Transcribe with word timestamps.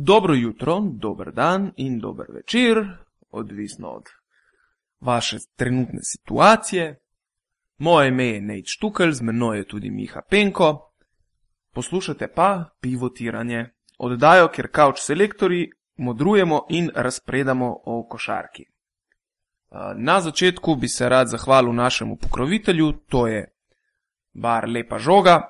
Dobro 0.00 0.34
jutro, 0.34 0.80
dober 0.80 1.32
dan 1.32 1.72
in 1.76 1.98
dober 1.98 2.26
večer, 2.34 2.86
odvisno 3.30 3.88
od 3.88 4.04
vaše 5.00 5.36
trenutne 5.56 5.98
situacije. 6.02 7.00
Moje 7.78 8.08
ime 8.08 8.26
je 8.26 8.40
Nate 8.40 8.66
Štukelj, 8.66 9.12
z 9.12 9.22
menoj 9.22 9.58
je 9.58 9.68
tudi 9.68 9.90
Miha 9.90 10.20
Penko. 10.30 10.92
Poslušate 11.74 12.28
pa 12.34 12.64
pivotiranje, 12.80 13.70
oddajo, 13.98 14.48
kjer 14.48 14.70
kavč 14.70 15.00
selektori 15.00 15.70
modrujemo 15.96 16.66
in 16.68 16.90
razpredamo 16.94 17.76
o 17.84 18.06
košarki. 18.08 18.64
Na 19.96 20.20
začetku 20.20 20.74
bi 20.74 20.88
se 20.88 21.08
rad 21.08 21.28
zahvalil 21.28 21.72
našemu 21.72 22.16
pokrovitelju, 22.16 22.92
to 22.92 23.26
je 23.26 23.54
bar 24.32 24.68
Lepa 24.68 24.98
žoga, 24.98 25.42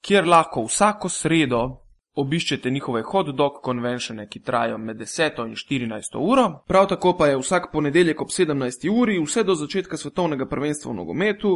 kjer 0.00 0.28
lahko 0.28 0.64
vsako 0.64 1.08
sredo 1.08 1.87
obiščete 2.18 2.70
njihove 2.70 3.02
hot 3.02 3.28
dog 3.36 3.60
konvenšene, 3.62 4.26
ki 4.28 4.42
trajajo 4.42 4.78
med 4.78 4.96
10 4.98 5.42
in 5.46 5.54
14 5.54 6.16
uro. 6.18 6.46
Prav 6.66 6.88
tako 6.90 7.14
pa 7.18 7.26
je 7.26 7.36
vsak 7.38 7.68
ponedeljek 7.72 8.20
ob 8.20 8.32
17. 8.34 8.88
uri, 8.90 9.18
vse 9.22 9.44
do 9.44 9.54
začetka 9.54 9.96
svetovnega 9.96 10.48
prvenstva 10.50 10.92
v 10.92 10.96
nogometu, 10.96 11.52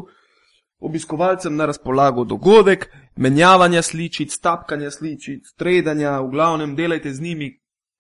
obiskovalcem 0.79 1.56
na 1.56 1.67
razpolago 1.67 2.25
dogodek, 2.25 2.87
menjavanja 3.17 3.83
sličic, 3.83 4.39
tapkanja 4.39 4.91
sličic, 4.91 5.51
tredanja, 5.59 6.20
v 6.20 6.30
glavnem 6.30 6.77
delajte 6.77 7.12
z 7.12 7.20
njimi, 7.20 7.51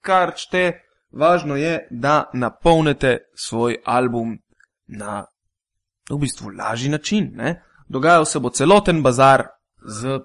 kar 0.00 0.34
čte. 0.36 0.72
Važno 1.12 1.58
je, 1.60 1.88
da 1.90 2.30
napolnite 2.32 3.18
svoj 3.36 3.76
album 3.84 4.38
na 4.86 5.26
v 6.10 6.16
bistvu 6.18 6.54
lažji 6.58 6.88
način. 6.88 7.30
Ne? 7.34 7.62
Dogajal 7.88 8.24
se 8.24 8.40
bo 8.40 8.50
celoten 8.50 9.02
bazar 9.02 9.44
z 9.84 10.20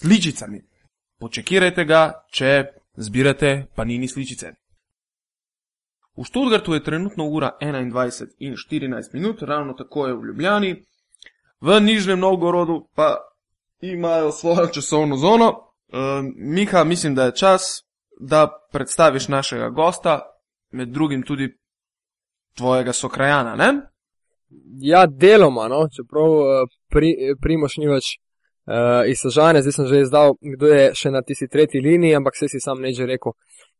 sličicami. 0.00 0.60
Počekirajte 1.22 1.84
ga, 1.86 2.00
če 2.34 2.48
zbirate 2.98 3.50
panini 3.78 4.08
sličice. 4.10 4.48
V 6.18 6.24
Študgartu 6.26 6.74
je 6.74 6.82
trenutno 6.82 7.28
ura 7.30 7.52
21 7.60 8.34
in 8.42 8.56
14 8.58 9.14
minut, 9.14 9.42
ravno 9.42 9.72
tako 9.78 10.06
je 10.06 10.16
v 10.16 10.24
Ljubljani, 10.26 10.72
v 11.60 11.80
Nižnem 11.80 12.18
Novgorodu 12.18 12.88
pa 12.94 13.16
imajo 13.80 14.32
svojo 14.32 14.66
časovno 14.66 15.16
zono. 15.16 15.48
Uh, 15.92 16.26
Miha, 16.36 16.84
mislim, 16.84 17.14
da 17.14 17.24
je 17.24 17.36
čas, 17.36 17.62
da 18.20 18.48
predstaviš 18.72 19.28
našega 19.28 19.68
gosta, 19.68 20.20
med 20.70 20.88
drugim 20.88 21.22
tudi 21.22 21.52
tvojega 22.56 22.92
sokrajana, 22.92 23.54
ne? 23.56 23.72
Ja, 24.80 25.06
deloma, 25.06 25.68
no? 25.68 25.86
čeprav 25.96 26.66
pri, 26.90 27.14
Primoš 27.40 27.76
ni 27.76 27.88
več 27.88 28.18
uh, 28.66 29.08
iz 29.08 29.18
Sožane, 29.22 29.62
zdaj 29.62 29.72
sem 29.72 29.86
že 29.86 30.00
izdal, 30.00 30.34
kdo 30.40 30.66
je 30.66 30.84
še 30.94 31.10
na 31.10 31.22
tisti 31.22 31.48
tretji 31.48 31.80
liniji, 31.80 32.16
ampak 32.16 32.36
se 32.36 32.48
si 32.48 32.60
sam 32.60 32.80
ne 32.80 32.92
že 32.92 33.06
rekel, 33.06 33.32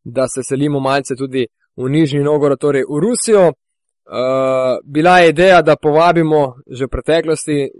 da 0.04 0.28
se 0.28 0.42
selimo 0.42 0.80
malce 0.80 1.14
tudi 1.16 1.46
v 1.76 1.88
Nižni 1.88 2.22
Novgorod, 2.22 2.60
torej 2.60 2.84
v 2.88 3.00
Rusijo. 3.00 3.52
Uh, 4.02 4.82
bila 4.84 5.18
je 5.18 5.28
ideja, 5.30 5.62
da 5.62 5.76
povabimo 5.76 6.58
že 6.66 6.86
v 6.86 6.90
preteklosti 6.90 7.70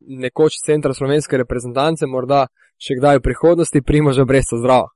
nekoč 0.00 0.58
centra 0.66 0.94
slovenske 0.94 1.38
reprezentance, 1.38 2.06
morda 2.06 2.48
še 2.78 2.98
kdaj 2.98 3.18
v 3.18 3.26
prihodnosti, 3.30 3.82
Primož 3.82 4.18
Brezco 4.26 4.58
zdrav. 4.58 4.90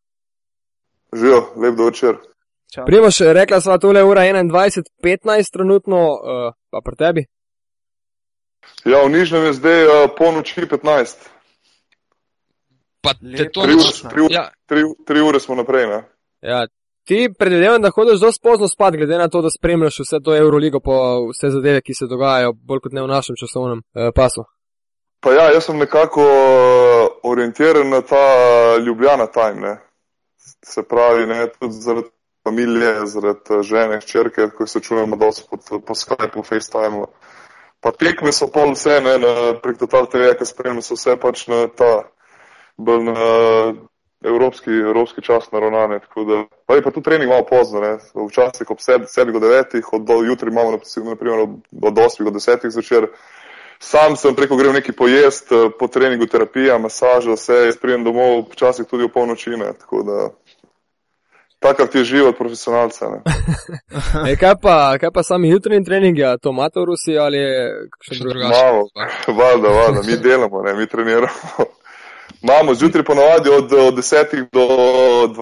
Živijo, 1.12 1.40
lep 1.56 1.76
dočer. 1.76 2.18
Primož, 2.86 3.20
rekla 3.20 3.60
sva 3.60 3.76
tole 3.78 4.02
ura 4.04 4.24
21.15 4.24 5.52
trenutno, 5.52 5.98
uh, 5.98 6.54
pa 6.70 6.80
pri 6.80 6.96
tebi? 6.96 7.22
Ja, 8.86 9.04
v 9.04 9.12
Nižnem 9.12 9.50
je 9.50 9.52
zdaj 9.58 9.80
uh, 9.84 9.92
po 10.16 10.32
noči 10.32 10.64
15. 10.64 11.41
Pa 13.02 13.14
te 13.14 13.48
to 13.50 13.62
Tri, 13.62 13.74
ure- 13.74 14.08
tri, 14.10 14.20
ure- 14.22 14.34
Ja, 14.34 14.44
tri, 14.66 14.82
tri 15.06 15.20
ure 15.20 15.40
smo 15.40 15.54
naprej, 15.54 15.86
ne? 15.86 16.00
Ja, 16.40 16.66
ti 17.04 17.28
predvidevam, 17.38 17.82
da 17.82 17.90
hodiš 17.90 18.18
zelo 18.20 18.32
pozno 18.42 18.68
spat, 18.68 18.94
glede 18.96 19.18
na 19.18 19.28
to, 19.28 19.42
da 19.42 19.50
spremljaš 19.50 19.98
vse 20.00 20.20
to 20.24 20.36
Euroligo, 20.36 20.80
pa 20.80 20.92
vse 21.30 21.50
zadeve, 21.50 21.80
ki 21.82 21.94
se 21.94 22.06
dogajajo, 22.06 22.52
bolj 22.52 22.80
kot 22.80 22.92
ne 22.92 23.02
v 23.02 23.10
našem 23.10 23.36
časovnem 23.36 23.78
uh, 23.82 24.10
pasu. 24.14 24.44
Pa 25.20 25.32
ja, 25.32 25.50
jaz 25.54 25.64
sem 25.64 25.78
nekako 25.78 26.22
uh, 26.22 27.08
orientiran 27.22 27.88
na 27.90 28.00
ta 28.02 28.22
Ljubljana 28.86 29.26
time, 29.26 29.60
ne? 29.60 29.74
Se 30.62 30.82
pravi, 30.82 31.26
ne, 31.26 31.46
tudi 31.58 31.72
zaradi 31.74 32.08
familije, 32.44 33.06
zaradi 33.06 33.54
uh, 33.54 33.62
žene, 33.62 34.00
hčerke, 34.00 34.48
ko 34.56 34.66
se 34.66 34.80
čujemo 34.80 35.16
dosti 35.16 35.46
po, 35.50 35.78
po 35.80 35.94
Skypeu, 35.94 36.42
FaceTimeu. 36.42 37.06
Pa 37.82 37.90
tekme 37.90 38.30
so 38.32 38.46
pol 38.46 38.74
vse, 38.74 39.00
ne, 39.02 39.18
na, 39.18 39.34
prek 39.62 39.78
Total 39.78 40.06
TV, 40.06 40.34
ki 40.38 40.46
spremljajo 40.46 40.82
so 40.82 40.98
vse 40.98 41.16
pač 41.18 41.46
na 41.50 41.66
ta, 41.66 41.92
bolj 42.76 43.04
na 43.04 43.14
evropski, 44.24 44.70
evropski 44.70 45.22
čas 45.22 45.52
naravnane. 45.52 46.00
Da, 46.26 46.44
pa 46.66 46.74
je 46.74 46.82
pa 46.82 46.90
tu 46.90 47.00
trening 47.02 47.30
malo 47.30 47.46
pozno, 47.50 47.80
ne, 47.80 47.98
včasih 48.28 48.70
ob 48.70 48.78
7 48.78 49.32
do 49.32 49.38
9, 49.38 49.82
od 49.92 50.04
do 50.04 50.22
jutri 50.22 50.50
imamo 50.50 50.78
naprimer 51.04 51.38
od, 51.40 51.50
od 51.82 51.94
8 51.94 52.24
do 52.24 52.30
10 52.30 52.70
zvečer. 52.70 53.06
Sam 53.78 54.16
sem 54.16 54.34
preko 54.34 54.56
grem 54.56 54.72
neki 54.72 54.92
pojest, 54.92 55.52
eh, 55.52 55.70
po 55.78 55.88
treningu 55.88 56.26
terapija, 56.26 56.78
masaža, 56.78 57.32
vse, 57.32 57.52
jaz 57.66 57.76
prijem 57.76 58.04
domov, 58.04 58.44
včasih 58.52 58.86
tudi 58.86 59.04
v 59.04 59.08
polnoči, 59.08 59.50
ne, 59.50 59.72
tako 59.78 60.02
da. 60.02 60.28
Takav 61.58 61.86
ti 61.86 61.98
je 61.98 62.04
život 62.04 62.38
profesionalca. 62.38 63.06
E, 64.30 64.36
kaj, 64.36 64.54
pa, 64.62 64.98
kaj 65.00 65.10
pa 65.14 65.22
sami 65.22 65.50
jutranji 65.50 65.84
treningi, 65.84 66.24
a 66.24 66.36
to 66.38 66.50
imate 66.50 66.80
v 66.80 66.84
Rusiji 66.84 67.18
ali 67.18 67.38
kakšen 67.92 68.16
še 68.16 68.22
drug? 68.22 68.32
drugače. 68.32 68.62
Malo, 68.64 68.82
valjda, 69.40 69.68
valjda, 69.68 70.00
mi 70.06 70.16
delamo, 70.16 70.62
ne, 70.62 70.74
mi 70.74 70.86
treniramo. 70.86 71.66
Imamo 72.42 72.74
zjutraj 72.74 73.04
ponovadi 73.04 73.48
od, 73.50 73.72
od 73.72 73.94
10 73.94 74.46
do 74.52 74.60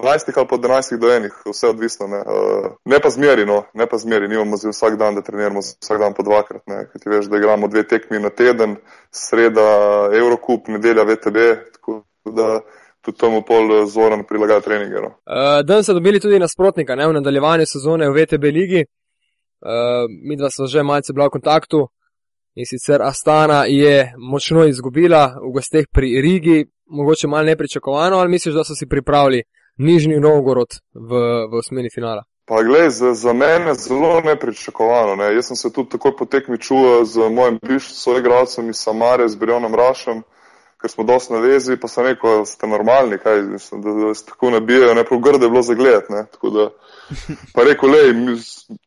12 0.01 0.31
ali 0.35 0.47
pa 0.49 0.55
od 0.55 0.61
11 0.61 0.97
do 0.97 1.07
1, 1.07 1.29
vse 1.49 1.67
odvisno. 1.67 2.07
Ne, 2.07 2.17
Uh, 2.17 2.71
ne 2.85 2.99
pa 2.99 3.09
zmeri, 3.09 3.45
no, 3.45 3.63
ne 3.73 3.85
pa 3.87 3.97
zmeri, 3.97 4.27
nimamo 4.27 4.57
zdaj 4.57 4.71
vsak 4.71 4.97
dan, 4.97 5.15
da 5.15 5.21
treniramo 5.21 5.59
vsak 5.59 5.99
dan 5.99 6.13
po 6.13 6.23
dvakrat. 6.23 6.61
Ne, 6.67 6.85
ker 6.91 7.01
ti 7.01 7.09
veš, 7.09 7.25
da 7.25 7.37
igramo 7.37 7.67
dve 7.67 7.87
tekmi 7.87 8.19
na 8.19 8.29
teden, 8.29 8.75
sreda 9.11 9.67
Eurocup, 10.13 10.67
nedelja 10.67 11.03
VTB, 11.03 11.37
tako 11.73 12.03
da 12.25 12.59
tudi 13.01 13.17
tomu 13.17 13.41
pol 13.41 13.81
eh, 13.81 13.85
zoran 13.85 14.23
prilagaja 14.23 14.61
treninge. 14.61 15.01
No. 15.01 15.07
Uh, 15.25 15.65
Dan 15.65 15.83
so 15.83 15.93
dobili 15.93 16.19
tudi 16.19 16.39
nasprotnika 16.39 16.95
ne, 16.95 17.07
v 17.07 17.13
nadaljevanju 17.13 17.65
sezone 17.65 18.09
v 18.09 18.13
VTB 18.13 18.43
ligi. 18.43 18.85
Uh, 19.61 20.05
mi 20.27 20.37
dva 20.37 20.49
smo 20.49 20.67
že 20.67 20.83
malce 20.83 21.13
bila 21.13 21.27
v 21.27 21.37
kontaktu 21.37 21.87
in 22.55 22.65
sicer 22.65 23.01
Astana 23.01 23.65
je 23.67 24.13
močno 24.17 24.65
izgubila 24.65 25.35
v 25.41 25.51
gosteh 25.53 25.85
pri 25.91 26.21
Rigi, 26.21 26.65
mogoče 26.85 27.27
malo 27.27 27.43
nepričakovano, 27.43 28.17
ali 28.17 28.29
misliš, 28.29 28.55
da 28.55 28.63
so 28.63 28.75
si 28.75 28.87
pripravili 28.87 29.43
Nižni 29.77 30.19
Novgorod 30.19 30.67
v, 30.93 31.09
v 31.51 31.57
osmini 31.57 31.89
finala? 31.93 32.23
Pa 32.45 32.63
glej, 32.63 32.89
za, 32.89 33.13
za 33.13 33.33
mene 33.33 33.73
zelo 33.73 34.21
nepričakovano. 34.21 35.15
Ne. 35.15 35.35
Jaz 35.35 35.47
sem 35.47 35.55
se 35.55 35.73
tudi 35.73 35.89
takoj 35.89 36.17
po 36.17 36.25
tekmi 36.25 36.57
čuval 36.59 37.05
z 37.05 37.29
mojim 37.29 37.59
bivšim 37.63 37.95
soigralcem 37.95 38.69
iz 38.69 38.77
Samare, 38.77 39.29
z 39.29 39.35
Brionom 39.35 39.75
Rašem, 39.75 40.23
ker 40.81 40.89
smo 40.89 41.03
dosti 41.03 41.33
na 41.33 41.39
vezi, 41.39 41.77
pa 41.77 41.87
sem 41.87 42.05
rekel, 42.05 42.45
ste 42.45 42.67
normalni, 42.67 43.17
kaj, 43.21 43.41
mislim, 43.41 43.81
da, 43.81 43.93
da 43.93 44.13
se 44.13 44.25
tako 44.25 44.49
nabijajo, 44.49 44.93
ne 44.93 45.03
prav 45.03 45.19
grde 45.21 45.45
je 45.45 45.49
bilo 45.49 45.61
za 45.61 45.73
gled. 45.73 46.09
Ne. 46.09 46.25
Tako 46.31 46.49
da, 46.49 46.69
pa 47.55 47.63
rekel, 47.63 47.89
lej, 47.89 48.13
mi, 48.13 48.35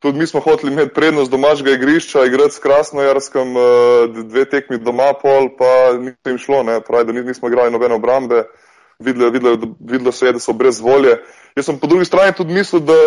tudi 0.02 0.18
mi 0.18 0.26
smo 0.26 0.40
hoteli 0.40 0.72
imeti 0.72 0.94
prednost 0.94 1.30
domačega 1.30 1.70
igrišča, 1.70 2.24
igrati 2.24 2.54
s 2.54 2.58
Krasnojarskem, 2.58 3.56
eh, 3.56 4.22
dve 4.24 4.44
tekmi 4.44 4.78
doma 4.78 5.12
pol, 5.22 5.48
pa 5.58 5.98
ni 5.98 6.12
jim 6.26 6.38
šlo, 6.38 6.62
ne, 6.62 6.80
pravi, 6.80 7.06
da 7.06 7.12
ni- 7.12 7.24
nismo 7.24 7.48
igrali 7.48 7.72
nobene 7.72 7.94
obrambe, 7.94 8.44
videlo, 8.98 9.30
videlo, 9.30 9.58
videlo 9.80 10.12
se 10.12 10.26
je, 10.26 10.32
da 10.32 10.38
so 10.38 10.52
brez 10.52 10.80
volje. 10.80 11.18
Jaz 11.56 11.66
sem 11.66 11.78
po 11.78 11.86
drugi 11.86 12.04
strani 12.04 12.34
tudi 12.36 12.54
mislil, 12.54 12.82
da 12.82 12.98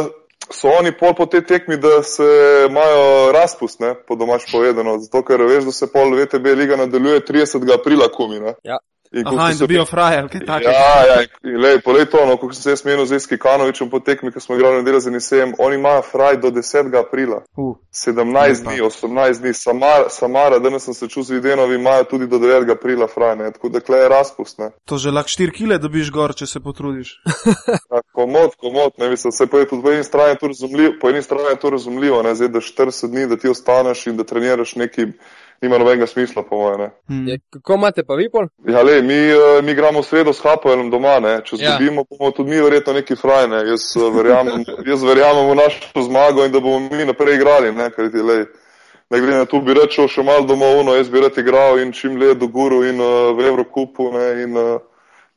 so 0.52 0.72
oni 0.80 0.92
pol 0.92 1.14
po 1.16 1.25
tej 1.25 1.46
tekmi, 1.46 1.78
da 1.78 2.03
se 2.03 2.24
imajo 2.70 3.31
razpust, 3.31 3.80
ne, 3.80 3.96
po 4.08 4.16
domač 4.16 4.48
povedano, 4.52 4.98
zato 5.00 5.24
ker 5.25 5.42
veš, 5.42 5.66
da 5.70 5.72
se 5.72 5.92
pol 5.92 6.16
VTB 6.16 6.53
liga 6.56 6.75
nadaljuje 6.75 7.25
30. 7.25 7.74
aprila 7.74 8.08
kumi, 8.14 8.40
ne. 8.40 8.53
Ja. 8.64 8.78
In 9.12 9.28
Aha, 9.28 9.51
in 9.51 9.57
dobijo 9.57 9.85
frajer, 9.85 10.28
kaj 10.28 10.45
takega. 10.45 10.72
Ja, 10.72 11.03
ja, 11.07 11.57
lej, 11.57 11.79
polej 11.85 12.06
to, 12.12 12.25
no, 12.25 12.35
ko 12.38 12.50
sem 12.53 12.63
se 12.63 12.69
jaz 12.75 12.84
menil 12.85 13.06
z 13.06 13.16
Iski 13.16 13.38
Kanovičem 13.38 13.89
po 13.89 14.00
tekmi, 14.00 14.31
ko 14.31 14.39
smo 14.39 14.56
igrali 14.56 14.81
na 14.81 14.83
delo 14.83 15.00
za 15.00 15.12
Nisejem, 15.12 15.54
oni 15.59 15.75
imajo 15.75 16.01
fraj 16.12 16.38
do 16.44 16.51
10. 16.51 16.92
aprila. 17.00 17.42
Uh, 17.56 17.77
17 17.92 18.33
Lepa. 18.33 18.71
dni, 18.71 18.81
18 18.81 19.42
dni, 19.42 19.54
Samara, 19.54 20.09
Samara 20.09 20.59
danes 20.59 20.83
sem 20.83 20.94
se 20.94 21.07
čutil 21.07 21.24
z 21.24 21.31
Videnovi, 21.31 21.75
imajo 21.75 22.04
tudi 22.04 22.27
do 22.27 22.39
9. 22.39 22.71
aprila 22.71 23.07
fraj, 23.07 23.36
ne, 23.36 23.51
tako 23.51 23.69
da 23.69 23.80
kle 23.80 23.98
je 23.98 24.09
razpust, 24.09 24.59
ne. 24.59 24.71
to 24.86 24.98
že 24.98 25.12
lahko 25.12 25.30
4 25.30 25.51
kile 25.51 25.77
dobiš 25.77 26.12
gor, 26.12 26.36
če 26.36 26.45
se 26.45 26.60
potrudiš. 26.60 27.15
Ja, 27.92 28.01
komod, 28.12 28.56
komod, 28.60 28.94
ne 28.98 29.10
mislim, 29.10 29.31
se 29.31 29.48
po, 29.48 29.57
po 29.83 29.92
eni 29.92 30.03
strani 30.03 30.30
je 30.30 30.38
to 30.38 30.48
razumljivo, 30.48 30.94
po 31.01 31.10
eni 31.10 31.21
strani 31.21 31.50
je 31.50 31.60
to 31.60 31.69
razumljivo, 31.69 32.24
ne, 32.24 32.36
zdaj 32.36 32.48
da 32.48 32.60
40 32.60 33.07
dni, 33.07 33.27
da 33.27 33.38
ti 33.38 33.50
ostaneš 33.50 34.07
in 34.07 34.18
da 34.18 34.24
treniraš 34.24 34.75
neki, 34.75 35.06
nima 35.62 35.77
nobenega 35.77 36.07
smisla, 36.07 36.44
po 36.44 36.57
mojem, 36.57 36.80
ne. 36.80 36.89
Hmm. 37.07 37.27
Je, 37.27 37.39
kako 37.50 37.74
imate 37.74 38.04
pa 38.04 38.15
vi 38.15 38.30
pol? 38.31 38.48
Ja, 38.68 38.81
le, 38.83 39.01
mi, 39.01 39.13
eh, 39.13 39.62
mi 39.63 39.71
igramo 39.71 40.04
sredo 40.04 40.33
s 40.33 40.44
Hapoelom 40.44 40.89
doma, 40.89 41.19
ne. 41.19 41.42
če 41.45 41.56
Ja. 41.59 41.75
zgubimo, 41.75 42.04
bomo 42.09 42.31
tudi 42.31 42.50
mi 42.50 42.62
verjetno 42.62 42.94
neki 42.94 43.15
fraj, 43.15 43.48
ne. 43.48 43.63
Jaz 43.71 43.89
eh, 43.98 44.09
verjamem, 44.18 44.63
jaz 44.92 45.04
verjamem 45.04 45.50
v 45.50 45.56
našo 45.56 46.01
zmago 46.01 46.45
in 46.45 46.51
da 46.51 46.59
bomo 46.59 46.80
mi 46.92 47.06
naprej 47.06 47.36
igrali, 47.36 47.71
ne, 47.71 47.89
ker 47.92 48.12
ti 48.12 48.21
lej. 48.21 48.45
Ne 49.09 49.19
glede 49.19 49.38
na 49.38 49.45
to, 49.45 49.62
bi 49.63 49.74
rečel 49.74 50.09
še 50.12 50.24
malo 50.24 50.44
domov, 50.44 50.83
no, 50.83 50.95
jaz 50.98 51.07
bi 51.09 51.21
rad 51.24 51.38
igral 51.39 51.80
in 51.80 51.94
čim 51.95 52.18
le 52.19 52.33
do 52.36 52.48
guru 52.51 52.81
in 52.83 53.00
uh, 53.00 53.31
v 53.38 53.45
Evrokupu 53.48 54.12
ne, 54.12 54.25
in 54.44 54.57
uh, 54.60 54.81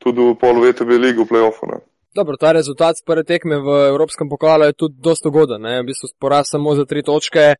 tudi 0.02 0.24
v 0.26 0.34
pol 0.34 0.58
VTB 0.58 0.98
ligi 0.98 1.22
v 1.22 1.28
playoffu. 1.30 1.68
Ne. 1.70 1.78
Dobro, 2.14 2.34
ta 2.36 2.50
rezultat 2.52 2.98
z 2.98 3.06
prve 3.06 3.22
tekme 3.22 3.60
v 3.62 3.68
Evropskem 3.94 4.26
pokalu 4.28 4.64
je 4.64 4.72
tudi 4.74 4.98
dosta 4.98 5.28
ugoden. 5.30 5.62
V 5.62 5.86
bistvu 5.86 6.10
poraz 6.18 6.50
samo 6.50 6.74
za 6.74 6.82
tri 6.82 7.04
točke, 7.06 7.54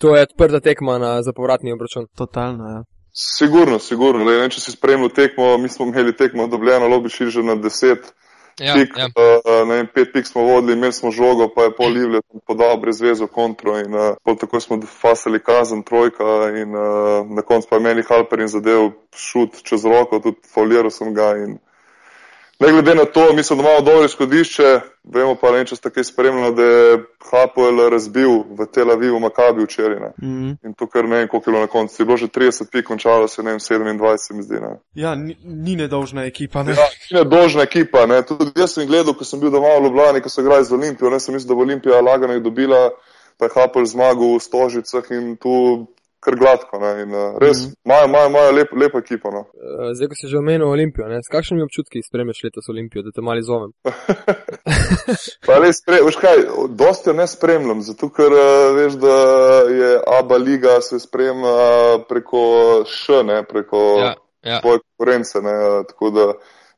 to 0.00 0.16
je 0.16 0.22
odprta 0.22 0.60
tekma 0.60 0.98
na 0.98 1.22
zapovratni 1.22 1.72
obračun. 1.72 2.06
Totalno, 2.16 2.64
ja. 2.74 2.80
Sigurno, 3.12 3.78
sigurno. 3.78 4.24
Le, 4.24 4.38
ne, 4.40 4.48
če 4.50 4.60
si 4.60 4.72
spremljal 4.72 5.10
tekmo, 5.14 5.58
mi 5.58 5.68
smo 5.68 5.86
imeli 5.86 6.16
tekmo 6.16 6.46
dobljeno, 6.46 6.88
lobiš 6.88 7.18
že 7.36 7.42
na 7.42 7.54
deset. 7.54 8.12
Ja, 8.60 8.74
pik, 8.74 8.96
ja. 8.96 9.06
uh, 9.08 9.68
ne 9.68 9.76
vem, 9.78 9.86
pet 9.94 10.10
pik 10.12 10.26
smo 10.26 10.42
vodili, 10.44 10.74
imeli 10.76 10.92
smo 10.92 11.10
žogo, 11.10 11.46
pa 11.54 11.68
je 11.68 11.74
pol 11.76 11.94
Livle 11.94 12.20
podal 12.46 12.76
brez 12.80 13.00
vezo 13.00 13.26
kontro 13.26 13.78
in 13.80 13.94
uh, 13.94 14.18
pol 14.24 14.36
tako 14.36 14.60
smo 14.60 14.76
fasali 14.84 15.40
kazen 15.40 15.82
trojka 15.82 16.50
in 16.60 16.76
uh, 16.76 17.30
na 17.36 17.42
koncu 17.42 17.68
pa 17.70 17.78
je 17.78 17.86
meni 17.86 18.04
Halper 18.08 18.42
in 18.44 18.52
zadev 18.52 18.90
šut 19.16 19.62
čez 19.64 19.86
roko, 19.88 20.20
tudi 20.20 20.44
foliral 20.54 20.92
sem 20.92 21.14
ga 21.14 21.30
in 21.40 21.56
ne 22.60 22.72
glede 22.72 22.94
na 22.94 23.04
to, 23.04 23.32
mislim, 23.32 23.58
da 23.58 23.64
imamo 23.64 23.80
dobro 23.80 24.04
izhodišče, 24.04 24.80
vemo 25.04 25.34
pa 25.34 25.50
ne, 25.52 25.64
če 25.66 25.76
ste 25.76 25.90
kaj 25.90 26.04
spremljali, 26.04 26.54
da 26.54 26.62
je 26.62 26.98
Hapoel 27.30 27.88
razbil 27.90 28.42
v 28.58 28.66
Tel 28.72 28.90
Avivu 28.90 29.20
Makabi 29.20 29.64
včeraj. 29.64 30.00
Ne. 30.00 30.10
Mm. 30.22 30.50
In 30.64 30.74
to 30.76 30.86
kar 30.86 31.08
ne 31.08 31.16
vem, 31.16 31.28
koliko 31.28 31.50
je 31.50 31.52
bilo 31.52 31.62
na 31.64 31.72
koncu. 31.72 32.02
Je 32.02 32.06
bilo 32.06 32.16
že 32.16 32.28
30 32.28 32.70
pik, 32.72 32.86
končalo 32.86 33.28
se, 33.28 33.42
ne 33.42 33.50
vem, 33.50 33.60
27 33.60 34.16
se 34.18 34.34
mi 34.34 34.42
zdi. 34.42 34.60
Ne. 34.60 34.74
Ja, 34.94 35.14
ni, 35.14 35.36
ni 35.44 35.76
nedolžna 35.76 36.24
ekipa, 36.24 36.62
ne? 36.62 36.76
Ja, 36.76 36.88
Kine 37.08 37.24
dožna 37.24 37.62
ekipa. 37.62 38.06
Ne. 38.06 38.22
Tudi 38.22 38.52
jaz 38.56 38.74
sem 38.76 38.86
gledal, 38.86 39.14
ko 39.14 39.24
sem 39.24 39.40
bil 39.40 39.50
doma 39.50 39.78
v 39.78 39.86
Ljubljani, 39.88 40.20
ko 40.20 40.28
so 40.28 40.44
igrali 40.44 40.64
z 40.64 40.76
Olimpijo. 40.76 41.10
Ne 41.10 41.20
sem 41.20 41.34
mislil, 41.34 41.48
da 41.48 41.54
bo 41.54 41.64
Olimpija 41.64 42.00
lagano 42.00 42.36
jih 42.36 42.42
dobila, 42.44 42.90
pa 43.38 43.48
je 43.48 43.54
Hapel 43.56 43.88
zmagal 43.88 44.36
v 44.36 44.44
Stožicah 44.44 45.10
in 45.16 45.36
tu 45.40 45.88
kar 46.24 46.36
gladko. 46.36 46.78
Ne. 46.82 46.90
In, 47.02 47.14
uh, 47.14 47.38
res, 47.40 47.58
imajo 47.84 48.08
mm 48.08 48.14
-hmm. 48.14 48.54
lep, 48.56 48.72
lepa 48.82 48.98
ekipa. 48.98 49.30
No. 49.30 49.40
Uh, 49.40 49.90
zdaj, 49.96 50.08
ko 50.08 50.14
si 50.14 50.28
že 50.28 50.38
omenil 50.38 50.68
Olimpijo, 50.68 51.08
ne? 51.08 51.18
s 51.22 51.32
kakšnimi 51.32 51.62
občutki 51.62 52.02
spremeš 52.08 52.44
letos 52.44 52.68
Olimpijo, 52.68 53.02
da 53.02 53.10
te 53.14 53.20
mali 53.20 53.42
zovem? 53.42 53.70
Pa 55.46 55.58
res, 55.64 55.82
veš 56.06 56.16
kaj, 56.16 56.36
dosti 56.82 57.10
jo 57.10 57.14
ne 57.14 57.26
spremljam, 57.26 57.80
zato 57.82 58.10
ker 58.16 58.32
uh, 58.32 58.76
veš, 58.76 58.92
da 59.06 59.16
je 59.80 59.90
ABA 60.18 60.36
liga 60.36 60.80
se 60.80 61.00
spremlja 61.00 62.04
preko 62.08 62.42
š, 62.86 63.22
ne, 63.24 63.44
preko 63.48 63.80
Ja, 63.98 64.14
ja. 64.42 64.60
svoje 64.60 64.78
konkurence, 64.78 65.40
ne, 65.42 65.84
tako 65.88 66.10
da 66.10 66.32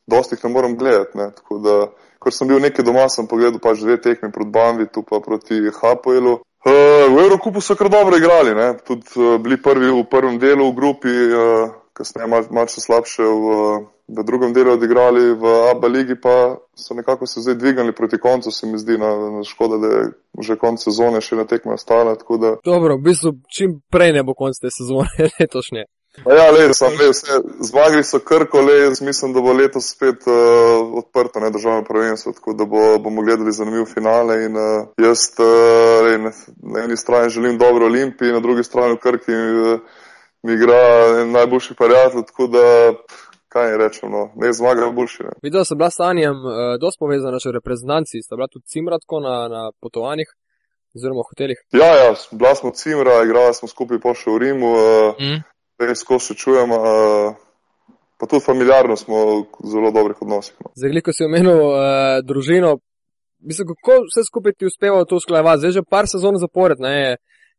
dosti 0.06 0.34
jih 0.34 0.44
ne 0.44 0.50
moram 0.50 0.76
gledati, 0.76 1.18
ne, 1.18 1.30
tako 1.36 1.58
da, 1.58 1.76
ker 2.22 2.34
sem 2.34 2.48
bil 2.48 2.60
nekaj 2.62 2.84
doma, 2.84 3.08
sem 3.08 3.26
pogledal 3.26 3.60
pač 3.62 3.82
dve 3.82 3.98
tekmi 4.00 4.32
proti 4.32 4.50
Banvitu 4.50 5.02
pa 5.08 5.20
proti 5.24 5.60
Hapoelu. 5.80 6.38
Uh, 6.62 7.10
v 7.14 7.18
Evrokupu 7.24 7.60
so 7.60 7.74
kar 7.74 7.88
dobro 7.90 8.16
igrali, 8.16 8.54
ne, 8.54 8.78
tudi 8.86 9.02
uh, 9.16 9.40
bili 9.42 9.56
prvi 9.62 9.90
v 9.90 10.04
prvem 10.06 10.38
delu 10.38 10.70
v 10.70 10.74
grupi, 10.74 11.10
uh, 11.10 11.72
kasneje 11.92 12.28
mal, 12.30 12.44
malce 12.54 12.80
slabše 12.80 13.22
v, 13.22 13.46
v 14.06 14.22
drugem 14.22 14.54
delu 14.54 14.78
odigrali, 14.78 15.34
v 15.34 15.44
ABA 15.74 15.88
ligi 15.88 16.14
pa 16.14 16.56
so 16.78 16.94
nekako 16.94 17.26
se 17.26 17.42
zdaj 17.42 17.54
dvigali 17.54 17.92
proti 17.92 18.18
koncu, 18.18 18.50
se 18.50 18.66
mi 18.66 18.78
zdi, 18.78 18.98
na, 18.98 19.10
na 19.30 19.42
škoda, 19.44 19.78
da 19.78 19.88
je 19.88 20.04
že 20.40 20.56
konc 20.56 20.78
sezone 20.78 21.20
še 21.20 21.36
na 21.36 21.44
tekme 21.44 21.74
ostala, 21.74 22.14
da 22.14 22.56
Dobro, 22.64 22.96
v 22.96 23.02
bistvu 23.10 23.34
čim 23.50 23.82
prej 23.90 24.12
ne 24.12 24.22
bo 24.22 24.34
konc 24.34 24.54
te 24.54 24.70
sezone, 24.70 25.10
letošnje. 25.40 25.84
Pa 26.24 26.34
Ja, 26.34 26.50
le, 26.52 26.74
sam, 26.74 26.92
le, 27.00 27.08
vse, 27.08 27.38
zmagali 27.64 28.04
so 28.04 28.18
krko, 28.20 28.60
le, 28.60 28.74
jaz 28.82 29.00
mislim, 29.00 29.32
da 29.32 29.40
bo 29.40 29.52
letos 29.56 29.88
spet 29.94 30.26
uh, 30.28 30.34
odprto, 31.00 31.40
ne 31.40 31.50
državno 31.50 31.84
prvenstvo, 31.88 32.32
tako 32.36 32.52
da 32.52 32.64
bo, 32.64 32.98
bomo 32.98 33.22
gledali 33.22 33.52
zanimiv 33.52 33.86
finale 33.94 34.44
in 34.44 34.56
uh, 34.56 34.90
jaz 35.00 35.24
uh, 35.40 36.04
le, 36.04 36.18
na, 36.18 36.32
na 36.74 36.84
eni 36.84 36.96
strani 36.96 37.30
želim 37.30 37.58
dobro 37.58 37.86
Olimpiji, 37.86 38.32
na 38.32 38.40
drugi 38.40 38.64
strani 38.64 38.94
v 38.94 39.00
Krki 39.06 39.32
uh, 39.32 39.80
mi 40.42 40.52
igra 40.52 40.82
najboljši 41.24 41.74
prijatelj, 41.74 42.26
tako 42.26 42.46
da 42.46 42.92
kaj 43.48 43.70
ne 43.70 43.76
rečem, 43.78 44.10
no, 44.10 44.30
ne 44.36 44.52
zmaga 44.52 44.90
boljši. 44.90 45.22
Ne. 45.22 45.32
Videla 45.42 45.64
sem 45.64 45.78
bila 45.78 45.90
s 45.90 45.96
Sanjem 45.96 46.36
uh, 46.44 46.60
dosti 46.80 47.00
povezana 47.00 47.40
še 47.40 47.52
v 47.52 47.56
reprezentanci, 47.60 48.20
sta 48.24 48.36
bila 48.36 48.48
tudi 48.52 48.68
cimratko 48.68 49.20
na, 49.20 49.36
na 49.48 49.62
potovanjih 49.80 50.28
oziroma 50.96 51.24
hotelih. 51.28 51.60
Ja, 51.72 51.88
ja, 51.96 52.12
bila 52.32 52.54
smo 52.54 52.70
Cimra, 52.76 53.22
igrali 53.24 53.54
smo 53.54 53.68
skupaj 53.68 54.00
pa 54.00 54.12
še 54.16 54.28
v 54.30 54.42
Rimu, 54.44 54.72
uh, 54.76 55.20
Mm. 55.20 55.40
Res 55.86 56.04
ko 56.06 56.18
se 56.18 56.34
čujemo, 56.34 56.76
uh, 56.78 57.34
pa 58.18 58.26
tudi 58.30 58.44
familiarno 58.44 58.96
smo 58.96 59.24
v 59.40 59.66
zelo 59.66 59.90
dobrih 59.90 60.22
odnosih. 60.22 60.54
No. 60.60 60.72
Zdaj, 60.76 61.02
ko 61.02 61.12
si 61.12 61.26
omenil 61.26 61.58
uh, 61.58 62.20
družino, 62.26 62.78
mislim, 63.42 63.72
kako 63.72 64.04
vse 64.06 64.24
skupaj 64.28 64.52
ti 64.58 64.66
uspeva 64.66 65.04
to 65.04 65.16
usklajevati. 65.16 65.60
Zdaj 65.64 65.72
že 65.78 65.88
par 65.90 66.06
sezon 66.08 66.38
zapored 66.38 66.78
ne, 66.80 66.94
je, 67.00 67.16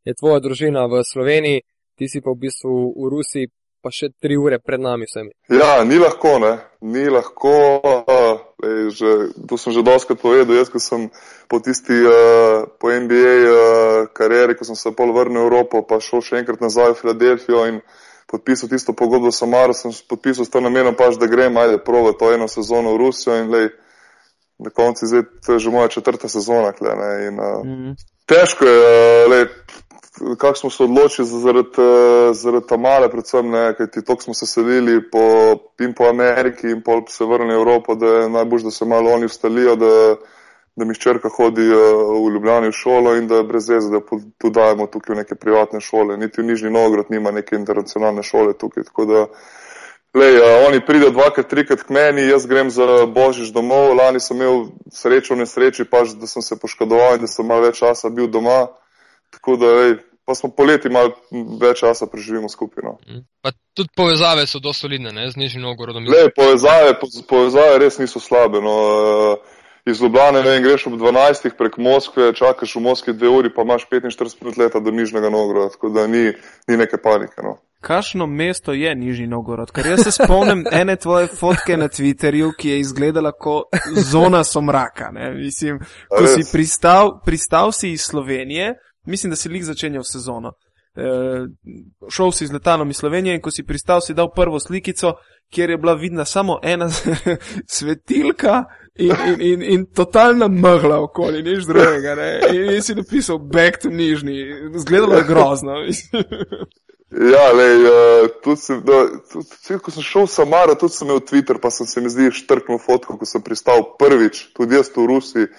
je 0.07 0.13
tvoja 0.19 0.39
družina 0.39 0.85
v 0.91 1.03
Sloveniji, 1.03 1.65
ti 1.97 2.07
si 2.07 2.21
pa 2.21 2.31
v 2.31 2.41
bistvu 2.47 2.73
v 2.95 3.11
Rusiji, 3.11 3.51
pa 3.83 3.91
še 3.91 4.13
tri 4.23 4.37
ure 4.39 4.61
pred 4.63 4.79
nami 4.79 5.03
vsemi. 5.03 5.33
Ja, 5.51 5.83
ni 5.83 5.99
lahko, 5.99 6.37
ne. 6.39 6.53
Ni 6.87 7.03
lahko. 7.11 7.51
Uh, 7.83 8.39
ej, 8.63 8.95
že, 8.95 9.09
to 9.43 9.59
sem 9.59 9.75
že 9.75 9.83
doskrat 9.83 10.23
povedal. 10.23 10.55
Jaz, 10.55 10.71
ko 10.71 10.79
sem 10.79 11.09
po 11.51 11.59
tisti, 11.59 11.99
uh, 12.07 12.63
po 12.79 12.87
NBA 12.87 13.35
uh, 13.43 13.57
karieri, 14.15 14.55
ko 14.55 14.63
sem 14.63 14.79
se 14.79 14.95
pol 14.95 15.11
vrnil 15.11 15.43
v 15.43 15.47
Evropo, 15.51 15.83
pa 15.83 15.99
šel 15.99 16.23
še 16.23 16.39
enkrat 16.39 16.63
nazaj 16.63 16.95
v 16.95 16.99
Filadelfijo 17.03 17.67
in 17.67 17.83
podpisal 18.33 18.69
tisto 18.69 18.93
pogodbo 18.97 19.29
s 19.31 19.39
Samaro, 19.43 19.73
sem 19.77 19.93
podpisal 20.09 20.45
s 20.45 20.49
to 20.49 20.61
namenom 20.61 20.97
pač, 20.97 21.19
da 21.21 21.29
grem, 21.29 21.53
ajde, 21.57 21.77
prove 21.85 22.15
to 22.17 22.33
eno 22.33 22.49
sezono 22.49 22.95
v 22.95 23.05
Rusijo 23.05 23.37
in 23.37 23.51
lej, 23.53 23.69
na 24.59 24.69
koncu 24.69 25.05
zdaj, 25.05 25.23
to 25.45 25.53
je 25.53 25.59
že 25.59 25.69
moja 25.69 25.87
četrta 25.87 26.29
sezona, 26.29 26.71
kle, 26.73 26.95
ne. 26.95 27.11
In, 27.27 27.39
uh, 27.39 27.61
Mm. 27.65 27.93
Težko 28.25 28.65
je, 28.65 28.77
uh, 28.79 29.31
lej, 29.31 29.45
kako 30.37 30.55
smo 30.55 30.69
se 30.69 30.83
odločili 30.83 31.27
za- 31.27 31.39
zaradi, 31.39 31.73
uh, 31.77 32.31
zaradi 32.33 32.67
Tamale, 32.67 33.09
predvsem 33.11 33.49
ne, 33.49 33.73
kajti 33.77 34.03
toliko 34.05 34.23
smo 34.23 34.33
se 34.33 34.45
selili 34.45 35.01
po, 35.11 35.23
in 35.79 35.93
po 35.93 36.05
Ameriki 36.05 36.69
in 36.71 36.81
pol 36.81 37.01
se 37.09 37.25
vrnili 37.25 37.53
v 37.53 37.59
Evropo, 37.59 37.95
da 37.95 38.07
je 38.07 38.29
najbolj, 38.29 38.63
da 38.63 38.71
se 38.71 38.85
malo 38.85 39.11
oni 39.11 39.25
ustalijo, 39.25 39.75
da, 39.75 40.15
da 40.75 40.85
mi 40.85 40.95
ščerka 40.97 41.29
hodi 41.29 41.65
uh, 41.69 42.13
v 42.17 42.29
Ljubljani 42.33 42.71
v 42.71 42.77
šolo 42.77 43.15
in 43.19 43.27
da 43.29 43.41
je 43.41 43.47
brez 43.49 43.67
veze, 43.69 43.91
da 43.93 44.01
tu 44.41 44.49
dajemo 44.49 44.87
tukaj 44.89 45.13
v 45.13 45.19
neke 45.21 45.35
privatne 45.35 45.81
šole. 45.81 46.17
Niti 46.17 46.41
v 46.41 46.47
Nižni 46.49 46.71
Novgorod 46.73 47.11
nima 47.13 47.31
neke 47.31 47.55
internacionalne 47.55 48.23
šole 48.25 48.57
tukaj, 48.57 48.89
tako 48.89 49.05
da 49.09 49.27
Lej, 50.13 50.35
uh, 50.37 50.67
oni 50.67 50.77
pridejo 50.85 51.09
dvakrat, 51.09 51.47
trikrat 51.49 51.83
k 51.83 51.89
meni, 51.89 52.27
jaz 52.29 52.45
grem 52.45 52.69
za 52.69 53.05
božič 53.09 53.49
domov. 53.49 53.95
Lani 53.97 54.19
sem 54.21 54.37
imel 54.37 54.67
srečo 54.93 55.33
v 55.33 55.41
nesreči, 55.41 55.87
pač, 55.89 56.13
da 56.13 56.29
sem 56.29 56.45
se 56.45 56.57
poškodoval 56.61 57.17
in 57.17 57.25
da 57.25 57.29
sem 57.29 57.47
malo 57.49 57.65
več 57.65 57.81
časa 57.81 58.11
bil 58.13 58.29
doma. 58.29 58.67
Tako 59.33 59.57
da, 59.57 59.71
lej, 59.79 59.95
pa 60.29 60.35
smo 60.37 60.51
poleti 60.53 60.91
malo 60.93 61.17
več 61.57 61.81
časa 61.81 62.05
preživimo 62.05 62.45
skupaj. 62.45 62.85
No. 62.85 62.93
Mm. 63.09 63.25
Pa 63.41 63.55
tudi 63.73 63.89
povezave 63.97 64.45
so 64.45 64.61
dosti 64.61 64.85
solidne, 64.85 65.15
ne, 65.17 65.25
z 65.33 65.41
Nižnim 65.41 65.65
Novgorodom. 65.65 66.05
Le, 66.05 66.29
povezave, 66.29 66.93
po, 67.01 67.09
povezave 67.25 67.81
res 67.81 67.97
niso 67.97 68.21
slabe. 68.21 68.61
No. 68.61 68.77
Uh, 69.33 69.52
Iz 69.85 70.01
Ljubljane 70.01 70.43
ne 70.43 70.49
vem, 70.49 70.63
greš 70.63 70.87
ob 70.87 70.93
12. 70.93 71.49
prek 71.57 71.77
Moskve, 71.77 72.33
čakaš 72.33 72.75
v 72.75 72.79
Moskvi 72.79 73.13
dve 73.13 73.29
uri, 73.29 73.49
pa 73.53 73.61
imaš 73.61 73.87
45 73.91 74.41
minut 74.41 74.57
leta 74.57 74.79
do 74.79 74.91
Nižnega 74.91 75.29
Novgoroda, 75.29 75.69
tako 75.69 75.89
da 75.89 76.07
ni, 76.07 76.31
ni 76.67 76.77
neke 76.77 76.97
panike. 77.03 77.41
No. 77.43 77.57
Kakšno 77.81 78.27
mesto 78.27 78.73
je 78.73 78.95
Nižni 78.95 79.27
Novgorod? 79.27 79.71
Ker 79.71 79.85
jaz 79.85 80.03
se 80.03 80.11
spomnim 80.11 80.63
ene 80.81 80.95
tvoje 80.95 81.27
fotke 81.27 81.77
na 81.77 81.89
Twitterju, 81.89 82.53
ki 82.57 82.69
je 82.69 82.79
izgledala 82.79 83.31
kot 83.31 83.75
zona 84.11 84.43
somraka. 84.43 85.11
Ne? 85.11 85.33
Mislim, 85.33 85.79
ko 86.09 86.21
res? 86.23 86.35
si 86.35 86.51
pristal, 86.51 87.19
pristal 87.25 87.71
si 87.71 87.91
iz 87.91 88.01
Slovenije, 88.01 88.73
mislim, 89.05 89.29
da 89.29 89.35
si 89.35 89.49
lik 89.49 89.63
začenjal 89.63 90.03
sezono. 90.03 90.53
E, 90.95 91.03
šel 92.09 92.31
si 92.31 92.47
z 92.47 92.53
letalom 92.53 92.89
iz 92.89 92.97
Slovenije 93.03 93.35
in 93.35 93.41
ko 93.41 93.51
si 93.51 93.67
pristal, 93.67 94.01
si 94.01 94.13
dal 94.13 94.31
prvo 94.31 94.59
slikico, 94.59 95.17
kjer 95.51 95.69
je 95.69 95.77
bila 95.77 95.93
vidna 95.93 96.25
samo 96.25 96.59
ena 96.63 96.87
svetilka 97.75 98.63
in, 98.95 99.15
in, 99.27 99.41
in, 99.41 99.61
in 99.61 99.85
totalna 99.85 100.47
megla 100.47 100.99
okoli, 101.01 101.41
nič 101.43 101.65
drugega. 101.65 102.15
Ne? 102.15 102.29
In, 102.53 102.69
in 102.75 102.81
si 102.85 102.95
napisal 102.95 103.39
back 103.39 103.81
to 103.81 103.89
Nižni, 103.89 104.69
zgledalo 104.77 105.17
je 105.17 105.27
grozno. 105.27 105.81
Ja, 107.13 107.51
lej, 107.53 107.83
uh, 107.85 108.29
tudi, 108.43 108.61
sem, 108.61 108.81
da, 108.81 109.05
tudi, 109.31 109.45
tudi, 109.67 109.77
ko 109.85 109.91
sem 109.93 110.01
šel 110.01 110.25
v 110.25 110.31
Samaro, 110.33 110.73
tudi 110.81 110.95
sem 110.95 111.07
imel 111.07 111.19
Twitter, 111.21 111.59
pa 111.61 111.69
sem 111.69 111.85
se 111.85 112.01
mi 112.01 112.09
zdi 112.09 112.31
štrknil 112.33 112.81
fotko, 112.81 113.19
ko 113.21 113.27
sem 113.29 113.43
pristal 113.45 113.85
prvič, 113.99 114.47
tudi 114.57 114.79
jaz 114.79 114.89
v 114.95 115.05
Rusiji, 115.11 115.51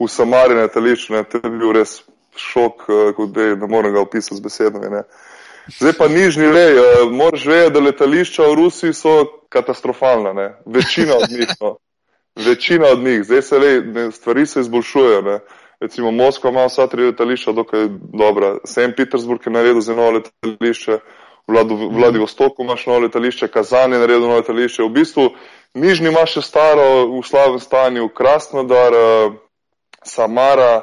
v 0.00 0.08
Samari 0.08 0.56
na 0.56 0.64
letališču, 0.64 1.20
to 1.28 1.42
je 1.44 1.52
bil 1.52 1.74
res 1.76 1.98
šok, 2.40 2.88
uh, 2.88 3.12
kot 3.16 3.36
da 3.36 3.52
ne 3.52 3.68
morem 3.68 3.92
ga 3.92 4.00
opisati 4.00 4.40
z 4.40 4.46
besedami. 4.48 4.88
Ne. 4.96 5.04
Zdaj 5.76 5.92
pa 6.00 6.08
nižni 6.08 6.48
lej, 6.48 6.80
uh, 6.80 7.12
moraš 7.12 7.44
vedeti, 7.52 7.74
da 7.76 7.84
letališča 7.84 8.48
v 8.48 8.58
Rusiji 8.64 8.96
so 8.96 9.18
katastrofalna, 9.52 10.32
ne. 10.32 10.48
večina 10.64 11.20
od 11.20 11.28
njih. 11.28 11.52
No. 11.60 11.76
Večina 12.36 12.86
od 12.86 12.98
njih, 12.98 13.24
zdaj 13.24 13.42
se 13.42 13.58
lej, 13.58 13.80
ne, 13.80 14.10
stvari 14.12 14.46
se 14.46 14.60
izboljšujejo. 14.60 15.22
Ne. 15.22 15.40
Recimo 15.80 16.10
Moskva 16.10 16.50
ima 16.50 16.64
vsa 16.66 16.86
tri 16.86 17.04
letališča 17.04 17.52
dokaj 17.52 17.88
dobra. 18.12 18.56
St. 18.64 18.96
Petersburg 18.96 19.40
je 19.46 19.52
naredil 19.52 19.80
za 19.80 19.94
novo 19.94 20.10
letališče, 20.10 20.98
Vladu, 21.46 21.76
Vladivostoku 21.92 22.62
imaš 22.62 22.86
novo 22.86 22.98
letališče, 22.98 23.48
Kazan 23.48 23.92
je 23.92 23.98
naredil 23.98 24.20
novo 24.20 24.36
letališče. 24.36 24.82
V 24.82 24.88
bistvu 24.88 25.28
Nižni 25.74 26.08
ima 26.08 26.22
še 26.26 26.38
staro 26.42 27.06
v 27.10 27.22
slavnem 27.26 27.58
stanju, 27.58 28.08
Krasnodar, 28.14 28.94
eh, 28.94 29.32
Samara, 30.06 30.82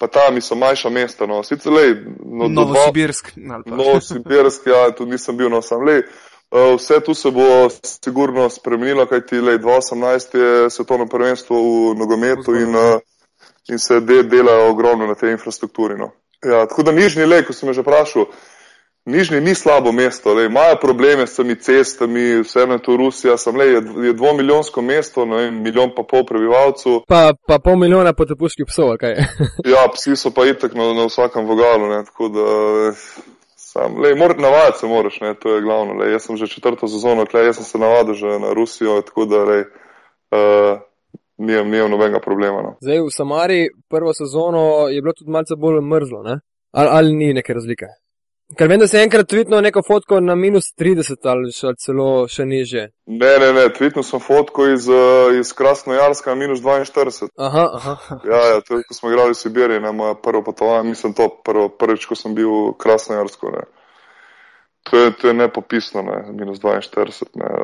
pa 0.00 0.08
tam 0.10 0.40
so 0.40 0.58
manjša 0.58 0.90
mesta. 0.90 1.26
No. 1.26 1.42
Sicer 1.46 1.72
lej, 1.72 1.94
no, 2.18 2.48
do 2.48 2.64
dva- 2.64 2.64
Novosibirsk. 2.64 3.30
Novosibirsk, 3.66 4.66
ja, 4.66 4.90
tudi 4.90 5.14
nisem 5.14 5.36
bil, 5.36 5.50
no 5.50 5.62
sam 5.62 5.86
lej. 5.86 6.02
Uh, 6.52 6.76
vse 6.76 7.00
tu 7.00 7.14
se 7.14 7.30
bo 7.30 7.68
sigurno 7.82 8.50
spremenilo, 8.50 9.06
kajti 9.06 9.40
lej 9.40 9.58
2018 9.58 10.38
je 10.38 10.70
svetovno 10.70 11.06
prvenstvo 11.08 11.56
v 11.56 11.94
nogometu 11.98 12.54
in, 12.54 12.76
uh, 12.76 13.00
in 13.68 13.78
se 13.78 14.00
de, 14.00 14.22
dela 14.22 14.68
ogromno 14.68 15.06
na 15.06 15.14
tej 15.14 15.32
infrastrukturi. 15.32 15.96
No. 15.96 16.10
Ja, 16.44 16.66
tako 16.66 16.82
da 16.82 16.92
nižni 16.92 17.24
lej, 17.24 17.46
ko 17.46 17.56
sem 17.56 17.68
me 17.68 17.72
že 17.72 17.80
vprašal, 17.80 18.26
nižni 19.04 19.40
ni 19.40 19.54
slabo 19.54 19.92
mesto, 19.92 20.34
lej, 20.34 20.46
imajo 20.46 20.76
probleme 20.80 21.26
s 21.26 21.40
temi 21.40 21.56
cestami, 21.56 22.42
vse 22.44 22.66
na 22.66 22.78
to 22.78 22.96
Rusija, 22.96 23.38
sem 23.40 23.56
lej, 23.56 23.72
je, 23.72 23.82
je 24.06 24.12
dvomiljonsko 24.12 24.82
mesto, 24.82 25.24
no, 25.24 25.40
milijon 25.50 25.94
pa 25.96 26.04
pol 26.04 26.26
prebivalcev. 26.28 27.00
Pa, 27.08 27.32
pa 27.48 27.58
pol 27.64 27.80
milijona 27.80 28.12
potepuških 28.12 28.68
psov, 28.68 28.98
kaj? 29.00 29.16
ja, 29.74 29.88
psi 29.94 30.16
so 30.20 30.30
pa 30.36 30.44
itak 30.44 30.74
na, 30.74 30.92
na 30.92 31.08
vsakem 31.08 31.48
vogalu, 31.48 31.88
ne, 31.96 32.04
tako 32.04 32.28
da. 32.28 32.44
Sam, 33.72 33.96
lej, 34.04 34.14
mor, 34.20 34.34
navaditi 34.38 34.78
se 34.78 34.86
moraš, 34.86 35.20
ne, 35.20 35.34
to 35.34 35.54
je 35.54 35.62
glavno. 35.62 35.94
Lej, 35.94 36.12
jaz 36.12 36.26
sem 36.26 36.36
že 36.36 36.46
četrto 36.46 36.88
sezono, 36.88 37.24
tlej, 37.24 37.46
jaz 37.46 37.56
sem 37.56 37.64
se 37.64 37.78
navadil 37.78 38.14
že 38.14 38.38
na 38.38 38.52
Rusijo, 38.52 39.00
tako 39.00 39.24
da 39.24 39.44
lej, 39.44 39.62
uh, 39.64 40.80
nijem, 41.36 41.70
nijem 41.70 41.90
nobenega 41.90 42.20
problema. 42.20 42.62
No. 42.62 42.76
Zdaj 42.80 43.00
v 43.00 43.14
Samari 43.16 43.60
prvo 43.88 44.12
sezono 44.12 44.88
je 44.92 45.00
bilo 45.02 45.16
tudi 45.16 45.30
malce 45.30 45.56
bolj 45.56 45.80
mrzlo, 45.80 46.22
ne? 46.22 46.40
ali, 46.72 46.88
ali 46.92 47.16
ni 47.16 47.32
neke 47.32 47.54
razlike? 47.54 47.86
Ker 48.58 48.68
vem, 48.68 48.80
da 48.80 48.86
si 48.88 48.98
enkrat 49.00 49.28
tvitnil 49.28 49.62
neko 49.64 49.80
fotko 49.86 50.18
na 50.20 50.34
minus 50.36 50.72
30 50.78 51.28
ali 51.32 51.52
še 51.56 51.72
celo 51.80 52.08
še 52.28 52.44
niže. 52.48 52.82
Ne, 53.08 53.30
ne, 53.40 53.48
ne, 53.56 53.64
tvitnil 53.72 54.04
sem 54.04 54.20
fotko 54.20 54.66
iz, 54.68 54.88
uh, 54.92 55.32
iz 55.38 55.54
Krasnojarska 55.56 56.34
na 56.34 56.40
minus 56.42 56.60
42. 56.64 57.30
Aha, 57.40 57.64
aha. 57.78 58.18
Ja, 58.28 58.40
ja, 58.52 58.58
to 58.66 58.80
je, 58.80 58.86
ko 58.88 58.96
smo 58.96 59.12
igrali 59.12 59.32
v 59.32 59.40
Sibiriji, 59.40 59.80
ne, 59.84 59.92
moja 59.96 60.18
prvo 60.20 60.42
potovanje, 60.44 60.90
mislim 60.90 61.14
to 61.16 61.30
prvo, 61.46 61.70
prvič, 61.72 62.04
ko 62.10 62.18
sem 62.18 62.34
bil 62.36 62.50
v 62.50 62.74
Krasnojarsku, 62.82 63.54
ne. 63.56 63.64
To 64.90 64.98
je, 64.98 65.12
to 65.16 65.30
je 65.30 65.34
nepopisno, 65.38 66.02
ne, 66.02 66.18
minus 66.36 66.60
42, 66.60 67.32
ne. 67.40 67.54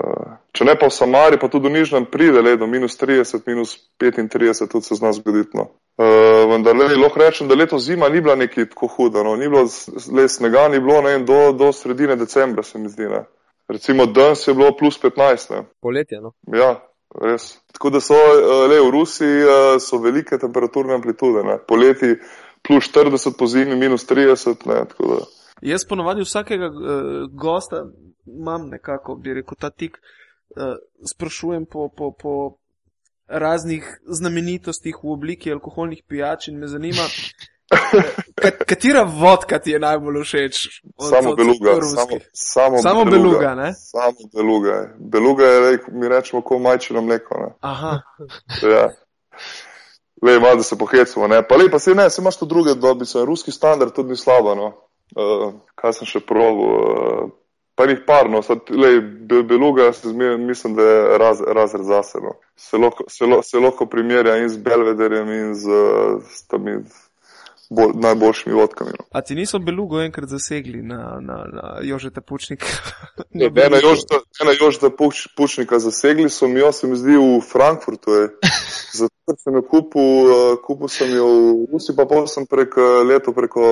Če 0.57 0.71
ne 0.71 0.78
pa 0.78 0.88
v 0.88 0.95
Samari, 0.95 1.40
pa 1.42 1.50
tudi 1.52 1.68
v 1.68 1.75
Nižnem 1.76 2.09
pride, 2.09 2.40
le, 2.40 2.57
do 2.57 2.71
minus 2.71 2.97
30, 2.97 3.45
minus 3.50 3.76
35, 4.00 4.71
tudi 4.71 4.88
se 4.88 4.97
zna 4.97 5.12
zgoditi, 5.12 5.59
no. 5.59 5.68
Uh, 5.99 6.05
vendar 6.50 6.76
le, 6.76 6.95
lahko 6.95 7.19
rečem, 7.19 7.49
da 7.49 7.57
leto 7.59 7.78
zima 7.78 8.09
ni 8.09 8.21
bila 8.21 8.37
neki 8.38 8.69
tako 8.71 8.87
huda, 8.87 9.23
no. 9.26 9.37
ni 9.37 9.49
bilo 9.49 9.64
le 10.14 10.28
snega, 10.28 10.69
ni 10.69 10.78
bilo 10.81 11.00
ne, 11.02 11.19
do, 11.19 11.52
do 11.52 11.73
sredine 11.73 12.17
decembra, 12.17 12.62
se 12.62 12.78
mi 12.78 12.88
zdi. 12.88 13.09
Ne. 13.11 13.25
Recimo 13.69 14.07
danes 14.07 14.49
je 14.49 14.55
bilo 14.55 14.76
plus 14.76 15.00
15. 15.02 15.50
Ne. 15.55 15.64
Poletje, 15.83 16.21
no. 16.21 16.33
Ja, 16.55 16.76
res. 17.23 17.57
Tako 17.73 17.90
da 17.90 18.00
so 18.00 18.14
le 18.71 18.78
v 18.81 18.90
Rusiji 18.95 19.43
so 19.81 19.99
velike 19.99 20.38
temperaturne 20.38 20.95
amplitude. 20.95 21.43
Ne. 21.43 21.59
Poleti 21.69 22.14
plus 22.62 22.93
40, 22.95 23.35
po 23.38 23.47
zimi 23.47 23.76
minus 23.76 24.07
30. 24.07 24.67
Ne, 24.67 24.85
Jaz 25.61 25.85
ponovadi 25.88 26.23
vsakega 26.23 26.67
uh, 26.67 26.76
gosta 27.33 27.85
imam 28.26 28.69
nekako, 28.69 29.14
bi 29.14 29.35
rekel, 29.35 29.59
ta 29.59 29.71
tik, 29.71 29.99
uh, 29.99 30.76
sprašujem 31.14 31.67
po, 31.67 31.88
po, 31.97 32.12
po 32.23 32.35
raznih 33.28 34.00
znamenitostih 34.06 34.97
v 35.02 35.12
obliki 35.12 35.52
alkoholnih 35.52 36.02
pijač 36.08 36.49
in 36.49 36.58
me 36.58 36.68
zanima, 36.68 37.04
katera 38.66 39.02
vodka 39.02 39.58
ti 39.58 39.70
je 39.70 39.78
najbolj 39.78 40.23
všeč? 40.25 40.82
Od, 40.97 41.08
samo 41.08 41.30
od 41.30 41.37
beluga. 41.37 41.80
Samo, 41.82 42.20
samo, 42.32 42.78
samo 42.78 43.04
beluga, 43.04 43.28
beluga, 43.28 43.54
ne? 43.54 43.73
Samo 43.75 44.28
beluga. 44.35 44.94
Beluga 44.99 45.44
je, 45.44 45.78
mi 45.92 46.08
rečemo, 46.08 46.42
kot 46.42 46.61
majčino 46.61 47.02
mleko. 47.02 47.35
Ne? 47.38 47.50
Aha. 47.61 48.00
ja. 48.75 48.88
Le, 50.23 50.38
malo 50.40 50.56
da 50.56 50.62
se 50.62 50.78
pohecamo, 50.78 51.26
ne. 51.26 51.42
Pa 51.49 51.56
lepa 51.56 51.78
si, 51.78 51.94
ne, 51.94 52.11
se 52.11 52.23
imaš 52.23 52.38
tu 52.38 52.47
druge 52.47 52.75
dobi, 52.75 53.06
se 53.06 53.25
ruski 53.25 53.52
standard 53.52 53.92
tudi 53.92 54.08
ni 54.08 54.16
slabo, 54.16 54.54
no. 54.54 54.73
Uh, 55.16 55.52
kaj 55.75 55.92
sem 56.00 56.08
še 56.08 56.20
proval? 56.20 56.56
Uh, 56.58 57.30
pa 57.78 57.87
jih 57.87 58.00
par, 58.06 58.26
no, 58.30 58.42
sad, 58.42 58.66
lej, 58.75 58.99
be, 59.30 59.42
beluga, 59.47 59.92
zmi, 60.02 60.32
mislim, 60.38 60.75
da 60.75 60.82
je 60.82 61.18
raz, 61.18 61.42
razred 61.47 61.87
zase, 61.87 62.18
no. 62.23 62.35
Se 62.58 62.76
lahko, 62.76 63.04
se, 63.08 63.25
se 63.42 63.58
lahko 63.62 63.87
primerja 63.87 64.37
in 64.42 64.49
z 64.50 64.58
Belvederjem 64.66 65.30
in 65.30 65.54
z, 65.54 65.85
z 66.26 66.49
tami 66.50 66.80
bol, 67.70 67.92
najboljšimi 67.94 68.54
vodkami. 68.54 68.90
No. 68.99 69.04
A 69.12 69.20
ti 69.20 69.35
niso 69.38 69.58
belugo 69.58 70.02
enkrat 70.02 70.28
zasegli 70.28 70.82
na, 70.82 71.20
na, 71.20 71.38
na 71.52 71.78
Jožeta 71.82 72.20
Pučnika? 72.20 72.66
ne, 73.38 73.50
ne, 73.50 73.68
na 73.70 73.78
Jožeta, 73.82 74.18
ne 74.40 74.50
na 74.50 74.56
Jožeta 74.61 74.90
Puč, 74.90 75.28
Pučnika 75.37 75.78
zasegli 75.78 76.30
so 76.30 76.49
mi 76.49 76.61
jo, 76.61 76.73
se 76.73 76.87
mi 76.87 76.97
zdi, 76.97 77.14
v 77.16 77.40
Frankfurtu. 77.52 78.11
Je. 78.11 78.28
Zato 78.99 79.38
sem 79.38 79.54
jo 79.54 79.62
kupil, 79.62 80.56
kupil 80.66 80.88
sem 80.88 81.14
jo 81.14 81.26
v 81.30 81.73
Rusi, 81.73 81.94
pa 81.97 82.11
pol 82.11 82.26
sem 82.26 82.47
prek 82.47 82.75
leto 83.06 83.32
preko. 83.37 83.68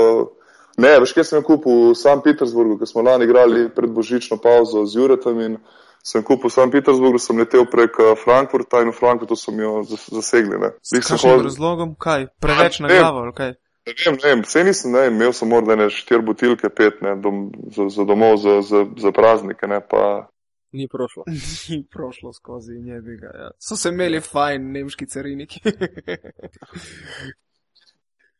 Ne, 0.76 0.92
veš, 1.00 1.14
kje 1.16 1.24
sem 1.24 1.42
kupil 1.44 1.90
v 1.90 1.96
St. 1.96 2.20
Petersburgu, 2.24 2.76
ker 2.78 2.88
smo 2.88 3.04
lani 3.06 3.24
igrali 3.24 3.68
pred 3.72 3.90
božično 3.90 4.36
pauzo 4.36 4.84
z 4.84 5.00
Juretom 5.00 5.40
in 5.40 5.58
sem 6.04 6.22
kupil 6.22 6.50
v 6.50 6.52
St. 6.52 6.68
Petersburgu, 6.72 7.18
sem 7.18 7.38
letel 7.40 7.64
prek 7.70 7.96
Frankfurta 8.20 8.82
in 8.84 8.92
v 8.92 8.96
Frankfurtu 8.96 9.36
so 9.36 9.54
mi 9.56 9.64
jo 9.64 9.80
zasegli. 9.88 10.60
S 10.84 10.92
kakšnim 11.00 11.32
hod... 11.32 11.46
razlogom? 11.48 11.96
Kaj? 11.96 12.28
Preveč 12.40 12.80
na 12.84 12.92
glavo? 12.92 13.24
Okay. 13.32 13.56
Ne 13.86 13.94
vem, 14.04 14.18
ne 14.22 14.28
vem, 14.28 14.40
vse 14.42 14.64
nisem, 14.66 14.92
ne, 14.92 15.06
imel 15.06 15.32
sem 15.32 15.48
morda 15.48 15.76
ne 15.78 15.86
štiri 15.94 16.24
butilke, 16.26 16.68
pet, 16.74 16.98
ne, 17.06 17.14
dom, 17.22 17.52
za, 17.70 17.86
za 17.94 18.04
domov, 18.04 18.36
za, 18.42 18.58
za, 18.66 18.82
za 18.98 19.12
praznike, 19.14 19.68
ne, 19.70 19.78
pa. 19.80 20.26
Ni 20.74 20.88
prošlo. 20.90 21.22
Ni 21.70 21.84
prošlo 21.86 22.32
skozi 22.34 22.80
njega, 22.82 23.30
ja. 23.30 23.50
So 23.62 23.78
se 23.78 23.94
imeli 23.94 24.20
fajn 24.20 24.72
nemški 24.74 25.06
cariniki. 25.06 25.62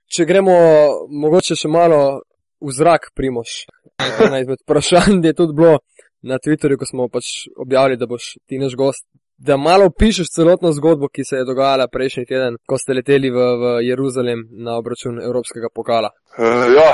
Če 0.07 0.25
gremo 0.25 0.55
mogoče 1.11 1.57
še 1.59 1.69
malo 1.69 2.01
v 2.63 2.73
zrak, 2.73 3.11
primoš. 3.17 3.67
Ena 3.99 4.41
izmed 4.41 4.63
vprašanj 4.63 5.25
je 5.25 5.35
tudi 5.35 5.57
bilo 5.57 5.79
na 6.27 6.39
Twitterju, 6.43 6.79
ko 6.79 6.87
smo 6.87 7.09
pač 7.13 7.47
objavili, 7.57 7.99
da 7.99 8.07
boš 8.07 8.37
ti 8.47 8.59
naš 8.63 8.77
gost. 8.79 9.07
Da 9.37 9.59
malo 9.61 9.91
pišeš 9.93 10.31
celotno 10.33 10.71
zgodbo, 10.73 11.11
ki 11.13 11.25
se 11.29 11.37
je 11.37 11.45
dogajala 11.45 11.91
prejšnji 11.93 12.25
teden, 12.25 12.55
ko 12.65 12.79
ste 12.81 12.95
leteli 12.97 13.29
v, 13.29 13.49
v 13.61 13.73
Jeruzalem 13.85 14.47
na 14.65 14.79
obračun 14.81 15.19
Evropskega 15.21 15.69
pokala. 15.75 16.09
Uh, 16.39 16.65
ja, 16.73 16.87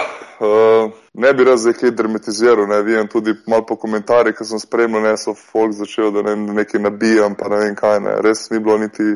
uh, 0.42 0.90
ne 1.22 1.30
bi 1.38 1.46
razlik 1.46 1.78
kaj 1.78 1.94
dramatiziral, 2.00 2.66
ne 2.66 2.80
vem, 2.82 3.06
tudi 3.12 3.36
malo 3.46 3.62
po 3.68 3.76
komentarjih, 3.78 4.34
ki 4.34 4.48
sem 4.48 4.58
spremljal, 4.58 5.04
ne 5.06 5.14
so 5.22 5.36
folk 5.38 5.76
začel, 5.78 6.10
da 6.16 6.26
ne, 6.26 6.34
nekaj 6.58 6.82
nabijam, 6.82 7.38
pa 7.38 7.52
ne 7.52 7.62
vem 7.62 7.78
kaj, 7.78 8.02
ne, 8.08 8.16
res 8.26 8.48
ni 8.50 8.58
bilo 8.58 8.80
niti, 8.82 9.14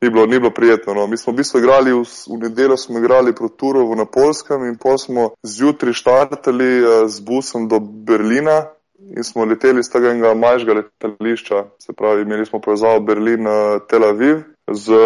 ni 0.00 0.10
bilo, 0.10 0.26
bilo 0.26 0.50
prijetno. 0.50 0.94
No. 0.94 1.06
Mi 1.06 1.16
smo 1.16 1.32
v 1.32 1.36
bistvu 1.36 1.60
igrali, 1.60 1.92
v, 1.92 2.02
v 2.02 2.38
nedeljo 2.42 2.76
smo 2.76 2.98
igrali 2.98 3.34
proti 3.34 3.56
Turovu 3.56 3.96
na 3.96 4.04
Polskem 4.04 4.64
in 4.64 4.76
pol 4.78 4.98
smo 4.98 5.30
zjutraj 5.42 5.92
štartali 5.92 6.70
uh, 6.80 7.06
z 7.08 7.20
busom 7.20 7.68
do 7.68 7.80
Berlina, 7.80 8.66
in 8.98 9.24
smo 9.24 9.44
leteli 9.44 9.82
z 9.82 9.90
tega 9.90 10.34
majhnega 10.34 10.74
letališča, 10.74 11.64
se 11.78 11.92
pravi, 11.92 12.22
imeli 12.22 12.46
smo 12.46 12.60
povezavo 12.60 13.00
Berlin-Tel 13.00 14.04
Aviv 14.04 14.42
z, 14.72 14.98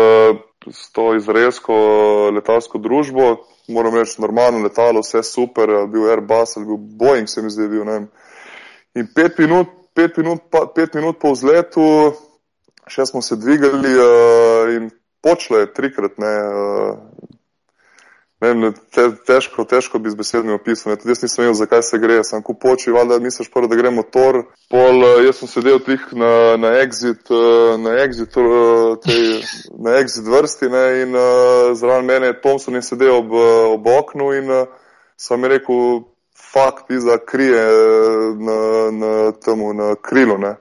z 0.66 0.92
to 0.92 1.14
izraelsko 1.16 1.74
letalsko 2.34 2.78
družbo. 2.78 3.36
Moram 3.68 3.94
reči, 3.94 4.20
normalno 4.20 4.58
letalo, 4.64 5.00
vse 5.00 5.22
super, 5.22 5.70
bil 5.88 6.08
Airbus 6.10 6.56
ali 6.56 6.66
bil 6.66 6.76
Boeing, 6.76 7.28
se 7.28 7.42
mi 7.42 7.50
zdi, 7.50 7.68
bil 7.68 7.84
ne. 7.86 7.98
In 8.98 9.06
pet 9.14 9.38
minut, 9.38 9.68
pet 9.94 10.16
minut, 10.18 10.42
pa, 10.50 10.66
pet 10.66 10.94
minut 10.94 11.20
po 11.20 11.32
vzletu, 11.32 11.84
še 12.92 13.08
smo 13.08 13.22
se 13.24 13.38
dvigali 13.40 13.92
uh, 13.96 14.74
in 14.76 14.90
počle 15.24 15.66
trikrat, 15.72 16.18
ne. 16.22 16.34
Uh, 16.52 17.22
Ne, 18.42 18.54
ne, 18.58 18.72
te, 18.90 19.04
težko, 19.26 19.62
težko 19.70 20.00
bi 20.02 20.10
z 20.10 20.18
besedami 20.18 20.56
opisal. 20.56 20.96
Tudi 20.98 21.12
jaz 21.14 21.20
nisem 21.22 21.44
vedel, 21.44 21.54
zakaj 21.60 21.82
se 21.86 21.98
gre. 22.02 22.16
Sem 22.26 22.42
kupoči, 22.42 22.90
valjda 22.90 23.20
misliš 23.22 23.52
prvo, 23.54 23.68
da 23.70 23.78
gre 23.78 23.92
motor. 23.94 24.40
Pol, 24.72 25.04
jaz 25.22 25.38
sem 25.38 25.50
sedel 25.52 25.78
tih 25.86 26.08
na, 26.18 26.32
na 26.58 26.72
exit, 26.80 27.30
na 27.84 27.92
exit, 28.02 28.34
tej, 29.04 29.28
na 29.78 29.94
exit 30.00 30.26
vrsti 30.26 30.72
ne, 30.74 30.82
in 31.04 31.14
uh, 31.14 31.70
zraven 31.78 32.10
mene 32.10 32.32
je 32.32 32.40
Thompson 32.42 32.80
in 32.80 32.82
sedel 32.82 33.20
ob, 33.20 33.30
ob 33.76 33.86
oknu 33.94 34.32
in 34.40 34.50
uh, 34.50 34.66
sem 35.14 35.38
mi 35.38 35.52
rekel, 35.52 36.02
fakt, 36.34 36.88
pizda, 36.90 37.20
krije 37.22 37.62
na, 38.42 38.58
na, 38.90 39.12
temu, 39.38 39.70
na 39.72 39.94
krilo. 39.94 40.40
Ne. 40.42 40.56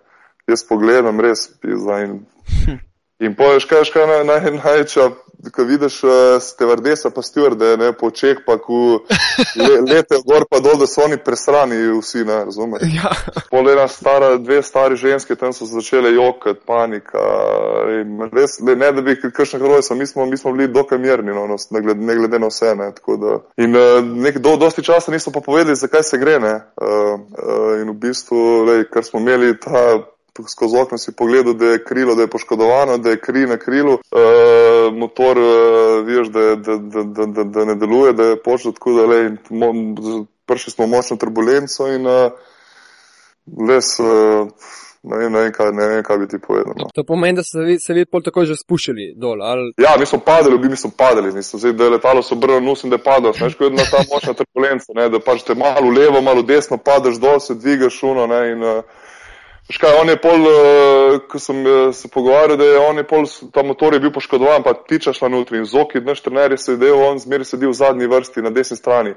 Jaz 0.50 0.64
pogledam, 0.68 1.20
res, 1.22 1.48
pizda. 1.62 2.02
In, 2.06 2.80
in 3.20 3.36
poješ, 3.38 3.68
kaj 3.70 3.86
je 3.86 4.08
naj, 4.08 4.24
naj, 4.30 4.52
največja 4.58 5.12
ko 5.50 5.64
vidiš 5.64 6.04
uh, 6.04 6.12
stevardesa 6.42 7.10
pa 7.10 7.22
stjuarde, 7.22 7.78
ne, 7.78 7.94
po 7.94 8.08
očeh, 8.08 8.38
pa 8.46 8.58
ko 8.58 8.74
le, 9.56 9.94
lete 9.94 10.16
gor 10.26 10.46
pa 10.50 10.60
dol, 10.60 10.78
da 10.80 10.88
so 10.88 11.02
oni 11.06 11.18
presrani 11.18 11.76
vsi, 12.00 12.26
ne, 12.26 12.44
razumeš. 12.46 12.82
Ja. 12.96 13.12
Pol 13.50 13.70
ena 13.72 13.88
stara, 13.88 14.36
dve 14.38 14.62
stari 14.64 14.96
ženske, 14.96 15.36
tam 15.36 15.54
so 15.54 15.66
začele 15.66 16.14
jokati, 16.14 16.62
panika, 16.68 17.24
in 18.02 18.30
res, 18.34 18.60
le, 18.60 18.76
ne 18.76 18.92
da 18.92 19.02
bi 19.02 19.18
kakšne 19.22 19.60
heroje 19.60 19.88
so, 19.88 19.96
mi 19.96 20.06
smo, 20.08 20.26
mi 20.26 20.38
smo 20.38 20.54
bili 20.54 20.68
dokaj 20.68 20.98
mirni, 20.98 21.34
no, 21.34 21.48
ne, 21.48 21.82
glede, 21.82 22.06
ne 22.06 22.16
glede 22.16 22.40
na 22.40 22.52
vse, 22.52 22.76
ne, 22.76 22.92
tako 22.96 23.18
da. 23.18 23.40
In 23.64 23.76
uh, 23.76 23.98
nek, 24.06 24.40
do, 24.40 24.58
dosti 24.62 24.84
časa 24.86 25.12
nismo 25.12 25.34
pa 25.34 25.42
povedali, 25.46 25.76
zakaj 25.76 26.04
se 26.04 26.22
gre, 26.22 26.40
ne, 26.40 26.56
uh, 26.82 27.18
uh, 27.18 27.82
in 27.82 27.90
v 27.90 28.00
bistvu, 28.06 28.48
le, 28.68 28.82
ker 28.92 29.06
smo 29.08 29.24
imeli 29.24 29.56
ta 29.60 30.02
skozi 30.50 30.78
okno 30.82 30.98
si 30.98 31.16
pogledal, 31.16 31.54
da 31.54 31.66
je 31.66 31.84
krilo, 31.84 32.16
da 32.16 32.22
je 32.22 32.32
poškodovano, 32.32 32.98
da 32.98 33.10
je 33.10 33.20
kri 33.20 33.46
na 33.48 33.58
krilu, 33.58 33.94
uh, 33.94 34.94
motor, 34.94 35.38
uh, 35.38 36.06
veš, 36.08 36.32
da, 36.32 36.56
da, 36.56 36.78
da, 36.78 37.04
da, 37.04 37.26
da, 37.26 37.44
da 37.44 37.66
ne 37.66 37.76
deluje, 37.76 38.14
da 38.14 38.24
je 38.24 38.42
počel 38.44 38.74
tako, 38.74 38.94
da 38.94 39.06
le, 39.06 39.20
prišli 40.46 40.72
smo 40.72 40.88
močno 40.88 41.18
turbulenco 41.18 41.88
in 41.88 42.08
uh, 42.08 42.32
Les, 43.68 44.00
uh, 44.00 44.48
ne, 45.04 45.18
vem, 45.18 45.32
ne, 45.34 45.40
vem, 45.40 45.52
kaj, 45.52 45.72
ne 45.74 45.88
vem, 45.88 46.04
kaj 46.06 46.18
bi 46.22 46.28
ti 46.30 46.38
povedal. 46.40 46.76
No. 46.78 46.88
To 46.94 47.04
pomeni, 47.04 47.36
da 47.36 47.44
ste 47.44 47.66
vi, 47.66 47.78
se 47.82 47.94
vi 47.98 48.06
pol 48.06 48.22
tako 48.24 48.46
že 48.46 48.56
spuščali 48.60 49.12
dol. 49.18 49.42
Ali... 49.42 49.74
Ja, 49.82 49.96
mi 50.00 50.06
smo 50.06 50.22
padali, 50.26 50.60
bistvu 50.62 50.78
smo 50.78 50.92
padali, 50.98 51.34
nisem 51.34 51.60
zdaj, 51.60 51.74
da 51.74 51.88
je 51.88 51.96
letalo 51.98 52.22
so 52.24 52.36
obrnilo 52.38 52.62
nos 52.62 52.84
in 52.84 52.94
da 52.94 53.00
je 53.00 53.04
padalo. 53.04 53.34
Znaš, 53.34 53.58
ko 53.58 53.66
je 53.66 53.72
jedna 53.72 53.88
ta 53.92 54.04
močna 54.14 54.36
turbulenca, 54.38 54.94
ne, 54.96 55.10
da 55.10 55.20
pač 55.20 55.44
te 55.48 55.58
malo 55.58 55.90
levo, 55.90 56.22
malo 56.22 56.46
desno, 56.46 56.78
padeš 56.78 57.18
dol, 57.24 57.42
se 57.42 57.58
dvigaš 57.58 57.98
šuno, 57.98 58.28
ne, 58.30 58.42
in 58.54 58.64
uh, 58.64 59.10
veš 59.70 59.78
kaj, 59.82 59.98
on 60.02 60.10
je 60.10 60.18
pol, 60.22 60.48
uh, 60.48 61.20
ko 61.30 61.40
sem 61.40 61.62
uh, 61.66 61.92
se 61.96 62.10
pogovarjal, 62.12 62.58
da 62.58 62.66
je 62.66 62.80
on 62.80 62.98
je 62.98 63.06
pol, 63.08 63.28
ta 63.54 63.64
motor 63.64 63.94
je 63.94 64.02
bil 64.04 64.14
poškodovan, 64.16 64.64
pa 64.64 64.74
tiča 64.74 65.14
šla 65.14 65.30
notri 65.30 65.62
in 65.62 65.66
zoki, 65.70 66.02
naš 66.02 66.24
trener 66.26 66.56
je 66.56 66.62
sedel, 66.62 67.00
on 67.00 67.20
zmeri 67.20 67.48
sedel 67.48 67.72
v 67.72 67.80
zadnji 67.80 68.10
vrsti 68.12 68.44
na 68.46 68.52
desni 68.54 68.78
strani. 68.78 69.16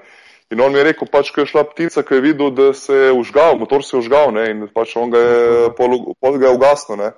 In 0.53 0.61
on 0.61 0.73
mi 0.73 0.79
je 0.79 0.85
rekel, 0.85 1.09
pač, 1.11 1.31
ko 1.33 1.41
je 1.43 1.51
šla 1.51 1.65
ptica, 1.71 2.03
ko 2.05 2.15
je 2.15 2.21
videl, 2.21 2.51
da 2.55 2.73
se 2.77 2.95
je 2.95 3.13
užgal, 3.17 3.57
motor 3.59 3.85
se 3.85 3.97
je 3.97 4.03
užgal, 4.03 4.35
ne, 4.37 4.45
in 4.53 4.67
pač 4.69 4.93
on 5.01 5.11
ga 5.11 5.23
je, 5.23 5.71
pol, 5.79 5.97
pol 6.21 6.37
ga 6.39 6.51
je 6.51 6.59
ugasnil, 6.59 7.01
ne. 7.01 7.15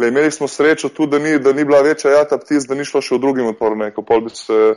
Le, 0.00 0.08
imeli 0.08 0.32
smo 0.32 0.48
srečo 0.48 0.88
tudi, 0.88 1.12
da 1.12 1.18
ni, 1.20 1.36
da 1.38 1.52
ni 1.52 1.66
bila 1.68 1.82
večja 1.84 2.10
jata 2.10 2.38
ptic, 2.40 2.64
da 2.68 2.74
ni 2.74 2.88
šlo 2.88 3.02
še 3.04 3.18
v 3.18 3.20
drugi 3.20 3.44
motor, 3.44 3.76
ne, 3.76 3.90
ko 3.92 4.02
pol 4.08 4.24
bi 4.24 4.32
se, 4.32 4.72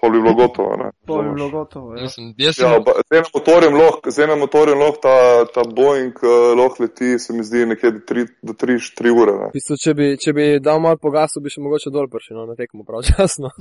pol 0.00 0.10
bi 0.12 0.20
bilo 0.20 0.34
gotovo, 0.34 0.76
ne. 0.76 0.90
To 1.06 1.22
bi 1.22 1.30
bilo 1.34 1.48
gotovo. 1.50 1.94
Ja. 1.96 2.08
Sem, 2.08 2.34
jaz 2.38 2.56
sem, 2.56 2.70
Ja, 2.70 2.80
ba- 2.80 2.98
z 3.00 3.16
enim 3.16 3.30
motorjem 3.34 3.74
lahko, 3.74 4.10
z 4.10 4.24
enim 4.26 4.38
motorjem 4.38 4.78
lahko 4.78 5.00
ta, 5.02 5.16
ta 5.54 5.64
Boeing 5.76 6.18
uh, 6.22 6.52
lahko 6.58 6.82
leti, 6.84 7.18
se 7.18 7.32
mi 7.32 7.44
zdi, 7.44 7.66
nekje 7.66 7.90
do 7.90 8.04
3, 8.10 8.26
do 8.42 8.52
3, 8.52 8.76
3 9.00 9.14
ure, 9.22 9.38
ne. 9.40 9.48
V 9.54 9.56
bistvu, 9.58 9.78
če, 9.84 9.94
bi, 9.94 10.10
če 10.20 10.36
bi 10.36 10.46
dal 10.60 10.82
malo 10.84 11.00
pogasu, 11.00 11.40
bi 11.40 11.52
še 11.52 11.64
mogoče 11.64 11.94
dol 11.94 12.10
prišel 12.12 12.36
no, 12.42 12.46
na 12.52 12.58
tekmo 12.58 12.84
pravčasno. 12.88 13.50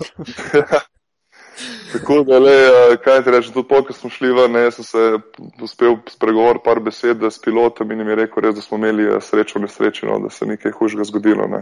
Tako 1.94 2.24
da, 2.24 2.40
le, 2.40 2.52
eh, 2.52 2.98
kaj 3.04 3.24
ti 3.24 3.32
rečem, 3.32 3.54
tudi 3.54 3.68
pol, 3.70 3.84
ko 3.88 3.94
smo 3.94 4.10
šli 4.12 4.34
ven, 4.36 4.52
ne, 4.52 4.66
jaz 4.68 4.76
sem 4.82 4.86
se 4.90 5.04
uspel 5.64 5.96
spregovoriti 6.12 6.66
par 6.66 6.82
besed 6.84 7.24
s 7.24 7.40
pilotom 7.44 7.92
in 7.92 8.00
jim 8.04 8.10
je 8.12 8.16
rekel 8.20 8.44
res, 8.44 8.56
da 8.58 8.62
smo 8.62 8.78
imeli 8.78 9.08
eh, 9.08 9.22
srečo 9.24 9.60
v 9.60 9.64
nesreči, 9.64 10.06
no, 10.10 10.20
da 10.20 10.30
se 10.30 10.46
nekaj 10.50 10.76
hujšega 10.76 11.08
zgodilo, 11.08 11.48
ne. 11.48 11.62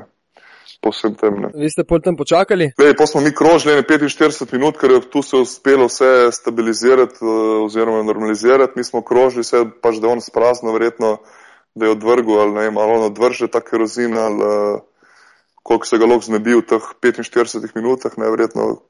Po 0.84 0.92
vsem 0.92 1.16
tem, 1.16 1.38
ne. 1.40 1.50
Vi 1.56 1.70
ste 1.72 1.86
pol 1.88 2.02
tam 2.04 2.18
počakali? 2.20 2.74
Lej, 2.76 2.94
pa 3.00 3.08
smo 3.08 3.22
mi 3.24 3.32
krožili 3.32 3.78
ne 3.80 3.86
45 3.88 4.52
minut, 4.52 4.76
ker 4.76 4.92
je 4.92 5.00
tu 5.08 5.22
se 5.24 5.40
uspelo 5.40 5.88
vse 5.88 6.28
stabilizirati 6.36 7.24
eh, 7.24 7.28
oziroma 7.64 8.04
normalizirati. 8.04 8.76
Mi 8.76 8.84
smo 8.84 9.00
krožili 9.02 9.48
vse, 9.48 9.64
pač 9.80 10.02
da 10.04 10.12
je 10.12 10.14
on 10.18 10.22
sprazno, 10.22 10.76
verjetno, 10.76 11.18
da 11.76 11.88
je 11.88 11.96
odvrgel 11.96 12.40
ali 12.40 12.52
ne 12.52 12.66
vem, 12.68 12.78
ali 12.78 12.98
on 12.98 13.06
odvrže 13.08 13.48
ta 13.48 13.62
kerozin 13.64 14.18
ali 14.18 14.44
uh, 14.44 14.82
koliko 15.64 15.86
se 15.86 15.98
ga 15.98 16.06
lahko 16.06 16.26
znebi 16.28 16.54
v 16.60 16.66
teh 16.68 16.90
45 17.02 17.72
minutah, 17.76 18.18
ne 18.18 18.30
verjetno 18.30 18.84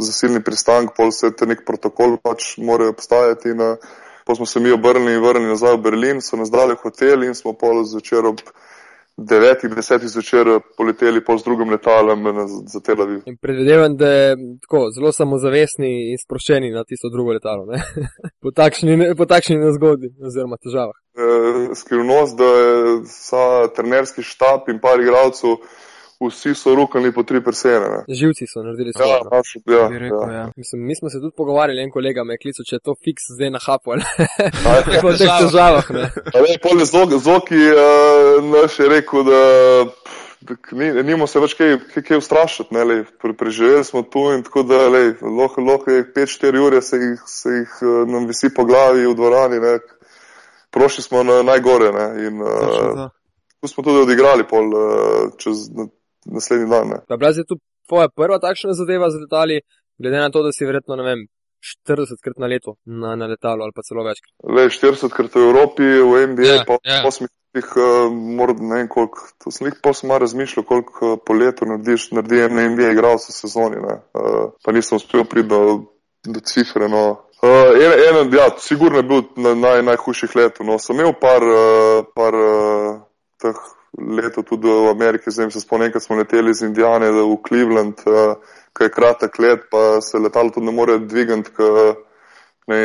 zasilni 0.00 0.40
pristank, 0.42 0.96
pol 0.96 1.12
se 1.12 1.30
te 1.36 1.46
nek 1.46 1.62
protokol 1.68 2.16
pač 2.16 2.56
mora 2.58 2.88
obstajati. 2.88 3.52
In, 3.52 3.60
uh, 3.60 3.76
pa 4.24 4.34
smo 4.34 4.46
se 4.46 4.60
mi 4.60 4.72
obrnili 4.72 5.14
in 5.14 5.22
vrnili 5.22 5.52
nazaj 5.52 5.76
v 5.76 5.84
Berlin, 5.84 6.24
so 6.24 6.40
nas 6.40 6.50
dali 6.50 6.74
v 6.74 6.80
hotel 6.82 7.28
in 7.28 7.36
smo 7.36 7.52
pol 7.52 7.84
zvečer 7.84 8.24
ob 8.26 8.40
devetih, 9.16 9.70
desetih 9.70 10.08
zvečer 10.08 10.46
poleteli 10.76 11.24
pol 11.24 11.38
z 11.38 11.44
drugim 11.44 11.70
letalom 11.70 12.22
na- 12.22 12.46
za 12.46 12.80
Tel 12.80 13.02
Aviv. 13.02 13.20
In 13.26 13.36
predvidevam, 13.36 13.96
da 13.96 14.08
je 14.08 14.36
tako 14.62 14.90
zelo 14.90 15.12
samozavestni 15.12 16.10
in 16.10 16.18
sproščeni 16.18 16.70
na 16.70 16.84
tisto 16.84 17.08
drugo 17.12 17.32
letalo. 17.32 17.66
ne? 17.66 17.78
po 18.42 18.50
takšni, 18.50 19.14
po 19.16 19.26
takšni 19.26 19.56
nezgodi 19.58 20.08
oziroma 20.26 20.56
težavah. 20.56 20.96
eh, 21.16 21.74
skrivnost, 21.74 22.36
da 22.38 22.44
je 22.44 23.00
vsa 23.06 23.68
trenerski 23.76 24.22
štab 24.22 24.68
in 24.68 24.80
par 24.80 25.00
igralcev, 25.00 25.56
vsi 26.20 26.54
so 26.54 26.74
rukali 26.74 27.12
po 27.12 27.22
tri 27.22 27.40
persene. 27.40 27.88
ne. 27.88 28.00
Živci 28.10 28.44
so 28.46 28.62
naredili 28.62 28.90
Ja, 28.90 28.98
svoje. 28.98 29.20
no. 29.20 29.30
naš, 29.30 29.48
ja, 29.68 29.84
rekel, 29.98 30.22
ja. 30.24 30.34
ja. 30.34 30.46
Mislim, 30.56 30.82
mi 30.82 30.96
smo 30.96 31.10
se 31.10 31.18
tudi 31.18 31.34
pogovarjali, 31.36 31.82
en 31.82 31.90
kolega 31.90 32.24
me 32.24 32.34
je 32.34 32.38
klical, 32.38 32.64
če 32.64 32.76
je 32.76 32.80
to 32.80 32.94
fiks 32.96 33.24
zdaj 33.30 33.50
na 33.50 33.60
hapu 33.60 33.90
po 35.02 35.12
teh 35.18 35.32
težavah. 35.40 35.86
Ne? 35.90 36.04
A 36.30 36.38
ne, 36.40 36.54
pol 36.58 36.78
je 36.78 36.86
Zok- 36.86 37.18
Zoki 37.18 37.62
uh, 37.68 37.80
naš 38.46 38.78
je 38.78 38.88
rekel, 38.88 39.24
da 39.24 39.40
ni, 40.72 40.92
nimo 41.02 41.26
se 41.26 41.40
več 41.40 41.54
kaj, 41.54 41.74
kaj, 41.88 42.02
kaj 42.02 42.18
ustrašiti. 42.18 42.74
Ne, 42.74 42.84
lej, 42.84 43.02
pre, 43.16 43.32
preživeli 43.34 43.84
smo 43.84 44.02
tu 44.04 44.26
in 44.32 44.42
tako 44.42 44.62
da 44.62 44.88
lej, 44.88 45.08
lahko, 45.22 45.60
lahko 45.62 45.90
je 45.90 46.04
5-4 46.12 46.58
ure 46.60 46.82
se 46.82 46.96
jih, 46.98 47.20
se 47.26 47.50
jih 47.54 47.74
uh, 47.80 48.02
nam 48.06 48.26
visi 48.26 48.50
po 48.50 48.64
glavi 48.64 49.06
v 49.06 49.14
dvorani. 49.14 49.60
Ne. 49.60 49.78
Prošli 50.70 51.02
smo 51.02 51.22
na 51.22 51.42
najgore 51.42 51.92
ne, 51.92 52.06
in 52.26 52.40
uh, 52.40 52.48
to. 52.68 53.08
tu 53.60 53.68
smo 53.68 53.82
tudi 53.82 54.00
odigrali 54.00 54.44
pol 54.44 54.66
uh, 54.68 54.88
čez 55.38 55.68
na, 55.70 55.86
naslednji 56.26 56.70
dan. 56.70 56.88
Ne. 56.88 56.98
Pa 57.08 57.16
bila 57.16 57.30
je 57.30 57.46
tu 57.48 57.58
tvoja 57.88 58.08
prva 58.08 58.38
takšna 58.38 58.72
zadeva 58.72 59.10
z 59.10 59.24
letali, 59.24 59.60
glede 59.98 60.18
na 60.18 60.30
to, 60.30 60.42
da 60.42 60.52
si 60.52 60.66
verjetno, 60.66 60.96
ne 60.96 61.04
vem, 61.08 61.26
40 61.86 62.20
krat 62.20 62.38
na 62.38 62.46
leto 62.46 62.76
na, 62.84 63.16
na 63.16 63.26
letalu 63.26 63.62
ali 63.64 63.72
pa 63.72 63.82
celo 63.82 64.04
večkrat. 64.04 64.32
Le 64.56 64.68
40 64.68 65.16
krat 65.16 65.34
v 65.34 65.44
Evropi, 65.48 65.82
v 65.82 66.26
NBA, 66.32 66.44
Ja, 66.44 66.54
ja, 66.60 66.64
pa 66.68 66.76
ja. 66.84 67.00
v 67.02 67.08
8 67.08 67.28
letih, 67.28 67.68
uh, 67.76 68.12
morda 68.12 68.62
ne 68.62 68.80
vem 68.82 68.88
koliko. 68.88 69.28
To 69.44 69.52
sem 69.54 69.70
jih 69.70 69.78
pa 69.82 69.94
sem 69.96 70.08
malo 70.08 70.24
razmišljal, 70.24 70.64
koliko 70.68 71.12
uh, 71.12 71.18
po 71.26 71.32
letu 71.32 71.68
narediš, 71.68 72.10
naredi 72.12 72.42
en 72.44 72.60
NBA 72.74 72.92
igralec 72.92 73.24
v 73.28 73.36
sezoni. 73.36 73.80
Ne. 73.80 74.00
Uh, 74.12 74.52
pa 74.64 74.76
nisem 74.76 75.00
uspel 75.00 75.24
priti 75.24 75.48
do, 75.48 75.62
do 76.28 76.44
cifre. 76.44 76.88
No. 76.92 77.04
Uh, 77.40 77.72
en, 77.80 78.18
en, 78.20 78.34
ja, 78.36 78.50
sigurno 78.60 79.00
je 79.00 79.08
bil 79.08 79.24
na 79.40 79.54
naj, 79.56 79.82
najhujših 79.88 80.36
letov. 80.36 80.68
No. 80.68 80.78
Sem 80.78 81.00
imel 81.00 81.16
par, 81.20 81.40
uh, 81.40 82.04
par 82.12 82.36
uh, 82.36 83.00
teh 83.40 83.56
letov 83.98 84.44
tudi 84.44 84.68
v 84.68 84.90
Ameriki, 84.90 85.30
zdaj 85.30 85.50
se 85.50 85.60
spomnim, 85.60 85.86
enkrat 85.86 86.02
smo 86.02 86.16
leteli 86.16 86.50
iz 86.50 86.62
Indijane 86.62 87.10
v 87.10 87.36
Cleveland, 87.48 88.02
uh, 88.06 88.34
ki 88.74 88.84
je 88.88 88.90
kratek 88.90 89.38
let, 89.38 89.66
pa 89.70 90.00
se 90.02 90.18
letalo 90.18 90.50
tudi 90.50 90.66
ne 90.66 90.72
more 90.72 90.98
dvigati, 90.98 91.50
ker 91.54 91.94
ne, 92.66 92.80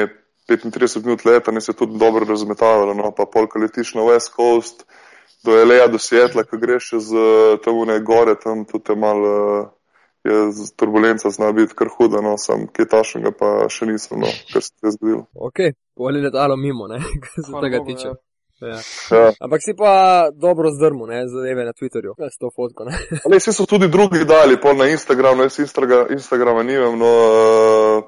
35 0.50 1.06
minut 1.06 1.26
leta, 1.26 1.52
ne 1.52 1.62
se 1.62 1.74
tudi 1.74 1.98
dobro 2.00 2.26
razmetavalo, 2.26 2.94
no, 2.94 3.12
pa 3.12 3.26
polka 3.26 3.60
letiš 3.60 3.94
na 3.94 4.02
West 4.02 4.34
Coast, 4.36 4.86
do 5.44 5.58
Eleja, 5.62 5.88
do 5.88 5.98
Sietla, 6.00 6.44
ko 6.44 6.58
greš 6.58 6.94
eh, 6.94 7.58
tam 7.64 7.82
ne 7.88 8.00
gore, 8.00 8.36
tam 8.36 8.66
tudi 8.66 8.92
je 8.92 8.96
malo, 8.96 9.30
eh, 9.62 10.30
je 10.30 10.52
z- 10.52 10.76
turbulenca 10.76 11.30
zna 11.30 11.52
biti 11.52 11.76
kar 11.76 11.88
huda, 11.98 12.22
no, 12.22 12.38
sam 12.38 12.68
kaj 12.68 12.86
tašnega 12.86 13.32
pa 13.32 13.70
še 13.70 13.86
nisem, 13.86 14.20
no, 14.20 14.28
kar 14.54 14.62
se 14.62 14.74
je 14.84 14.92
zgodilo. 14.92 15.26
Ok, 15.34 15.60
pol 15.96 16.16
je 16.16 16.22
letalo 16.28 16.58
mimo, 16.58 16.88
ne, 16.88 17.00
kar 17.24 17.46
se 17.46 17.52
Hvala 17.52 17.64
tega 17.68 17.78
Bogu, 17.78 17.92
tiče. 17.94 18.08
ja. 18.08 18.14
Ja. 18.62 18.80
Ja. 19.18 19.32
Ampak 19.40 19.62
si 19.64 19.74
pa 19.78 20.30
dobro 20.34 20.72
zdrmu, 20.72 21.08
ne, 21.08 21.28
zadeve 21.28 21.66
na 21.66 21.74
Twitterju, 21.74 22.14
ja, 22.18 22.30
s 22.30 22.38
to 22.38 22.52
fotko, 22.56 22.84
ne. 22.84 22.98
Ne, 23.32 23.40
vsi 23.40 23.54
so 23.54 23.66
tudi 23.66 23.88
drugi 23.88 24.26
dali, 24.26 24.60
pol 24.62 24.76
na 24.78 24.90
Instagram, 24.92 25.38
no, 25.38 25.48
jaz 25.48 25.60
Instagra, 25.60 26.06
Instagrama 26.12 26.64
nimam, 26.64 27.00
no, 27.00 27.14
uh, 27.16 28.04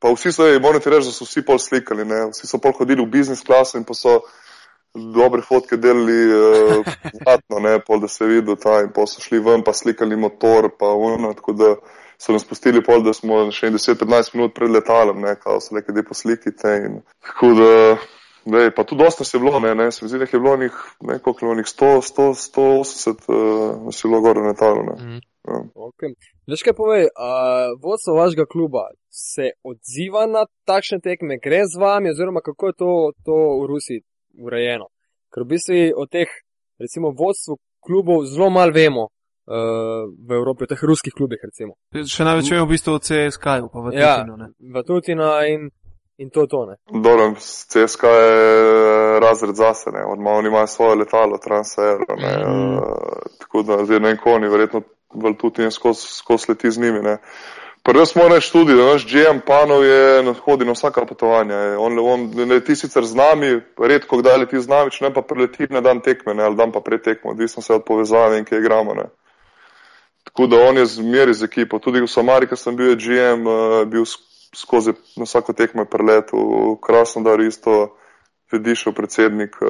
pa 0.00 0.12
vsi 0.14 0.32
so, 0.32 0.48
ej, 0.48 0.60
moram 0.64 0.80
ti 0.80 0.90
reči, 0.90 1.10
da 1.10 1.12
so 1.12 1.28
vsi 1.28 1.44
pol 1.44 1.60
slikali, 1.60 2.08
ne, 2.08 2.28
vsi 2.32 2.48
so 2.48 2.60
pol 2.62 2.72
hodili 2.80 3.04
v 3.04 3.10
biznis 3.12 3.44
klaso 3.44 3.76
in 3.78 3.84
pa 3.84 3.96
so 3.98 4.20
dobre 4.94 5.44
fotke 5.44 5.76
delali 5.76 6.18
uh, 6.32 6.92
znatno, 7.20 7.60
ne, 7.60 7.76
pol 7.84 8.00
da 8.00 8.08
se 8.08 8.24
je 8.24 8.38
videl 8.38 8.56
ta 8.56 8.80
in 8.80 8.92
pol 8.94 9.06
so 9.06 9.20
šli 9.20 9.42
ven 9.44 9.64
pa 9.66 9.76
slikali 9.76 10.16
motor, 10.16 10.72
pa 10.80 10.88
ono, 10.96 11.34
tako 11.36 11.52
da 11.52 11.74
so 12.18 12.32
nas 12.32 12.44
pustili 12.44 12.82
pol, 12.82 13.04
da 13.04 13.12
smo 13.12 13.44
še 13.54 13.70
10-15 13.70 14.34
minut 14.34 14.54
pred 14.56 14.72
letalom, 14.72 15.20
ne, 15.22 15.36
kao 15.38 15.60
so 15.60 15.76
nekaj, 15.76 16.02
poslikite 16.08 16.72
in 16.86 17.02
tako 17.20 17.52
da, 17.60 17.74
Ne, 18.48 18.70
pa 18.74 18.84
tudi 18.84 19.04
dosta 19.04 19.24
se 19.24 19.36
je 19.36 19.40
bilo, 19.42 19.60
ne, 19.60 19.74
ne, 19.74 19.90
se 19.92 20.04
mi 20.04 20.08
zdi, 20.08 20.18
da 20.18 20.24
je 20.24 20.40
bilo 20.40 20.56
njih, 20.56 20.74
ne, 21.00 21.18
koliko 21.18 21.38
je 21.40 21.46
bilo 21.46 21.56
njih, 21.60 21.66
100, 21.66 21.86
100, 22.12 22.28
180, 22.54 23.10
uh, 23.28 23.84
nas 23.84 24.04
je 24.04 24.08
bilo 24.08 24.20
gore 24.20 24.40
na 24.40 24.54
talu, 24.54 24.80
ne. 24.88 24.94
Mhm. 25.04 25.18
Ja. 25.48 25.58
Okay. 25.88 26.12
Veš 26.50 26.62
kaj 26.64 26.74
povej, 26.76 27.04
uh, 27.08 27.72
vodstvo 27.82 28.14
vašega 28.20 28.44
kluba 28.52 28.84
se 29.08 29.46
odziva 29.64 30.26
na 30.26 30.42
takšne 30.64 30.98
tekme, 31.00 31.38
gre 31.44 31.62
z 31.64 31.80
vami, 31.80 32.10
oziroma 32.10 32.40
kako 32.40 32.66
je 32.66 32.74
to, 32.82 32.90
to 33.24 33.36
v 33.60 33.66
Rusiji 33.70 34.00
urejeno? 34.44 34.86
Ker 35.32 35.44
v 35.44 35.50
bistvu 35.54 35.78
o 35.96 36.04
teh, 36.06 36.28
recimo, 36.80 37.12
vodstvu 37.16 37.56
klubov 37.84 38.24
zelo 38.28 38.50
malo 38.50 38.72
vemo 38.72 39.04
uh, 39.08 40.04
v 40.28 40.30
Evropi, 40.40 40.64
o 40.64 40.70
teh 40.72 40.82
ruskih 40.84 41.12
klubih, 41.16 41.40
recimo. 41.44 41.76
Še 41.96 42.24
največ 42.28 42.52
vemo 42.52 42.68
v 42.68 42.72
bistvu 42.74 42.96
o 42.96 43.00
CSK-ju, 43.00 43.68
pa 43.72 43.78
v 43.84 43.96
Ja, 43.96 44.14
Tutinu. 44.20 44.36
ne. 44.36 44.48
Vatutina 44.74 45.30
in, 45.48 45.68
in 46.18 46.30
to 46.30 46.46
to, 46.46 46.66
ne. 46.66 46.76
Dobro, 47.02 47.34
CSK 47.68 48.02
je 48.02 49.20
razred 49.20 49.54
zase, 49.54 49.90
ne, 49.90 50.04
od 50.04 50.18
malo 50.18 50.38
oni 50.38 50.48
imajo 50.48 50.66
svoje 50.66 50.94
letalo, 50.96 51.38
transfer, 51.38 51.96
ne, 52.18 52.38
Mhm. 52.44 52.74
uh, 52.76 52.82
tako 53.38 53.62
da 53.62 53.84
zdaj 53.84 54.00
ne 54.00 54.08
vem, 54.08 54.16
ko 54.16 54.30
oni, 54.32 54.48
verjetno 54.48 54.82
Valtutin 55.14 55.64
je 55.64 55.70
skozi 55.70 56.06
skos 56.08 56.48
leti 56.48 56.70
z 56.70 56.80
njimi, 56.80 57.00
ne. 57.02 57.18
Prvo 57.82 58.06
smo 58.06 58.28
reči 58.28 58.52
tudi, 58.52 58.74
da 58.74 58.84
naš 58.84 59.06
GM 59.06 59.38
panov 59.46 59.84
je 59.84 60.22
na 60.22 60.32
hodi 60.34 60.64
na 60.64 60.72
vsaka 60.72 61.06
potovanja. 61.06 61.54
je. 61.54 61.76
On, 61.76 61.98
on 61.98 62.30
ne 62.34 62.44
leti 62.44 62.76
sicer 62.76 63.04
z 63.04 63.14
nami, 63.14 63.60
redko 63.78 64.16
kdaj 64.16 64.36
leti 64.38 64.60
z 64.60 64.68
nami, 64.68 64.90
če 64.90 65.04
ne 65.04 65.14
pa 65.14 65.22
preleti 65.22 65.66
na 65.70 65.80
dan 65.80 66.00
tekme, 66.00 66.34
ne, 66.34 66.42
ali 66.44 66.56
dan 66.56 66.72
pa 66.72 66.80
pred 66.80 67.00
tekmo, 67.02 67.30
odvisno 67.30 67.62
se 67.62 67.74
od 67.74 67.84
povezave 67.86 68.38
in 68.38 68.44
kje 68.44 68.58
igramo. 68.58 68.94
Ne. 68.94 69.04
Tako 70.24 70.46
da 70.46 70.56
on 70.68 70.76
je 70.76 70.86
zmeri 70.86 71.34
z 71.34 71.44
ekipo. 71.44 71.78
Tudi 71.78 72.00
v 72.00 72.06
Samari, 72.06 72.46
ko 72.46 72.56
sem 72.56 72.76
bil 72.76 72.90
je 72.90 72.96
GM, 72.96 73.46
uh, 73.46 73.84
bil 73.88 74.04
skozi 74.60 74.92
na 75.16 75.24
vsako 75.24 75.52
tekmo 75.52 75.82
je 75.82 75.90
preletel, 75.90 76.40
krasno 76.82 77.22
da 77.22 77.36
isto 77.42 77.96
vedišel 78.52 78.92
predsednik 78.92 79.56
uh, 79.62 79.68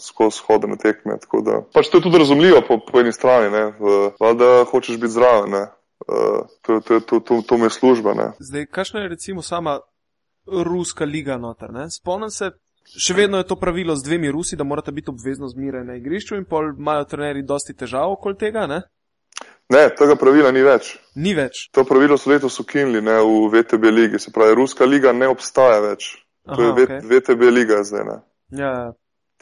skozi 0.00 0.40
hode 0.46 0.66
na 0.66 0.76
tekme. 0.76 1.18
Da 1.44 1.62
pač 1.74 1.88
to 1.88 1.98
je 1.98 2.02
tudi 2.02 2.18
razumljivo 2.18 2.62
po, 2.68 2.78
po 2.92 3.00
eni 3.00 3.12
strani, 3.12 3.50
ne, 3.50 3.64
valjda 4.20 4.64
hočeš 4.70 4.96
biti 4.96 5.12
zraven, 5.12 5.50
ne. 5.50 5.66
Uh, 6.08 6.46
to, 6.62 6.80
to, 6.80 7.00
to, 7.00 7.20
to, 7.20 7.42
to 7.46 7.58
mi 7.58 7.70
je 7.70 7.70
služba, 7.70 8.14
ne. 8.14 8.32
Zdaj, 8.38 8.66
kakšna 8.66 9.00
je 9.00 9.08
recimo 9.08 9.42
sama 9.42 9.80
ruska 10.46 11.04
liga 11.04 11.36
noter? 11.38 11.70
Ne? 11.70 11.90
Spomnim 11.90 12.30
se, 12.30 12.50
Še 12.82 13.14
vedno 13.14 13.38
je 13.38 13.46
to 13.46 13.56
pravilo 13.56 13.94
z 13.96 14.04
dvemi 14.04 14.30
Rusi, 14.30 14.56
da 14.56 14.64
morata 14.64 14.90
biti 14.90 15.10
obvezno 15.10 15.48
zmeraj 15.48 15.84
na 15.86 15.94
igrišču 15.96 16.36
in 16.36 16.44
pol 16.44 16.72
imajo 16.74 17.06
trenerji 17.08 17.44
dosti 17.46 17.76
težav 17.78 18.16
okoli 18.16 18.36
tega, 18.38 18.66
ne? 18.66 18.82
Ne, 19.72 19.86
tega 19.96 20.16
pravila 20.20 20.50
ni 20.52 20.60
več. 20.66 20.90
Ni 21.16 21.32
več. 21.34 21.66
To 21.72 21.84
pravilo 21.88 22.18
so 22.18 22.30
letos 22.30 22.58
ukinili 22.60 23.00
ne, 23.00 23.14
v 23.22 23.48
VTB 23.54 23.84
ligi, 23.92 24.18
se 24.20 24.32
pravi, 24.34 24.54
Ruska 24.58 24.84
liga 24.84 25.12
ne 25.16 25.28
obstaja 25.32 25.78
več. 25.80 26.10
To 26.44 26.58
Aha, 26.58 26.62
je 26.62 26.72
V- 26.72 26.84
okej. 26.84 27.00
VTB 27.08 27.42
liga 27.50 27.80
zdaj. 27.86 28.04
Ne. 28.04 28.18
Ja, 28.58 28.72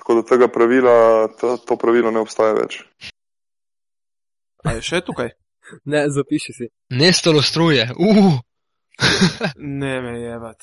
Tako 0.01 0.14
da 0.14 0.23
tega 0.25 0.47
pravila, 0.49 0.93
to, 1.40 1.57
to 1.61 1.77
pravilo 1.77 2.11
ne 2.11 2.21
obstaja 2.23 2.55
več. 2.57 2.79
a 4.64 4.73
je 4.77 4.85
še 4.85 5.01
tukaj? 5.05 5.33
Ne, 5.85 6.07
zapiši 6.11 6.53
si. 6.53 6.69
Nestalo 6.90 7.43
struje. 7.43 7.85
Uh, 7.99 8.38
Ne 9.57 10.01
me 10.03 10.14
jebat. 10.21 10.61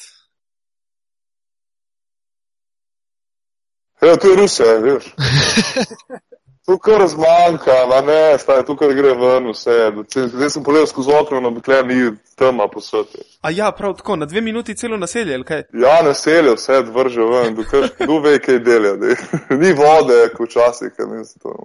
Ja, 4.01 4.13
to 4.17 4.29
je 4.29 4.35
Rusija, 4.37 4.73
veš. 4.77 5.07
Tu 6.67 6.77
kar 6.77 7.07
zmanjka, 7.07 7.75
ma 7.89 8.01
ne, 8.01 8.37
staj, 8.39 8.65
tu 8.67 8.75
kar 8.75 8.91
gre 8.93 9.13
ven 9.15 9.45
vse. 9.53 9.75
Zdaj 10.33 10.49
sem 10.51 10.63
pogledal 10.63 10.87
skozi 10.91 11.13
okno, 11.15 11.39
no, 11.39 11.51
dokler 11.55 11.85
ni 11.87 12.09
tema 12.35 12.65
posveti. 12.67 13.21
A 13.41 13.51
ja, 13.55 13.69
prav 13.71 13.93
tako, 13.95 14.15
na 14.15 14.25
dve 14.25 14.41
minuti 14.41 14.75
celo 14.75 14.97
naselje, 14.97 15.35
ali 15.35 15.47
kaj? 15.47 15.63
Ja, 15.73 16.01
naselje 16.03 16.57
vse 16.57 16.81
vrže 16.91 17.29
ven, 17.29 17.55
dokler 17.55 17.87
kdo 17.99 18.19
ve, 18.19 18.33
kaj 18.43 18.59
dela. 18.59 18.97
daj. 18.99 19.15
Ni 19.61 19.71
vode, 19.79 20.17
kot 20.35 20.49
včasih, 20.49 20.91
ker 20.97 21.07
nisem 21.07 21.39
to. 21.45 21.55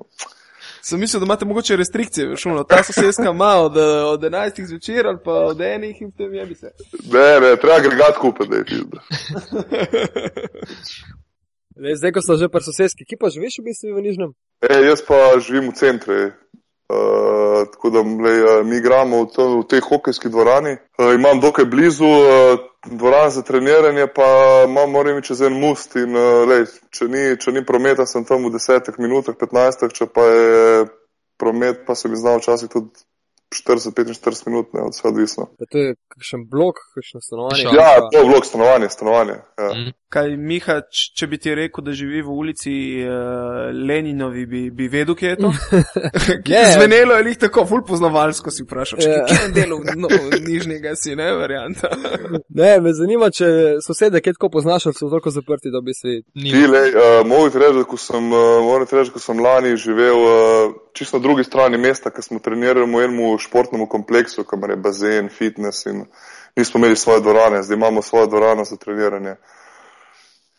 Sem 0.82 1.00
mislil, 1.00 1.20
da 1.20 1.26
imate 1.26 1.50
mogoče 1.50 1.76
restrikcije, 1.76 2.28
veš, 2.28 2.46
ono, 2.46 2.62
ta 2.64 2.82
sosedska 2.82 3.30
ima 3.30 3.50
od, 3.64 3.76
eh, 3.76 4.04
od 4.12 4.22
11 4.22 4.66
zvečer 4.66 5.06
ali 5.06 5.18
pa 5.24 5.32
od 5.32 5.60
enih 5.60 6.02
in 6.02 6.10
potem 6.10 6.34
jebi 6.34 6.54
se. 6.54 6.70
Ne, 7.12 7.40
ne, 7.40 7.56
treba 7.56 7.76
agregat 7.76 8.16
kupiti, 8.20 8.50
da 8.50 8.56
je 8.56 8.64
pizda. 8.64 9.02
Le, 11.76 11.96
zdaj, 11.98 12.12
ko 12.12 12.22
so 12.22 12.36
že 12.36 12.48
pri 12.48 12.62
sosedski, 12.62 13.04
ki 13.04 13.18
pa 13.18 13.34
živiš 13.34 13.58
v 13.58 13.66
bistvu 13.66 13.98
v 13.98 14.06
Nižnem? 14.06 14.34
E, 14.62 14.74
jaz 14.86 15.02
pa 15.06 15.38
živim 15.38 15.70
v 15.70 15.74
centru. 15.74 16.14
Uh, 16.92 17.64
tako 17.72 17.90
da 17.90 18.00
lej, 18.00 18.42
uh, 18.42 18.66
mi 18.66 18.76
igramo 18.76 19.22
v, 19.22 19.26
to, 19.32 19.44
v 19.58 19.66
tej 19.66 19.80
hokejski 19.80 20.28
dvorani. 20.28 20.76
Uh, 20.98 21.14
imam 21.14 21.40
dokaj 21.40 21.64
blizu 21.64 22.04
uh, 22.04 22.58
dvoran 22.84 23.30
za 23.30 23.42
treniranje, 23.42 24.06
pa 24.06 24.26
imam, 24.68 24.90
moram 24.90 25.18
iti 25.18 25.26
čez 25.26 25.40
en 25.40 25.56
most. 25.60 25.96
In, 25.96 26.12
uh, 26.16 26.44
lej, 26.48 26.66
če, 26.92 27.08
ni, 27.08 27.22
če 27.40 27.54
ni 27.56 27.64
prometa, 27.64 28.06
sem 28.06 28.26
tam 28.28 28.44
v 28.44 28.52
10 28.58 28.92
minutah, 29.00 29.34
15, 29.40 29.88
če 29.88 30.06
pa 30.12 30.26
je 30.26 30.84
promet, 31.40 31.86
pa 31.86 31.94
se 31.94 32.08
mi 32.12 32.16
zna 32.16 32.36
včasih 32.36 32.68
tudi 32.68 32.92
40-45 33.52 34.48
minut, 34.48 34.72
ne, 34.74 34.82
od 34.82 34.94
vse 34.94 35.08
odvisno. 35.08 35.46
Pa 35.58 35.64
to 35.70 35.78
je 35.78 35.94
kakšen 36.14 36.46
blok, 36.50 36.76
kakšno 36.94 37.20
stanovanje. 37.20 37.62
Ja. 37.62 37.90
Pa- 37.98 38.08
to 38.12 38.18
je 38.18 38.28
vlog 38.28 38.46
stanovanje, 38.46 38.88
stanovanje. 38.88 39.36
Ja. 39.58 39.74
mm. 39.74 39.92
Kaj, 40.12 40.34
Miha, 40.36 40.74
če 41.16 41.26
bi 41.26 41.38
ti 41.40 41.54
rekel, 41.56 41.84
da 41.86 41.94
živi 41.96 42.20
v 42.20 42.34
ulici 42.36 42.72
uh, 43.00 43.70
Leninovi, 43.72 44.42
bi, 44.46 44.60
bi 44.76 44.88
vedel, 44.92 45.16
kje 45.16 45.30
je 45.30 45.38
to? 45.40 45.52
Ne. 46.52 46.64
zvenelo 46.74 47.14
je 47.16 47.22
lih 47.24 47.38
tako, 47.40 47.64
ful 47.66 47.80
poznavalsko 47.88 48.50
si 48.52 48.66
vprašal, 48.66 49.00
če 49.00 49.14
kje 49.28 49.38
je 49.38 49.48
delo 49.56 49.78
no, 49.96 50.10
nižnega 50.44 50.92
si, 51.00 51.16
ne, 51.16 51.30
varianta. 51.38 51.88
Ne, 52.60 52.74
me 52.84 52.92
zanima, 52.92 53.30
če 53.32 53.78
sosede, 53.80 54.20
ki 54.20 54.34
tako 54.36 54.50
poznaš, 54.58 54.90
ali 54.90 54.98
so 54.98 55.08
toliko 55.08 55.32
zaprti, 55.32 55.72
da 55.72 55.80
bi 55.80 55.94
si. 55.96 56.18
Ni. 56.36 56.52
Ti, 56.52 56.66
lej, 56.68 56.92
uh, 56.92 57.22
moram 57.26 57.48
ti 57.52 57.62
reči, 57.62 57.78
da 57.80 57.84
ko 57.88 57.96
sem, 57.96 58.28
uh, 58.28 58.60
moram 58.66 58.88
ti 58.88 58.98
reči, 58.98 59.14
ko 59.14 59.22
sem 59.22 59.40
lani 59.40 59.72
živel 59.80 60.20
uh, 60.20 60.74
čisto 60.92 61.16
na 61.16 61.22
drugi 61.22 61.44
strani 61.44 61.78
mesta, 61.78 62.12
ker 62.12 62.24
smo 62.24 62.38
trenirali 62.44 62.84
v 62.84 63.04
enem 63.06 63.20
športnem 63.42 63.86
kompleksu, 63.90 64.44
kamor 64.44 64.70
je 64.70 64.76
bazen, 64.76 65.28
fitness 65.28 65.86
in 65.86 66.04
nismo 66.56 66.78
imeli 66.78 66.96
svoje 66.96 67.20
dvorane, 67.20 67.62
zdaj 67.62 67.76
imamo 67.76 68.02
svojo 68.02 68.26
dvorano 68.26 68.64
za 68.64 68.76
treniranje. 68.76 69.36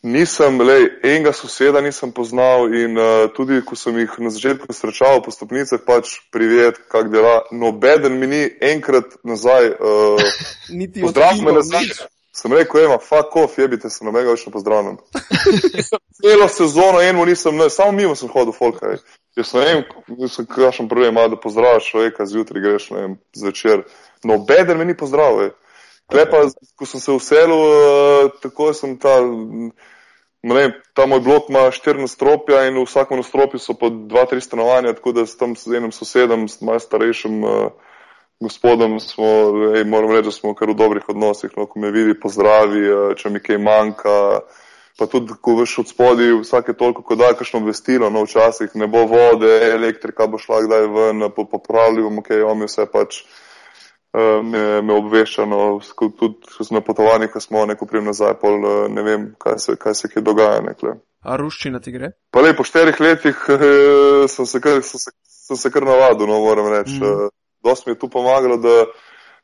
Nisem, 0.04 0.60
lej, 0.60 0.82
enega 1.02 1.32
soseda 1.32 1.80
nisem 1.80 2.10
poznal 2.12 2.74
in 2.76 2.98
uh, 2.98 3.30
tudi, 3.36 3.62
ko 3.64 3.76
sem 3.76 3.96
jih 4.02 4.18
na 4.20 4.30
začetku 4.30 4.68
srečal 4.76 5.22
po 5.24 5.32
stopnicah, 5.32 5.80
pač 5.80 6.18
privet, 6.28 6.76
kak 6.92 7.08
dela, 7.08 7.38
nobeden 7.52 8.18
mi 8.20 8.28
ni 8.28 8.42
enkrat 8.60 9.16
nazaj 9.24 9.70
uh, 9.72 10.20
Niti 10.78 11.00
Pozdrav 11.00 11.40
me 11.40 11.56
nazaj. 11.56 11.88
nič. 11.88 12.02
Sem 12.36 12.52
rekel, 12.52 12.84
ema, 12.84 12.98
fuck 12.98 13.36
off, 13.40 13.56
jebite 13.58 13.88
se, 13.88 14.04
nobenega 14.04 14.34
več 14.34 14.44
ne 14.44 14.52
pozdravljam. 14.52 15.00
Celo 16.20 16.48
sezono 16.52 17.00
eno 17.00 17.24
nisem, 17.24 17.56
ne, 17.56 17.70
samo 17.70 17.96
mimo 17.96 18.12
sem 18.18 18.28
hodil, 18.28 18.52
folka. 18.52 18.98
Jaz 19.36 19.50
ne 19.54 19.64
vem, 19.66 19.82
kakšen 20.46 20.88
problem 20.88 21.16
ima, 21.16 21.26
da 21.28 21.36
pozdraviš 21.40 21.90
človeka, 21.90 22.26
zjutraj 22.26 22.62
greš, 22.62 22.90
ne 22.94 23.00
vem, 23.00 23.16
zvečer. 23.34 23.82
Nobeden 24.24 24.78
me 24.78 24.84
ni 24.84 24.96
pozdravil. 24.96 25.48
ej. 25.48 25.54
Tule 26.10 26.26
pa, 26.30 26.44
ko 26.76 26.86
sem 26.86 27.00
se 27.00 27.16
vselil, 27.16 27.62
uh, 27.64 28.30
tako 28.42 28.72
sem 28.76 28.98
ta, 29.00 29.16
ne 29.24 30.54
vem, 30.54 30.74
ta 30.94 31.06
moj 31.10 31.22
blok 31.24 31.48
ima 31.50 31.64
štiri 31.72 32.04
nastropja 32.04 32.66
in 32.68 32.76
v 32.78 32.84
vsakem 32.84 33.18
nastropju 33.18 33.58
so 33.58 33.74
po 33.74 33.88
dva, 33.90 34.26
tri 34.28 34.40
stanovanja, 34.44 34.92
tako 34.94 35.16
da 35.16 35.26
s 35.26 35.40
tam 35.40 35.56
z 35.56 35.80
enim 35.80 35.92
sosedom, 35.96 36.46
s 36.48 36.60
malo 36.60 36.78
starejšim 36.78 37.42
uh, 37.42 37.72
gospodom 38.40 39.00
smo, 39.00 39.26
ej, 39.76 39.84
moram 39.84 40.10
reči, 40.10 40.28
da 40.28 40.32
smo 40.32 40.54
kar 40.54 40.70
v 40.70 40.76
dobrih 40.78 41.08
odnosih, 41.08 41.50
no, 41.56 41.66
ko 41.66 41.80
me 41.80 41.90
vidi, 41.90 42.18
pozdravi, 42.20 42.82
eh, 42.86 43.14
če 43.16 43.30
mi 43.30 43.40
kaj 43.40 43.58
manjka. 43.58 44.16
Pa 44.98 45.06
tudi, 45.10 45.34
ko 45.42 45.56
veš 45.58 45.78
od 45.82 45.88
spodaj, 45.90 46.28
vsake 46.44 46.72
toliko, 46.78 47.02
ko 47.02 47.16
da 47.18 47.32
kakšno 47.34 47.58
obvestilo, 47.64 48.10
no 48.14 48.22
včasih 48.22 48.76
ne 48.78 48.86
bo 48.86 49.00
vode, 49.10 49.50
elektrika 49.72 50.26
bo 50.30 50.38
šla 50.38 50.60
kdaj 50.68 50.86
ven, 50.86 51.24
po- 51.34 51.48
popravili 51.50 52.02
bomo 52.02 52.22
kaj, 52.22 52.42
on 52.46 52.58
mi 52.58 52.68
vse 52.70 52.86
pač 52.92 53.18
eh, 54.14 54.38
me, 54.42 54.82
me 54.82 54.94
obvešča, 54.94 55.48
no, 55.50 55.80
ko- 55.98 56.12
tudi 56.14 56.46
na 56.70 56.80
potovanjih, 56.80 57.32
ko 57.34 57.42
smo 57.42 57.64
neko 57.66 57.88
prijem 57.90 58.06
nazaj, 58.12 58.36
pol 58.38 58.54
eh, 58.62 58.76
ne 58.94 59.02
vem, 59.02 59.24
kaj 59.38 59.58
se, 59.58 59.76
kaj 59.76 59.94
se 59.98 60.12
kje 60.12 60.22
dogaja 60.22 60.62
nekle. 60.62 60.94
A 61.26 61.40
ruščina 61.42 61.80
ti 61.82 61.90
gre? 61.90 62.12
Pa 62.30 62.44
le 62.44 62.54
po 62.54 62.62
štirih 62.62 63.00
letih 63.02 63.42
eh, 63.50 64.28
sem 64.30 64.46
se 64.46 64.60
kar, 64.62 64.78
sem 64.86 65.02
se, 65.02 65.10
sem 65.26 65.58
se 65.58 65.74
kar 65.74 65.82
navadil, 65.90 66.30
no, 66.30 66.38
moram 66.38 66.70
reči. 66.70 67.00
Mm. 67.02 67.32
Dost 67.66 67.86
mi 67.86 67.96
je 67.96 67.98
tu 67.98 68.06
pomagalo, 68.12 68.60
da, 68.62 68.84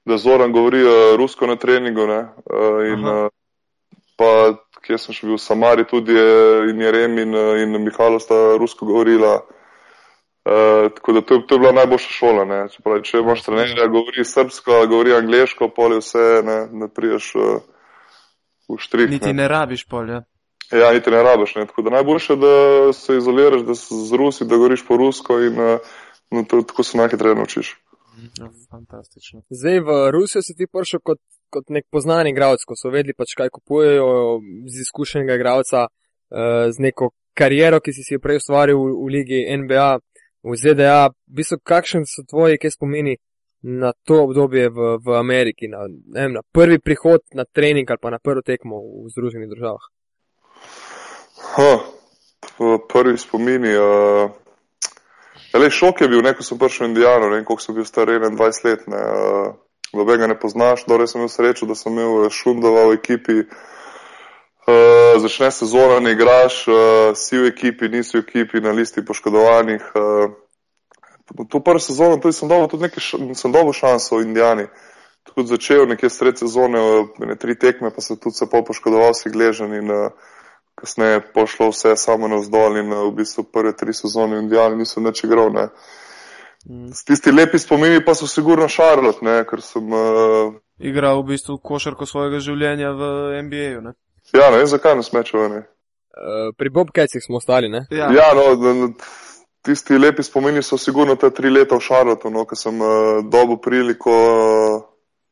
da 0.06 0.16
Zoran 0.20 0.52
govori 0.52 0.84
rusko 1.18 1.46
na 1.50 1.56
treningu. 1.56 2.06
Ne, 2.06 2.20
in, 2.92 3.06
Aha. 3.08 3.28
pa 4.20 4.30
kje 4.86 4.98
sem 4.98 5.14
še 5.14 5.26
bil 5.26 5.36
v 5.36 5.42
Samari, 5.42 5.84
tudi 5.84 6.12
je, 6.16 6.30
in 6.70 6.80
Jerem 6.80 7.18
in, 7.18 7.34
uh, 7.34 7.56
in 7.62 7.76
Mihajlo 7.84 8.20
sta 8.20 8.56
rusko 8.60 8.86
govorila. 8.86 9.40
Uh, 10.40 10.88
tako 10.96 11.12
da 11.12 11.20
to, 11.20 11.34
je- 11.34 11.46
to 11.46 11.54
je 11.54 11.60
bila 11.60 11.72
najboljša 11.72 12.10
šola. 12.10 12.44
Ne. 12.44 12.60
Se 12.68 12.82
Pravi, 12.82 13.02
če 13.04 13.18
imaš 13.18 13.42
trenerja, 13.44 13.86
govori 13.92 14.24
srbsko, 14.24 14.86
govori 14.88 15.12
angliško, 15.14 15.68
pol 15.68 15.92
je 15.92 16.00
vse, 16.00 16.26
ne, 16.44 16.58
ne 16.72 16.88
priješ 16.88 17.34
uh, 17.36 17.60
v 18.68 18.78
štrih. 18.80 19.10
Niti 19.10 19.32
ne 19.32 19.48
rabiš 19.48 19.84
polja. 19.84 20.22
Ja, 20.72 20.92
niti 20.94 21.10
ne 21.10 21.22
rabiš. 21.22 21.54
Ne. 21.58 21.66
Tako 21.66 21.82
da 21.82 21.90
najboljše, 21.98 22.36
da 22.36 22.54
se 22.96 23.16
izoliraš, 23.16 23.62
da 23.68 23.74
si 23.74 23.94
z 23.94 24.16
Rusi, 24.16 24.46
da 24.48 24.56
govoriš 24.56 24.86
po 24.86 24.96
rusko 24.96 25.38
in 25.44 25.60
uh, 25.60 25.92
no, 26.30 26.44
to, 26.48 26.62
tako 26.62 26.82
se 26.82 26.98
najhitreje 26.98 27.34
naučiš. 27.34 27.76
No, 28.40 28.48
fantastično. 28.70 29.42
Zdaj 29.50 29.80
v 29.80 29.90
Rusijo 30.12 30.42
si 30.42 30.56
ti 30.56 30.66
prišel 30.66 31.00
kot, 31.04 31.18
kot 31.52 31.70
nek 31.74 31.86
poznan 31.90 32.30
igralec, 32.30 32.62
ko 32.66 32.76
so 32.78 32.92
vedeli, 32.94 33.16
pač 33.16 33.34
kaj 33.38 33.50
kupujejo 33.54 34.40
z 34.70 34.84
izkušenega 34.86 35.38
igralca, 35.38 35.88
uh, 35.90 36.68
z 36.70 36.86
neko 36.86 37.10
kariero, 37.34 37.80
ki 37.80 37.92
si 37.92 38.04
si 38.06 38.16
jo 38.16 38.22
prej 38.22 38.40
ustvaril 38.40 38.78
v, 38.78 38.94
v 39.00 39.10
ligi 39.14 39.40
NBA, 39.62 39.90
v 40.42 40.56
ZDA. 40.56 41.10
V 41.10 41.40
bistvu, 41.40 41.60
kakšen 41.64 42.06
so 42.08 42.24
tvoji, 42.28 42.58
kaj 42.60 42.76
spomini 42.76 43.16
na 43.62 43.92
to 44.04 44.22
obdobje 44.24 44.68
v, 44.72 44.96
v 45.04 45.16
Ameriki, 45.18 45.68
na, 45.68 45.84
vem, 45.86 46.32
na 46.32 46.42
prvi 46.52 46.78
prihod 46.80 47.20
na 47.36 47.44
trening 47.44 47.90
ali 47.90 48.00
pa 48.00 48.10
na 48.10 48.18
prvo 48.18 48.40
tekmo 48.40 48.80
v 49.04 49.12
Združenih 49.12 49.50
državah? 49.52 49.84
Ha, 51.56 51.72
prvi 52.88 53.18
spomini. 53.18 53.74
Uh, 53.76 54.32
le 55.54 55.70
šok 55.70 56.00
je 56.00 56.08
bil, 56.08 56.22
ne, 56.24 56.32
ko 56.34 56.44
sem 56.46 56.58
prišel 56.58 56.86
v 56.86 56.88
Indijano, 56.90 57.28
ne 57.28 57.44
koliko 57.44 57.62
sem 57.62 57.76
bil 57.76 57.84
star, 57.84 58.08
21 58.08 58.64
let. 58.64 58.88
Ne, 58.88 58.96
uh, 58.96 59.52
Nobenega 59.92 60.26
ne 60.26 60.38
poznaš, 60.38 60.84
dobro 60.86 61.06
sem 61.06 61.18
imel 61.18 61.28
srečo, 61.28 61.66
da 61.66 61.74
sem 61.74 61.92
imel 61.92 62.26
eh, 62.26 62.30
Šundova 62.30 62.86
v 62.88 62.98
ekipi. 62.98 63.42
Uh, 64.70 65.18
začne 65.18 65.50
sezona, 65.50 65.98
ne 66.00 66.12
igraš, 66.12 66.68
uh, 66.68 66.76
si 67.18 67.38
v 67.38 67.48
ekipi, 67.50 67.88
nisi 67.88 68.18
v 68.18 68.20
ekipi, 68.20 68.60
na 68.60 68.70
listi 68.70 69.02
poškodovanih. 69.04 69.82
Uh, 69.94 71.46
to 71.48 71.60
prvo 71.60 71.78
sezono 71.78 72.20
tudi 72.22 72.36
sem 72.36 72.48
dobil 72.48 72.68
tudi 72.68 72.86
nekaj, 72.86 73.02
sem 73.34 73.52
dobil 73.52 73.72
šanso 73.72 74.20
v 74.20 74.28
Indijani. 74.28 74.68
Tudi 75.26 75.48
začel 75.48 75.88
nekje 75.90 76.10
sred 76.10 76.38
sezone, 76.38 76.78
uh, 76.78 77.08
ne 77.18 77.34
tri 77.34 77.58
tekme, 77.58 77.90
pa 77.90 78.00
se 78.00 78.14
tudi 78.20 78.36
se 78.36 78.46
pol 78.46 78.62
poškodoval, 78.64 79.14
si 79.14 79.32
gležen 79.32 79.74
in 79.74 79.90
uh, 79.90 80.12
kasneje 80.78 81.24
pošlo 81.34 81.72
vse 81.72 81.96
samo 81.96 82.28
navzdol 82.28 82.78
in 82.78 82.92
uh, 82.92 83.08
v 83.08 83.16
bistvu 83.24 83.48
prve 83.50 83.74
tri 83.74 83.96
sezone 83.96 84.38
v 84.38 84.44
Indijani 84.44 84.84
nisem 84.84 85.08
več 85.08 85.24
igral. 85.26 85.50
Ne. 85.50 85.66
Mm. 85.66 85.99
Tisti 87.06 87.32
lepi 87.32 87.58
spomini 87.58 88.04
pa 88.04 88.14
so 88.14 88.26
sigurno 88.26 88.68
Charlotte, 88.68 89.24
ne, 89.24 89.40
ker 89.48 89.62
sem, 89.64 89.92
uh, 89.92 90.52
Igral 90.78 91.22
v 91.22 91.32
bistvu 91.32 91.56
košarko 91.58 92.06
svojega 92.06 92.40
življenja 92.44 92.92
v 92.92 93.08
NBA-ju, 93.46 93.80
ne? 93.84 93.94
ja, 94.36 94.50
ne 94.52 94.60
vem 94.60 94.68
zakaj 94.68 94.98
ne 94.98 95.04
smečeval. 95.04 95.48
Ne. 95.54 95.62
Uh, 96.10 96.50
pri 96.56 96.70
Bobcatcih 96.70 97.24
smo 97.24 97.40
ostali, 97.40 97.70
ne? 97.72 97.86
Ja, 97.90 98.10
Ja, 98.12 98.28
no, 98.36 98.92
tisti 99.64 99.98
lepi 99.98 100.22
spomini 100.22 100.62
so 100.62 100.76
sigurno 100.78 101.16
ta 101.16 101.30
tri 101.30 101.50
leta 101.50 101.76
v 101.76 101.84
Charlotteu, 101.84 102.32
no, 102.32 102.44
ko 102.44 102.56
sem 102.56 102.76
uh, 102.76 103.24
dobil 103.24 103.56
priliko 103.56 104.12
uh, 104.12 104.84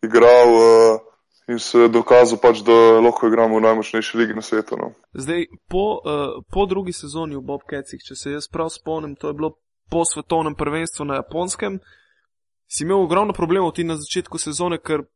igral 0.04 0.54
uh, 0.56 1.00
in 1.48 1.60
se 1.60 1.88
dokazal, 1.92 2.40
pač, 2.40 2.60
da 2.64 3.00
lahko 3.04 3.28
igramo 3.28 3.56
v 3.56 3.64
najmočnejši 3.68 4.18
ligi 4.20 4.36
na 4.36 4.44
svetu. 4.44 4.76
No. 4.80 4.92
Zdaj, 5.12 5.48
po, 5.68 6.00
uh, 6.00 6.40
po 6.52 6.66
drugi 6.68 6.92
sezoni 6.92 7.36
v 7.36 7.44
Bobcatih, 7.44 8.04
če 8.04 8.16
se 8.16 8.36
jaz 8.36 8.48
prav 8.52 8.68
spomnim, 8.72 9.16
to 9.16 9.32
je 9.32 9.36
bilo 9.36 9.56
po 9.90 10.04
svetovnem 10.04 10.54
prvenstvu 10.54 11.04
na 11.04 11.20
japonskem, 11.22 11.80
si 12.68 12.84
imel 12.84 13.02
ogromno 13.02 13.32
problemov 13.32 13.72
ti 13.72 13.84
na 13.84 13.96
začetku 13.96 14.38
sezone, 14.38 14.78
ker 14.78 15.06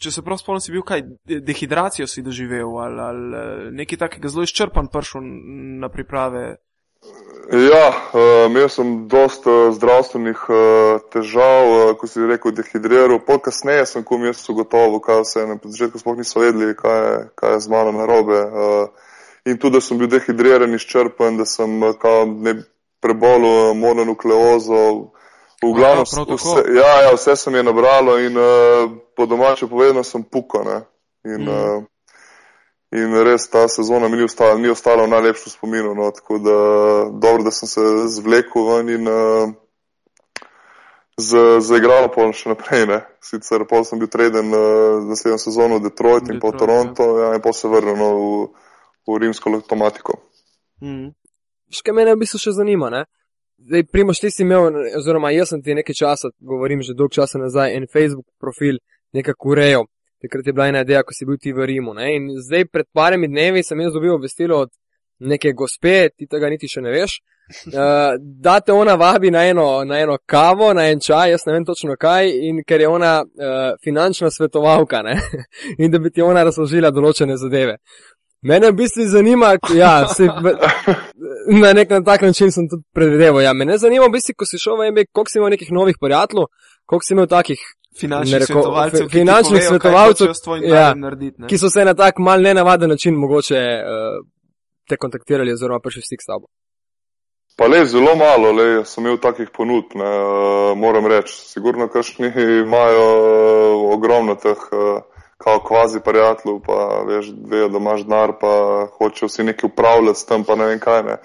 če 0.00 0.12
se 0.12 0.24
prav 0.24 0.40
spomnim, 0.40 0.60
si 0.64 0.72
bil 0.72 0.84
kaj, 0.84 1.04
dehidracijo 1.24 2.08
si 2.08 2.24
doživel 2.24 2.78
ali, 2.80 3.00
ali 3.00 3.74
nekaj 3.76 4.06
takega 4.06 4.32
zelo 4.32 4.44
izčrpan 4.44 4.88
prišel 4.92 5.24
na 5.80 5.88
priprave. 5.92 6.56
Ja, 7.46 7.88
uh, 7.88 8.50
imel 8.50 8.66
sem 8.68 9.06
dosta 9.08 9.50
uh, 9.50 9.74
zdravstvenih 9.76 10.40
uh, 10.50 11.04
težav, 11.14 11.94
ko 12.00 12.08
si 12.10 12.24
rekel, 12.26 12.56
dehidriral. 12.56 13.20
Pol 13.22 13.38
kasneje 13.38 13.84
sem 13.86 14.04
kum 14.04 14.24
jaz 14.26 14.42
ugotovil, 14.50 14.98
kaj 15.04 15.22
se 15.24 15.44
je 15.44 15.50
na 15.52 15.58
začetku 15.62 16.02
sploh 16.02 16.18
niso 16.18 16.42
vedeli, 16.42 16.74
kaj 16.74 17.28
kaj 17.38 17.54
je 17.54 17.60
z 17.62 17.70
mano 17.70 17.92
narobe. 17.94 18.40
In 19.46 19.60
tudi, 19.62 19.76
da 19.78 19.80
sem 19.80 20.00
bil 20.00 20.10
dehidriran, 20.10 20.74
izčrpan, 20.74 21.38
da 21.38 21.46
sem 21.46 21.78
uh, 21.86 21.94
ne 22.34 22.56
prebolel 23.00 23.74
mononukleozo. 23.74 25.12
V 25.62 25.72
glavnem, 25.72 26.04
vse, 26.04 26.62
ja, 26.76 26.92
ja, 27.08 27.12
vse 27.16 27.36
se 27.36 27.50
mi 27.50 27.58
je 27.58 27.64
nabralo 27.64 28.18
in 28.20 28.36
uh, 28.36 28.92
po 29.16 29.26
domače 29.26 29.66
povedano 29.66 30.04
sem 30.04 30.22
pukal. 30.22 30.68
In, 31.24 31.42
mm. 31.42 31.48
uh, 31.48 31.84
In 32.94 33.12
res 33.26 33.48
ta 33.50 33.66
sezona 33.68 34.08
mi 34.08 34.16
ni 34.16 34.22
ostala, 34.22 34.54
ni 34.58 34.70
ostala 34.70 35.04
v 35.04 35.10
najlepšem 35.10 35.52
spominu. 35.52 35.94
No, 35.94 36.10
tako 36.14 36.38
da 36.38 36.58
dobro, 37.10 37.42
da 37.42 37.50
sem 37.50 37.68
se 37.68 37.82
zvlekel 38.14 38.62
ven 38.68 38.88
in 38.94 39.08
uh, 39.10 39.50
zaigral 41.66 42.08
pol 42.14 42.30
še 42.30 42.54
naprej. 42.54 42.86
Ne. 42.86 43.00
Sicer 43.20 43.66
pol 43.66 43.82
sem 43.84 43.98
bil 43.98 44.10
treden 44.12 44.54
uh, 44.54 45.02
naslednjo 45.10 45.40
sezono 45.42 45.80
v 45.80 45.88
Detroit, 45.90 46.24
Detroit 46.24 46.34
in 46.36 46.40
pa 46.40 46.54
v 46.54 46.60
Toronto, 46.62 47.10
ja. 47.18 47.26
Ja, 47.26 47.34
in 47.34 47.42
pa 47.42 47.52
se 47.52 47.68
vrnil 47.68 47.98
no, 47.98 48.10
v, 48.14 48.30
v 49.10 49.20
rimsko 49.24 49.50
automatiko. 49.58 50.20
Mm. 50.80 51.10
Še 51.72 51.82
kaj 51.86 51.94
mene 51.96 52.14
v 52.14 52.22
bistvu 52.22 52.42
še 52.42 52.54
zanima, 52.56 52.90
ne? 52.90 53.04
Zdaj, 53.66 53.86
primoš, 53.88 54.20
ti 54.20 54.30
si 54.30 54.44
imel, 54.44 54.74
oziroma 54.98 55.32
jaz 55.32 55.54
sem 55.54 55.62
ti 55.64 55.74
nekaj 55.74 55.96
časa, 55.96 56.30
govorim 56.44 56.82
že 56.84 56.94
dolg 56.94 57.14
časa 57.14 57.40
nazaj, 57.40 57.72
en 57.74 57.88
Facebook 57.88 58.26
profil 58.38 58.78
nekako 59.16 59.54
urejal 59.54 59.86
takrat 60.22 60.46
je 60.46 60.52
bila 60.52 60.66
ena 60.66 60.80
ideja, 60.80 61.02
ko 61.02 61.14
si 61.14 61.26
bil 61.26 61.38
ti 61.40 61.52
v 61.52 61.66
Rimu. 61.66 61.94
Ne? 61.94 62.16
In 62.16 62.28
zdaj, 62.40 62.66
pred 62.72 62.86
parimi 62.94 63.28
dnevi, 63.28 63.62
sem 63.62 63.80
jaz 63.80 63.92
dobil 63.92 64.14
obvestilo 64.14 64.60
od 64.66 64.70
neke 65.20 65.52
gospe, 65.52 66.08
ti 66.16 66.26
tega 66.28 66.50
niti 66.52 66.68
še 66.68 66.82
ne 66.84 66.92
veš, 66.92 67.16
uh, 67.72 68.16
da 68.44 68.58
te 68.60 68.72
ona 68.72 68.96
vabi 69.00 69.30
na 69.32 69.46
eno, 69.48 69.84
na 69.84 70.00
eno 70.04 70.18
kavo, 70.26 70.72
na 70.76 70.90
en 70.92 71.00
čaj, 71.00 71.30
jaz 71.32 71.46
ne 71.46 71.54
vem 71.56 71.64
točno 71.64 71.96
kaj, 72.00 72.28
in 72.48 72.60
ker 72.68 72.84
je 72.84 72.88
ona 72.88 73.14
uh, 73.24 73.70
finančna 73.84 74.30
svetovalka 74.30 75.00
in 75.82 75.90
da 75.90 75.98
bi 75.98 76.10
ti 76.10 76.22
ona 76.22 76.44
razložila 76.44 76.92
določene 76.92 77.38
zadeve. 77.40 77.78
Mene 78.46 78.70
v 78.70 78.76
bistvu 78.78 79.06
zanima, 79.10 79.56
ja, 79.74 80.08
se, 80.08 80.28
na 81.62 81.72
nek 81.72 81.90
na 81.90 82.02
tak 82.04 82.22
način 82.22 82.52
sem 82.52 82.68
tudi 82.70 82.84
predvideval. 82.94 83.42
Ja, 83.42 83.52
mene 83.52 83.78
zanima, 83.78 84.06
v 84.06 84.14
bistvu, 84.18 84.36
ko 84.38 84.46
si 84.46 84.60
šel 84.62 84.78
v 84.78 84.90
MBA, 84.92 85.10
koliko 85.12 85.32
si 85.32 85.38
imel 85.40 85.50
nekih 85.56 85.72
novih 85.72 85.98
prijateljev, 86.00 86.46
koliko 86.86 87.06
si 87.06 87.14
imel 87.14 87.26
takih 87.26 87.64
finančnih 88.00 88.40
reko, 88.40 88.52
svetovalcev, 88.52 89.08
finančnih 89.10 89.62
povejo, 89.62 90.14
svetovalcev 90.14 90.68
ja, 90.68 90.94
narediti, 90.94 91.48
ki 91.48 91.58
so 91.58 91.70
se 91.72 91.84
na 91.84 91.94
tak 91.94 92.18
mal 92.18 92.42
nenavaden 92.42 92.90
način 92.90 93.18
mogoče 93.18 93.62
uh, 93.80 94.20
te 94.88 94.96
kontaktirali 94.96 95.52
oziroma 95.52 95.80
prišli 95.80 96.04
v 96.04 96.08
stik 96.10 96.22
s 96.22 96.30
tabo. 96.30 96.46
Pa 97.56 97.66
le 97.72 97.84
zelo 97.88 98.12
malo, 98.20 98.52
le 98.52 98.84
sem 98.84 99.06
imel 99.06 99.16
takih 99.18 99.48
ponudb, 99.56 99.96
ne, 99.96 100.12
uh, 100.22 100.76
moram 100.76 101.06
reči. 101.08 101.34
Sigurno, 101.34 101.88
kašni 101.88 102.28
imajo 102.62 103.06
uh, 103.16 103.94
ogromno 103.96 104.36
teh 104.36 104.68
uh, 104.76 105.00
kao 105.36 105.60
kvazi 105.60 106.00
prijateljev, 106.04 106.60
pa 106.66 107.04
veš, 107.08 107.26
vejo, 107.50 107.68
da 107.68 107.78
imaš 107.78 108.02
denar, 108.02 108.32
pa 108.40 108.86
hočejo 108.98 109.28
si 109.28 109.44
nekaj 109.44 109.68
upravljati 109.68 110.18
s 110.18 110.26
tem, 110.26 110.44
pa 110.44 110.56
ne 110.56 110.66
vem 110.66 110.80
kaj 110.80 111.02
ne. 111.02 111.16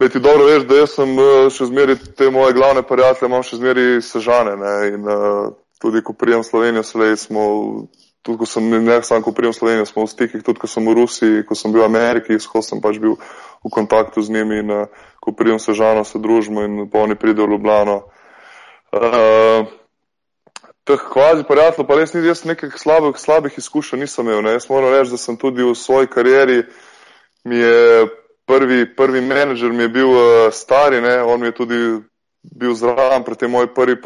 Le 0.00 0.08
ti 0.08 0.20
dobro 0.20 0.46
veš, 0.46 0.66
da 0.68 0.82
jaz 0.82 0.92
sem 0.94 1.14
še 1.50 1.70
zmeri 1.70 1.96
te 2.16 2.30
moje 2.30 2.52
glavne 2.52 2.82
prijatelje, 2.86 3.30
imam 3.30 3.42
še 3.42 3.56
zmeri 3.56 3.86
sežane 4.04 4.56
ne, 4.60 4.74
in 4.92 5.08
uh, 5.08 5.54
tudi 5.80 6.02
ko 6.04 6.12
prijem 6.12 6.44
Slovenijo, 6.44 6.84
slej 6.84 7.16
smo, 7.16 7.46
tudi 8.22 8.38
ko 8.38 8.46
sem, 8.46 8.68
ne 8.84 9.00
samo 9.02 9.24
ko 9.24 9.32
prijem 9.32 9.56
Slovenijo, 9.56 9.88
smo 9.88 10.04
v 10.04 10.12
stikih, 10.12 10.44
tudi 10.44 10.60
ko 10.60 10.68
sem 10.70 10.84
v 10.86 10.94
Rusiji, 11.00 11.46
ko 11.48 11.56
sem 11.56 11.72
bil 11.72 11.82
v 11.82 11.88
Ameriki, 11.88 12.36
ko 12.52 12.62
sem 12.62 12.84
pač 12.84 13.00
bil 13.00 13.16
v 13.64 13.72
kontaktu 13.72 14.22
z 14.22 14.36
njimi 14.36 14.60
in 14.62 14.70
uh, 14.70 15.08
ko 15.20 15.32
prijem 15.32 15.58
Sežano, 15.58 16.04
se 16.04 16.20
družimo 16.20 16.62
in 16.68 16.86
pa 16.92 17.02
oni 17.02 17.16
pridejo 17.18 17.48
v 17.48 17.56
Ljubljano. 17.56 17.96
Uh, 18.92 19.66
teh 20.86 21.02
kvazi 21.12 21.44
prijateljev, 21.48 21.86
pa 21.88 21.98
res 21.98 22.14
ni 22.14 22.22
jaz 22.26 22.44
nekih 22.46 22.74
slabih, 22.78 23.18
slabih 23.18 23.58
izkušenj 23.58 24.04
nisem 24.04 24.28
imel. 24.28 24.44
Ne. 24.46 24.54
Jaz 24.54 24.68
moram 24.70 24.92
reči, 24.94 25.10
da 25.10 25.18
sem 25.18 25.36
tudi 25.36 25.64
v 25.66 25.74
svoji 25.74 26.06
karieri, 26.06 26.62
mi 27.44 27.58
je 27.58 28.06
prvi, 28.46 28.84
prvi 28.96 29.20
menedžer 29.20 29.72
mi 29.72 29.86
je 29.86 29.88
bil 29.88 30.10
uh, 30.14 30.26
stari, 30.54 31.00
ne. 31.02 31.18
on 31.22 31.40
mi 31.40 31.50
je 31.50 31.54
tudi 31.54 31.78
bil 32.46 32.74
zraven 32.78 33.24
pri 33.26 33.34
tej 33.34 33.48
moji 33.50 33.68
prvi 33.74 33.96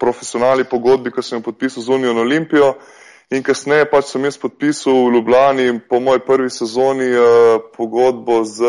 profesionalni 0.00 0.64
pogodbi, 0.64 1.12
ko 1.12 1.22
sem 1.22 1.38
jo 1.38 1.44
podpisal 1.44 1.82
z 1.82 1.92
Unijo 1.92 2.16
Olimpijo. 2.20 2.74
In 3.32 3.42
kasneje 3.42 3.86
pač 3.88 4.12
sem 4.12 4.24
jaz 4.24 4.36
podpisal 4.40 5.06
v 5.06 5.16
Ljubljani 5.16 5.80
po 5.88 6.00
moji 6.00 6.20
prvi 6.24 6.50
sezoni 6.52 7.08
uh, 7.12 7.60
pogodbo 7.76 8.44
z 8.44 8.64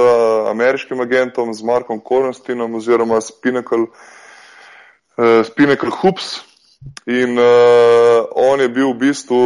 ameriškim 0.52 1.00
agentom, 1.04 1.54
z 1.54 1.64
Markom 1.64 2.00
Kornstinom 2.00 2.76
oziroma 2.76 3.22
s 3.22 3.32
Pinnacle, 3.32 3.88
uh, 3.88 5.48
Pinnacle 5.56 5.92
Hoops. 5.92 6.45
In 7.06 7.38
uh, 7.38 8.26
on 8.36 8.60
je 8.62 8.70
bil 8.70 8.94
v 8.94 8.98
bistvu, 9.08 9.40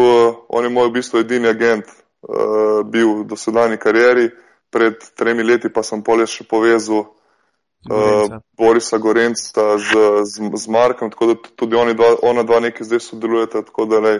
on 0.49 0.63
je 0.63 0.69
moj 0.69 0.89
v 0.89 0.97
bistvu 0.99 1.23
edini 1.23 1.47
agent 1.47 1.85
uh, 1.87 2.81
bil 2.83 3.21
v 3.21 3.27
dosedajni 3.27 3.77
karieri. 3.77 4.29
Pred 4.69 5.01
tremi 5.17 5.43
leti 5.43 5.69
pa 5.73 5.81
sem 5.81 6.03
polje 6.05 6.27
še 6.29 6.45
povezal 6.45 7.07
uh, 7.89 8.39
Borisa 8.57 8.97
Gorenca 8.97 9.77
z, 9.77 9.89
z, 10.29 10.51
z 10.53 10.67
Markom, 10.67 11.09
tako 11.09 11.33
da 11.33 11.35
tudi 11.55 11.75
oni 11.75 11.95
dva, 11.97 12.15
ona 12.21 12.43
dva 12.43 12.59
nekaj 12.59 12.85
zdaj 12.85 13.01
sodelujeta, 13.01 13.63
tako 13.65 13.87
da 13.89 14.01
lej, 14.03 14.19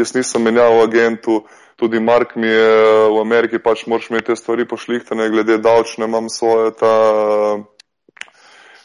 jaz 0.00 0.14
nisem 0.16 0.42
menjal 0.48 0.78
v 0.78 0.86
agentu, 0.86 1.42
tudi 1.76 2.00
Mark 2.00 2.36
mi 2.36 2.48
je 2.48 2.72
v 3.12 3.20
Ameriki, 3.20 3.58
pač 3.58 3.86
moraš 3.86 4.10
imeti 4.10 4.32
te 4.32 4.36
stvari 4.36 4.68
pošlihtane, 4.68 5.28
glede 5.28 5.58
davčne, 5.58 6.08
imam 6.08 6.30
svoje 6.32 6.72
ta. 6.78 6.94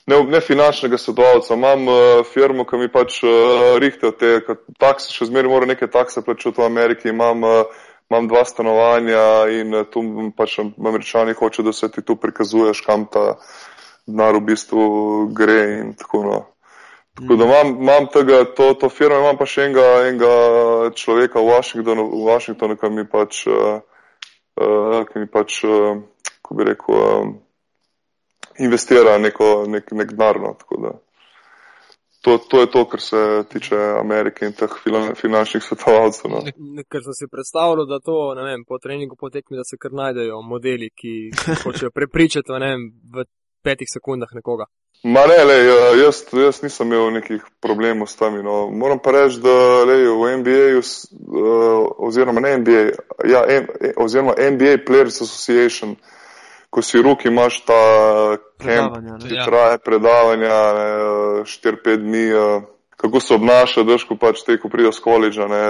Ne, 0.07 0.21
ne 0.23 0.39
finančnega 0.39 0.97
svetovalca, 0.97 1.53
imam 1.53 1.87
uh, 1.91 1.97
firmo, 2.33 2.63
ki 2.63 2.77
mi 2.79 2.87
pač 2.91 3.19
uh, 3.27 3.75
rihte 3.81 4.13
te 4.15 4.37
takse, 4.79 5.11
še 5.11 5.27
zmeraj 5.27 5.51
moram 5.51 5.73
neke 5.73 5.89
takse 5.91 6.23
plačati 6.23 6.61
v 6.61 6.67
Ameriki, 6.67 7.09
imam, 7.11 7.43
uh, 7.43 7.87
imam 8.07 8.29
dva 8.31 8.45
stanovanja 8.47 9.23
in 9.51 9.75
uh, 9.75 9.87
tu 9.91 10.03
pač 10.37 10.61
američani 10.63 11.35
hoče, 11.35 11.65
da 11.67 11.73
se 11.75 11.89
ti 11.91 12.05
tu 12.07 12.15
prikazuješ, 12.15 12.85
kam 12.87 13.03
ta 13.11 13.33
denar 14.07 14.39
v 14.39 14.45
bistvu 14.47 14.85
gre 15.35 15.63
in 15.81 15.91
tako 15.99 16.23
naprej. 16.23 16.37
No. 16.37 16.53
Tako 17.17 17.35
da 17.35 17.45
imam, 17.45 17.73
imam 17.81 18.07
tega, 18.13 18.45
to, 18.55 18.73
to 18.73 18.89
firmo, 18.93 19.17
imam 19.19 19.37
pa 19.39 19.47
še 19.49 19.65
enega, 19.65 19.85
enega 20.05 20.31
človeka 20.95 21.41
v 21.41 21.49
Washingtonu, 21.49 22.05
v 22.13 22.23
Washingtonu 22.29 22.77
ki 22.77 22.91
mi 22.93 23.03
pač, 23.09 23.41
uh, 23.49 23.81
uh, 24.61 25.01
ki 25.09 25.25
mi 25.25 25.27
pač 25.27 25.63
uh, 25.65 25.97
ko 26.45 26.55
bi 26.55 26.67
rekel, 26.69 26.95
uh, 26.95 27.31
investira 28.59 29.17
neko, 29.17 29.65
nek, 29.67 29.91
nek 29.91 30.13
denar. 30.13 30.39
No, 30.39 30.55
to, 32.21 32.37
to 32.37 32.61
je 32.61 32.71
to, 32.71 32.85
kar 32.89 33.01
se 33.01 33.43
tiče 33.49 33.75
Amerike 33.99 34.45
in 34.45 34.53
teh 34.53 34.73
finančnih 35.15 35.63
svetovalcev. 35.63 36.31
No. 36.31 36.41
Ker 36.91 37.03
sem 37.05 37.15
si 37.19 37.29
predstavljal, 37.31 37.85
da 37.87 37.99
to 37.99 38.17
vem, 38.35 38.65
po 38.67 38.79
treningu 38.83 39.15
potekmi, 39.15 39.57
da 39.57 39.63
se 39.63 39.77
kar 39.79 39.93
najdejo 39.93 40.41
modeli, 40.41 40.89
ki 40.89 41.13
hočejo 41.63 41.91
prepričati 41.91 42.51
vem, 42.51 42.89
v 43.13 43.25
petih 43.63 43.87
sekundah 43.93 44.33
nekoga. 44.33 44.67
Ma 45.03 45.27
ne, 45.29 45.37
le, 45.45 45.55
ja, 45.65 46.03
jaz, 46.03 46.23
jaz 46.33 46.61
nisem 46.63 46.89
imel 46.89 47.11
nekih 47.19 47.43
problemov 47.61 48.09
s 48.09 48.17
tem. 48.17 48.39
No. 48.43 48.65
Moram 48.73 48.99
pa 48.99 49.13
reči, 49.13 49.39
da 49.43 49.53
le, 49.85 49.97
v 50.09 50.31
NBA, 50.41 50.63
uh, 50.81 51.85
oziroma 52.09 52.41
ne 52.41 52.55
NBA, 52.57 52.83
ja, 53.29 53.43
M, 53.59 53.67
oziroma 54.03 54.33
NBA 54.35 54.81
Players 54.87 55.21
Association, 55.21 55.95
ko 56.77 56.81
si 56.81 57.01
ruki 57.01 57.27
imaš 57.27 57.55
ta 57.65 57.73
kamp, 58.61 58.97
ki 59.25 59.35
traje 59.45 59.77
predavanja 59.81 60.57
4-5 61.41 61.97
dni, 61.97 62.25
uh, 62.33 62.63
kako 62.97 63.19
se 63.19 63.33
obnaša, 63.33 63.83
daš, 63.83 64.05
ko 64.05 64.17
pač 64.21 64.43
te, 64.45 64.59
ko 64.61 64.69
prideš 64.69 64.99
z 64.99 65.05
koledža 65.07 65.47
ne, 65.49 65.63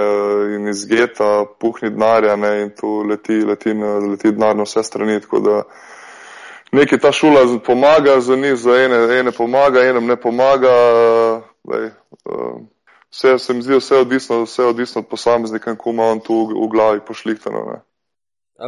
in 0.56 0.68
iz 0.68 0.84
geta, 0.90 1.46
puhni 1.60 1.94
denarja 1.94 2.36
in 2.60 2.74
tu 2.76 3.00
leti, 3.08 3.40
leti, 3.40 3.72
leti 4.10 4.34
denar 4.36 4.52
na 4.56 4.68
vse 4.68 4.84
strani. 4.84 5.16
Tako 5.24 5.40
da, 5.40 5.56
nekaj 6.76 7.00
ta 7.00 7.12
šula 7.12 7.46
pomaga, 7.64 8.20
za 8.20 8.36
njih, 8.36 8.60
za 8.60 8.76
ene, 8.76 9.00
ene 9.20 9.32
pomaga, 9.32 9.88
enem 9.88 10.12
ne 10.12 10.20
pomaga. 10.20 10.76
Uh, 11.64 12.60
vse 13.08 13.38
se 13.38 13.54
mi 13.54 13.64
zdi, 13.64 13.80
vse 13.80 14.04
odvisno, 14.04 14.42
vse 14.44 14.68
odvisno 14.76 15.00
od 15.00 15.08
posameznika, 15.08 15.76
ko 15.76 15.96
ima 15.96 16.12
on 16.12 16.20
tu 16.20 16.44
v, 16.44 16.64
v 16.66 16.72
glavi 16.76 17.00
pošlihtano. 17.00 17.64
Ne. 17.72 17.80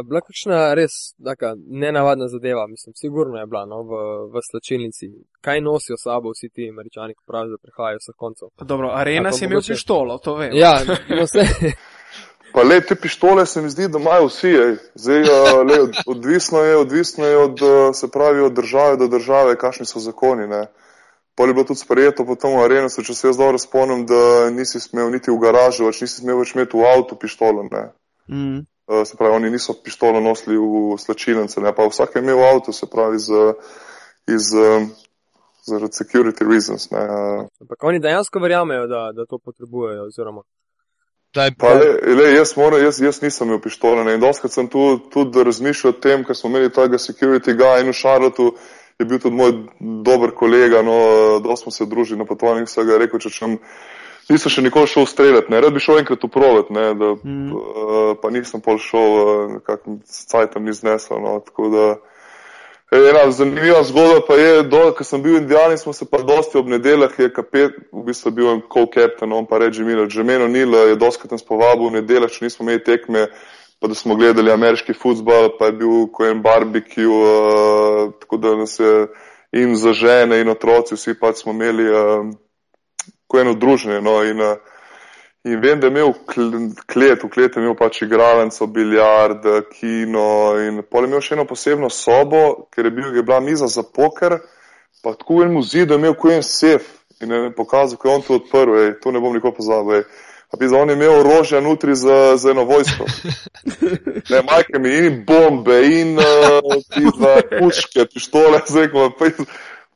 Bila 0.05 0.21
kakšna 0.21 0.73
res 0.73 0.91
taka 1.25 1.53
nenavadna 1.67 2.27
zadeva, 2.27 2.67
mislim, 2.67 2.93
sigurno 2.95 3.39
je 3.39 3.45
bila 3.45 3.65
no, 3.65 3.81
v, 3.83 3.91
v 4.31 4.43
slačilnici. 4.51 5.09
Kaj 5.41 5.61
nosijo 5.61 5.97
sabo 5.97 6.31
vsi 6.31 6.49
ti 6.49 6.69
američani, 6.69 7.13
ki 7.13 7.23
pravijo, 7.27 7.57
da 7.57 7.63
prihajajo 7.65 7.99
vseh 7.99 8.15
koncev? 8.17 8.47
Dobro, 8.61 8.91
arena 8.95 9.31
si 9.31 9.45
imel 9.45 9.61
pištolo, 9.67 10.17
to 10.17 10.35
vem. 10.35 10.55
Ja, 10.55 10.79
no 11.09 11.25
vse. 11.25 11.43
Pa 12.53 12.63
le 12.63 12.81
te 12.81 12.95
pištole 12.95 13.45
se 13.45 13.61
mi 13.61 13.69
zdi, 13.69 13.87
da 13.87 13.99
imajo 13.99 14.25
vsi. 14.27 14.47
ej. 14.47 14.75
Zdaj, 14.95 15.21
le, 15.67 15.81
od- 15.81 15.99
odvisno 16.07 16.59
je, 16.59 16.77
odvisno 16.77 17.25
je 17.25 17.37
od, 17.37 17.59
se 17.95 18.11
pravi, 18.11 18.41
od 18.41 18.53
države 18.53 18.97
do 18.97 19.07
države, 19.07 19.57
kakšni 19.57 19.85
so 19.85 19.99
zakoni. 19.99 20.47
Ne. 20.47 20.65
Pol 21.35 21.47
je 21.47 21.53
bilo 21.53 21.63
tudi 21.63 21.79
sprejeto 21.79 22.25
po 22.25 22.35
tem 22.35 22.57
arenu, 22.59 22.89
če 23.03 23.13
se 23.13 23.27
jaz 23.27 23.37
dobro 23.37 23.57
spomnim, 23.57 24.05
da 24.05 24.49
nisi 24.51 24.79
smel 24.79 25.11
niti 25.11 25.31
v 25.31 25.39
garažu, 25.39 25.85
več 25.87 26.01
nisi 26.03 26.19
smel 26.21 26.37
več 26.43 26.55
imeti 26.55 26.77
v 26.77 26.83
avtu 26.91 27.15
pištolo. 27.15 27.63
Ne. 27.71 27.83
Mm. 28.27 28.59
Uh, 28.91 29.05
se 29.07 29.17
pravi, 29.17 29.35
oni 29.35 29.49
niso 29.49 29.73
pištolo 29.83 30.19
nosili 30.19 30.57
v 30.57 30.97
slačilnice, 30.99 31.61
ne 31.61 31.71
pa 31.75 31.85
vsak 31.87 32.15
je 32.15 32.21
imel 32.21 32.37
v 32.37 32.47
avtu, 32.53 32.73
se 32.75 32.89
pravi, 32.91 33.19
z, 33.19 33.53
iz, 34.27 34.49
um, 34.53 34.89
zaradi 35.63 35.95
security 35.95 36.43
reasons. 36.43 36.89
Ne. 36.91 36.99
Uh, 36.99 37.45
Ampak 37.61 37.83
oni 37.83 37.99
dejansko 38.03 38.39
verjamejo, 38.39 38.87
da, 38.87 39.11
da 39.15 39.25
to 39.25 39.39
potrebujejo. 39.39 40.09
Oziroma. 40.11 40.43
Pa 41.31 41.73
le, 41.73 42.15
le, 42.15 42.33
jaz, 42.35 42.57
moram, 42.57 42.83
jaz, 42.83 42.99
jaz 42.99 43.21
nisem 43.21 43.47
imel 43.47 43.61
pištole. 43.63 44.03
Ne. 44.03 44.17
In 44.19 44.19
doskrat 44.19 44.51
sem 44.51 44.67
tu 44.67 44.99
tudi 45.13 45.43
razmišljal 45.43 45.93
o 45.93 45.99
tem, 46.03 46.25
ker 46.27 46.35
smo 46.35 46.51
imeli 46.51 46.73
tega 46.75 46.99
security 46.99 47.55
guy 47.55 47.85
in 47.85 47.93
v 47.93 47.95
Šarlotu 47.95 48.51
je 48.99 49.05
bil 49.05 49.19
tudi 49.19 49.35
moj 49.35 49.53
dober 49.79 50.35
kolega, 50.35 50.81
no, 50.83 51.39
dosti 51.43 51.63
smo 51.63 51.71
se 51.71 51.85
družili 51.85 52.19
na 52.19 52.25
potovanjih, 52.25 52.67
vsega 52.67 52.93
je 52.93 52.99
rekel, 53.05 53.23
če 53.23 53.31
sem, 53.33 53.55
nisem 54.29 54.51
še 54.51 54.61
nikoli 54.61 54.87
šel 54.87 55.05
streljati, 55.05 55.51
ne, 55.51 55.61
rad 55.61 55.73
bi 55.73 55.79
šel 55.79 56.01
enkrat 56.01 56.23
uprovat, 56.23 56.69
ne, 56.69 56.93
da, 56.93 57.15
Mm. 57.23 57.51
uh, 57.55 58.13
pa 58.21 58.29
nisem 58.29 58.61
pol 58.61 58.77
šel, 58.77 59.17
uh, 59.17 59.51
nekako 59.57 59.97
s 60.05 60.25
cajtom 60.31 60.65
ni 60.65 60.73
znesel, 60.73 61.21
no, 61.21 61.39
tako 61.45 61.69
da. 61.69 61.85
Ena 62.91 63.31
zanimiva 63.31 63.83
zgodba 63.87 64.19
pa 64.27 64.35
je, 64.35 64.63
da 64.67 64.91
ko 64.91 65.03
sem 65.07 65.21
bil 65.23 65.37
Indijani, 65.37 65.77
smo 65.77 65.93
se 65.93 66.05
pa 66.11 66.17
dosti 66.17 66.57
ob 66.59 66.67
nedeljah, 66.67 67.13
je 67.17 67.29
kapet, 67.33 67.77
v 67.91 68.03
bistvu 68.03 68.31
bil 68.35 68.49
en 68.51 68.61
co-captain, 68.67 69.31
on 69.31 69.45
pa 69.47 69.61
reče 69.63 69.83
Milo, 69.87 70.09
že 70.09 70.23
meno 70.27 70.47
Nil 70.51 70.75
je 70.75 70.97
doskrat 70.99 71.31
nas 71.31 71.43
povabil 71.43 71.87
v 71.87 72.01
nedeljah, 72.01 72.27
če 72.31 72.43
nismo 72.45 72.65
imeli 72.67 72.83
tekme, 72.83 73.29
pa 73.79 73.87
da 73.87 73.95
smo 73.95 74.15
gledali 74.19 74.51
ameriški 74.51 74.93
futbal, 74.93 75.53
pa 75.59 75.71
je 75.71 75.77
bil 75.79 76.07
ko 76.11 76.27
en 76.27 76.41
barbecue, 76.43 77.07
uh, 77.07 78.11
tako 78.19 78.37
da 78.37 78.55
nas 78.59 78.75
je 78.79 79.07
in 79.55 79.75
za 79.75 79.93
žene 79.93 80.41
in 80.41 80.51
otroci, 80.51 80.95
vsi 80.99 81.15
pač 81.19 81.45
smo 81.45 81.55
imeli 81.55 81.87
uh, 81.87 82.27
ko 83.31 83.39
eno 83.39 83.55
druženje. 83.55 84.01
No, 84.03 84.19
in, 84.27 84.43
uh, 84.43 84.59
In 85.43 85.57
vem, 85.61 85.79
da 85.79 85.87
je 85.87 85.91
imel 85.91 86.13
kl- 86.29 86.69
klet, 86.85 87.23
v 87.23 87.29
kletu 87.33 87.59
je 87.59 87.63
imel 87.63 87.75
pač 87.75 88.03
igralnico, 88.05 88.67
biljard, 88.69 89.45
kino 89.73 90.53
in 90.61 90.83
pol 90.85 91.07
je 91.07 91.09
imel 91.09 91.23
še 91.25 91.33
eno 91.33 91.47
posebno 91.49 91.89
sobo, 91.89 92.67
ker 92.69 92.85
je, 92.85 92.91
bil, 92.93 93.07
je 93.17 93.23
bila 93.25 93.39
miza 93.41 93.65
za 93.65 93.81
poker, 93.81 94.37
pa 95.01 95.15
tako 95.17 95.39
v 95.39 95.47
enem 95.47 95.63
zidu 95.65 95.95
je 95.95 95.99
imel 96.03 96.13
kot 96.13 96.35
en 96.35 96.45
sef 96.45 96.85
in 97.25 97.33
je 97.33 97.49
pokazal, 97.57 97.97
ko 97.97 98.09
je 98.09 98.13
on 98.13 98.25
to 98.27 98.37
odprl, 98.37 98.77
ej, 98.83 98.91
to 99.01 99.13
ne 99.13 99.21
bom 99.21 99.33
nikoli 99.33 99.57
pozabil. 99.57 100.03
ej. 100.03 100.05
Pa 100.51 100.59
bi 100.61 100.69
za 100.69 100.77
on 100.77 100.89
je 100.89 100.95
imel 100.99 101.15
orožje 101.23 101.61
notri 101.61 101.95
za, 101.95 102.35
za 102.37 102.51
eno 102.51 102.67
vojsko. 102.69 103.07
Ne, 104.31 104.41
majke 104.45 104.79
mi 104.79 104.91
in 104.93 105.23
bombe 105.25 105.75
in 105.87 106.19
uh, 106.21 106.75
pizda, 106.93 107.33
puške, 107.57 108.05
pištole, 108.13 108.61
zdaj 108.67 108.91
ko 108.93 109.09
pa 109.17 109.31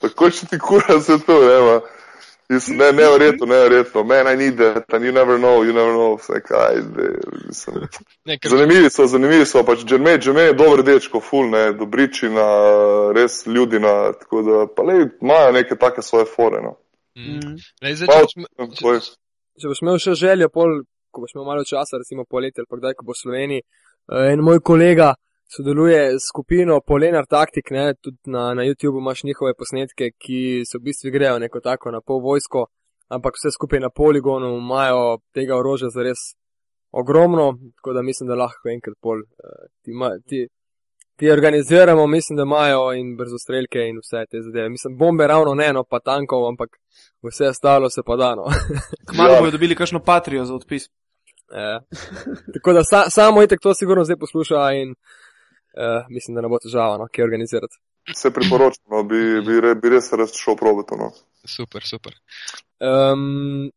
tako 0.01 0.29
še 0.33 0.49
ti 0.49 0.59
kura 0.59 0.97
se 1.01 1.19
to, 1.21 1.37
ne, 1.45 1.59
ma. 1.65 1.77
Mislim, 2.49 2.77
ne, 2.77 2.91
neverjetno, 2.91 3.45
neverjetno. 3.45 4.03
Man, 4.03 4.27
I 4.27 4.35
need 4.37 4.57
that, 4.57 4.93
and 4.93 5.03
you 5.05 5.11
never 5.13 5.37
know, 5.39 5.63
you 5.65 5.73
never 5.73 5.93
know. 5.93 6.17
Vse 6.17 6.41
kaj, 6.45 6.75
de, 6.95 7.07
mislim. 7.47 7.75
Zanimivi 8.49 8.89
so, 8.89 9.07
zanimivi 9.07 9.45
so, 9.45 9.63
pač 9.65 9.81
Jermej, 9.91 10.19
Jermej 10.25 10.45
je 10.45 10.53
dober 10.53 10.83
dečko, 10.85 11.19
ful, 11.19 11.49
ne, 11.49 11.73
dobričina, 11.73 12.45
res 13.15 13.45
ljudina, 13.47 14.13
tako 14.13 14.41
da, 14.41 14.67
pa 14.75 14.83
le, 14.83 15.09
imajo 15.21 15.51
neke 15.51 15.75
take 15.75 16.01
svoje 16.01 16.25
fore, 16.35 16.61
no. 16.61 16.75
Mm. 17.17 17.55
Lej, 17.81 17.95
zdaj, 17.95 18.07
Pa, 18.07 18.21
če, 18.29 18.45
boš 18.57 18.69
če, 18.77 18.81
Tvoj- 18.81 19.01
Če 19.61 19.67
boš 19.71 19.81
imel 19.81 19.97
še 20.03 20.13
željo, 20.19 20.49
pol, 20.53 20.81
ko 21.11 21.21
boš 21.23 21.33
imel 21.35 21.45
malo 21.47 21.63
časa, 21.63 21.97
recimo 21.97 22.25
poletje 22.29 22.61
ali 22.61 22.67
pa 22.69 22.77
kdaj, 22.77 22.93
ko 22.99 23.05
bo 23.07 23.15
v 23.15 23.21
Sloveniji, 23.23 23.61
eh, 23.63 24.33
en 24.33 24.43
moj 24.43 24.59
kolega 24.59 25.13
sodeluje 25.47 26.19
s 26.19 26.27
skupino 26.29 26.79
Polenar 26.87 27.25
Taktik, 27.25 27.71
ne, 27.71 27.93
tudi 28.01 28.17
na, 28.25 28.53
na 28.53 28.63
YouTubu 28.63 28.97
imaš 28.99 29.23
njihove 29.23 29.53
posnetke, 29.53 30.09
ki 30.17 30.63
se 30.65 30.77
v 30.77 30.81
bistvu 30.81 31.11
grejo 31.11 31.39
neko 31.39 31.59
tako 31.59 31.91
na 31.91 32.01
pol 32.01 32.19
vojsko, 32.21 32.65
ampak 33.07 33.33
vse 33.37 33.51
skupaj 33.53 33.79
na 33.79 33.89
poligonu 33.89 34.57
imajo 34.57 35.17
tega 35.33 35.57
orožja 35.57 35.89
za 35.89 36.03
res 36.03 36.17
ogromno, 36.91 37.57
tako 37.75 37.93
da 37.93 38.01
mislim, 38.01 38.27
da 38.27 38.35
lahko 38.35 38.69
enkrat 38.69 38.97
pol 39.01 39.19
eh, 39.19 39.67
ti, 39.83 39.91
ma- 39.93 40.17
ti, 40.27 40.47
ti 41.15 41.31
organiziramo, 41.31 42.07
mislim, 42.07 42.37
da 42.37 42.43
imajo 42.43 42.93
in 42.93 43.15
brzostrelke 43.17 43.79
in 43.89 43.97
vse 44.03 44.25
te 44.31 44.41
zadeve. 44.41 44.69
Mislim, 44.69 44.97
bombe 44.97 45.27
ravno 45.27 45.53
ne, 45.53 45.73
no 45.73 45.83
pa 45.83 45.99
tankov, 45.99 46.47
ampak 46.47 46.69
vse 47.23 47.47
ostalo 47.47 47.89
se 47.89 48.01
pa 48.05 48.15
dano. 48.15 48.43
Kmalo 49.11 49.33
Ja. 49.33 49.39
bodo 49.39 49.51
dobili 49.51 49.75
kakšno 49.75 49.99
patrijo 49.99 50.45
za 50.45 50.55
odpis. 50.55 50.89
Ja. 51.51 51.79
Tako 52.53 52.73
da 52.73 52.83
sa, 52.83 53.09
samo 53.09 53.43
itek 53.43 53.59
to 53.61 53.73
sigurno 53.73 54.03
zdaj 54.03 54.17
posluša 54.17 54.71
in 54.73 54.91
uh, 54.91 54.97
mislim, 56.09 56.35
da 56.35 56.43
ne 56.45 56.51
bo 56.51 56.59
težava, 56.63 56.97
no, 57.01 57.07
kje 57.11 57.23
organizirati. 57.23 57.79
Se 58.15 58.29
priporočam, 58.31 58.83
no, 58.93 59.03
bi, 59.03 59.21
bi, 59.45 59.57
re, 59.61 59.73
bi 59.75 59.89
res 59.95 60.11
res 60.13 60.35
šel 60.37 60.55
probati, 60.59 60.97
no. 60.99 61.09
super, 61.49 61.83
super. 61.85 62.13
Um, 62.79 63.71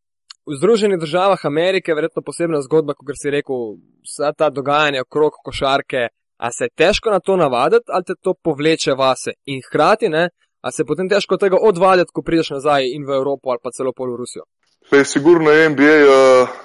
v 0.49 0.57
Združenih 0.57 0.99
državah 0.99 1.45
Amerike 1.45 1.91
je 1.91 1.95
verjetno 1.95 2.21
posebna 2.25 2.61
zgodba, 2.61 2.93
kot 2.97 3.17
si 3.17 3.33
rekel, 3.33 3.75
vsa 4.05 4.31
ta 4.37 4.49
dogajanja 4.49 5.05
okrog 5.05 5.41
košarke. 5.45 6.07
A 6.39 6.51
se 6.55 6.69
je 6.69 6.75
težko 6.77 7.11
na 7.11 7.19
to 7.19 7.35
navaditi, 7.35 7.91
ali 7.91 8.05
te 8.07 8.15
to 8.15 8.33
povleče 8.33 8.93
vase 8.95 9.33
in 9.45 9.59
hkrati, 9.65 10.09
ne, 10.09 10.29
a 10.61 10.71
se 10.71 10.85
potem 10.85 11.09
težko 11.09 11.37
tega 11.37 11.59
odvaditi, 11.61 12.13
ko 12.13 12.23
prideš 12.23 12.53
nazaj 12.55 12.87
in 12.95 13.03
v 13.07 13.17
Evropo 13.17 13.51
ali 13.51 13.59
pa 13.63 13.73
celo 13.75 13.91
pol 13.91 14.13
v 14.13 14.21
Rusijo. 14.21 14.47
Lej, 14.91 15.05
sigurno 15.05 15.51
je 15.51 15.69
NBA, 15.69 15.97
uh, 16.07 16.55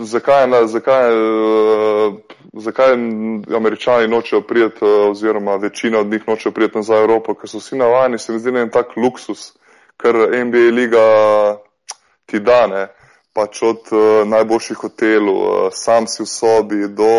zakaj, 0.00 0.46
na, 0.48 0.66
zakaj, 0.66 1.14
uh, 1.14 2.14
zakaj 2.52 2.92
američani 3.56 4.08
nočejo 4.08 4.42
prijeti, 4.42 4.84
uh, 4.84 5.10
oziroma 5.10 5.56
večina 5.56 5.98
od 5.98 6.06
njih 6.06 6.28
nočejo 6.28 6.52
prijeti 6.52 6.78
nazaj 6.78 6.98
v 6.98 7.02
Evropo, 7.02 7.34
ker 7.34 7.50
so 7.50 7.58
vsi 7.58 7.76
navajeni, 7.76 8.18
se 8.18 8.32
mi 8.32 8.38
zdi, 8.38 8.52
na 8.52 8.60
en 8.60 8.70
tak 8.70 8.96
luksus, 8.96 9.52
kar 9.96 10.14
NBA 10.14 10.70
liga 10.72 11.06
ti 12.26 12.40
dane. 12.40 12.88
Pač 13.36 13.62
od 13.62 13.90
uh, 13.92 14.24
najboljših 14.28 14.76
hotelov, 14.80 15.36
uh, 15.36 15.72
sam 15.72 16.06
si 16.08 16.22
v 16.22 16.26
sobi, 16.26 16.88
do 16.88 17.10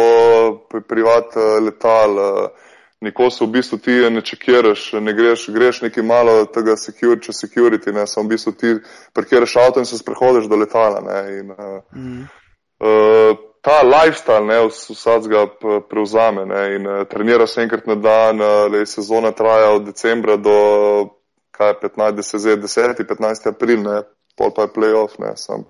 pri, 0.69 0.81
privat 0.81 1.37
uh, 1.37 1.59
letal, 1.61 2.17
uh, 2.17 2.66
nikoli 3.01 3.31
se 3.31 3.45
v 3.45 3.47
bistvu 3.47 3.77
ti 3.77 3.91
ne 4.09 4.21
čekiraš, 4.21 4.93
ne 4.93 5.13
greš, 5.13 5.49
greš 5.53 5.81
nekaj 5.81 6.03
malo 6.03 6.45
tega 6.45 6.73
security, 6.75 7.33
security 7.33 7.93
ne, 7.93 8.07
samo 8.07 8.25
v 8.25 8.29
bistvu 8.29 8.51
ti 8.51 8.75
parkiraš 9.13 9.55
avto 9.55 9.79
in 9.79 9.85
se 9.85 9.97
sprehodiš 9.97 10.47
do 10.49 10.55
letala. 10.55 11.01
Ne, 11.01 11.39
in, 11.39 11.51
uh, 11.51 11.81
Mm. 11.95 12.23
uh, 12.79 13.37
ta 13.61 13.81
lifestyle 13.83 14.45
ne, 14.45 14.59
vs- 14.67 14.89
vsak 14.89 15.27
ga 15.27 15.45
prevzame 15.89 16.45
ne, 16.45 16.75
in 16.75 16.87
uh, 16.87 17.03
trenira 17.07 17.47
se 17.47 17.61
enkrat 17.61 17.85
na 17.87 17.95
dan, 17.95 18.41
uh, 18.41 18.71
le, 18.71 18.85
sezona 18.85 19.31
traja 19.31 19.69
od 19.75 19.85
decembra 19.85 20.35
do 20.37 20.57
kaj, 21.51 21.73
15, 21.81 22.61
10, 22.61 23.03
15. 23.07 23.49
april, 23.49 23.81
ne, 23.83 24.01
pol 24.37 24.53
pa 24.53 24.61
je 24.61 24.73
playoff. 24.73 25.19
Ne, 25.19 25.33
sam. 25.35 25.65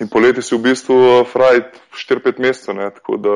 In 0.00 0.08
poleti 0.08 0.42
si 0.42 0.54
v 0.54 0.62
bistvu 0.62 0.94
uh, 0.94 1.26
fraj 1.26 1.60
4-5 1.94 2.38
mesecev, 2.42 2.74
ne, 2.76 2.90
tako 2.90 3.16
da 3.16 3.34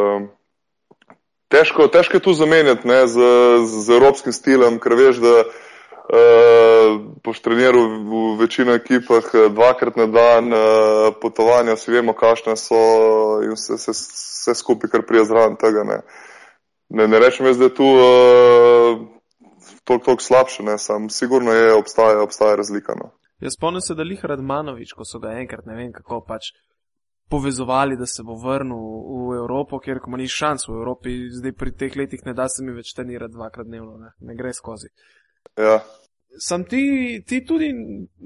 težko, 1.50 1.88
težko 1.88 2.16
je 2.16 2.24
tu 2.24 2.34
zamenjati 2.34 2.88
ne, 2.88 3.02
z, 3.06 3.18
z, 3.66 3.90
evropskim 3.96 4.32
stilom, 4.32 4.78
ker 4.82 4.94
veš, 4.98 5.20
da 5.22 5.34
uh, 5.44 6.96
boš 7.24 7.42
treniral 7.44 7.86
v 8.06 8.24
večino 8.40 8.76
ekipah 8.78 9.30
eh, 9.34 9.48
dvakrat 9.52 9.98
na 9.98 10.06
dan, 10.06 10.52
uh, 10.54 11.10
potovanja, 11.22 11.76
vsi 11.78 11.96
vemo, 11.98 12.14
kakšne 12.16 12.56
so 12.56 12.80
in 13.44 13.54
vse, 13.58 13.78
vse, 13.78 13.96
vse 13.96 14.58
skupaj, 14.62 14.90
kar 14.94 15.06
prija 15.06 15.26
zraven 15.28 15.58
tega. 15.60 15.84
Ne, 15.86 16.02
ne, 16.88 17.08
ne 17.10 17.22
rečem 17.22 17.50
jaz, 17.50 17.58
da 17.58 17.70
je 17.70 17.74
tu 17.74 17.86
uh, 17.86 19.06
toliko, 19.84 20.04
toliko 20.04 20.22
slabše, 20.22 20.62
ne, 20.62 20.78
sam 20.78 21.10
sigurno 21.10 21.52
je, 21.52 21.74
obstaja, 21.74 22.22
obstaja 22.22 22.56
razlika. 22.56 22.94
No. 22.98 23.10
Jaz 23.40 23.56
spomnim 23.58 23.80
se, 23.80 23.94
da 23.94 24.06
Lih 24.06 24.20
Radmanovič, 24.22 24.92
ko 24.92 25.04
so 25.08 25.18
ga 25.18 25.34
enkrat, 25.40 25.66
ne 25.66 25.74
vem 25.74 25.92
kako 25.92 26.20
pač 26.28 26.52
povezovali, 27.30 27.96
da 27.96 28.06
se 28.06 28.22
bo 28.26 28.34
vrnil 28.34 28.82
v 29.28 29.38
Evropo, 29.38 29.78
kjer 29.78 30.00
ko 30.02 30.10
ima 30.10 30.18
ni 30.18 30.28
šans 30.28 30.68
v 30.68 30.74
Evropi, 30.74 31.16
zdaj 31.30 31.54
pri 31.56 31.72
teh 31.72 31.96
letih 31.96 32.26
ne 32.26 32.34
da 32.34 32.48
se 32.48 32.64
mi 32.66 32.74
več 32.74 32.92
trenirati 32.96 33.36
dvakrat 33.36 33.66
dnevno, 33.70 33.96
ne, 34.02 34.12
ne 34.26 34.36
gre 34.36 34.52
skozi. 34.56 34.90
Ja. 35.58 35.78
Sam 36.38 36.64
ti, 36.64 36.82
ti 37.26 37.40
tudi, 37.46 37.70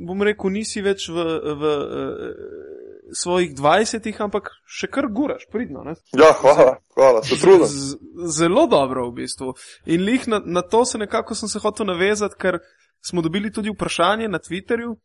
bom 0.09 0.22
rekel, 0.22 0.53
nisi 0.53 0.83
več 0.85 1.07
v, 1.09 1.24
v, 1.24 1.55
v 1.61 3.16
svojih 3.16 3.55
dvajsetih, 3.57 4.20
ampak 4.26 4.51
še 4.68 4.91
kar 4.93 5.09
guraš, 5.12 5.47
pridno. 5.53 5.85
Ne? 5.87 5.95
ja, 6.16 6.33
hvala, 6.41 6.76
hvala, 6.97 7.22
se 7.24 7.39
trudim. 7.41 7.68
Z, 7.68 7.97
zelo 8.41 8.66
dobro 8.68 9.09
v 9.09 9.20
bistvu. 9.22 9.55
In 9.89 10.05
lih 10.05 10.29
na, 10.29 10.41
na 10.45 10.62
to 10.62 10.85
se 10.89 11.01
nekako 11.01 11.37
sem 11.39 11.49
se 11.49 11.62
hotel 11.64 11.89
navezati, 11.89 12.37
ker 12.41 12.61
smo 13.05 13.24
dobili 13.24 13.53
tudi 13.53 13.72
vprašanje 13.72 14.29
na 14.29 14.41
Twitterju, 14.41 14.97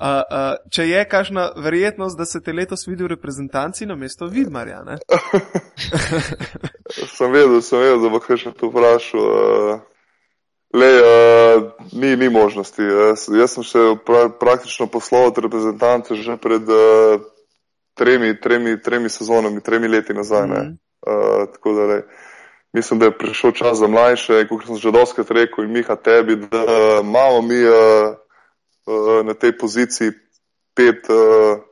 uh, 0.00 0.06
uh, 0.06 0.70
če 0.72 0.88
je 0.88 1.04
kakšna 1.08 1.50
verjetnost, 1.56 2.18
da 2.18 2.24
se 2.24 2.40
te 2.40 2.52
letos 2.52 2.86
vidi 2.88 3.04
v 3.04 3.12
reprezentanci 3.14 3.86
na 3.86 3.96
mesto 3.96 4.26
Vidmarja. 4.26 4.80
Sem 7.16 7.32
vedel, 7.32 7.60
sem 7.62 7.78
vedel, 7.78 8.00
da 8.02 8.08
bo 8.10 8.18
kaj 8.22 8.40
še 8.42 8.52
to 8.58 8.70
vprašal. 8.72 9.20
Uh, 9.20 9.82
le, 10.74 10.88
uh, 11.02 11.68
ni, 11.92 12.16
ni 12.16 12.30
možnosti. 12.32 12.82
Jaz, 12.82 13.28
jaz 13.30 13.54
sem 13.54 13.66
še 13.66 13.84
pra, 14.06 14.28
praktično 14.40 14.88
poslal 14.90 15.30
od 15.30 15.38
reprezentance 15.38 16.18
že 16.18 16.36
pred 16.42 16.66
uh, 16.66 17.22
tremi, 17.98 18.34
tremi, 18.40 18.74
tremi 18.82 19.10
sezonami, 19.10 19.62
tremi 19.62 19.88
leti 19.88 20.14
nazaj. 20.14 20.46
Mm 20.46 20.52
-hmm. 20.52 20.76
uh, 21.06 21.52
tako 21.52 21.72
da 21.72 21.86
le, 21.86 22.02
mislim, 22.72 22.98
da 22.98 23.06
je 23.06 23.18
prišel 23.18 23.52
čas 23.52 23.78
za 23.78 23.86
mlajše, 23.86 24.48
kot 24.48 24.66
sem 24.66 24.76
že 24.76 24.90
doskrat 24.90 25.30
rekel, 25.30 25.64
in 25.64 25.72
Miha 25.72 25.96
tebi, 25.96 26.36
da 26.36 26.64
imamo 27.02 27.42
mi 27.42 27.64
uh, 27.64 28.16
uh, 28.90 29.26
na 29.26 29.34
tej 29.34 29.54
poziciji 29.58 30.10
pet. 30.74 31.06
Uh, 31.08 31.62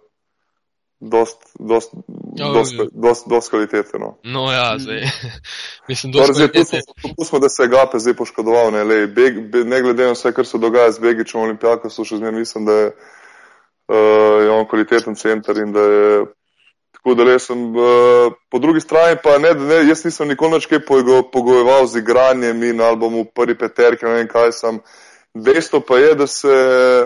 dost, 1.01 1.39
dost, 1.59 1.91
Ja, 2.39 2.53
dost, 2.53 2.75
ja. 2.75 2.85
dost, 2.93 3.29
dost 3.29 3.51
kvalitete. 3.51 3.99
No. 3.99 4.19
No, 4.23 4.53
ja, 4.53 4.75
zdaj. 4.83 5.03
Mislim, 5.89 6.12
Torej, 6.12 6.27
da 6.27 6.33
zdaj, 6.33 6.49
pustimo, 6.53 7.14
pustimo, 7.16 7.39
da 7.41 7.49
se 7.49 7.62
je 7.62 7.69
Gape 7.69 7.99
zdaj 7.99 8.14
poškodoval. 8.14 8.71
Ne, 8.73 8.85
lej, 8.85 9.07
beg, 9.07 9.41
be, 9.51 9.64
ne 9.64 9.83
glede 9.83 10.07
na 10.07 10.12
vse, 10.12 10.33
kar 10.33 10.47
se 10.47 10.59
dogaja 10.59 10.93
z 10.93 10.99
Begičem, 10.99 11.41
Olimpijakom, 11.41 11.91
še 11.91 12.19
zmeraj 12.19 12.39
mislim, 12.39 12.66
da 12.66 12.73
je, 12.73 12.87
uh, 13.89 14.43
je 14.43 14.51
on 14.51 14.66
kvaliteten 14.71 15.14
center 15.14 15.59
in 15.59 15.73
da 15.73 15.81
je. 15.87 16.27
Tako 16.99 17.14
da 17.14 17.25
le 17.25 17.39
sem, 17.39 17.61
uh, 17.79 18.33
po 18.51 18.59
drugi 18.59 18.81
strani 18.81 19.16
pa 19.23 19.37
ne, 19.39 19.53
ne, 19.55 19.77
jaz 19.87 20.03
nisem 20.05 20.29
nikoli 20.29 20.59
več 20.59 20.66
kaj 20.66 20.81
pogo- 20.87 21.23
pogojeval 21.33 21.87
z 21.87 22.03
igranjem 22.03 22.62
in 22.66 22.81
albumu 22.83 23.23
prvi 23.35 23.55
peterki, 23.59 24.07
ne 24.07 24.16
vem 24.19 24.29
kaj 24.31 24.51
sem. 24.53 24.81
Dejstvo 25.45 25.80
pa 25.80 25.99
je, 25.99 26.14
da 26.14 26.26
se 26.26 26.55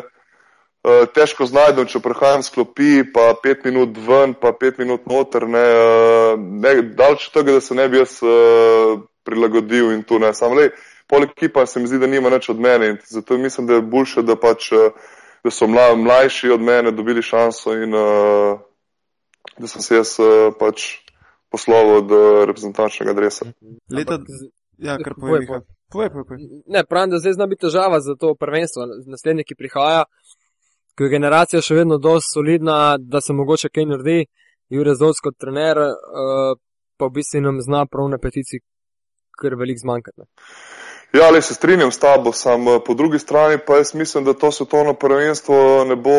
uh, 0.01 1.05
težko 1.15 1.47
znajdem, 1.47 1.87
če 1.91 2.03
prehajam 2.05 2.43
s 2.43 2.53
klopi, 2.55 3.03
pa 3.15 3.33
pet 3.43 3.65
minut 3.69 3.99
ven, 4.07 4.35
pa 4.35 4.55
pet 4.57 4.81
minut 4.83 5.07
noter, 5.11 5.47
ne, 5.49 5.67
uh, 5.79 6.35
ne 6.39 6.75
daleč 6.97 7.29
od 7.29 7.39
tega, 7.39 7.59
da 7.59 7.65
se 7.65 7.77
ne 7.79 7.89
bi 7.93 8.01
jaz 8.01 8.19
uh, 8.25 9.01
prilagodil 9.27 9.93
in 9.97 10.03
tu 10.09 10.19
ne. 10.23 10.33
Sam 10.35 10.57
le, 10.59 10.71
poleg 11.11 11.35
ekipa 11.37 11.67
se 11.67 11.81
mi 11.81 11.91
zdi, 11.91 12.01
da 12.03 12.11
nima 12.11 12.33
nič 12.33 12.49
od 12.53 12.61
mene 12.61 12.95
in 12.95 13.01
zato 13.07 13.39
mislim, 13.39 13.69
da 13.71 13.79
je 13.79 13.87
boljše, 13.95 14.25
da 14.27 14.39
pač, 14.41 14.73
uh, 14.73 14.91
da 15.45 15.51
so 15.51 15.69
mla, 15.71 15.93
mlajši 15.99 16.55
od 16.57 16.63
mene 16.63 16.95
dobili 16.95 17.23
šanso 17.23 17.77
in 17.79 17.95
uh, 17.95 18.59
da 19.59 19.69
sem 19.69 19.83
se 19.83 19.97
jaz 20.01 20.17
uh, 20.23 20.55
pač 20.59 21.03
posloval 21.53 21.97
od 22.01 22.11
uh, 22.11 22.45
reprezentančnega 22.49 23.13
dresa. 23.13 23.53
Leta, 23.93 24.19
ja, 24.79 24.97
kar 25.05 25.15
povej, 25.21 25.47
povej, 25.93 26.11
povej. 26.11 26.25
Povej. 26.29 26.63
Ne, 26.67 26.85
pravim, 26.89 27.11
da 27.11 27.21
zdaj 27.23 27.37
zna 27.39 27.47
biti 27.47 27.67
težava 27.67 28.01
za 28.01 28.17
to 28.21 28.35
prvenstvo. 28.35 28.87
Naslednji, 29.07 29.45
ki 29.49 29.59
prihaja, 29.59 30.05
ko 30.97 31.05
je 31.05 31.15
generacija 31.15 31.63
še 31.63 31.83
vedno 31.83 31.99
dosti 31.99 32.35
solidna, 32.35 32.97
da 32.99 33.21
se 33.21 33.37
mogoče 33.37 33.73
kaj 33.73 33.89
naredi. 33.93 34.27
Jure 34.73 34.95
Zovc 34.97 35.19
kot 35.21 35.37
trener, 35.37 35.77
uh, 35.77 36.55
pa 36.97 37.09
v 37.09 37.19
bistvu 37.19 37.43
nam 37.45 37.61
zna 37.61 37.85
prav 37.87 38.09
na 38.09 38.19
peticiji 38.19 38.63
kar 39.41 39.55
velik 39.55 39.79
zmanjkati. 39.79 40.21
ne. 40.21 40.27
Ja, 41.13 41.31
le 41.31 41.43
se 41.43 41.55
strinjam 41.55 41.93
s 41.93 41.99
tabo, 41.99 42.33
sam 42.33 42.69
eh, 42.69 42.79
po 42.87 42.95
drugi 42.95 43.19
strani 43.19 43.59
pa 43.67 43.77
jaz 43.77 43.95
mislim, 43.95 44.25
da 44.25 44.33
to 44.33 44.53
svetovno 44.53 44.95
prvenstvo 44.95 45.85
ne 45.85 45.97
bo 45.97 46.11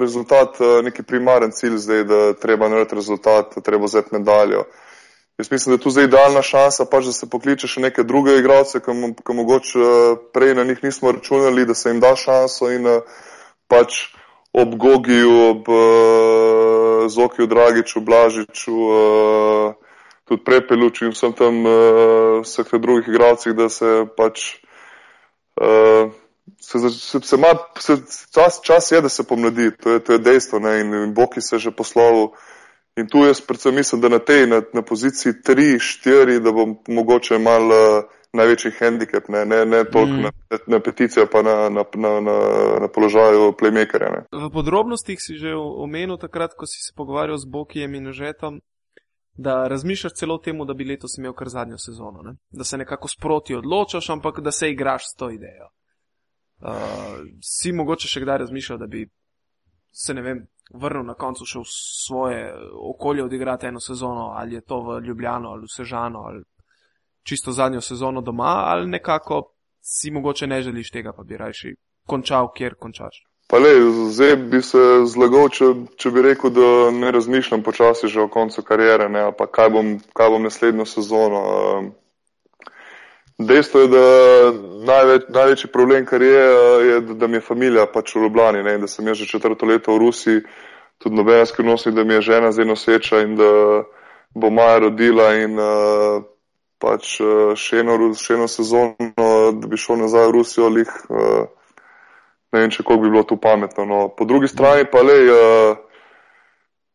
rezultat, 0.00 0.60
eh, 0.60 0.82
neki 0.82 1.02
primaren 1.02 1.50
cilj 1.50 1.76
zdaj, 1.78 2.04
da 2.04 2.32
treba 2.32 2.68
narediti 2.68 2.94
rezultat, 2.94 3.52
da 3.54 3.60
treba 3.60 3.84
vzeti 3.84 4.08
medaljo. 4.12 4.64
Jaz 5.40 5.50
mislim, 5.50 5.72
da 5.72 5.80
je 5.80 5.82
tu 5.82 5.90
zdaj 5.90 6.04
idealna 6.04 6.42
šansa, 6.42 6.84
pač, 6.84 7.06
da 7.08 7.12
se 7.16 7.26
pokliče 7.32 7.68
še 7.70 7.80
neke 7.80 8.02
druge 8.04 8.34
igralce, 8.36 8.80
ki 8.84 8.92
mo- 8.92 9.14
ki 9.16 9.36
mogoče 9.38 9.80
eh, 9.80 10.16
prej 10.36 10.54
na 10.58 10.64
njih 10.68 10.82
nismo 10.84 11.12
računali, 11.16 11.64
da 11.64 11.74
se 11.74 11.88
jim 11.88 12.00
da 12.00 12.10
šanso 12.16 12.68
in 12.68 12.86
eh, 12.86 13.00
pač 13.72 14.02
ob 14.52 14.74
Gogiju, 14.76 15.38
ob 15.48 15.68
uh, 15.68 17.06
Zokiju 17.08 17.46
Dragiču, 17.46 18.00
Blažiču, 18.00 18.74
uh, 18.74 19.74
tudi 20.28 20.44
Prepeluču 20.44 21.04
in 21.06 21.14
vsem 21.14 21.32
tam 21.38 21.62
uh, 21.64 22.40
vseh 22.42 22.66
teh 22.66 22.80
drugih 22.82 23.08
igralcih, 23.08 23.54
da 23.54 23.68
se 23.70 24.04
pač 24.16 24.58
uh, 25.56 26.10
se, 26.60 26.78
se, 26.90 27.20
se, 27.22 27.36
ma, 27.36 27.54
se 27.78 27.96
čas, 28.34 28.60
čas 28.62 28.92
je, 28.92 29.00
da 29.00 29.08
se 29.08 29.24
pomladi, 29.24 29.70
to 29.70 29.96
je, 29.96 30.04
to 30.04 30.18
je 30.18 30.18
dejstvo 30.18 30.58
ne? 30.58 30.80
in, 30.80 30.94
in 31.04 31.14
Boki 31.14 31.40
se 31.40 31.56
je 31.56 31.70
že 31.70 31.70
poslovil. 31.70 32.34
In 32.98 33.06
tu 33.08 33.24
jaz 33.24 33.40
predvsem 33.40 33.74
mislim, 33.74 34.00
da 34.00 34.08
na 34.08 34.18
tej, 34.18 34.46
na, 34.46 34.62
na 34.74 34.82
poziciji 34.82 35.32
3-4, 35.46 36.40
da 36.42 36.52
bo 36.52 36.66
mogoče 36.88 37.38
malo 37.38 37.76
uh, 37.98 38.04
največji 38.32 38.70
handicap, 38.78 39.28
ne, 39.28 39.44
ne, 39.44 39.64
ne 39.66 39.84
toliko 39.84 40.16
mm. 40.16 40.22
na, 40.22 40.58
na 40.66 40.80
peticijo, 40.80 41.26
pa 41.32 41.42
na, 41.42 41.68
na, 41.68 41.84
na, 41.94 42.20
na, 42.20 42.36
na 42.80 42.88
položaju 42.88 43.52
playmakerja. 43.58 44.10
Ne. 44.10 44.20
V 44.46 44.50
podrobnostih 44.52 45.18
si 45.20 45.34
že 45.34 45.54
omenil 45.54 46.16
takrat, 46.16 46.54
ko 46.54 46.66
si 46.66 46.78
se 46.82 46.94
pogovarjal 46.96 47.38
z 47.38 47.50
Bokijem 47.50 47.94
in 47.94 48.12
Žetom, 48.12 48.60
da 49.34 49.68
razmišljaš 49.68 50.14
celo 50.14 50.34
o 50.34 50.38
tem, 50.38 50.58
da 50.66 50.74
bi 50.74 50.84
letos 50.84 51.18
imel 51.18 51.32
kar 51.32 51.48
zadnjo 51.48 51.78
sezono. 51.78 52.22
Ne? 52.22 52.36
Da 52.50 52.64
se 52.64 52.78
nekako 52.78 53.08
sproti 53.08 53.54
odločaš, 53.54 54.10
ampak 54.10 54.40
da 54.40 54.52
se 54.52 54.70
igraš 54.70 55.02
s 55.10 55.16
to 55.16 55.30
idejo. 55.30 55.70
Uh, 56.60 57.24
si 57.42 57.72
mogoče 57.72 58.08
še 58.08 58.20
kdaj 58.20 58.38
razmišljal, 58.38 58.78
da 58.78 58.86
bi 58.86 59.08
se 59.92 60.14
ne 60.14 60.22
vem, 60.22 60.46
vrnil 60.74 61.04
na 61.04 61.14
koncu 61.14 61.46
še 61.46 61.58
v 61.58 61.68
svoje 62.06 62.40
okolje 62.92 63.24
odigrati 63.24 63.66
eno 63.66 63.80
sezono, 63.80 64.32
ali 64.36 64.54
je 64.54 64.60
to 64.60 64.80
v 64.80 65.00
Ljubljano 65.06 65.50
ali 65.50 65.66
v 65.66 65.74
Sežano 65.76 66.24
ali 66.26 66.42
čisto 67.22 67.52
zadnjo 67.52 67.80
sezono 67.80 68.20
doma, 68.20 68.64
ali 68.66 68.88
nekako 68.88 69.42
si 69.80 70.10
mogoče 70.10 70.46
ne 70.46 70.62
želiš 70.62 70.90
tega, 70.90 71.12
pa 71.12 71.22
bi 71.22 71.36
rajši 71.36 71.74
končal, 72.06 72.52
kjer 72.54 72.74
končaš. 72.74 73.24
Pa 73.50 73.58
le, 73.58 73.70
zdaj 74.10 74.36
bi 74.36 74.62
se 74.62 74.78
zlagal, 75.10 75.48
če, 75.50 75.68
če 75.98 76.10
bi 76.14 76.22
rekel, 76.22 76.52
da 76.54 76.90
ne 76.94 77.10
razmišljam 77.10 77.64
počasi 77.66 78.08
že 78.08 78.20
o 78.22 78.28
koncu 78.28 78.62
karijere, 78.62 79.08
ne, 79.08 79.24
pa 79.38 79.46
kaj 79.46 79.70
bom, 79.74 79.96
kaj 80.14 80.30
bom 80.30 80.46
naslednjo 80.46 80.86
sezono. 80.86 81.40
Um, 81.40 81.90
Dejstvo 83.40 83.80
je, 83.80 83.88
da 83.88 84.04
največ, 84.84 85.22
največji 85.28 85.70
problem 85.72 86.06
karijere 86.06 86.86
je, 86.86 87.00
da, 87.00 87.14
da 87.14 87.26
mi 87.26 87.38
je 87.38 87.46
familija 87.46 87.86
pač 87.92 88.14
v 88.14 88.26
Ljubljani 88.26 88.62
ne, 88.62 88.74
in 88.76 88.84
da 88.84 88.88
sem 88.88 89.14
že 89.14 89.26
četrto 89.26 89.66
leto 89.66 89.94
v 89.94 89.98
Rusiji, 89.98 90.42
tudi 90.98 91.16
nobena 91.16 91.46
skrivnost, 91.46 91.88
da 91.88 92.04
mi 92.04 92.14
je 92.14 92.20
žena 92.20 92.52
zdaj 92.52 92.66
noseča 92.68 93.20
in 93.24 93.36
da 93.36 93.84
bo 94.34 94.50
Maja 94.50 94.78
rodila 94.78 95.32
in 95.34 95.56
uh, 95.58 96.22
pač 96.78 97.16
uh, 97.20 97.56
še, 97.56 97.80
eno, 97.80 98.12
še 98.14 98.36
eno 98.36 98.48
sezono, 98.48 98.94
da 99.16 99.66
bi 99.66 99.76
šel 99.80 100.04
nazaj 100.04 100.28
v 100.28 100.34
Rusijo, 100.36 100.68
lih, 100.68 100.92
uh, 101.08 101.48
ne 102.52 102.60
vem, 102.60 102.70
če 102.70 102.84
koliko 102.84 103.02
bi 103.04 103.10
bilo 103.10 103.24
tu 103.24 103.40
pametno. 103.40 103.88
No. 103.88 104.08
Po 104.12 104.28
drugi 104.28 104.52
strani 104.52 104.84
pa 104.92 105.02
le, 105.02 105.16
uh, 105.32 105.89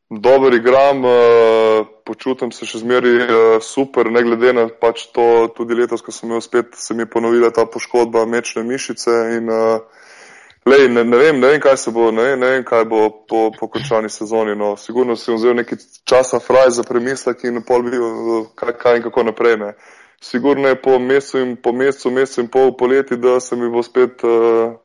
dober 0.09 0.53
igram, 0.53 1.05
uh, 1.05 1.87
počutim 2.05 2.51
se 2.51 2.65
še 2.65 2.79
zmeraj 2.83 3.15
uh, 3.23 3.43
super, 3.61 4.11
ne 4.11 4.21
glede 4.23 4.53
na 4.53 4.67
pač 4.69 5.07
to, 5.15 5.47
tudi 5.57 5.77
letos, 5.77 6.03
ko 6.05 6.13
sem 6.13 6.29
imel 6.29 6.41
spet, 6.45 6.75
se 6.77 6.93
mi 6.93 7.05
je 7.05 7.09
ponovila 7.09 7.49
ta 7.51 7.65
poškodba 7.65 8.25
mečne 8.29 8.63
mišice 8.63 9.15
in 9.37 9.49
uh, 9.49 9.81
lej, 10.65 10.87
ne, 10.93 11.03
ne, 11.03 11.17
vem, 11.17 11.39
ne 11.41 11.53
vem, 11.55 11.59
kaj 11.61 11.77
se 11.81 11.91
bo, 11.91 12.11
ne, 12.13 12.29
vem- 12.29 12.39
ne 12.39 12.53
vem, 12.53 12.63
kaj 12.67 12.85
bo 12.89 13.09
po, 13.29 13.49
po 13.57 13.67
končani 13.67 14.09
sezoni. 14.09 14.55
No. 14.55 14.75
Sigurno 14.77 15.17
sem 15.17 15.37
vzel 15.39 15.57
nekaj 15.57 15.81
časa 16.05 16.39
fraj 16.39 16.75
za 16.77 16.85
premislek 16.85 17.43
in 17.49 17.61
pol 17.65 17.85
bi, 17.89 17.97
uh, 17.97 18.47
kaj, 18.55 18.77
kaj 18.81 19.01
in 19.01 19.05
kako 19.09 19.29
naprej. 19.31 19.57
Ne. 19.61 19.73
Sigurno 20.21 20.69
je 20.69 20.77
po 20.81 20.99
mesecu 20.99 21.41
in 21.41 21.55
po 21.57 21.73
mesecu, 21.73 22.13
mesecu 22.13 22.45
in 22.45 22.49
pol 22.53 22.75
poleti, 22.77 23.17
da 23.17 23.39
se 23.39 23.57
mi 23.57 23.69
bo 23.69 23.83
spet 23.83 24.21
uh, 24.23 24.77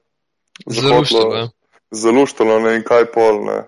Zaluštalo, 0.67 1.37
ja. 1.37 1.49
zaluštalo, 1.91 2.59
ne 2.61 2.75
in 2.77 2.83
kaj 2.85 3.07
pol. 3.15 3.45
Ne. 3.45 3.61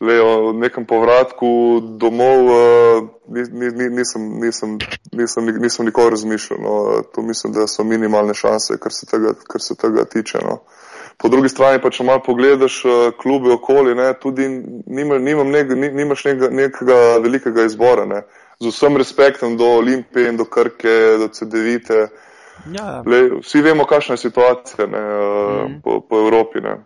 Le, 0.00 0.20
o 0.22 0.52
nekem 0.52 0.84
povratku 0.86 1.80
domov 1.98 2.44
uh, 2.46 3.08
ni, 3.28 3.42
ni, 3.50 3.70
ni, 3.74 3.88
nisem, 3.96 4.22
nisem, 4.40 4.76
nisem, 5.12 5.46
nisem 5.58 5.86
nikoli 5.86 6.10
razmišljal. 6.10 6.58
No. 6.62 6.74
Tu 7.14 7.22
mislim, 7.22 7.52
da 7.52 7.66
so 7.66 7.84
minimalne 7.84 8.34
šanse, 8.34 8.78
kar 8.78 8.92
se 8.92 9.06
tega, 9.06 9.32
kar 9.48 9.60
se 9.60 9.74
tega 9.74 10.04
tiče. 10.04 10.38
No. 10.44 10.60
Po 11.18 11.28
drugi 11.28 11.48
strani 11.48 11.82
pa, 11.82 11.90
če 11.90 12.04
malo 12.06 12.22
pogledaš 12.22 12.84
uh, 12.84 12.92
klube 13.18 13.50
okoli, 13.52 13.94
ne, 13.94 14.12
tudi 14.22 14.46
nima, 14.86 15.18
nimam 15.18 15.50
nek, 15.50 15.68
ni- 15.74 15.90
nimaš 15.92 16.24
nekega, 16.24 16.48
nekega 16.54 16.98
velikega 17.22 17.64
izbora. 17.66 18.04
Ne. 18.06 18.22
Z 18.60 18.70
vsem 18.70 18.96
respektom 18.96 19.56
do 19.58 19.66
Olimpije 19.80 20.28
in 20.30 20.36
do 20.36 20.44
Krke, 20.44 20.94
do 21.18 21.26
CD-vite. 21.28 22.06
Ja, 22.74 23.02
Le, 23.06 23.20
vsi 23.42 23.60
vemo, 23.62 23.84
kakšna 23.86 24.14
je 24.14 24.22
situacija 24.28 24.86
ne, 24.86 25.02
Mhm. 25.64 25.80
po, 25.84 26.00
po 26.00 26.18
Evropi. 26.18 26.60
Ne. 26.60 26.76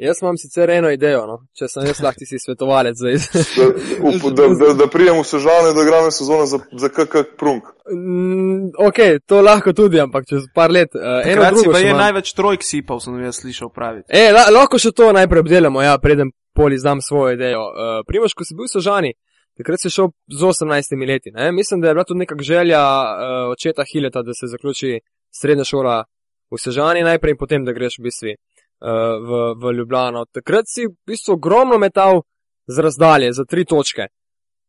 Jaz 0.00 0.16
imam 0.22 0.36
sicer 0.38 0.70
eno 0.70 0.88
idejo, 0.90 1.24
no? 1.28 1.34
če 1.52 1.66
sem 1.68 1.84
jaz 1.84 1.98
lahko 2.00 2.24
ti 2.24 2.38
svetovalec 2.40 2.96
zdaj. 2.96 3.18
Da, 3.60 3.66
up, 4.08 4.22
da, 4.36 4.46
da, 4.60 4.68
da 4.78 4.86
prijem 4.88 5.18
v 5.18 5.24
sežane, 5.28 5.74
da 5.76 5.82
igram 5.84 6.08
sezono 6.14 6.46
za, 6.48 6.60
za 6.72 6.88
kak 6.88 7.34
prunk. 7.38 7.68
Mm, 7.92 8.70
ok, 8.80 9.00
to 9.28 9.42
lahko 9.44 9.74
tudi, 9.76 10.00
ampak 10.00 10.24
čez 10.30 10.46
par 10.54 10.72
let. 10.72 10.94
Uh, 10.96 11.20
eno 11.28 11.42
takrat 11.42 11.58
si 11.60 11.72
pa 11.72 11.82
je 11.82 11.90
imam. 11.90 12.00
največ 12.00 12.32
trojk 12.38 12.64
sipal, 12.64 13.02
sem 13.04 13.18
jaz 13.20 13.42
slišal 13.42 13.72
praviti. 13.74 14.06
E, 14.08 14.30
la, 14.32 14.46
lahko 14.54 14.80
še 14.80 14.94
to 14.96 15.10
najprej 15.16 15.44
obdelamo, 15.44 15.82
ja, 15.84 15.98
preden 16.00 16.32
pol 16.56 16.72
izdam 16.72 17.02
svojo 17.04 17.34
idejo. 17.36 17.66
Uh, 17.68 17.98
Primoš, 18.08 18.36
ko 18.38 18.46
si 18.46 18.56
bil 18.56 18.70
v 18.70 18.72
Sožani, 18.72 19.12
takrat 19.60 19.82
si 19.84 19.92
šel 19.92 20.14
z 20.32 20.48
18 20.48 20.96
leti. 21.08 21.34
Ne? 21.36 21.50
Mislim, 21.52 21.82
da 21.84 21.90
je 21.90 21.98
bila 21.98 22.06
tudi 22.08 22.24
neka 22.24 22.38
želja 22.40 22.80
uh, 22.80 23.52
očeta 23.52 23.84
Hileta, 23.84 24.24
da 24.24 24.32
se 24.32 24.48
zaključi 24.48 25.00
srednja 25.28 25.68
šola 25.68 26.04
v 26.50 26.58
Sožani 26.58 27.04
najprej 27.06 27.36
in 27.36 27.38
potem, 27.38 27.64
da 27.64 27.76
greš 27.76 28.00
v 28.00 28.08
bistvu 28.08 28.34
v, 28.80 29.40
v 29.60 29.72
Ljubljano. 29.76 30.24
Takrat 30.32 30.64
si 30.68 30.86
v 30.86 30.94
bistvu 31.06 31.36
ogromno 31.36 31.78
metal 31.78 32.22
z 32.66 32.78
razdalje, 32.78 33.32
za 33.32 33.44
tri 33.44 33.64
točke. 33.64 34.08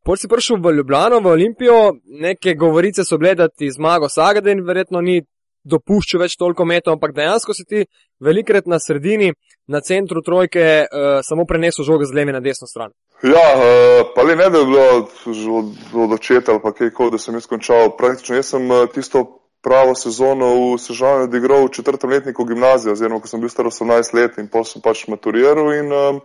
Pol 0.03 0.18
si 0.18 0.28
prišel 0.28 0.57
v 0.57 0.74
Ljubljano, 0.78 1.20
v 1.22 1.34
Olimpijo, 1.36 1.93
neke 2.03 2.55
govorice 2.55 3.05
so 3.05 3.18
bile, 3.22 3.36
da 3.36 3.47
ti 3.47 3.70
zmago 3.72 4.09
Sagaden 4.09 4.66
verjetno 4.66 5.01
ni 5.01 5.22
dopuščal 5.64 6.24
več 6.24 6.36
toliko 6.41 6.66
metov, 6.66 6.95
ampak 6.97 7.14
dejansko 7.14 7.53
si 7.53 7.66
ti 7.70 7.84
velikrat 8.20 8.66
na 8.66 8.80
sredini, 8.82 9.30
na 9.70 9.82
centru 9.86 10.24
trojke, 10.26 10.66
uh, 10.88 11.22
samo 11.22 11.45
prenesel 11.45 11.86
žogo 11.86 12.07
z 12.09 12.18
leve 12.18 12.34
na 12.34 12.41
desno 12.41 12.68
stran. 12.68 12.89
Ja, 13.22 13.45
eh, 13.53 14.03
pa 14.16 14.24
le 14.26 14.36
ne, 14.36 14.49
da 14.49 14.57
je 14.57 14.66
bilo 14.66 14.86
od, 14.97 15.76
od 15.93 16.14
očeta 16.18 16.51
ali 16.51 16.62
pa 16.64 16.72
kaj, 16.74 16.89
ko, 16.89 17.12
da 17.14 17.20
sem 17.22 17.38
jaz 17.38 17.45
končal. 17.45 17.93
Praktično 17.97 18.36
jaz 18.36 18.49
sem 18.55 18.66
eh, 18.66 18.88
tisto 18.93 19.22
pravo 19.62 19.95
sezono 19.95 20.74
v 20.74 20.78
Sežanju 20.82 21.30
odigral 21.30 21.66
v 21.66 21.72
četrtem 21.72 22.09
letniku 22.09 22.45
gimnazije, 22.45 22.91
oziroma 22.91 23.22
ko 23.22 23.28
sem 23.28 23.39
bil 23.39 23.49
star 23.49 23.66
18 23.66 24.14
let 24.14 24.38
in 24.38 24.49
potem 24.49 24.66
sem 24.66 24.82
pač 24.82 25.05
maturiral 25.07 25.70
in 25.74 25.93
um, 25.93 26.22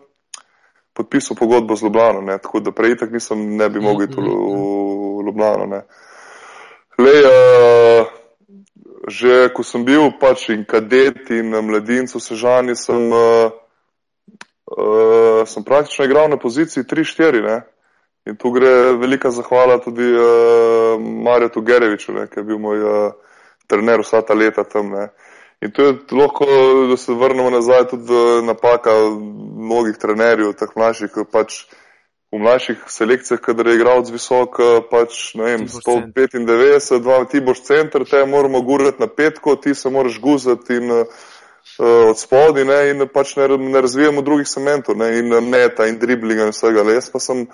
podpisal 0.97 1.37
pogodbo 1.37 1.76
z 1.76 1.84
Ljubljano, 1.84 2.20
ne, 2.20 2.39
tako 2.39 2.61
da 2.61 2.72
prej 2.72 2.97
tak 2.97 3.12
nisem 3.12 3.57
ne 3.57 3.68
bi 3.68 3.80
mogel 3.80 4.09
iti 4.09 4.16
v, 4.16 4.24
v 4.24 5.26
Ljubljano. 5.28 5.66
Ne. 5.66 5.82
Lej, 6.99 7.20
uh, 7.28 8.07
že 9.09 9.53
ko 9.53 9.62
sem 9.62 9.84
bil 9.84 10.16
pač 10.20 10.49
in 10.49 10.64
kadet 10.64 11.30
in 11.30 11.53
mladincu 11.53 12.20
Sežani, 12.20 12.76
sem 12.76 13.12
uh, 13.12 13.53
uh, 14.72 15.45
sem 15.45 15.64
praktično 15.64 16.09
igral 16.09 16.32
na 16.32 16.41
poziciji 16.41 16.84
3-4. 16.84 17.61
In 18.26 18.34
tu 18.37 18.51
gre 18.51 18.97
velika 18.99 19.30
zahvala 19.30 19.78
tudi 19.78 20.03
uh, 20.03 20.99
Marju 20.99 21.62
Gereviču, 21.62 22.12
ne, 22.12 22.26
ki 22.26 22.41
je 22.41 22.45
bil 22.45 22.59
moj 22.59 22.82
uh, 22.82 23.12
trener 23.66 24.02
vsa 24.04 24.22
ta 24.22 24.34
leta 24.34 24.64
tam. 24.64 24.92
Ne. 24.94 25.08
In 25.64 25.72
to 25.72 25.82
je 25.82 25.94
lahko, 26.12 26.46
da 26.90 26.96
se 27.00 27.14
vrnemo 27.16 27.50
nazaj, 27.50 27.88
tudi 27.94 28.20
napaka 28.44 28.92
mnogih 29.56 29.96
trenerjev, 30.00 30.52
teh 30.58 30.74
mlajših, 30.76 31.12
ki 31.14 31.24
pač 31.32 31.62
v 32.32 32.40
mlajših 32.42 32.82
selekcijah, 32.92 33.40
kadar 33.40 33.70
je 33.70 33.78
igral 33.78 34.04
z 34.04 34.12
visok, 34.12 34.58
pač, 34.90 35.32
ne 35.38 35.48
vem, 35.48 35.64
195, 35.70 36.98
dva, 37.00 37.22
ti 37.30 37.40
boš 37.40 37.62
center, 37.64 38.04
te 38.04 38.20
moramo 38.28 38.60
gurati 38.66 39.00
na 39.00 39.08
petko, 39.08 39.56
ti 39.56 39.74
se 39.74 39.90
moraš 39.90 40.20
guzati 40.20 40.76
in 40.76 40.92
uh, 40.92 41.24
od 42.10 42.18
spodi 42.18 42.64
ne, 42.64 42.90
in 42.90 43.06
pač 43.12 43.36
ne, 43.36 43.48
ne 43.48 43.80
razvijamo 43.80 44.22
drugih 44.22 44.48
sementov 44.48 44.96
ne, 44.96 45.18
in 45.18 45.32
neta 45.50 45.86
in 45.86 45.98
driblinga 45.98 46.46
in 46.46 46.54
vsega. 46.54 46.84
Le 46.86 46.98
jaz 46.98 47.10
pa 47.12 47.20
sem, 47.22 47.46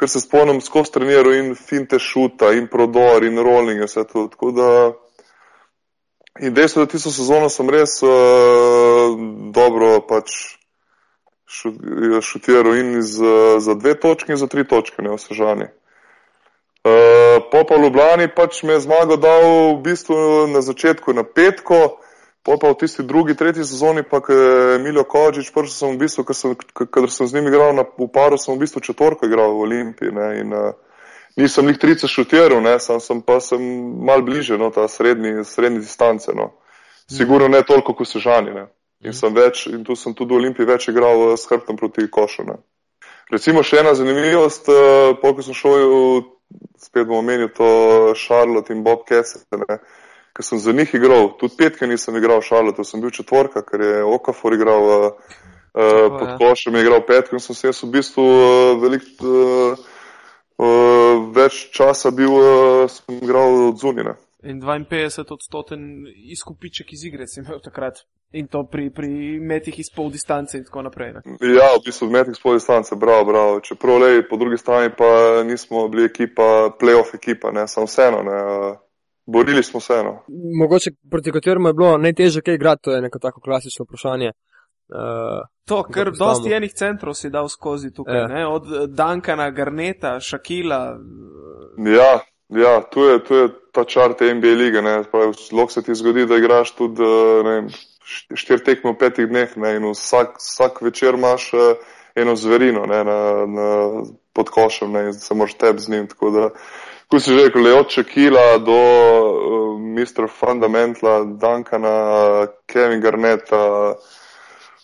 ker 0.00 0.08
se 0.08 0.22
spomnim, 0.22 0.60
skozi 0.64 0.96
treniral 0.96 1.36
in 1.36 1.54
finte 1.54 1.98
šuta 1.98 2.52
in 2.56 2.68
prodor 2.72 3.24
in 3.24 3.38
rolling 3.38 3.80
in 3.80 3.88
vse 3.88 4.04
to. 4.08 4.26
Tako 4.32 4.52
da 4.56 4.70
in 6.38 6.54
dejstvo, 6.54 6.84
da 6.84 6.90
tisto 6.92 7.10
sezono 7.10 7.48
sem 7.48 7.70
res 7.70 7.98
uh, 8.02 8.10
dobro 9.54 10.00
pač 10.06 10.56
šutiral 11.50 12.76
in 12.78 12.98
uh, 12.98 13.58
za 13.58 13.74
dve 13.74 13.96
točke 13.98 14.32
in 14.32 14.38
za 14.38 14.46
tri 14.46 14.64
točke, 14.68 15.02
ne 15.02 15.16
vsežani. 15.16 15.70
Uh, 16.80 17.42
po 17.52 17.64
pa 17.68 17.76
Ljubljani 17.76 18.30
pač 18.34 18.62
me 18.62 18.78
je 18.78 18.86
zmago 18.86 19.16
dal 19.20 19.74
v 19.76 19.82
bistvu 19.84 20.46
na 20.48 20.62
začetku 20.62 21.12
na 21.12 21.24
petko, 21.24 22.00
Po 22.42 22.56
pa 22.56 22.72
v 22.72 22.80
tisti 22.80 23.02
drugi, 23.04 23.36
tretji 23.36 23.64
sezoni, 23.68 24.02
pa 24.02 24.20
Emilio 24.76 25.04
Kovačič, 25.04 25.52
prvi 25.52 25.68
sem 25.68 25.92
v 25.92 26.00
bistvu, 26.00 26.24
kadar 26.88 27.12
sem 27.12 27.28
z 27.28 27.36
njim 27.36 27.52
igral 27.52 27.76
na, 27.76 27.84
v 27.84 28.08
paru, 28.08 28.40
sem 28.40 28.56
v 28.56 28.64
bistvu 28.64 28.80
četvorko 28.80 29.28
igral 29.28 29.52
v 29.52 29.68
Olimpiji. 29.68 30.08
Ne, 30.08 30.28
in, 30.40 30.54
uh, 30.56 30.72
nisem 31.36 31.68
jih 31.68 31.78
30 31.78 32.10
šutiral, 32.10 32.62
ne, 32.62 32.78
sam 32.80 33.00
sem 33.00 33.22
pa 33.22 33.38
sem 33.40 33.62
mal 34.06 34.22
bliže, 34.26 34.58
no, 34.58 34.70
ta 34.74 34.88
srednji, 34.88 35.44
srednji 35.44 35.84
distance. 35.84 36.32
No. 36.34 36.52
Sigurno 37.10 37.48
ne 37.48 37.62
toliko, 37.66 37.94
kot 37.94 38.08
se 38.08 38.22
žani. 38.22 38.54
Ne. 38.54 38.66
In, 39.04 39.14
sem 39.16 39.34
več, 39.34 39.66
in 39.66 39.84
tu 39.84 39.96
sem 39.96 40.14
tudi 40.14 40.34
v 40.34 40.42
Olimpiji 40.42 40.68
več 40.68 40.90
igral 40.92 41.30
uh, 41.30 41.38
s 41.38 41.48
hrbtom 41.48 41.78
proti 41.80 42.04
košu. 42.10 42.44
Ne. 42.50 42.58
Recimo 43.30 43.62
še 43.62 43.80
ena 43.80 43.94
zanimivost, 43.94 44.68
uh, 44.68 45.16
ko 45.22 45.46
sem 45.46 45.56
šel, 45.56 46.28
spet 46.82 47.06
bom 47.06 47.22
omenil 47.22 47.48
to 47.54 47.70
Charlotte 48.18 48.74
in 48.74 48.84
Bob 48.84 49.06
Kessel 49.08 49.46
ker 50.40 50.44
sem 50.44 50.58
za 50.58 50.72
njih 50.72 50.94
igral, 50.94 51.32
tudi 51.38 51.56
petke 51.58 51.86
nisem 51.86 52.16
igral 52.16 52.40
to 52.76 52.84
sem 52.84 53.00
bil 53.00 53.10
četvorka, 53.10 53.62
ker 53.62 53.80
je 53.80 54.04
Okafor 54.04 54.54
igral 54.54 54.82
uh, 54.82 55.12
uh, 55.74 56.18
pod 56.18 56.28
košem, 56.38 56.74
je 56.74 56.82
igral 56.82 57.02
petke 57.06 57.36
in 57.36 57.40
sem 57.40 57.54
se 57.54 57.66
jaz 57.66 57.82
v 57.82 57.90
bistvu 57.90 58.22
uh, 58.22 58.82
velik, 58.82 59.02
uh, 60.60 61.28
več 61.34 61.70
časa 61.74 62.12
bil, 62.14 62.36
uh, 62.36 62.90
sem 62.90 63.18
igral 63.22 63.70
od 63.70 63.80
zunine. 63.80 64.16
In 64.42 64.62
52 64.64 65.34
odstoten 65.34 66.06
izkupiček 66.32 66.92
iz 66.92 67.04
igre 67.04 67.26
si 67.26 67.40
imel 67.40 67.60
takrat. 67.64 68.04
In 68.32 68.46
to 68.46 68.62
pri, 68.70 68.92
pri 68.94 69.08
metih 69.42 69.74
iz 69.82 69.88
pol 69.90 70.12
distance 70.14 70.54
in 70.56 70.62
tako 70.64 70.84
naprej. 70.86 71.16
Ne? 71.16 71.20
Ja, 71.50 71.72
v 71.74 71.82
bistvu 71.88 72.06
metih 72.14 72.36
iz 72.36 72.42
pol 72.42 72.60
distance, 72.60 72.94
bravo, 72.96 73.26
bravo. 73.32 73.58
Čeprav, 73.60 73.98
lej, 73.98 74.22
po 74.30 74.38
drugi 74.38 74.60
strani 74.60 74.92
pa 74.96 75.42
nismo 75.44 75.88
bili 75.90 76.06
ekipa, 76.06 76.70
playoff 76.80 77.16
ekipa, 77.18 77.50
ne, 77.50 77.66
samo 77.68 77.90
vseeno, 77.90 78.22
ne. 78.22 78.38
Uh, 78.38 78.78
borili 79.26 79.62
smo 79.62 79.80
se. 79.80 79.98
No. 80.04 80.22
Mogoče 80.60 80.90
proti 81.10 81.32
kateremu 81.32 81.68
je 81.68 81.74
bilo 81.74 81.98
najtežje 81.98 82.42
kaj 82.42 82.54
igrati, 82.54 82.82
to 82.82 82.94
je 82.94 83.00
neko 83.00 83.18
tako 83.18 83.40
klasično 83.40 83.84
vprašanje. 83.84 84.30
Uh, 84.90 85.46
to, 85.64 85.82
ker 85.86 86.10
dosti 86.10 86.52
enih 86.54 86.72
centrov 86.74 87.14
si 87.14 87.30
dal 87.30 87.48
skozi 87.48 87.92
tukaj, 87.94 88.26
ja. 88.26 88.48
od 88.50 88.90
Dankana, 88.90 89.50
Garneta, 89.50 90.18
Šakila. 90.20 90.98
Ja, 91.78 92.10
ja 92.48 92.74
tu, 92.90 93.04
je, 93.06 93.22
tu 93.24 93.34
je 93.34 93.48
ta 93.72 93.84
čar 93.84 94.16
te 94.18 94.34
NBA 94.34 94.54
lige. 94.58 94.82
Lahko 94.82 95.70
se 95.70 95.82
ti 95.82 95.94
zgodi, 95.94 96.26
da 96.26 96.36
igraš 96.36 96.74
tudi 96.74 97.06
štiri 98.34 98.64
tekme 98.66 98.92
v 98.92 98.98
petih 98.98 99.30
dneh 99.30 99.56
ne, 99.56 99.76
in 99.78 99.86
vsak, 99.92 100.40
vsak 100.42 100.82
večer 100.82 101.14
imaš 101.14 101.52
uh, 101.54 101.78
eno 102.18 102.34
zverino 102.36 102.82
ne, 102.90 103.04
na, 103.06 103.18
na, 103.46 103.68
pod 104.34 104.50
košem 104.50 104.92
ne, 104.92 105.04
in 105.10 105.14
se 105.14 105.34
moraš 105.34 105.54
teb 105.54 105.78
z 105.78 105.94
njim. 105.94 106.08
Tako 106.10 106.30
da 106.30 106.48
Ko 107.10 107.18
si 107.18 107.34
že 107.34 107.50
rekel, 107.50 107.66
od 107.74 107.90
Čekila 107.90 108.62
do 108.62 108.70
uh, 108.70 109.74
Mr. 109.82 110.30
Fundamentala, 110.30 111.26
Duncana, 111.26 112.46
Kevin 112.70 113.02
Garneta, 113.02 113.98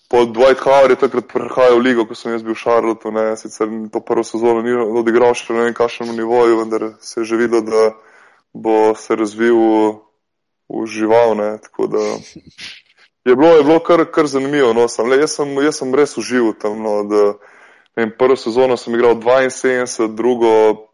pod 0.08 0.32
Dwight 0.34 0.60
Howard 0.62 0.90
je 0.90 0.96
takrat 0.96 1.26
prihajal 1.32 1.78
v 1.78 1.82
ligo, 1.82 2.06
ko 2.06 2.14
sem 2.14 2.32
jaz 2.32 2.42
bil 2.42 2.54
v 2.54 2.62
Charlotteu, 2.62 3.10
ne, 3.10 3.36
sicer 3.36 3.66
to 3.92 4.00
prvo 4.00 4.22
sezono 4.22 4.62
ni 4.62 4.74
odigral 4.74 5.34
še 5.34 5.54
na 5.54 5.68
nekakšnem 5.70 6.14
nivoju, 6.14 6.60
vendar 6.62 6.82
se 7.00 7.20
je 7.20 7.32
že 7.32 7.36
videl, 7.36 7.64
da 7.66 7.90
bo 8.54 8.94
se 8.94 9.16
razvil 9.16 9.58
v, 10.70 10.86
žival, 10.86 11.34
ne, 11.36 11.50
tako 11.62 11.90
da 11.90 12.04
je 13.26 13.34
bilo, 13.34 13.56
je 13.58 13.64
bilo 13.66 13.80
kar, 13.82 14.06
kar 14.10 14.30
zanimivo, 14.30 14.72
no, 14.72 14.86
sem, 14.88 15.06
le, 15.10 15.18
jaz, 15.18 15.38
sem, 15.40 15.50
jaz 15.62 15.82
sem 15.82 15.94
res 15.94 16.16
užival 16.16 16.54
tam, 16.54 16.78
no, 16.82 17.02
da, 17.10 17.24
ne, 17.98 18.10
prvo 18.14 18.38
sezono 18.38 18.78
sem 18.78 18.94
igral 18.94 19.18
72, 19.18 20.14
drugo 20.14 20.86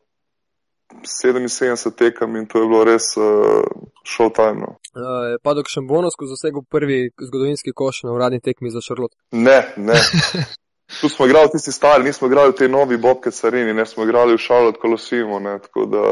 77 1.05 1.97
tekem 1.97 2.37
in 2.37 2.47
to 2.47 2.63
je 2.63 2.69
bilo 2.69 2.85
res 2.85 3.17
uh, 3.17 3.65
showtime. 4.05 4.61
No. 4.61 4.82
Uh, 4.93 5.39
pa 5.43 5.55
dok 5.57 5.71
še 5.73 5.81
bonus, 5.89 6.17
ko 6.21 6.27
zasegel 6.29 6.65
prvi 6.69 7.07
zgodovinski 7.17 7.73
koš 7.73 8.03
na 8.05 8.13
uradni 8.13 8.43
tekmi 8.45 8.69
za 8.71 8.83
Šarlot? 8.85 9.15
Ne, 9.33 9.63
ne. 9.77 9.97
Tu 11.01 11.09
smo 11.09 11.27
igrali 11.27 11.49
tisti 11.53 11.73
stari, 11.73 12.05
nismo 12.05 12.29
igrali 12.29 12.53
v 12.53 12.59
tej 12.59 12.69
novi 12.69 12.99
Bobke 13.01 13.31
carini, 13.33 13.73
ne 13.73 13.87
smo 13.87 14.05
igrali 14.05 14.35
v 14.37 14.43
Šarlot 14.45 14.77
Kolosimo, 14.77 15.39
ne, 15.41 15.57
tako 15.65 15.87
da 15.89 16.03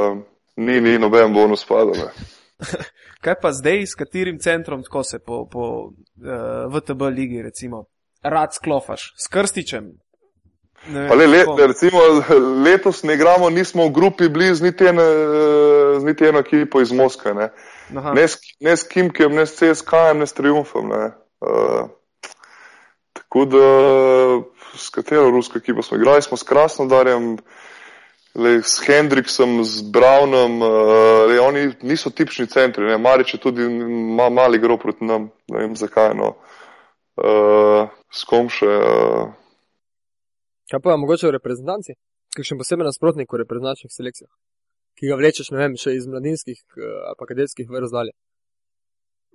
ni, 0.56 0.80
ni 0.80 0.98
noben 0.98 1.34
bonus 1.36 1.66
padal. 1.68 2.08
Kaj 3.24 3.36
pa 3.42 3.52
zdaj, 3.52 3.84
s 3.86 3.98
katerim 4.00 4.38
centrom 4.40 4.82
tako 4.82 5.02
se 5.04 5.18
po, 5.18 5.44
po 5.52 5.66
uh, 5.84 5.92
eh, 6.24 6.64
VTB 6.72 7.02
ligi, 7.12 7.42
recimo, 7.42 7.84
rad 8.22 8.54
sklofaš? 8.56 9.12
S 9.20 9.28
Krstičem, 9.28 9.92
Ne, 10.88 11.14
le, 11.14 11.26
le, 11.26 11.66
recimo, 11.66 12.00
letos 12.64 13.02
ne 13.02 13.14
igramo, 13.14 13.50
nismo 13.50 13.84
v 13.86 13.92
grupi 13.92 14.28
blizu 14.28 14.64
niti, 14.64 14.84
z 14.84 16.04
niti 16.04 16.24
eno 16.24 16.38
ekipo 16.38 16.80
iz 16.80 16.92
Moskve. 16.92 17.34
Ne. 17.34 17.50
Ne, 18.14 18.28
s, 18.28 18.38
ne 18.60 18.76
s 18.76 18.88
Kimkem, 18.88 19.34
ne 19.34 19.46
s 19.46 19.60
CSK, 19.60 19.92
ne 20.14 20.26
s 20.26 20.32
Triumfom. 20.32 20.88
Ne. 20.88 21.10
Uh, 21.40 21.90
tako 23.12 23.44
da 23.44 23.66
s 24.76 24.88
katero 24.88 25.30
rusko 25.30 25.58
ekipo 25.58 25.82
smo 25.82 25.96
igrali, 25.96 26.22
smo 26.22 26.36
s 26.36 26.42
Krasnodarjem, 26.42 27.36
le, 28.34 28.62
s 28.62 28.80
Hendriksom, 28.86 29.64
s 29.64 29.82
Brownom, 29.84 30.62
uh, 30.62 31.28
le, 31.28 31.40
oni 31.40 31.72
niso 31.82 32.10
tipični 32.10 32.46
centri, 32.46 32.86
ne. 32.86 32.98
Marič 32.98 33.34
je 33.34 33.40
tudi 33.40 33.68
ma, 34.16 34.30
mali 34.30 34.58
grob 34.58 34.80
proti 34.80 35.04
nam, 35.04 35.28
ne 35.48 35.58
vem 35.58 35.76
zakaj. 35.76 36.14
No. 36.16 36.38
Uh, 37.20 37.92
s 38.08 38.24
kom 38.24 38.48
še. 38.48 38.70
Uh, 38.70 39.28
Kaj 40.70 40.80
pa 40.80 40.96
mogoče 40.96 41.26
v 41.26 41.34
reprezentanci? 41.34 41.96
Kakšen 42.36 42.58
poseben 42.58 42.86
nasprotnik 42.86 43.32
v 43.32 43.42
reprezentančnih 43.42 43.90
selekcijah, 43.90 44.30
ki 44.98 45.08
ga 45.10 45.16
vlečeš, 45.18 45.50
ne 45.50 45.58
vem, 45.58 45.72
še 45.74 45.96
iz 45.98 46.06
mladinskih 46.06 46.60
eh, 46.60 46.92
ali 47.08 47.18
pa 47.18 47.26
kadetskih 47.26 47.66
vrst 47.66 47.96
dalje? 47.96 48.14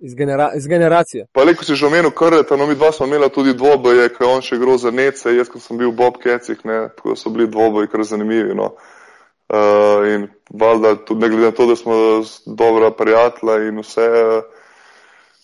Iz, 0.00 0.14
genera 0.16 0.50
iz 0.56 0.66
generacije. 0.68 1.26
Pa 1.36 1.44
le, 1.44 1.54
ko 1.56 1.64
si 1.64 1.76
že 1.76 1.86
omenil 1.88 2.12
krta, 2.16 2.56
no 2.56 2.66
mi 2.68 2.76
dva 2.76 2.90
smo 2.92 3.08
imela 3.08 3.28
tudi 3.32 3.54
dvoboje, 3.56 4.08
ker 4.16 4.28
on 4.28 4.44
še 4.44 4.58
groza 4.60 4.92
nece, 4.92 5.32
jaz 5.36 5.52
ko 5.52 5.60
sem 5.60 5.76
bil 5.80 5.92
v 5.92 5.96
Bob 6.00 6.18
Kecih, 6.20 6.60
ne, 6.68 6.88
tako 6.96 7.16
so 7.16 7.32
bili 7.32 7.48
dvoboji 7.48 7.88
kar 7.92 8.04
zanimivi, 8.04 8.56
no. 8.56 8.74
Uh, 9.46 10.04
in 10.10 10.26
valjda, 10.52 10.96
tudi 11.06 11.22
ne 11.22 11.30
glede 11.32 11.48
na 11.52 11.56
to, 11.56 11.68
da 11.70 11.76
smo 11.78 11.96
dobra 12.60 12.90
prijatelja 12.96 13.68
in 13.68 13.80
vse, 13.80 14.08
uh, 14.20 14.65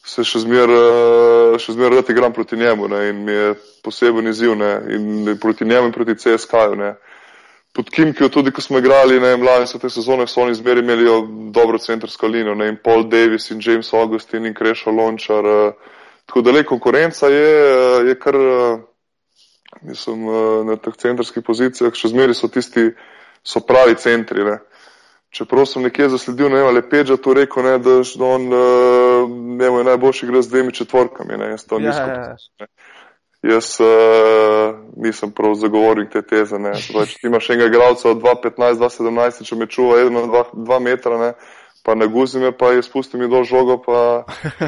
se 0.05 0.25
še 0.27 0.43
zmeraj 0.43 1.59
zmer 1.63 1.95
rad 1.95 2.11
igram 2.11 2.33
proti 2.33 2.57
njemu 2.57 2.89
ne, 2.89 3.09
in 3.09 3.25
mi 3.25 3.33
je 3.33 3.55
poseben 3.85 4.29
izziv 4.29 4.57
ne, 4.59 4.73
in 4.91 5.39
proti 5.41 5.65
njemu 5.65 5.91
in 5.91 5.93
proti 5.93 6.17
CSK-ju. 6.19 6.95
Pod 7.73 7.89
Kimkijo, 7.91 8.29
tudi 8.29 8.51
ko 8.53 8.61
smo 8.61 8.79
igrali, 8.79 9.21
ne, 9.21 9.37
mladi 9.37 9.67
so 9.67 9.79
te 9.79 9.89
sezone, 9.91 10.27
so 10.29 10.43
oni 10.43 10.55
zmeraj 10.55 10.83
imeli 10.83 11.07
dobro 11.55 11.79
centrsko 11.79 12.29
linijo, 12.29 12.55
ne, 12.55 12.69
in 12.69 12.77
Paul 12.85 13.07
Davis 13.09 13.51
in 13.51 13.63
James 13.65 13.93
Augustin 13.93 14.47
in 14.47 14.55
Krešo 14.55 14.93
Lončar. 14.93 15.47
Uh, 15.47 15.95
tako 16.27 16.43
da 16.43 16.53
le 16.53 16.65
konkurenca 16.69 17.29
je, 17.33 18.09
je 18.09 18.19
kar, 18.21 18.37
Mislim, 19.83 20.27
uh, 20.29 20.67
na 20.67 20.77
teh 20.77 20.95
centrskih 20.95 21.43
pozicijah 21.43 21.95
še 21.97 22.13
zmeri 22.13 22.37
so 22.39 22.49
tisti, 22.53 22.93
so 23.43 23.63
pravi 23.67 23.97
centri. 23.99 24.45
Ne. 24.47 24.59
Čeprav 25.33 25.65
sem 25.67 25.83
nekje 25.83 26.11
zasledil, 26.13 26.51
ne 26.53 26.61
vem, 26.61 26.67
ali 26.69 26.83
Peča 26.85 27.17
to 27.17 27.33
rekel, 27.35 27.65
ne, 27.65 27.79
da 27.81 27.91
je 27.91 28.05
on 28.21 28.43
uh, 28.53 29.31
ne 29.59 29.71
vem, 29.71 29.87
najboljši 29.87 30.27
igra 30.27 30.43
z 30.43 30.49
dvemi 30.49 30.73
četvorkami. 30.77 31.39
Ne, 31.41 31.47
jaz 31.55 31.65
to 31.65 31.79
Ja, 31.81 31.89
nisem. 31.89 32.09
ja, 32.09 32.37
ja. 32.61 32.67
Jaz 33.43 33.71
uh, 33.81 34.77
nisem 34.97 35.33
prav 35.33 35.55
zagovornik 35.55 36.13
te 36.13 36.23
teze. 36.23 36.59
Ne. 36.59 36.75
Zdaj, 36.77 37.07
če 37.07 37.17
ti 37.19 37.27
imaš 37.27 37.49
enega 37.51 37.71
igralca 37.73 38.11
od 38.11 38.21
2.15, 38.23 38.77
2.17, 38.85 39.41
če 39.49 39.57
me 39.57 39.67
čuva 39.67 39.97
1-2 40.05 40.79
metra, 40.85 41.17
ne, 41.19 41.31
pa 41.83 41.97
ne 41.99 42.07
guzi 42.13 42.39
me, 42.39 42.53
pa 42.53 42.71
je 42.77 42.85
spusti 42.87 43.17
mi 43.19 43.27
dol 43.29 43.49
žogo. 43.49 43.79
Pa... 43.83 43.97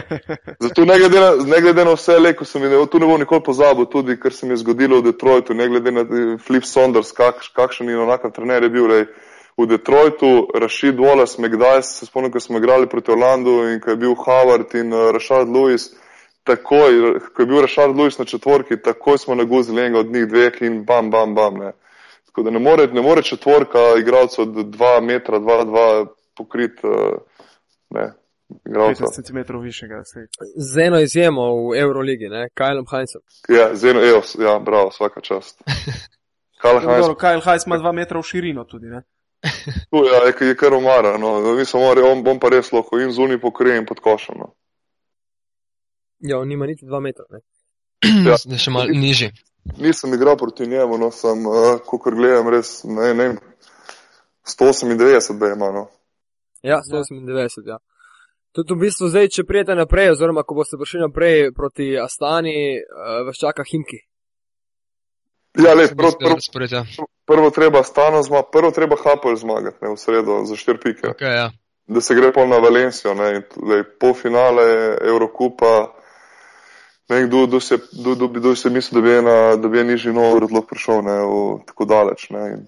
Zato 0.64 0.88
ne 0.88 0.96
glede, 0.98 1.20
na, 1.20 1.30
ne 1.44 1.60
glede 1.60 1.84
na 1.84 1.92
vse, 1.94 2.16
le, 2.18 2.32
ko 2.34 2.48
sem 2.48 2.64
videl, 2.64 2.88
tu 2.88 2.98
ne 2.98 3.06
bom 3.06 3.20
nikoli 3.20 3.44
pozabil, 3.46 3.84
tudi 3.92 4.16
kar 4.16 4.32
se 4.32 4.48
mi 4.48 4.56
je 4.56 4.64
zgodilo 4.64 4.98
v 5.02 5.10
Detroitu, 5.12 5.54
ne 5.54 5.68
glede 5.68 5.92
na 5.92 6.08
eh, 6.08 6.34
Flip 6.40 6.64
Saunders, 6.64 7.12
kak, 7.12 7.44
kakšen 7.54 7.92
in 7.92 8.00
onakav 8.08 8.32
trener 8.32 8.64
je 8.64 8.72
bil. 8.72 8.88
Lej. 8.90 9.06
V 9.56 9.66
Detroitu, 9.66 10.48
Rashid 10.54 10.98
Wallace, 10.98 11.38
McDyess, 11.38 11.98
se 11.98 12.06
spomnim, 12.06 12.32
ko 12.32 12.40
smo 12.40 12.58
igrali 12.58 12.88
proti 12.88 13.10
Orlandu 13.10 13.68
in 13.70 13.80
ko 13.80 13.90
je 13.90 13.96
bil 13.96 14.14
Howard 14.14 14.74
in 14.74 14.92
uh, 14.92 15.10
Rashad 15.14 15.48
Lewis, 15.48 15.92
takoj, 16.42 17.20
ko 17.34 17.42
je 17.42 17.46
bil 17.46 17.60
Rashad 17.62 17.94
Lewis 17.94 18.18
na 18.18 18.24
četvorki, 18.24 18.80
takoj 18.82 19.18
smo 19.18 19.34
naguzili 19.34 19.80
enega 19.80 19.98
od 19.98 20.10
njih 20.10 20.26
dveh 20.26 20.62
in 20.62 20.84
bam, 20.84 21.10
bam, 21.10 21.34
bam. 21.34 21.54
Ne. 21.54 21.72
Tako 22.26 22.42
da 22.42 22.50
ne 22.50 22.58
more, 22.58 22.86
ne 22.86 23.02
more 23.02 23.22
četvorka 23.22 23.78
igralcev 24.00 24.42
od 24.42 24.48
2 24.48 25.00
metra, 25.02 25.38
2-2 25.38 26.06
pokrit, 26.36 26.84
uh, 26.84 26.90
ne, 27.90 28.12
igralca. 28.66 29.04
15 29.04 29.26
cm 29.26 29.58
višjega. 29.62 30.02
Z 30.56 30.80
eno 30.86 31.00
izjemo 31.00 31.70
v 31.70 31.78
Euroligi, 31.78 32.28
ne, 32.28 32.48
Kajlom 32.54 32.86
Heinzom. 32.90 33.22
Ja, 33.48 33.74
zeno, 33.74 34.02
evo, 34.02 34.22
ja, 34.38 34.58
bravo, 34.58 34.88
vsaka 34.88 35.20
čast. 35.20 35.62
Heinz, 36.64 37.06
Kyle 37.20 37.44
Heiss 37.44 37.66
ima 37.66 37.78
2 37.78 37.92
metra 37.92 38.18
v 38.18 38.22
širino 38.22 38.64
tudi. 38.64 38.86
Ne? 38.86 39.02
Tu, 39.90 40.04
ja, 40.04 40.20
je, 40.26 40.46
je 40.48 40.56
kar 40.56 40.74
omara, 40.74 41.18
no, 41.18 41.54
mi 41.54 41.64
smo 41.64 41.80
mori, 41.80 42.02
on 42.02 42.22
bom 42.24 42.40
pa 42.40 42.48
res 42.48 42.72
lahko 42.72 43.00
in 43.00 43.12
zunaj 43.12 43.40
pokrijem 43.40 43.86
pod 43.86 44.00
košem. 44.00 44.38
No. 44.38 44.52
Ja, 46.18 46.38
on 46.38 46.48
nima 46.48 46.66
niti 46.66 46.86
dva 46.86 47.00
metra. 47.00 47.24
Ne. 47.30 47.40
Ja. 48.28 48.38
Zdaj 48.44 48.62
še 48.66 48.72
malo 48.74 48.94
nižji. 48.94 49.32
Nisem 49.80 50.12
igral 50.14 50.36
proti 50.36 50.66
njemu, 50.68 50.98
no, 51.00 51.10
sem, 51.12 51.46
uh, 51.48 51.78
kot 51.86 52.12
gledam, 52.12 52.48
res, 52.52 52.82
ne, 52.84 53.14
ne, 53.16 53.28
vem, 53.32 53.38
198 54.48 55.38
bi 55.40 55.52
ima, 55.56 55.70
no. 55.72 55.86
Ja, 56.64 56.80
198, 56.84 57.68
ja. 57.68 57.78
Tudi 58.54 58.74
v 58.76 58.84
bistvu 58.84 59.08
zdaj, 59.10 59.30
če 59.34 59.46
prijete 59.48 59.74
naprej, 59.74 60.12
oziroma 60.12 60.44
ko 60.46 60.56
boste 60.58 60.78
prišli 60.78 61.00
naprej 61.02 61.48
proti 61.56 61.94
Astani, 62.00 62.76
uh, 62.76 63.22
vas 63.26 63.40
čaka 63.40 63.64
Himki. 63.66 64.04
Ja, 65.54 65.74
le, 65.74 65.88
prvo, 65.96 66.12
prvo, 66.18 66.34
Razpored, 66.34 66.72
ja. 66.72 66.84
prvo 67.24 67.50
treba 67.50 67.82
stano 67.82 68.22
zmagati, 68.22 68.48
prvo 68.52 68.70
treba 68.70 68.96
Hapel 68.96 69.36
zmagati, 69.36 69.76
ne, 69.82 69.94
v 69.94 69.96
sredo 69.96 70.44
za 70.44 70.56
štiri 70.56 70.78
pike. 70.78 71.08
Okay, 71.08 71.34
ja. 71.36 71.50
da 71.86 72.00
se 72.00 72.14
gre 72.14 72.32
pol 72.32 72.48
na 72.48 72.58
Valencijo, 72.58 73.14
ne, 73.14 73.36
in 73.36 73.42
tudi 73.54 73.82
polfinale 74.00 74.98
Eurokupa. 75.00 75.94
Ne 77.08 77.16
vem, 77.16 77.28
kdo, 77.28 77.46
kdo, 77.46 77.60
se, 77.60 77.78
kdo, 77.92 78.14
kdo, 78.14 78.28
kdo 78.28 78.56
se 78.56 78.70
misli, 78.70 78.98
da 78.98 79.06
bi 79.06 79.12
ena, 79.14 79.56
da 79.56 79.68
bi 79.68 79.80
en 79.80 79.86
nižji 79.86 80.12
Novgorod 80.12 80.52
lahko 80.52 80.72
prišel 80.74 81.04
ne, 81.04 81.18
v, 81.22 81.40
tako 81.68 81.84
daleč. 81.84 82.30
Ne, 82.34 82.44
in 82.56 82.66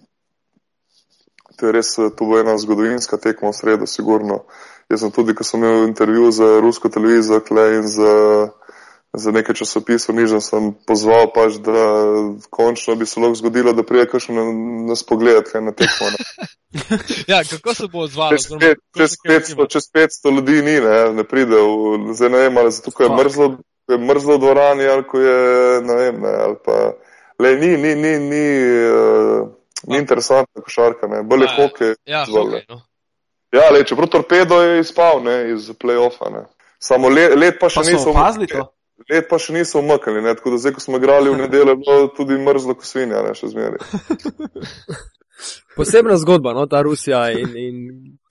to 1.56 1.66
je 1.66 1.72
res, 1.72 1.94
to 1.96 2.28
bo 2.28 2.38
ena 2.38 2.54
zgodovinska 2.58 3.16
tekma 3.16 3.50
v 3.50 3.56
sredo, 3.56 3.86
sigurno. 3.88 4.44
Jaz 4.92 5.02
sem 5.02 5.10
tudi, 5.10 5.34
ko 5.34 5.42
sem 5.44 5.64
imel 5.64 5.88
intervju 5.88 6.30
za 6.30 6.60
rusko 6.60 6.88
televizijo 6.92 7.40
Klej 7.40 7.80
in 7.80 7.88
za, 7.90 8.12
za 9.12 9.30
nekaj 9.30 9.54
časopisov 9.54 10.14
nižem, 10.14 10.40
sem 10.40 10.74
pozval 10.86 11.30
pač, 11.34 11.56
da 11.62 11.72
končno 12.50 12.94
bi 12.94 13.06
se 13.06 13.20
lahko 13.20 13.34
zgodilo, 13.34 13.72
da 13.72 13.82
prije 13.82 14.08
kakšno 14.08 14.34
na- 14.34 14.52
nas 14.88 15.02
pogledati 15.02 15.50
kaj 15.50 15.60
na 15.62 15.72
tekmo. 15.72 16.06
Ne. 16.10 16.18
ja, 17.32 17.44
kako 17.44 17.74
se 17.74 17.86
bo 17.86 17.98
odzvalo? 17.98 18.36
Čez, 18.36 18.48
pet, 18.60 18.78
čez, 18.96 19.10
500, 19.28 19.68
čez 19.68 19.82
500 19.94 20.36
ljudi 20.36 20.62
ni, 20.62 20.80
ne, 20.80 21.12
ne 21.12 21.24
pride. 21.24 21.56
V, 21.56 22.14
zdaj 22.14 22.30
ne 22.30 22.38
vem, 22.38 22.58
ali 22.58 22.72
zato, 22.72 22.90
ko 22.90 23.02
je 23.02 23.10
mrzlo, 23.10 23.56
je 23.88 23.98
mrzlo 23.98 24.36
v 24.36 24.40
dvorani, 24.40 24.84
ali 24.84 25.04
ko 25.08 25.18
je, 25.20 25.38
ne 25.82 25.94
vem, 25.94 26.20
ne, 26.20 26.34
ali 26.40 26.56
pa. 26.64 26.92
Le, 27.38 27.56
ni, 27.56 27.76
ni, 27.76 27.94
ni, 27.94 28.18
ni, 28.18 28.44
uh, 28.90 29.48
ni 29.86 29.98
interesantna 29.98 30.62
košarka, 30.62 31.06
ne, 31.06 31.22
bolj 31.22 31.42
je 31.42 31.48
Ja, 31.48 31.56
hokej. 31.56 31.94
Ja, 32.06 32.24
zgolj, 32.26 32.42
hokej, 32.44 32.64
ne. 32.68 32.74
no. 32.74 32.80
Ja, 33.52 33.70
le, 33.70 33.84
čeprav 33.84 34.08
torpedo 34.08 34.60
je 34.62 34.80
izpal, 34.80 35.22
ne, 35.24 35.52
iz 35.52 35.70
play-offa, 35.80 36.30
ne. 36.32 36.44
Samo 36.78 37.08
let, 37.08 37.32
let 37.38 37.54
pa 37.60 37.68
še 37.68 37.80
Pa 37.80 37.84
so 37.84 37.90
niso 37.90 38.10
opazili 38.10 38.46
to? 38.46 38.64
Let 39.10 39.28
pa 39.28 39.38
še 39.38 39.52
niso 39.52 39.78
umaknili, 39.82 40.22
ne, 40.24 40.32
tako 40.34 40.54
da 40.54 40.62
zdaj, 40.62 40.72
ko 40.76 40.80
smo 40.80 40.98
igrali 40.98 41.30
v 41.30 41.42
nedeljo, 41.42 41.74
je 41.74 41.82
bilo 41.82 42.08
tudi 42.16 42.38
mrzlo 42.40 42.74
kot 42.78 42.88
svinja, 42.88 43.20
ne, 43.26 43.34
še 43.36 43.52
zmeraj. 43.52 43.84
Posebna 45.76 46.16
zgodba, 46.16 46.54
no, 46.56 46.64
ta 46.66 46.80
Rusija 46.82 47.26
in, 47.36 47.52
in 47.60 47.80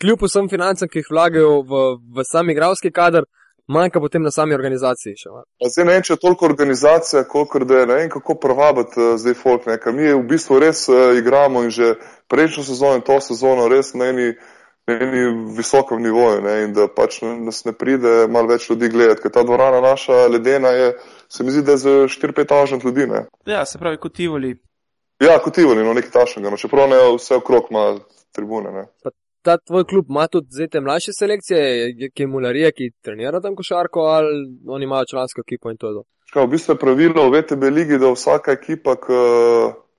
kljub 0.02 0.26
vsem 0.26 0.50
financam, 0.50 0.90
ki 0.90 1.04
jih 1.04 1.12
vlagajo 1.14 1.60
v, 1.62 1.84
v 2.18 2.26
sam 2.26 2.50
igralski 2.50 2.90
kader, 2.92 3.28
manjka 3.70 4.02
potem 4.02 4.26
na 4.26 4.32
sami 4.34 4.58
organizaciji. 4.58 5.14
Še. 5.22 5.30
Pa 5.62 5.70
Zdaj 5.70 5.86
ne 5.86 5.94
vem, 5.94 6.06
če 6.06 6.14
je 6.16 6.22
toliko 6.22 6.50
organizacija, 6.50 7.24
koliko 7.30 7.62
da 7.66 7.84
je, 7.84 7.86
ne 7.92 8.00
vem, 8.02 8.10
kako 8.14 8.38
privabiti 8.42 9.00
uh, 9.02 9.14
zdaj 9.22 9.38
folk, 9.38 9.70
ne, 9.70 9.78
ker 9.82 9.94
mi 9.94 10.10
v 10.10 10.26
bistvu 10.30 10.60
res 10.66 10.88
uh, 10.90 11.14
igramo 11.18 11.64
in 11.66 11.74
že 11.74 11.96
prejšnjo 12.34 12.66
sezono 12.66 12.98
in 12.98 13.06
to 13.06 13.20
sezono 13.22 13.70
res 13.70 13.94
na 13.94 14.10
eni, 14.14 14.34
na 14.34 14.55
eni 14.88 15.54
visokem 15.58 16.02
nivoju, 16.02 16.42
ne, 16.42 16.64
in 16.64 16.74
da 16.74 16.88
pač 16.88 17.22
ne- 17.22 17.40
nas 17.40 17.66
ne 17.66 17.74
pride 17.74 18.28
malo 18.30 18.48
več 18.48 18.70
ljudi 18.70 18.90
gledati, 18.90 19.22
ker 19.22 19.32
ta 19.32 19.44
dvorana 19.44 19.82
naša 19.82 20.28
ledena 20.28 20.70
je, 20.70 20.94
se 21.30 21.44
mi 21.44 21.52
zdi, 21.52 21.64
da 21.66 21.72
je 21.72 21.78
za 21.78 21.90
4-5 22.08 22.46
tažant 22.46 22.84
ljudi, 22.84 23.08
ne. 23.08 23.26
Ja, 23.46 23.66
se 23.66 23.80
pravi, 23.80 23.98
kot 23.98 24.14
Tivoli. 24.14 24.56
Ja, 25.20 25.40
kot 25.40 25.54
Tivoli, 25.56 25.84
no, 25.84 25.94
nekaj 25.94 26.12
tašnega, 26.12 26.50
no, 26.50 26.58
čeprav 26.58 26.90
ne 26.90 27.00
vse 27.18 27.36
okrog 27.36 27.72
ima 27.72 27.98
tribune, 28.32 28.72
ne. 28.72 28.86
Ta 29.42 29.58
tvoj 29.58 29.84
klub 29.86 30.06
ima 30.10 30.28
tudi 30.28 30.48
zdaj 30.50 30.68
te 30.68 30.82
mlajše 30.82 31.12
selekcije, 31.14 31.60
je- 31.98 32.10
ki 32.10 32.24
je 32.24 32.28
mularija, 32.28 32.72
ki 32.72 32.92
trenira 33.02 33.42
tam 33.42 33.56
košarko, 33.56 34.00
ali 34.00 34.46
oni 34.68 34.84
imajo 34.84 35.06
člansko 35.06 35.42
ekipo 35.42 35.70
in 35.70 35.78
to 35.78 35.88
je 35.88 35.94
to. 35.94 36.04
Kaj, 36.34 36.46
v 36.46 36.50
bistvu 36.50 36.74
je 36.74 36.80
pravilo 36.80 37.30
v 37.30 37.42
VTB 37.42 37.64
ligi, 37.64 37.98
da 37.98 38.10
vsaka 38.12 38.52
ekipa, 38.52 38.96
k, 38.96 39.06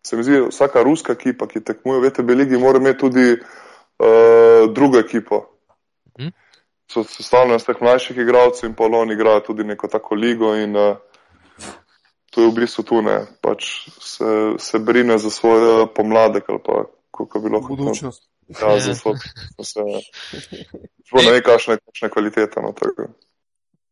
se 0.02 0.16
mi 0.16 0.22
zdi, 0.22 0.40
vsaka 0.50 0.82
ruska 0.82 1.12
ekipa, 1.12 1.46
ki 1.46 1.60
tekmuje 1.60 2.00
v 2.00 2.08
VTB 2.08 2.30
ligi, 2.30 2.58
mora 2.58 2.78
imeti 2.78 2.98
tudi 2.98 3.32
uh, 3.32 3.46
drugo 4.74 4.98
ekipo. 4.98 5.44
Mhm. 6.20 6.28
So 6.92 7.02
sestavljene 7.04 7.56
iz 7.56 7.64
teh 7.66 7.76
mlajših 7.80 8.16
igralcev 8.18 8.68
in 8.68 8.74
pa 8.74 8.84
oni 8.84 9.12
igrajo 9.14 9.40
tudi 9.40 9.64
neko 9.64 9.88
tako 9.88 10.14
ligo 10.14 10.54
in 10.54 10.76
uh, 10.76 10.96
to 12.30 12.42
je 12.42 12.48
v 12.48 12.54
bistvu 12.54 12.84
tu, 12.84 13.02
ne, 13.02 13.26
pač 13.42 13.64
se, 14.00 14.24
se 14.58 14.78
brine 14.78 15.18
za 15.18 15.30
svoj 15.30 15.86
pomladek 15.94 16.44
ali 16.48 16.58
pa 16.64 16.84
kako 17.18 17.40
bi 17.40 17.48
lahko. 17.50 17.68
to- 17.68 17.76
Budućnost. 17.76 18.30
Ja, 18.62 18.78
za 18.78 18.94
svoj. 18.94 19.14
Se, 19.62 19.80
Sploh 21.08 21.24
ne 21.24 21.32
vem, 21.32 21.42
kakšna 21.42 21.76
kakšna 21.76 22.06
je 22.06 22.10
kvaliteta. 22.10 22.60
No, 22.60 22.72
tako. 22.72 23.08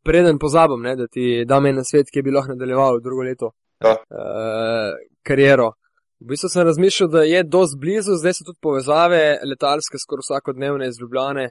Preden 0.05 0.39
pozabim, 0.39 0.83
ne, 0.83 0.97
da 0.97 1.07
ti 1.07 1.45
dam 1.47 1.67
en 1.67 1.81
svet, 1.85 2.07
ki 2.13 2.23
bi 2.23 2.31
lahko 2.31 2.49
nadaljeval 2.53 3.01
drugo 3.01 3.23
leto 3.23 3.51
Ja. 3.85 3.91
uh, 3.91 4.95
kariero. 5.23 5.73
V 6.21 6.27
bistvu 6.31 6.49
sem 6.49 6.63
razmišljal, 6.67 7.09
da 7.09 7.23
je 7.23 7.43
dosti 7.43 7.79
blizu, 7.81 8.17
zdaj 8.21 8.33
so 8.37 8.45
tudi 8.45 8.59
povezave 8.63 9.23
letalske, 9.51 9.99
skoraj 9.99 10.25
vsakodnevne 10.27 10.89
iz 10.89 11.01
Ljubljane. 11.01 11.51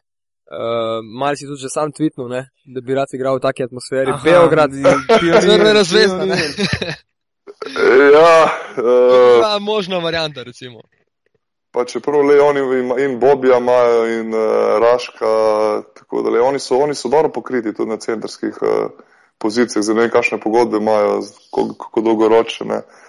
Uh, 0.53 0.99
Mal 1.19 1.35
si 1.35 1.47
tudi 1.47 1.61
že 1.61 1.69
sam 1.69 1.91
tvitnil, 1.91 2.27
ne, 2.27 2.41
da 2.65 2.81
bi 2.81 2.95
rad 2.95 3.11
igral 3.13 3.37
v 3.37 3.43
taki 3.47 3.63
atmosferi. 3.63 4.11
Aha, 4.11 4.23
Beograd, 4.23 4.71
Crvena 5.43 5.83
zvezda, 5.83 6.25
ne? 6.25 6.39
Ja, 8.13 8.49
uh, 8.77 9.39
Ja, 9.41 9.59
možna 9.59 9.97
varianta, 9.97 10.43
recimo. 10.43 10.81
Pa 11.71 11.85
čeprav 11.85 12.25
le 12.25 12.41
oni 12.41 12.59
in 13.03 13.19
Bobija 13.19 13.57
imajo 13.57 14.03
in 14.19 14.33
uh, 14.33 14.41
Raška, 14.83 15.31
tako 15.99 16.21
da 16.21 16.29
le 16.29 16.41
oni 16.41 16.59
so, 16.59 16.77
oni 16.77 16.95
so 16.95 17.09
dobro 17.09 17.31
pokriti 17.31 17.73
tudi 17.73 17.89
na 17.89 17.97
centrskih 17.97 18.57
uh, 18.61 18.91
pozicijah, 19.37 19.83
zdaj 19.83 19.95
ne 19.95 20.01
vem, 20.01 20.11
kakšne 20.11 20.39
pogodbe 20.43 20.77
imajo, 20.77 21.21
kako, 21.51 21.73
kako 21.79 22.01
dolgoročne. 22.01 22.75
Uh, 22.75 23.03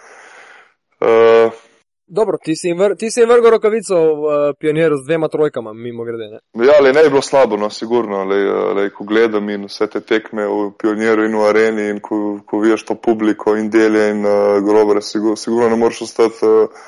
Dobro, 2.06 2.36
ti 2.44 2.54
si 2.56 2.68
jim, 2.68 2.78
vr, 2.78 2.94
vrgel 3.26 3.50
rokavico 3.50 3.96
v 3.96 4.24
uh, 4.24 4.56
pioniru 4.58 4.96
z 4.96 5.06
dvema 5.06 5.28
trojkama, 5.28 5.72
mimo 5.72 6.04
grede. 6.04 6.26
Ne? 6.30 6.66
ja, 6.66 6.80
le 6.80 6.92
ne 6.92 7.02
bi 7.02 7.08
bilo 7.08 7.22
slabo, 7.22 7.56
no, 7.56 7.70
sigurno, 7.70 8.24
le, 8.24 8.38
uh, 8.44 8.76
le, 8.76 8.90
ko 8.90 9.04
gledam 9.04 9.48
in 9.50 9.64
vse 9.64 9.88
te 9.88 10.00
tekme 10.00 10.44
v 10.44 10.68
Pionieru 10.78 11.24
in 11.24 11.36
v 11.36 11.46
areni 11.48 11.88
in 11.88 12.02
ko, 12.04 12.40
ko 12.44 12.60
vidiš 12.60 12.84
to 12.84 12.94
publiko 13.00 13.56
in 13.56 13.70
delje 13.70 14.10
in 14.10 14.20
uh, 14.20 14.60
grobere, 14.60 15.00
sigurno, 15.00 15.36
sigurno 15.36 15.70
ne 15.72 15.80
moreš 15.80 16.02
ostati 16.10 16.44
uh, 16.44 16.84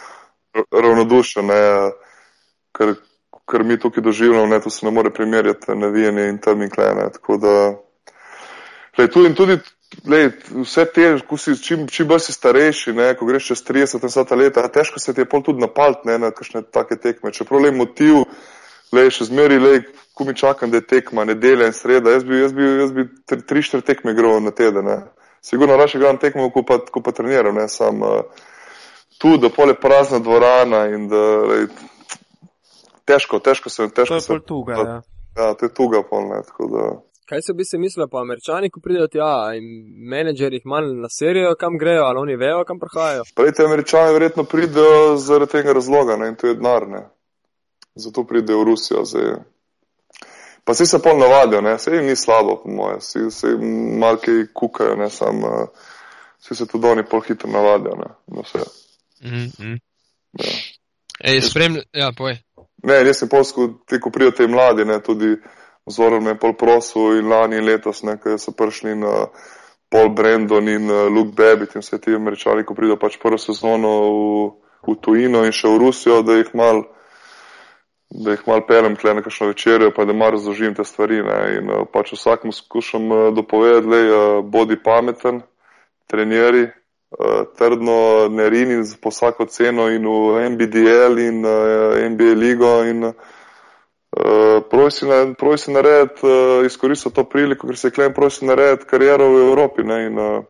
ravnodušen, 0.71 1.49
ne, 1.49 1.62
ker, 2.77 2.95
ker 3.49 3.64
mi 3.64 3.81
tukaj 3.81 4.05
doživljamo, 4.05 4.47
ne, 4.53 4.61
to 4.61 4.71
se 4.71 4.85
ne 4.87 4.93
more 4.93 5.11
primerjati 5.11 5.81
navijanje 5.81 6.29
in 6.29 6.39
tam 6.45 6.62
in 6.62 6.71
klene, 6.71 7.09
tako 7.17 7.41
da 7.41 7.57
Lej, 8.97 9.11
tu 9.12 9.27
in 9.29 9.35
tudi 9.37 9.59
lej, 10.07 10.30
vse 10.62 10.84
te, 10.95 11.07
ko 11.28 11.39
si 11.39 11.57
čim, 11.62 11.87
čim 11.89 12.09
bolj 12.09 12.26
si 12.26 12.34
starejši, 12.34 12.93
ne, 12.97 13.09
ko 13.18 13.26
greš 13.26 13.53
čez 13.53 13.62
30 13.68 14.07
in 14.07 14.12
100 14.12 14.39
leta, 14.39 14.66
težko 14.72 15.01
se 15.03 15.14
ti 15.14 15.22
je 15.24 15.28
pol 15.30 15.43
tudi 15.47 15.62
napalt 15.62 16.05
ne, 16.05 16.18
na 16.18 16.30
kakšne 16.30 16.62
take 16.70 16.99
tekme. 17.03 17.32
Čeprav 17.32 17.62
le 17.64 17.72
motiv, 17.74 18.24
le 18.93 19.07
še 19.11 19.28
zmeri, 19.30 19.59
le, 19.62 19.74
ko 20.16 20.24
mi 20.24 20.34
čakam, 20.37 20.70
da 20.70 20.80
je 20.80 20.87
tekma, 20.91 21.24
nedelja 21.28 21.70
in 21.70 21.76
sreda, 21.76 22.16
jaz 22.16 22.24
bi, 22.24 22.41
jaz 22.41 22.55
bi, 22.57 22.68
jaz 22.82 22.93
bi 22.97 23.07
tri, 23.26 23.41
tri, 23.43 23.62
štiri 23.62 23.87
tekme 23.87 24.14
igral 24.16 24.41
na 24.43 24.51
teden. 24.51 24.87
Ne. 24.87 24.99
Sigurno 25.45 25.76
raje 25.76 25.99
igram 26.01 26.18
tekmo, 26.18 26.49
ko 26.51 26.64
pa, 26.66 26.80
ko 26.91 27.03
pa 27.05 27.12
treniram, 27.14 27.55
ne, 27.55 27.68
sam 27.70 28.03
uh, 28.03 28.47
tu, 29.18 29.37
da 29.39 29.51
pole 29.53 29.74
prazna 29.78 30.18
dvorana 30.18 30.87
in 30.95 31.09
da 31.12 31.22
lej, 31.51 31.68
težko, 33.07 33.39
težko 33.39 33.70
se 33.70 33.87
To 33.87 33.95
težko 34.03 34.18
je 34.18 34.24
se. 34.24 34.32
pol 34.32 34.41
tuga. 34.41 34.74
Ja. 34.74 35.03
Ja, 35.37 35.55
to 35.55 35.68
je 35.68 35.74
tuga 35.74 36.03
polne. 36.03 36.41
Tako 36.49 36.66
da. 36.72 36.84
Kaj 37.29 37.43
se 37.43 37.53
bi 37.53 37.64
se 37.64 37.79
mislili 37.79 38.09
pa 38.11 38.20
američani, 38.20 38.70
ko 38.70 38.81
pridejo 38.81 39.07
tja 39.07 39.55
in 39.59 39.64
menedžeri 40.11 40.57
jih 40.57 40.66
manj 40.66 40.93
naserijo, 41.03 41.55
kam 41.59 41.79
grejo, 41.79 42.05
ali 42.05 42.18
oni 42.18 42.37
vejo, 42.37 42.64
kam 42.64 42.79
prihajajo? 42.79 43.24
Prej 43.35 43.53
te 43.53 43.64
američani 43.64 44.12
verjetno 44.12 44.45
pridejo 44.45 45.16
zaradi 45.16 45.53
tega 45.53 45.72
razloga 45.72 46.16
ne, 46.16 46.29
in 46.29 46.37
to 46.37 46.47
je 46.47 46.55
denar. 46.55 46.87
Ne. 46.89 47.03
Zato 47.95 48.24
pridejo 48.24 48.61
v 48.61 48.68
Rusijo. 48.70 49.05
Zdaj. 49.05 49.35
Pa 50.64 50.72
vsi 50.72 50.87
se 50.87 51.03
pol 51.03 51.18
navadijo, 51.18 51.61
ne, 51.61 51.74
vse 51.74 51.97
jim 51.97 52.07
ni 52.07 52.16
slabo, 52.16 52.61
po 52.62 52.70
moje, 52.70 52.97
vsi 53.03 53.31
se 53.31 53.53
malke 53.99 54.39
kukajo, 54.55 54.97
ne, 54.97 55.11
sam, 55.11 55.45
uh, 55.45 55.68
vsi 56.39 56.55
se 56.55 56.66
tudi 56.66 56.87
oni 56.87 57.05
pol 57.11 57.20
hitro 57.27 57.51
navadijo. 57.51 57.95
Ne, 57.97 58.09
na 58.27 58.47
vse. 58.47 58.59
Mm 59.22 59.51
-hmm. 59.59 59.79
Ja. 60.33 60.53
Ej, 61.24 61.41
spremlj, 61.41 61.83
ja, 61.93 62.12
povej. 62.16 62.39
Ne, 62.83 62.95
jaz 63.07 63.18
sem 63.18 63.29
polsko, 63.29 63.68
ti 63.89 64.01
ko 64.01 64.11
prijo 64.11 64.31
te 64.31 64.47
mladi, 64.47 64.85
ne, 64.85 65.03
tudi 65.03 65.37
vzoril 65.87 66.20
me 66.20 66.30
je 66.30 66.39
pol 66.39 66.53
prosil 66.53 67.18
in 67.18 67.28
lani 67.28 67.57
in 67.57 67.64
letos, 67.64 68.03
ne, 68.03 68.16
ker 68.18 68.39
so 68.43 68.53
prišli 68.53 68.97
na 68.99 69.28
Paul 69.89 70.11
Brandon 70.11 70.68
in 70.68 70.91
uh, 70.91 71.07
Luke 71.07 71.32
Babbitt 71.37 71.74
in 71.74 71.84
vse 71.84 72.01
ti 72.03 72.14
američani, 72.14 72.66
ko 72.66 72.74
pridejo 72.74 72.99
pač 72.99 73.18
prvo 73.22 73.39
sezono 73.39 73.93
v, 74.11 74.51
v 74.91 74.97
tujino 75.01 75.45
in 75.47 75.55
še 75.55 75.70
v 75.70 75.78
Rusijo, 75.84 76.22
da 76.26 76.41
jih 76.41 76.51
mal, 76.59 76.82
da 78.11 78.34
jih 78.34 78.43
mal 78.51 78.64
pelem 78.66 78.99
tle 78.99 79.14
na 79.14 79.22
kakšno 79.22 79.53
večerjo, 79.53 79.93
pa 79.95 80.05
da 80.05 80.16
mar 80.16 80.34
razložim 80.34 80.74
te 80.74 80.84
stvari, 80.84 81.22
ne, 81.22 81.39
in 81.61 81.70
uh, 81.70 81.84
pač 81.87 82.16
vsakmu 82.16 82.51
skušam 82.53 83.07
uh, 83.07 83.28
dopovedati, 83.37 83.93
le, 83.95 84.03
uh, 84.11 84.43
bodi 84.43 84.80
pameten, 84.82 85.45
trenjeri, 86.11 86.68
trdno 87.57 88.26
ne 88.34 88.49
rini 88.51 88.80
po 89.01 89.12
vsako 89.14 89.47
ceno 89.47 89.87
in 89.95 90.05
v 90.05 90.43
NBDL 90.51 91.20
in 91.22 91.39
NBA 92.12 92.34
ligo 92.34 92.72
in 92.84 93.05
uh, 93.07 93.36
Uh, 94.14 94.62
prosi, 94.70 95.04
na, 95.07 95.34
prosi 95.38 95.72
narediti, 95.74 96.22
uh, 96.26 96.66
izkoristil 96.66 97.12
to 97.12 97.24
priliko, 97.28 97.66
ker 97.66 97.76
se 97.76 97.88
je 97.88 97.92
klem 97.92 98.14
prosi 98.14 98.46
narediti 98.46 98.86
kariero 98.86 99.26
v 99.32 99.40
Evropi. 99.48 99.82
Ne, 99.84 99.98
in, 100.07 100.18
uh, 100.18 100.44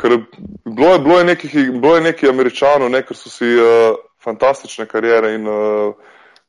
ker 0.00 0.18
bilo 0.66 0.92
je, 0.92 0.98
bilo 0.98 1.18
je 1.18 1.24
nekih, 1.24 1.54
bilo 1.80 1.94
je 1.96 2.02
nekih 2.08 2.28
američanov, 2.28 2.90
ne, 2.90 3.04
ker 3.06 3.16
so 3.16 3.30
si 3.30 3.48
uh, 3.54 3.94
fantastične 4.24 4.86
karijere 4.90 5.34
in 5.34 5.46
uh, 5.48 5.94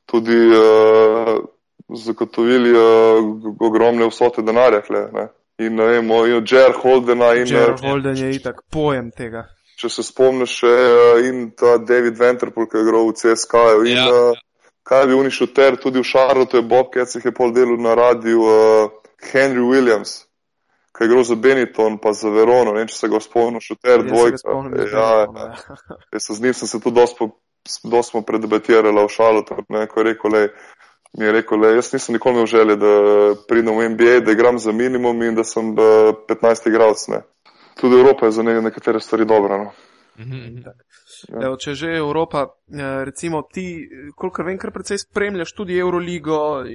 tudi 0.10 0.36
uh, 0.36 1.38
zagotovili 1.90 2.74
uh, 2.74 3.56
ogromne 3.62 4.10
vsote 4.10 4.42
denarja. 4.42 4.82
Kle, 4.82 5.08
ne. 5.14 5.28
in 5.58 5.76
ne 5.76 5.86
vem, 5.86 6.12
in 6.12 6.46
Jer 6.50 6.74
Holdena 6.82 7.34
in 7.34 7.56
uh, 7.56 7.80
Holden 7.82 8.18
je 8.18 8.36
itak 8.36 8.62
pojem 8.72 9.12
tega. 9.12 9.46
če 9.78 9.90
se 9.90 10.04
spomniš 10.04 10.52
še 10.62 10.72
uh, 10.72 11.26
in 11.28 11.52
ta 11.58 11.78
David 11.78 12.18
Venterpool, 12.20 12.68
ki 12.70 12.78
je 12.78 12.84
igral 12.86 13.08
v 13.10 13.16
CSK-ju 13.20 13.86
in 13.86 13.98
Ja. 13.98 14.10
uh, 14.10 14.42
kaj 14.94 15.08
bi 15.08 15.14
unišel 15.18 15.48
ter 15.56 15.76
tudi 15.76 16.00
v 16.00 16.06
Šarlotu 16.06 16.58
je 16.58 16.64
Bob 16.64 16.92
Kecih 16.94 17.26
je 17.26 17.32
pol 17.34 17.54
delal 17.54 17.78
na 17.82 17.96
radiju 17.96 18.42
uh, 18.42 18.92
Henry 19.32 19.64
Williams, 19.64 20.26
ki 20.94 21.04
je 21.04 21.08
igral 21.08 21.24
za 21.24 21.36
Benetton 21.36 21.98
pa 21.98 22.14
za 22.14 22.30
Verono, 22.30 22.74
ne 22.74 22.86
če 22.88 22.96
se 22.96 23.08
ga 23.10 23.20
spomniš, 23.20 23.72
ter 23.82 24.00
Jaz 24.00 24.04
se 24.04 24.04
ga 24.04 24.12
dvojka. 24.12 24.38
spomnim, 24.38 24.86
Ja, 24.94 25.08
ja. 25.24 25.56
ja. 26.14 26.20
Sem 26.20 26.36
z 26.36 26.42
njim 26.44 26.54
sem 26.54 26.68
se 26.68 26.80
tudi 26.80 27.00
dosti, 27.00 27.18
po- 27.20 27.32
dosti 27.84 28.12
smo 28.12 28.22
predebatirali 28.22 28.94
v 28.94 29.10
Šarlotu, 29.10 29.56
ne, 29.70 29.88
ko 29.88 30.00
je 30.00 30.04
rekel, 30.04 30.32
le, 30.32 30.44
mi 31.18 31.26
je 31.26 31.32
rekel, 31.32 31.60
le, 31.60 31.74
jaz 31.76 31.94
nisem 31.94 32.14
nikoli 32.14 32.36
imel 32.36 32.46
želje, 32.46 32.76
da 32.76 32.92
pridem 33.50 33.78
v 33.78 33.90
NBA, 33.90 34.20
da 34.26 34.32
igram 34.32 34.60
za 34.60 34.72
minimum 34.72 35.24
in 35.24 35.36
da 35.36 35.44
sem 35.44 35.74
uh, 35.74 36.14
15 36.30 36.70
igralec, 36.70 37.08
ne. 37.08 37.24
Tudi 37.82 37.98
Evropa 37.98 38.30
je 38.30 38.38
za 38.38 38.44
ne, 38.44 38.62
nekatere 38.62 39.00
stvari 39.00 39.26
dobra, 39.26 39.58
no. 39.58 39.72
Mhm, 40.20 40.36
mhm. 40.36 41.44
Evo, 41.44 41.56
če 41.58 41.74
že 41.74 41.96
Evropa, 41.98 42.44
eh, 42.46 43.06
recimo 43.06 43.42
ti, 43.54 43.90
kolikor 44.16 44.46
vem, 44.46 44.58
kar 44.58 44.72
precej 44.72 44.98
spremljaš 44.98 45.54
tudi 45.54 45.78
Euroligo 45.78 46.66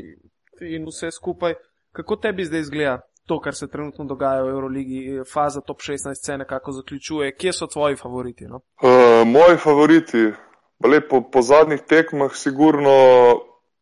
in- 0.61 0.87
vse 0.87 1.11
skupaj, 1.11 1.55
kako 1.93 2.17
tebi 2.17 2.45
zdaj 2.45 2.61
izgleda 2.61 3.01
to, 3.27 3.41
kar 3.41 3.55
se 3.55 3.69
trenutno 3.69 4.05
dogaja 4.05 4.43
v 4.43 4.49
Euroligi, 4.49 5.21
faza 5.33 5.61
top 5.61 5.81
16 5.81 6.25
se 6.25 6.39
nekako 6.39 6.73
zaključuje, 6.73 7.35
kje 7.37 7.53
so 7.53 7.67
tvoji 7.67 7.97
favoriti? 7.97 8.45
No? 8.45 8.61
Uh, 8.83 9.27
moji 9.27 9.57
favoriti, 9.57 10.33
le, 10.85 11.01
po, 11.09 11.21
po 11.31 11.43
zadnjih 11.43 11.81
tekmah, 11.89 12.31
sigurno 12.35 12.91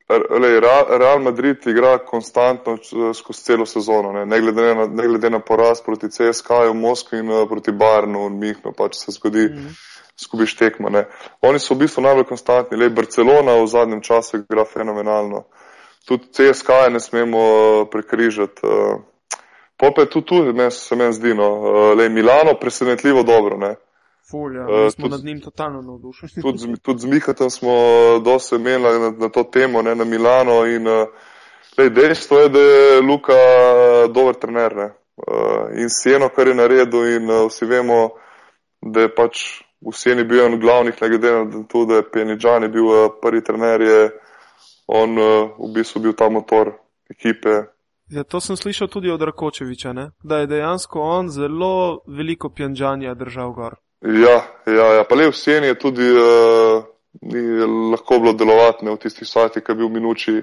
le, 0.08 0.60
Real 0.98 1.20
Madrid 1.20 1.66
igra 1.66 1.98
konstantno 1.98 2.78
skozi 3.14 3.42
celo 3.42 3.66
sezono, 3.66 4.12
ne, 4.12 4.26
ne, 4.26 4.40
glede, 4.40 4.74
na, 4.74 4.86
ne 4.86 5.06
glede 5.08 5.30
na 5.30 5.40
poraz 5.40 5.82
proti 5.82 6.06
CSK-ju 6.08 6.70
v 6.70 6.80
Moskvi 6.80 7.18
in 7.18 7.32
proti 7.48 7.72
Bayernu 7.72 8.26
in 8.26 8.38
Mihnu, 8.38 8.72
pač 8.72 8.94
se 8.94 9.12
zgodi, 9.12 9.48
mm 9.50 9.56
-hmm. 9.56 9.74
skubiš 10.16 10.56
tekmo. 10.56 10.88
Ne. 10.88 11.04
Oni 11.40 11.58
so 11.58 11.74
v 11.74 11.78
bistvu 11.78 12.02
najbolj 12.02 12.24
konstantni, 12.24 12.78
le 12.78 12.90
Barcelona 12.90 13.56
v 13.62 13.66
zadnjem 13.66 14.02
času 14.02 14.36
igra 14.36 14.64
fenomenalno. 14.64 15.44
Tudi 16.08 16.24
CSK 16.32 16.68
-je 16.68 16.90
ne 16.90 17.00
smemo 17.00 17.40
prekrižati. 17.90 18.60
Pa 19.76 19.86
je 19.86 20.10
tudi 20.10 20.26
tu, 20.26 20.34
meni 20.34 20.70
se 20.70 20.96
meni 20.96 21.12
zdi, 21.12 21.34
no, 21.34 21.48
uh, 21.52 21.98
le 21.98 22.08
Milano 22.08 22.54
presenetljivo 22.60 23.22
dobro, 23.22 23.56
ne. 23.56 23.74
Ful, 24.30 24.56
ja, 24.56 24.66
Eh, 24.68 24.84
mi 24.84 24.90
smo 24.90 25.08
nad 25.08 25.24
njim 25.24 25.40
totalno 25.40 25.82
navdušeni. 25.82 26.42
tudi, 26.42 26.76
tudi 26.84 26.98
z 26.98 27.06
Mihatom 27.06 27.50
smo 27.50 27.72
dosti 28.24 28.54
imeli 28.54 28.82
na, 28.82 29.10
na 29.10 29.28
to 29.28 29.44
temo, 29.44 29.82
ne, 29.82 29.94
na 29.94 30.04
Milano. 30.04 30.66
In, 30.66 30.86
uh, 30.88 31.08
lej, 31.78 31.90
dejstvo 31.90 32.38
je, 32.38 32.48
da 32.48 32.58
je 32.58 33.00
Luka 33.00 33.38
dober 34.14 34.34
trener 34.34 34.76
ne, 34.76 34.84
uh, 35.16 35.78
in 35.78 35.88
Sieno, 35.90 36.28
kar 36.28 36.48
je 36.48 36.54
naredil. 36.54 37.16
In 37.16 37.30
uh, 37.30 37.46
vsi 37.46 37.64
vemo, 37.66 38.10
da 38.80 39.00
je 39.00 39.14
pač 39.14 39.62
v 39.80 39.92
Sieni 39.94 40.24
bil 40.24 40.44
en 40.44 40.60
glavnih, 40.60 41.02
ne 41.02 41.08
glede 41.08 41.32
na 41.32 41.62
to, 41.68 41.84
da 41.84 41.94
je 42.00 42.10
Penidžan 42.10 42.70
bil 42.72 42.84
uh, 42.84 43.08
prvi 43.22 43.44
trener, 43.44 43.80
je 43.80 44.10
on 44.86 45.18
uh, 45.18 45.54
v 45.58 45.72
bistvu 45.74 46.02
bil 46.02 46.12
ta 46.12 46.28
motor 46.28 46.74
ekipe. 47.10 47.62
Ja, 48.10 48.22
to 48.24 48.40
sem 48.40 48.56
slišal 48.56 48.88
tudi 48.88 49.10
od 49.10 49.22
Rakočeviča, 49.22 49.92
ne? 49.92 50.10
da 50.22 50.38
je 50.38 50.46
dejansko 50.46 51.00
on 51.00 51.30
zelo 51.30 52.00
veliko 52.06 52.50
pjanžanja 52.50 53.14
držal 53.14 53.52
gor. 53.52 53.74
Ja, 54.00 54.36
ja, 54.66 54.86
ja. 54.94 55.04
pa 55.08 55.14
le 55.14 55.30
v 55.30 55.36
Sieni 55.36 55.66
je 55.66 55.78
tudi 55.78 56.04
uh, 56.04 56.84
ni 57.22 57.40
lahko 57.92 58.18
bilo 58.20 58.32
delovati 58.32 58.84
ne, 58.84 58.92
v 58.92 59.00
tistih 59.00 59.28
sajtih, 59.28 59.64
ki 59.64 59.72
je 59.72 59.76
bil 59.76 59.88
minuči 59.88 60.34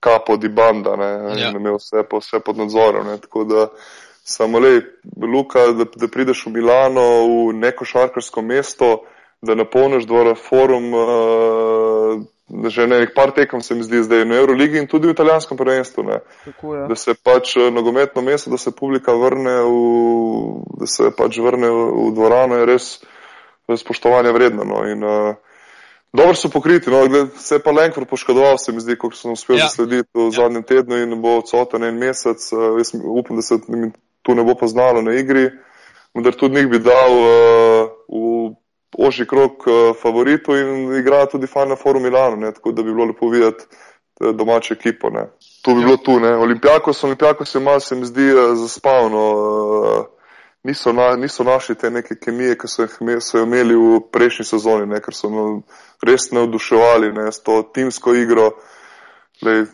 kapo 0.00 0.36
di 0.36 0.48
banda 0.48 0.96
ne, 0.96 1.10
Ja. 1.40 1.50
in 1.50 1.56
imel 1.56 1.76
vse, 1.80 2.04
pa 2.08 2.20
vse 2.22 2.40
pod 2.40 2.56
nadzorom. 2.56 3.06
Ne, 3.06 3.18
tako 3.18 3.44
da 3.44 3.68
samo 4.24 4.58
le, 4.58 4.80
Luka, 5.18 5.72
da, 5.72 5.84
da 5.96 6.08
prideš 6.08 6.46
v 6.46 6.54
Milano, 6.60 7.26
v 7.26 7.58
neko 7.58 7.84
šarkarsko 7.84 8.42
mesto, 8.42 9.02
da 9.42 9.54
napolniš 9.54 10.06
dvora 10.06 10.34
forum, 10.34 10.92
uh, 10.94 12.22
že 12.68 12.86
ne, 12.86 12.98
nek 13.00 13.14
par 13.14 13.30
tekem 13.30 13.60
se 13.62 13.74
mi 13.74 13.82
zdi 13.82 14.02
zdaj 14.02 14.24
na 14.24 14.34
Euroligi 14.36 14.78
in 14.78 14.86
tudi 14.86 15.06
v 15.06 15.14
italijanskem 15.14 15.56
prvenstvu. 15.56 16.02
Ne 16.02 16.18
Tako 16.44 16.74
je. 16.74 16.86
da 16.88 16.94
se 16.96 17.14
pač 17.14 17.56
eh, 17.56 17.70
nogometno 17.70 18.22
mesto, 18.22 18.50
da 18.50 18.58
se 18.58 18.70
publika 18.70 19.12
vrne 19.12 19.54
v, 19.62 19.74
da 20.76 20.86
se 20.86 21.10
pač 21.10 21.38
vrne 21.38 21.70
v, 21.70 21.80
v 22.00 22.14
dvorano, 22.14 22.56
je 22.56 22.66
res 22.66 22.88
spoštovanja 23.70 24.32
vredno. 24.32 24.64
No. 24.64 24.82
In, 24.84 25.04
uh, 25.04 25.34
dobro 26.12 26.34
so 26.34 26.48
pokriti, 26.50 26.90
no, 26.90 27.04
gled, 27.06 27.36
se 27.38 27.54
je 27.54 27.62
pa 27.62 27.70
Lenkvar 27.70 28.06
poškodoval, 28.06 28.58
se 28.58 28.72
mi 28.72 28.80
zdi, 28.80 28.96
kot 28.98 29.14
sem 29.14 29.30
uspel 29.30 29.56
Ja. 29.56 29.62
ja. 29.62 29.68
zaslediti 29.68 30.08
v 30.14 30.26
Ja. 30.26 30.30
zadnjem 30.42 30.62
tednu 30.62 30.96
in 30.98 31.14
bo 31.22 31.38
odsoten 31.38 31.84
en 31.84 31.98
mesec. 31.98 32.42
Uh, 32.52 32.78
jaz 32.78 32.90
upam, 32.98 33.36
da 33.36 33.42
se 33.42 33.58
tu 34.22 34.34
ne 34.34 34.42
bo 34.42 34.54
poznalo 34.54 35.02
na 35.02 35.14
igri, 35.14 35.50
vendar 36.14 36.34
tudi 36.34 36.54
njih 36.58 36.68
bi 36.68 36.78
dal 36.82 37.12
uh, 37.14 37.90
v 38.10 38.58
ožji 38.98 39.26
krok 39.26 39.66
uh, 39.66 39.96
favoritov 40.02 40.56
in 40.58 40.94
igra 40.98 41.26
tudi 41.26 41.46
Final 41.46 41.76
Four 41.76 41.96
v 41.98 42.02
Milano, 42.02 42.36
ne, 42.36 42.52
tako 42.52 42.72
da 42.72 42.82
bi 42.82 42.92
bilo 42.92 43.04
lepo 43.04 43.28
videti 43.28 43.64
eh, 44.20 44.32
domačo 44.32 44.74
ekipo. 44.74 45.10
Ne. 45.10 45.26
To 45.62 45.74
bi 45.74 45.80
bilo 45.84 45.96
tu, 45.96 46.20
ne. 46.20 46.36
Olimpijakos, 46.36 47.04
Olimpijakos 47.04 47.54
je 47.54 47.60
malo, 47.60 47.80
se 47.80 47.96
mi 47.96 48.06
zdi, 48.06 48.28
eh, 48.28 48.54
zaspavno. 48.54 49.20
eh, 50.00 50.20
Niso, 50.62 50.92
na, 50.92 51.16
niso 51.16 51.44
našli 51.44 51.74
te 51.74 51.90
neke 51.90 52.18
kemije, 52.20 52.58
ki 52.58 52.68
so 52.68 52.82
jih 52.82 52.98
so 53.24 53.38
jo 53.38 53.44
imeli 53.46 53.74
v 53.74 54.00
prejšnji 54.12 54.44
sezoni, 54.44 54.86
ne, 54.86 54.98
ker 55.00 55.14
so 55.16 55.30
no, 55.32 55.62
res 56.04 56.26
navduševali 56.36 57.12
ne, 57.16 57.32
s 57.32 57.40
to 57.40 57.62
timsko 57.74 58.12
igro. 58.14 58.50
Lej, 59.40 59.64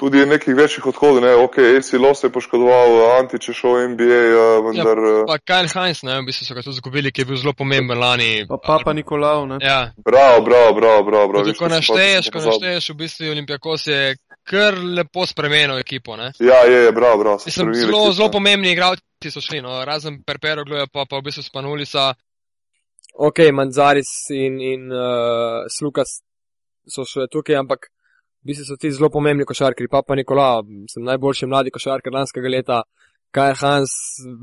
tudi 0.00 0.18
je 0.18 0.26
nekih 0.26 0.56
večjih 0.56 0.86
odhodov, 0.86 1.20
ne, 1.20 1.34
ok, 1.36 1.58
AC 1.76 1.92
Los 1.94 2.24
je 2.24 2.30
poškodoval, 2.32 2.88
Antič 3.18 3.48
je 3.48 3.54
šel 3.54 3.72
v 3.72 3.88
NBA, 3.90 4.20
eh, 4.32 4.60
vendar. 4.64 4.98
eh, 4.98 5.24
Pa 5.28 5.36
Kyle 5.38 5.68
Heinz, 5.68 6.00
ne, 6.02 6.16
v 6.16 6.26
bistvu 6.26 6.46
so 6.46 6.54
ga 6.54 6.62
tudi 6.62 6.74
izgubili, 6.74 7.12
ki 7.12 7.20
je 7.20 7.26
bil 7.26 7.36
zelo 7.36 7.52
pomemben 7.52 7.98
lani. 7.98 8.46
Pa 8.48 8.56
Papa 8.58 8.92
Nikolaov, 8.92 9.44
ne? 9.46 9.58
Ja, 9.60 9.92
Bravo, 10.00 10.40
bravo, 10.40 10.72
bravo, 10.74 11.04
bravo. 11.04 11.26
bravo. 11.28 11.52
ko 11.52 11.68
našteješ, 11.68 12.30
ko 12.30 12.40
našteješ, 12.40 12.88
v 12.88 12.96
bistvu 12.96 13.30
Olimpijakos 13.30 13.86
je 13.86 14.00
kar 14.42 14.74
lepo 14.74 15.26
spremenil 15.26 15.78
ekipo, 15.78 16.16
ne. 16.16 16.32
Ja, 16.40 16.64
je, 16.64 16.80
je, 16.84 16.92
bravo, 16.92 17.18
bravo. 17.18 17.38
so 17.38 17.46
Mislim, 17.46 17.74
zelo, 17.74 17.98
ekipo. 18.00 18.12
zelo 18.12 18.28
pomembni 18.30 18.72
igralci 18.72 19.04
so 19.28 19.40
šli, 19.40 19.60
no, 19.60 19.84
razen 19.84 20.22
Perpero, 20.24 20.64
gleda 20.64 20.88
pa, 20.88 21.04
pa 21.04 21.18
v 21.18 21.22
bistvu 21.22 21.42
Spanulica. 21.42 22.14
Ok, 23.14 23.38
Manzaris 23.52 24.08
in, 24.32 24.60
in 24.62 24.82
uh, 24.88 25.68
Slukas 25.68 26.22
so 26.88 27.04
še 27.04 27.28
tukaj, 27.28 27.58
ampak 27.58 27.90
v 28.42 28.50
bistvu 28.50 28.64
so 28.68 28.76
ti 28.80 28.90
zelo 28.92 29.10
pomembni 29.12 29.44
košarkari. 29.44 29.88
Papa 29.88 30.16
Nikola, 30.16 30.62
sem 30.90 31.04
najboljši 31.04 31.46
mladi 31.46 31.72
košarkar 31.74 32.12
lanskega 32.12 32.48
leta, 32.48 32.82
Kaj 33.30 33.52
Hans, 33.60 33.92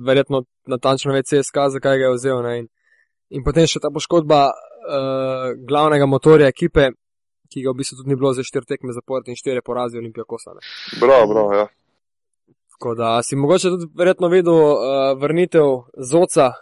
verjetno 0.05 0.45
natančno 0.71 1.11
ve 1.11 1.19
CSK, 1.27 1.65
zakaj 1.73 1.97
ga 1.99 2.05
je 2.05 2.11
vzel. 2.15 2.43
Ne? 2.45 2.53
In 2.61 2.67
In 3.35 3.43
potem 3.43 3.67
še 3.67 3.81
ta 3.83 3.91
poškodba 3.91 4.39
uh, 4.47 5.49
glavnega 5.67 6.07
motorja 6.07 6.47
ekipe, 6.47 6.91
ki 7.51 7.63
ga 7.63 7.73
v 7.73 7.81
bistvu 7.81 7.99
tudi 7.99 8.13
ni 8.13 8.19
bilo 8.19 8.31
za 8.35 8.45
štiri 8.45 8.67
tekme 8.69 8.95
zapored 8.95 9.27
in 9.27 9.35
štiri 9.39 9.63
porazi 9.63 9.99
Olimpija 9.99 10.23
Kosane. 10.27 10.63
Bravo, 11.01 11.27
bravo, 11.33 11.51
ja. 11.55 11.65
Tako 12.77 12.93
da 12.95 13.17
si 13.25 13.35
mogoče 13.35 13.73
tudi 13.73 13.89
verjetno 13.97 14.29
videl 14.31 14.55
uh, 14.55 14.79
vrnitev 15.19 15.73
Zoca 16.11 16.53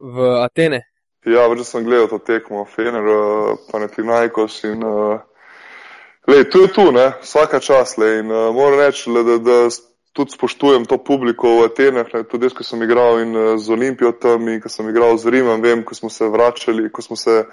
v 0.00 0.30
Atene. 0.42 0.82
Ja, 1.26 1.46
več 1.50 1.66
sem 1.68 1.86
gledal 1.86 2.10
to 2.10 2.18
tekmo, 2.22 2.64
Fener, 2.70 3.06
uh, 3.06 3.54
Panathinaikos 3.70 4.58
in 4.66 4.82
uh, 4.86 5.22
lej, 6.36 6.48
tu 6.52 6.60
je 6.64 6.68
tu, 6.72 6.92
ne, 6.92 7.12
vsaka 7.22 7.60
čas, 7.60 7.96
lej, 7.98 8.20
in 8.20 8.30
uh, 8.30 8.48
moram 8.54 8.78
reči, 8.80 9.10
le, 9.10 9.22
da, 9.24 9.38
da 9.38 9.56
tudi 10.16 10.32
spoštujem 10.32 10.84
to 10.88 10.98
publiko 11.04 11.58
v 11.60 11.68
Atenah, 11.68 12.08
ne, 12.14 12.22
tudi 12.28 12.48
jaz, 12.48 12.54
ko 12.56 12.64
sem 12.64 12.82
igral 12.84 13.20
in 13.24 13.36
uh, 13.36 13.56
z 13.60 13.72
Olimpijo 13.72 14.12
tam 14.20 14.48
in 14.48 14.60
ko 14.60 14.68
sem 14.72 14.88
igral 14.88 15.18
z 15.20 15.32
Rimom, 15.32 15.60
vem, 15.64 15.84
ko 15.84 15.96
smo 15.96 16.10
se 16.12 16.28
vračali, 16.28 16.88
ko 16.92 17.02
smo 17.02 17.16
se, 17.16 17.44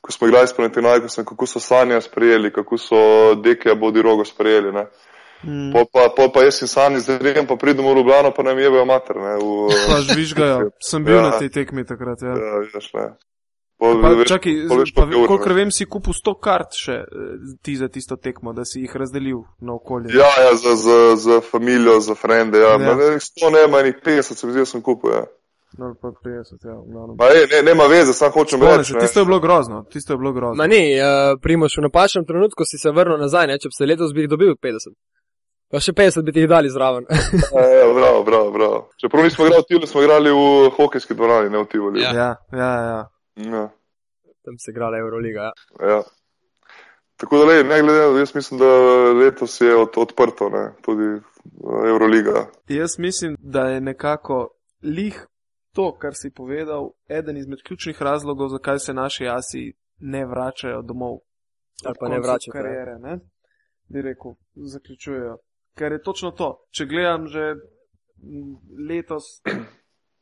ko 0.00 0.14
smo 0.14 0.30
igrali 0.30 0.48
s 0.48 0.56
Panathinaikosom, 0.56 1.24
kako 1.28 1.46
so 1.46 1.60
Sanja 1.62 2.00
sprejeli, 2.00 2.52
kako 2.54 2.78
so 2.78 2.98
Dekija 3.44 3.74
Bodi 3.74 4.02
Rogo 4.02 4.24
sprejeli, 4.24 4.72
ne. 4.72 4.88
Mm. 5.46 5.70
Pol 5.70 5.84
pa, 5.86 6.08
pol 6.16 6.32
pa 6.34 6.42
jaz 6.42 6.58
in 6.66 6.68
Sani 6.68 6.98
z 7.00 7.18
Rimom 7.22 7.46
pa 7.46 7.54
pridemo 7.56 7.92
v 7.92 8.00
Ljubljano, 8.00 8.32
pa 8.34 8.42
nam 8.42 8.58
jebejo 8.58 8.84
mater, 8.84 9.16
ne. 9.16 9.36
V, 9.38 9.70
Pa 9.90 10.00
žvižgajo. 10.02 10.70
Sem 10.82 11.04
bil 11.04 11.20
Ja. 11.20 11.30
na 11.30 11.38
tej 11.38 11.50
tekmi 11.54 11.86
takrat. 11.86 12.22
Ja. 12.22 12.34
ja, 12.34 12.58
vidiš, 12.66 12.90
ne. 12.94 13.14
Pol, 13.78 14.00
Pa, 14.02 14.10
čakaj, 14.26 14.54
pa, 14.94 15.04
je 15.06 15.16
ur, 15.20 15.28
kolikor 15.30 15.52
vem, 15.54 15.70
si 15.70 15.84
kupil 15.86 16.10
100 16.16 16.32
kart 16.42 16.74
še 16.74 16.96
eh, 16.98 17.34
ti 17.62 17.76
za 17.78 17.86
tisto 17.86 18.16
tekmo, 18.18 18.50
da 18.50 18.64
si 18.66 18.82
jih 18.82 18.96
razdelil 18.98 19.44
na 19.62 19.76
okolje. 19.78 20.10
Ja, 20.18 20.26
ja, 20.42 20.56
za, 20.58 20.74
za, 20.74 20.96
za 21.16 21.40
familijo, 21.46 22.00
za 22.02 22.16
frende, 22.18 22.58
ja. 22.58 22.74
Ja. 22.74 22.96
Ne, 22.98 23.20
100 23.22 23.52
ne, 23.54 23.66
manj 23.70 23.92
50 24.02 24.34
se 24.34 24.46
mi 24.46 24.56
zdi, 24.56 24.64
da 24.66 24.70
sem 24.72 24.82
kupil, 24.82 25.14
ja. 25.14 25.22
No, 25.78 25.92
pa 26.00 26.10
50, 26.10 26.58
ja. 26.64 26.74
glavnem. 26.74 27.14
Ma, 27.20 27.28
ej, 27.36 27.44
ne, 27.52 27.60
nema 27.70 27.86
veze, 27.92 28.16
sam 28.18 28.32
hočem 28.34 28.58
Spomnim 28.58 28.80
reči. 28.82 28.96
se, 28.96 29.04
tisto 29.04 29.22
je 29.22 29.28
bilo 29.30 29.38
grozno, 29.40 29.84
tisto 29.92 30.16
je 30.16 30.18
bilo 30.18 30.32
grozno. 30.32 30.58
Ma 30.58 30.66
ni, 30.66 30.96
uh, 30.98 31.36
Primoš, 31.42 31.76
v 31.78 31.84
napačnem 31.86 32.26
trenutku 32.26 32.66
si 32.66 32.80
se 32.82 32.90
vrnil 32.90 33.20
nazaj, 33.20 33.46
ne? 33.46 33.58
če 33.62 33.70
bi 33.70 33.76
se 33.76 33.86
letos 33.86 34.14
bi 34.16 34.24
jih 34.24 34.32
dobil 34.32 34.56
50. 34.56 34.96
Pa 35.70 35.82
še 35.84 35.92
50 35.92 36.24
bi 36.24 36.34
ti 36.34 36.42
jih 36.42 36.50
dali 36.50 36.72
zraven. 36.72 37.06
Ja, 37.58 37.66
ja, 37.68 37.86
bravo, 37.94 38.24
bravo, 38.24 38.50
bravo. 38.50 38.80
Čeprav 38.98 39.28
nismo 39.28 39.46
igrali 39.46 39.62
v 39.62 39.68
Tivoli, 39.68 39.86
smo 39.86 40.02
igrali 40.02 40.34
v 40.34 40.74
hokejski 40.80 41.14
dvorani, 41.14 41.52
ne 41.52 41.62
v 41.62 41.68
Tivoli. 41.70 42.02
Ja. 42.02 42.12
Ja, 42.16 42.30
ja, 42.50 42.72
ja. 42.88 42.98
Ja, 43.38 43.68
Tam 44.44 44.54
se 44.58 44.70
igrala 44.70 44.98
Euroliga. 44.98 45.40
Ja. 45.42 45.52
ja. 45.88 46.02
Tako 47.16 47.38
da, 47.38 47.44
lej, 47.44 47.64
ne 47.64 47.80
glede, 47.82 47.98
na- 48.12 48.18
jaz 48.18 48.34
mislim, 48.34 48.60
da 48.60 48.66
letos 49.12 49.60
je 49.60 49.76
od, 49.76 49.88
odprto, 49.96 50.48
ne, 50.48 50.72
tudi 50.82 51.02
uh, 51.02 51.88
Euroliga. 51.88 52.46
Jaz 52.68 52.98
mislim, 52.98 53.36
da 53.38 53.60
je 53.68 53.80
nekako 53.80 54.48
lih 54.82 55.26
to, 55.74 55.98
kar 55.98 56.12
si 56.14 56.30
povedal, 56.30 56.90
eden 57.08 57.36
izmed 57.36 57.58
ključnih 57.66 58.02
razlogov, 58.02 58.48
zakaj 58.48 58.78
se 58.78 58.94
naši 58.94 59.26
asi 59.28 59.72
ne 59.98 60.26
vračajo 60.26 60.82
domov. 60.82 61.18
Ali 61.84 61.94
pa 62.00 62.08
ne 62.08 62.20
vračajo, 62.20 62.52
ja. 62.54 62.62
Karijere, 62.62 62.98
ne? 62.98 63.18
Bi 63.88 64.02
rekel, 64.02 64.32
zaključujejo. 64.54 65.36
Ker 65.74 65.92
je 65.92 66.02
točno 66.02 66.30
to. 66.30 66.66
Če 66.70 66.86
gledam 66.86 67.26
že 67.26 67.40
m, 67.40 67.56
letos, 68.88 69.24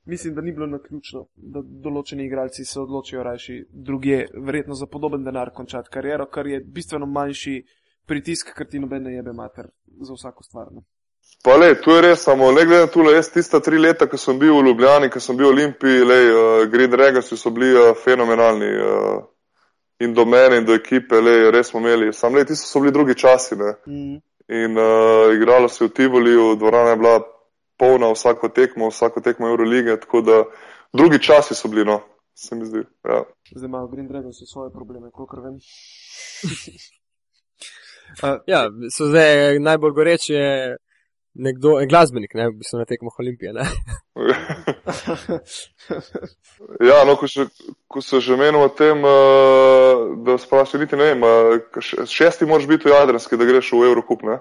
mislim, 0.07 0.35
da 0.35 0.41
ni 0.41 0.53
bilo 0.53 0.67
naključno, 0.67 1.27
da 1.37 1.63
določeni 1.63 2.27
igralci 2.27 2.65
se 2.65 2.81
odločijo 2.81 3.23
rajši 3.23 3.57
druge, 3.71 4.25
verjetno 4.47 4.75
za 4.75 4.87
podoben 4.87 5.25
denar 5.25 5.51
končati 5.55 5.91
kariero, 5.93 6.27
kar 6.27 6.47
je 6.47 6.61
bistveno 6.61 7.07
manjši 7.07 7.57
pritisk, 8.07 8.53
ker 8.57 8.69
ti 8.71 8.79
noben 8.79 9.03
ne 9.03 9.17
jebe 9.17 9.33
mater 9.33 9.71
za 10.01 10.15
vsako 10.15 10.47
stvar. 10.47 10.71
Ne? 10.73 10.85
Pa 11.45 11.57
le, 11.57 11.75
tu 11.83 11.91
je 11.91 12.03
res, 12.03 12.23
samo 12.23 12.53
ne 12.53 12.65
glede 12.67 12.87
na 12.87 12.91
to, 12.91 13.03
jaz 13.11 13.31
tista 13.31 13.61
tri 13.61 13.79
leta, 13.79 14.07
ko 14.11 14.19
sem 14.19 14.39
bil 14.39 14.55
v 14.57 14.69
Ljubljani, 14.69 15.11
ko 15.11 15.21
sem 15.21 15.37
bil 15.37 15.51
v 15.51 15.55
Olimpiji, 15.55 16.05
le, 16.07 16.21
uh, 16.31 16.67
Green 16.71 16.91
Dragons 16.91 17.33
so 17.35 17.51
bili 17.51 17.73
uh, 17.75 17.95
fenomenalni. 18.05 18.71
Uh, 18.83 19.25
in 20.01 20.13
do 20.15 20.25
mene, 20.27 20.59
in 20.59 20.65
do 20.65 20.75
ekipe, 20.75 21.21
le, 21.21 21.51
res 21.51 21.71
smo 21.71 21.81
imeli. 21.81 22.13
Sam 22.13 22.35
le, 22.35 22.45
tisto 22.45 22.69
so 22.69 22.81
bili 22.81 22.93
drugi 22.93 23.15
časi, 23.15 23.57
ne. 23.57 23.73
Mm. 23.87 24.17
In 24.49 24.79
uh, 24.79 25.35
igralo 25.35 25.69
se 25.69 25.85
je 25.85 25.89
v 25.89 25.93
Tivoliju, 25.93 26.55
dvorana 26.57 26.91
je 26.91 26.97
bila 26.97 27.17
polna 27.77 28.13
vsako 28.13 28.49
tekmo, 28.49 28.89
vsako 28.89 29.21
tekmo 29.21 29.49
Eurolige, 29.49 30.01
tako 30.01 30.21
da 30.21 30.45
drugi 30.93 31.23
časi 31.23 31.55
so 31.55 31.69
bili, 31.69 31.85
no, 31.85 32.01
se 32.35 32.55
mi 32.55 32.67
zdi. 32.67 32.79
Ja. 33.05 33.25
Zdaj 33.57 33.67
imajo 33.67 33.89
Green 33.89 34.09
Dragons 34.09 34.37
svoje 34.53 34.73
probleme, 34.73 35.11
kolikor 35.11 35.41
vem. 35.41 35.55
uh, 38.23 38.39
ja, 38.47 38.71
so 38.97 39.07
zdaj 39.07 39.59
najbolj 39.59 39.93
goreč 39.93 40.31
je 40.31 40.77
nekdo, 41.37 41.81
en 41.81 41.89
glasbenik, 41.89 42.35
ne, 42.35 42.49
v 42.49 42.53
bistvu 42.61 42.79
na 42.81 42.85
tekmoh 42.89 43.19
Olimpije. 43.21 43.53
Ne? 43.53 43.61
ja, 46.91 47.05
no, 47.05 47.17
ko, 47.21 47.29
še, 47.29 47.47
ko 47.89 48.01
se 48.03 48.21
že 48.25 48.37
menimo 48.41 48.65
o 48.65 48.69
tem, 48.73 49.05
uh, 49.05 49.11
da 50.25 50.39
sprašujem, 50.41 50.87
niti 50.87 50.97
ne 50.97 51.05
vem, 51.13 51.21
šesti 52.09 52.49
moraš 52.49 52.67
biti 52.71 52.89
v 52.89 52.93
Jadranski, 52.95 53.37
da 53.37 53.49
greš 53.49 53.73
v 53.77 53.85
Eurocup, 53.91 54.21
ne? 54.25 54.37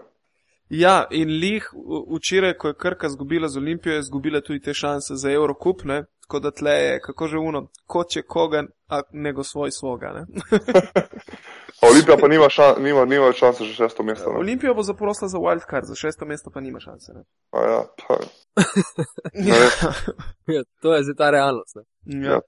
Ja, 0.70 1.06
in 1.12 1.30
lih 1.30 1.70
včeraj, 2.16 2.54
ko 2.58 2.68
je 2.68 2.74
Krka 2.74 3.10
zgubila 3.10 3.48
z 3.48 3.58
Olimpijo, 3.58 3.96
je 3.96 4.04
zgubila 4.04 4.42
tudi 4.42 4.62
te 4.62 4.74
šanse 4.74 5.16
za 5.16 5.32
Eurocup, 5.32 5.84
ne? 5.84 6.06
Tako 6.22 6.40
da 6.40 6.52
tle 6.52 6.72
je, 6.72 7.00
kako 7.00 7.28
že 7.28 7.38
uno, 7.38 7.68
kot 7.86 8.16
je 8.16 8.24
koga, 8.24 8.64
a 8.90 9.02
nego 9.12 9.44
svoj 9.44 9.72
svoga, 9.72 10.08
ne? 10.14 10.26
Olimpija 11.92 12.18
pa 12.22 12.28
nima, 12.28 12.50
šan, 12.50 12.76
nima, 12.80 13.06
nima 13.06 13.32
šanse 13.32 13.64
za 13.64 13.74
šesto 13.74 14.04
mesto. 14.04 14.32
Ne? 14.32 14.40
Olimpija 14.40 14.74
bo 14.74 14.84
zaprosila 14.84 15.28
za 15.28 15.38
wildcard, 15.38 15.84
za 15.84 15.96
šesto 15.96 16.26
mesto 16.26 16.50
pa 16.54 16.62
nima 16.62 16.80
šanse, 16.80 17.12
ne? 17.14 17.24
A 17.52 17.62
ja, 17.62 17.84
pa, 18.08 18.18
Ja, 19.34 19.56
Ja, 20.56 20.64
to 20.82 20.96
je 20.96 21.04
zdaj 21.04 21.16
ta 21.16 21.30
realnost. 21.30 21.76
Ne? 21.76 21.84
ja, 22.26 22.32
ja. 22.32 22.40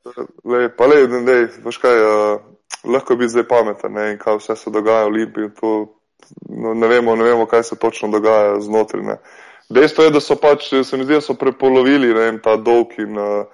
lej, 0.43 0.69
pa 0.77 0.85
le, 0.85 1.07
ne, 1.07 1.47
veš 1.65 1.77
kaj, 1.77 2.01
uh, 2.01 2.41
lahko 2.83 3.15
biti 3.15 3.29
zdaj 3.29 3.47
pameten, 3.47 3.93
ne, 3.93 4.11
in 4.11 4.17
kaj 4.17 4.37
vse 4.37 4.55
se 4.55 4.71
dogaja 4.71 5.03
v 5.03 5.07
Olimpiji, 5.07 5.53
to 5.61 5.96
ne, 6.49 6.87
vemo, 6.87 7.15
ne 7.15 7.23
vemo, 7.23 7.45
kaj 7.45 7.63
se 7.63 7.75
točno 7.75 8.09
dogaja 8.09 8.59
znotraj. 8.61 9.03
Ne. 9.03 9.17
Dejstvo 9.69 10.03
je, 10.03 10.11
da 10.11 10.19
so 10.19 10.35
pač, 10.35 10.69
se 10.83 10.97
mi 10.97 11.03
zdi, 11.03 11.13
da 11.13 11.21
so 11.21 11.35
prepolovili 11.35 12.13
ne, 12.13 12.29
ta 12.43 12.55
dolg 12.55 12.95
in 13.03 13.17
uh, 13.19 13.45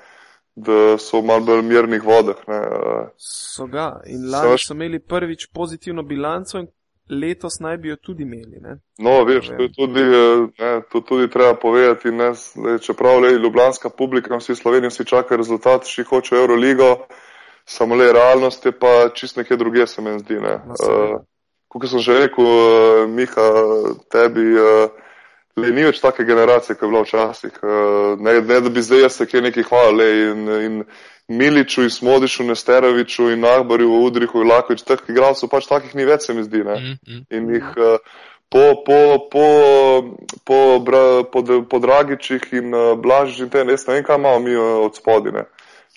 da 0.56 0.98
so 0.98 1.22
v 1.22 1.26
malo 1.26 1.46
bolj 1.46 1.64
mirnih 1.66 2.04
vodah. 2.04 2.38
Ne, 2.48 2.60
uh, 2.60 3.08
So 3.18 3.66
ga. 3.68 4.02
In 4.06 4.30
lani 4.32 4.54
Veš- 4.54 4.68
so 4.68 4.74
imeli 4.74 5.00
prvič 5.00 5.48
pozitivno 5.54 6.04
bilanco 6.04 6.60
in 6.60 6.68
letos 7.10 7.60
naj 7.60 7.78
bi 7.78 7.90
jo 7.90 7.96
tudi 7.96 8.24
imeli, 8.24 8.62
ne? 8.62 8.78
No, 8.98 9.24
veš, 9.26 9.48
to 9.48 9.68
tudi, 9.76 10.02
eh, 10.02 10.48
ne, 10.60 10.82
to 10.92 11.02
tudi 11.02 11.30
treba 11.30 11.56
povedati. 11.56 12.12
Ne, 12.12 12.32
čeprav 12.82 13.20
le 13.20 13.32
ljubljanska 13.32 13.90
publika, 13.90 14.38
vsi 14.38 14.56
Slovenijo 14.56 14.90
si 14.90 15.06
čaka 15.06 15.36
rezultat, 15.36 15.84
vsi 15.84 16.04
hočejo 16.04 16.42
Euroligo, 16.42 16.98
samo 17.66 17.96
le 17.96 18.14
realnost 18.14 18.66
je 18.66 18.72
pa 18.72 19.10
čist 19.14 19.38
nekje 19.38 19.58
druge, 19.58 19.88
se 19.88 20.02
meni 20.02 20.20
zdi. 20.20 20.34
Ne. 20.34 20.56
Uh, 20.56 21.20
Kot 21.74 21.90
sem 21.90 22.00
že 22.00 22.20
rekel, 22.20 22.46
uh, 22.46 23.08
Miha, 23.10 23.48
tebi, 24.14 24.46
uh, 24.62 24.92
le 25.58 25.72
ni 25.74 25.84
več 25.86 26.00
take 26.02 26.26
generacije, 26.26 26.76
kot 26.78 26.86
je 26.86 26.92
bila 26.92 27.02
včasih. 27.04 27.56
Uh, 27.64 28.14
ne, 28.22 28.38
ne, 28.42 28.60
da 28.62 28.70
bi 28.70 28.82
zdaj 28.82 29.08
jaz 29.08 29.18
se 29.18 29.26
kje 29.26 29.42
neki 29.42 29.66
hvalil 29.66 30.02
in, 30.32 30.48
in 30.68 30.84
Miliču, 31.28 31.82
in 31.84 31.90
Smodišu, 31.90 32.44
Nesteroviču, 32.44 33.30
in 33.32 33.40
Nahbarju, 33.40 33.90
v 33.90 34.04
Udrihu, 34.06 34.42
in 34.44 34.52
Lakovič, 34.52 34.84
teh 34.84 35.02
igralcev 35.10 35.50
pač 35.50 35.66
takih 35.70 35.96
ni 35.96 36.06
več, 36.06 36.28
se 36.28 36.36
mi 36.38 36.44
zdi. 36.44 36.64
Ne. 36.68 36.76
Mm, 36.76 36.98
mm. 37.08 37.26
In 37.32 37.50
jih 37.56 37.70
eh, 37.78 37.98
po, 38.52 38.66
po, 38.86 39.00
po, 39.32 39.46
po, 40.46 40.60
bra- 40.84 41.24
po, 41.32 41.44
po 41.70 41.80
Dragičih 41.80 42.50
in 42.60 42.76
uh, 42.76 42.94
Blažič 43.00 43.40
in 43.46 43.50
te, 43.50 43.64
jaz 43.64 43.88
ne 43.88 43.96
vem, 43.98 44.04
kaj 44.06 44.20
imamo 44.20 44.40
mi 44.44 44.54
uh, 44.56 44.84
od 44.86 45.00
spodine. 45.00 45.48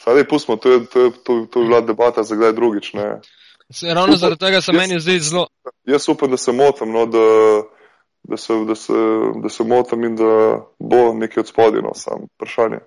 Zdaj, 0.01 0.25
pustimo, 0.31 0.57
to 0.57 0.73
je, 0.73 0.85
to, 0.87 1.01
je, 1.01 1.11
to, 1.25 1.47
to 1.51 1.61
je 1.61 1.67
bila 1.67 1.81
debata 1.81 2.23
za 2.23 2.37
kdaj 2.37 2.53
drugič. 2.53 2.93
Ne. 2.95 3.19
Se, 3.73 3.95
ravno 3.95 4.17
zaradi 4.17 4.39
tega 4.39 4.61
se 4.61 4.73
meni 4.73 5.01
zdi 5.01 5.19
zelo. 5.21 5.47
Jaz 5.85 6.09
upam, 6.09 6.31
da 6.31 6.37
se 6.37 6.53
motim, 6.53 6.93
no, 6.93 7.07
da, 7.07 7.19
da, 8.23 8.37
se, 8.37 8.53
da, 8.69 8.75
se, 8.75 8.93
da 9.43 9.49
se 9.49 9.65
motim 9.65 10.05
in 10.05 10.17
da 10.17 10.61
bo 10.79 11.13
nekaj 11.15 11.41
od 11.41 11.49
spodino, 11.49 11.91
sam 11.95 12.27
vprašanje. 12.35 12.79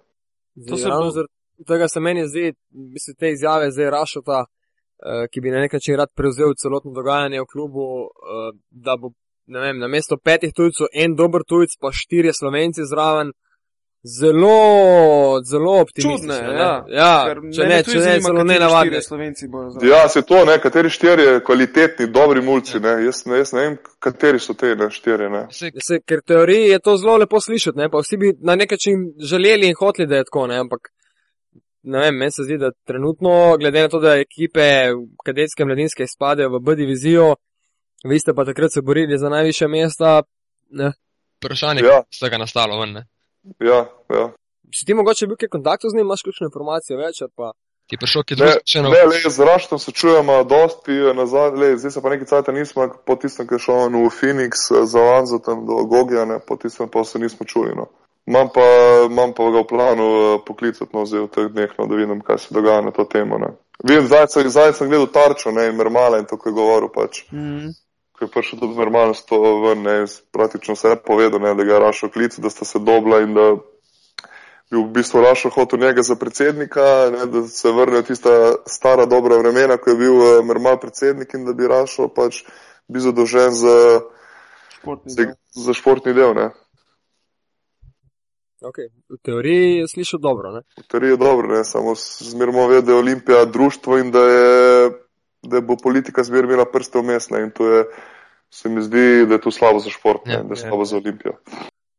To 0.70 0.76
se 0.76 0.82
Zdaj, 0.82 0.90
ravno 0.90 1.06
bo- 1.06 1.12
zaradi 1.12 1.34
tega 1.68 1.88
se 1.88 2.00
meni 2.00 2.28
zdi, 2.28 2.54
mislim, 2.72 3.16
te 3.20 3.32
izjave 3.32 3.72
zdaj 3.72 3.90
Rašota, 3.90 4.40
uh, 4.40 5.26
ki 5.32 5.42
bi 5.42 5.52
na 5.52 5.60
nek 5.60 5.74
način 5.74 5.96
rad 5.96 6.10
prevzel 6.16 6.54
celotno 6.62 6.92
dogajanje 6.92 7.42
v 7.42 7.52
klubu, 7.54 7.86
uh, 8.04 8.56
da 8.70 8.98
bo, 8.98 9.12
ne 9.46 9.60
vem, 9.60 9.80
na 9.80 9.88
mesto 9.88 10.18
petih 10.18 10.54
tujcev 10.56 10.88
en 10.94 11.16
dober 11.16 11.42
tujec, 11.48 11.76
pa 11.82 11.92
štirje 11.92 12.34
slovenci 12.34 12.82
zraven. 12.86 13.32
Zelo, 14.04 15.42
zelo 15.44 15.82
optimistično. 15.82 16.34
Čudne, 16.36 16.54
ne? 16.54 16.60
ja. 16.60 16.86
ja 16.90 17.26
Ker 17.28 17.40
če 17.56 17.66
ne, 17.68 17.80
če 17.84 17.98
ne, 18.00 18.14
kateri 18.24 18.44
nenavadne. 18.48 19.02
Ja, 19.84 20.06
se 20.08 20.22
to, 20.24 20.46
ne, 20.48 20.56
kateri 20.64 20.90
štirje 20.90 21.34
kvalitetni, 21.44 22.08
dobri 22.08 22.42
mulci, 22.42 22.80
ne, 22.80 22.94
jaz, 23.04 23.26
ne, 23.28 23.42
jaz 23.42 23.52
ne 23.58 23.66
vem, 23.66 23.76
kateri 24.00 24.40
so 24.40 24.56
te 24.56 24.72
ne, 24.80 24.88
štirje. 24.94 25.28
Ne. 25.34 25.42
Se, 25.52 25.72
Se, 25.84 26.00
ker 26.08 26.24
teoriji 26.24 26.70
je 26.70 26.80
to 26.80 26.96
zelo 27.02 27.18
lepo 27.20 27.42
slišati, 27.44 27.78
ne? 27.78 27.90
pa 27.92 28.00
vsi 28.00 28.18
bi 28.18 28.32
na 28.40 28.56
nek 28.56 28.72
način 28.72 29.04
želeli 29.20 29.68
in 29.68 29.76
hoteli, 29.80 30.08
da 30.08 30.24
je 30.24 30.30
tako, 30.32 30.48
ne? 30.48 30.62
ampak 30.64 30.94
ne 31.84 32.06
vem, 32.06 32.16
meni 32.24 32.32
se 32.32 32.48
zdi, 32.48 32.58
da 32.58 32.72
trenutno, 32.88 33.58
glede 33.60 33.84
na 33.84 33.92
to, 33.92 34.00
da 34.00 34.16
ekipe 34.16 34.94
kadetske 35.26 35.68
mladinske 35.68 36.08
izpadejo 36.08 36.56
v 36.56 36.64
B 36.64 36.80
divizijo, 36.80 37.34
vi 38.08 38.20
ste 38.20 38.34
pa 38.34 38.48
takrat 38.48 38.72
se 38.74 38.82
borili 38.82 39.20
za 39.20 39.30
najviše 39.30 39.68
mesta. 39.68 40.22
Ne? 40.72 40.94
vprašanje, 41.44 41.82
Ja. 41.84 41.88
ja. 41.88 42.02
z 42.12 42.20
tega 42.20 42.38
nastalo 42.38 42.80
ven. 42.80 42.94
Ne? 42.94 43.08
Ja, 43.60 43.86
ja. 44.10 44.26
Si 44.76 44.86
ti 44.86 44.94
mogoče 44.94 45.28
bil 45.28 45.38
kaj 45.40 45.50
v 45.50 45.56
kontaktu 45.58 45.90
z 45.90 45.98
njim, 45.98 46.06
imaš 46.06 46.24
kakšne 46.28 46.50
informacije 46.50 46.98
več? 47.00 47.24
Pa... 47.36 47.54
Ti 47.90 47.98
je 47.98 48.02
prišel, 48.02 48.24
ki 48.24 48.34
je 48.34 48.38
Ne, 48.38 48.50
drug 48.52 48.70
še 48.70 48.84
na 48.86 48.90
ne, 48.94 49.06
le 49.10 49.32
z 49.34 49.46
Raštom 49.50 49.80
se 49.82 49.92
čujemo 49.92 50.36
dosti 50.46 50.98
nazaj, 51.18 51.56
le, 51.58 51.70
zdaj 51.82 51.96
se 51.96 52.04
pa 52.06 52.12
nekaj 52.14 52.30
cajta 52.30 52.54
nismo, 52.54 52.86
po 53.06 53.16
tistem, 53.18 53.48
ki 53.50 53.58
je 53.58 53.64
šel 53.66 53.96
v 53.96 54.12
Phoenix 54.14 54.68
eh, 54.70 54.86
za 54.86 55.06
Vanzo 55.08 55.42
tam 55.42 55.66
do 55.66 55.82
Gogija, 55.90 56.28
ne, 56.30 56.38
po 56.38 56.60
tistem 56.62 56.92
pa 56.94 57.04
se 57.04 57.20
nismo 57.20 57.48
čuli. 57.50 57.74
No. 57.74 57.90
Imam 58.30 58.52
pa, 58.54 58.68
imam 59.10 59.34
pa 59.34 59.50
ga 59.50 59.64
v 59.64 59.70
planu 59.72 60.08
eh, 60.20 60.38
poklicati 60.46 60.94
no, 60.94 61.08
zdaj 61.10 61.26
v 61.26 61.32
teh 61.34 61.50
dneh, 61.56 61.74
no, 61.80 61.90
da 61.90 61.98
vidim, 61.98 62.22
kaj 62.22 62.44
se 62.46 62.54
dogaja 62.54 62.86
na 62.86 62.94
to 62.94 63.08
temo. 63.10 63.42
Ne. 63.42 63.56
Vem, 63.82 64.06
zdaj 64.06 64.28
sem, 64.36 64.54
zdaj 64.54 64.76
sem 64.78 64.92
gledal 64.92 65.10
Tarčo 65.10 65.56
ne, 65.56 65.66
in 65.72 65.80
Mermala 65.80 66.22
in 66.22 66.30
to, 66.30 66.38
ko 66.38 66.52
je 66.52 66.58
govoril 66.60 66.94
pač. 66.94 67.24
Mm. 67.34 67.74
Ko 68.20 68.26
je 68.26 68.32
prišel 68.32 68.60
tudi 68.60 68.76
Mermal 68.76 69.14
s 69.16 69.24
to 69.24 69.40
ven, 69.64 69.84
ne, 69.88 70.04
praktično 70.36 70.76
vse 70.76 70.98
povedal, 71.06 71.40
ne, 71.40 71.54
da 71.56 71.64
ga 71.64 71.74
je 71.74 71.80
Rašo 71.80 72.10
klic, 72.12 72.36
da 72.44 72.50
sta 72.52 72.66
se 72.66 72.80
dobla 72.80 73.22
in 73.24 73.34
da 73.34 73.56
bi 74.72 74.78
v 74.78 74.88
bistvu 74.94 75.22
Rašo 75.24 75.50
hotel 75.50 75.80
njega 75.80 76.04
za 76.04 76.16
predsednika, 76.16 77.10
ne, 77.16 77.26
da 77.26 77.48
se 77.48 77.72
vrnejo 77.72 78.04
tista 78.04 78.30
stara 78.68 79.06
dobra 79.06 79.38
vremena, 79.38 79.78
ko 79.78 79.90
je 79.90 79.96
bil 79.96 80.22
eh, 80.22 80.44
Mermal 80.44 80.80
predsednik 80.80 81.34
in 81.34 81.46
da 81.46 81.54
bi 81.54 81.68
Rašo 81.68 82.10
pač 82.12 82.44
bil 82.88 83.02
zadolžen 83.02 83.56
za, 83.56 84.02
Športni 84.80 85.12
za, 85.12 85.24
del. 85.24 85.34
za 85.56 85.74
športni 85.74 86.14
del. 86.14 86.36
Ne. 86.36 86.50
Okay. 88.60 88.92
V 89.08 89.18
teoriji 89.24 89.76
je 89.80 89.88
slišal 89.88 90.20
dobro. 90.20 90.52
Ne? 90.52 90.62
V 90.84 90.88
teoriji 90.92 91.16
je 91.16 91.18
dobro, 91.18 91.48
ne, 91.48 91.64
samo 91.64 91.96
zmerno 92.20 92.68
ve, 92.68 92.82
da 92.82 92.92
je 92.92 92.98
Olimpija 92.98 93.46
društvo 93.46 93.98
in 93.98 94.12
da, 94.12 94.20
je, 94.20 94.90
da 95.42 95.62
bo 95.62 95.76
politika 95.78 96.24
zmer 96.24 96.44
imela 96.44 96.66
prste 96.66 97.00
vmesne 97.00 97.42
in 97.42 97.52
to 97.52 97.68
je, 97.68 97.84
se 98.50 98.70
mi 98.70 98.82
zdi, 98.82 99.26
da 99.26 99.34
je 99.34 99.42
to 99.42 99.52
slabo 99.52 99.80
za 99.80 99.90
šport, 99.90 100.26
ne, 100.26 100.34
Ja, 100.34 100.44
da 100.44 100.54
je 100.54 100.60
ja. 100.60 100.68
slabo 100.68 100.86
za 100.86 100.98
Olimpijo. 100.98 101.34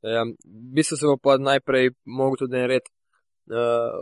Ja, 0.03 0.25
v 0.25 0.35
bistvu 0.75 0.97
se 0.97 1.07
bo 1.07 1.17
pa 1.17 1.37
najprej 1.39 1.91
mogel 2.07 2.37
tudi 2.39 2.57
en 2.57 2.67
red 2.67 2.83
uh, 3.47 4.01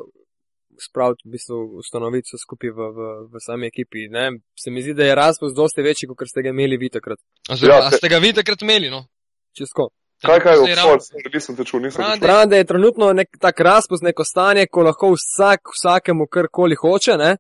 spraviti, 0.78 1.26
v 1.26 1.30
bistvu 1.30 1.56
ustanoviti 1.76 2.28
vse 2.28 2.38
skupaj 2.38 2.70
v, 2.70 2.88
v, 2.88 2.98
v 3.28 3.40
sami 3.40 3.66
ekipi. 3.66 4.06
Ne? 4.08 4.30
Se 4.54 4.70
mi 4.70 4.82
zdi, 4.82 4.94
da 4.94 5.04
je 5.04 5.14
razpust 5.14 5.56
dosti 5.56 5.82
večji, 5.82 6.08
kot 6.08 6.28
ste 6.28 6.42
ga 6.42 6.50
imeli 6.50 6.76
vi 6.76 6.88
takrat. 6.88 7.18
Oziroma, 7.50 7.78
Ja, 7.78 7.86
a 7.86 7.90
te- 7.90 7.96
ste 7.96 8.08
ga 8.08 8.18
vi 8.18 8.32
takrat 8.32 8.62
imeli, 8.62 8.90
no? 8.90 9.04
Čisto. 9.52 9.88
Kaj, 10.18 10.40
kaj, 10.40 10.56
obsod, 10.58 11.02
nisem 11.34 11.56
te 11.56 11.64
čul, 11.64 11.80
nisem 11.80 12.02
te 12.02 12.10
čul. 12.12 12.22
Pravim, 12.22 12.48
da 12.50 12.56
je 12.56 12.64
trenutno 12.64 13.12
nek 13.12 13.28
tak 13.38 13.60
razpust, 13.60 14.02
neko 14.02 14.24
stanje, 14.24 14.66
ko 14.66 14.82
lahko 14.82 15.12
vsak 15.14 15.60
vsakemu 15.74 16.26
karkoli 16.26 16.74
hoče, 16.74 17.14
ne? 17.16 17.36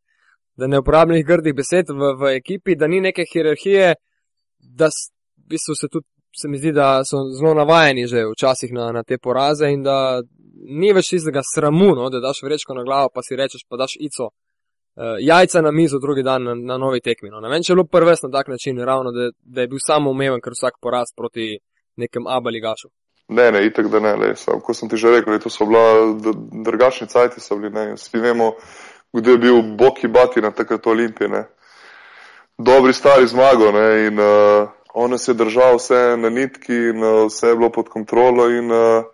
Da 0.58 0.66
ne 0.66 0.78
uporabljam 0.78 1.22
grdih 1.26 1.54
besed 1.54 1.90
v, 1.90 2.14
v 2.20 2.32
ekipi, 2.36 2.76
da 2.76 2.86
ni 2.86 3.00
neke 3.00 3.24
hierarhije, 3.32 3.94
da 4.58 4.88
v 4.90 5.46
bistvu 5.54 5.74
se 5.78 5.88
tudi, 5.88 6.06
se 6.40 6.48
mi 6.48 6.58
zdi, 6.58 6.72
da 6.72 7.04
so 7.04 7.22
zelo 7.38 7.54
navajeni 7.54 8.06
že 8.06 8.26
včasih 8.32 8.72
na, 8.72 8.90
na 8.92 9.02
te 9.02 9.18
poraze 9.18 9.70
in 9.70 9.82
da 9.82 10.20
ni 10.80 10.92
več 10.92 11.12
tistega 11.14 11.42
sramu, 11.54 11.94
no? 11.94 12.10
da 12.10 12.20
daš 12.20 12.42
vrečko 12.42 12.74
na 12.74 12.84
glavo, 12.84 13.12
pa 13.14 13.22
si 13.22 13.38
rečeš, 13.38 13.64
pa 13.70 13.78
daš 13.78 13.96
ico. 14.00 14.30
Uh, 14.98 15.14
jajca 15.22 15.62
na 15.62 15.70
mizo 15.70 16.00
drugi 16.02 16.24
dan 16.26 16.42
na, 16.42 16.54
na 16.54 16.76
novi 16.76 16.98
tekmi. 17.00 17.30
No. 17.30 17.38
Ne 17.40 17.48
vem, 17.48 17.62
če 17.62 17.70
je 17.70 17.76
bilo 17.76 17.86
prves 17.86 18.24
na 18.24 18.32
tak 18.34 18.48
način, 18.50 18.80
ravno 18.82 19.12
da, 19.14 19.28
da 19.46 19.62
je 19.62 19.70
bil 19.70 19.78
samo 19.78 20.10
umeven, 20.10 20.42
ker 20.42 20.56
vsak 20.58 20.80
poraz 20.82 21.14
proti 21.16 21.52
nekem 22.02 22.26
abaligašu. 22.26 22.90
Ne, 23.28 23.52
ne, 23.54 23.62
itek 23.68 23.86
da 23.92 24.00
ne, 24.02 24.16
le, 24.18 24.32
sam, 24.40 24.58
ko 24.64 24.74
sem 24.74 24.90
ti 24.90 24.98
že 24.98 25.12
rekel, 25.12 25.38
to 25.38 25.52
so 25.52 25.68
bila 25.70 26.16
drugačni 26.64 27.06
cajti, 27.12 27.42
so 27.44 27.60
bili, 27.60 27.70
ne, 27.74 27.92
vsi 27.94 28.18
vemo, 28.24 28.54
kdo 29.12 29.30
je 29.30 29.38
bil 29.38 29.62
Boki 29.62 30.08
Batina 30.08 30.50
takrat 30.50 30.86
Olimpije, 30.86 31.28
ne. 31.28 31.44
Dobri 32.58 32.92
stari 32.92 33.26
zmago, 33.26 33.72
ne, 33.72 34.06
in 34.06 34.18
uh, 34.18 34.68
on 34.94 35.10
nas 35.10 35.28
je 35.28 35.34
držal 35.34 35.76
vse 35.76 36.16
na 36.18 36.30
nitki 36.30 36.74
in 36.74 37.04
uh, 37.04 37.26
vse 37.26 37.48
je 37.48 37.56
bilo 37.56 37.70
pod 37.70 37.88
kontrolo 37.88 38.48
in 38.50 38.72
uh, 38.72 39.04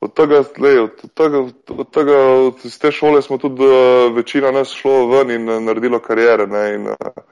od 0.00 0.14
tega, 0.14 0.42
le, 0.58 0.80
od 0.82 1.04
tega, 1.14 1.38
od 1.68 1.90
tega, 1.90 2.18
od, 2.18 2.64
iz 2.64 2.78
te 2.78 2.92
šole 2.92 3.22
smo 3.22 3.38
tudi 3.38 3.64
uh, 3.64 4.16
večina 4.16 4.50
nas 4.50 4.68
šlo 4.68 5.06
ven 5.08 5.30
in 5.30 5.48
uh, 5.48 5.62
naredilo 5.62 5.98
karijere, 5.98 6.46
ne, 6.46 6.74
in 6.74 6.88
uh, 6.88 7.22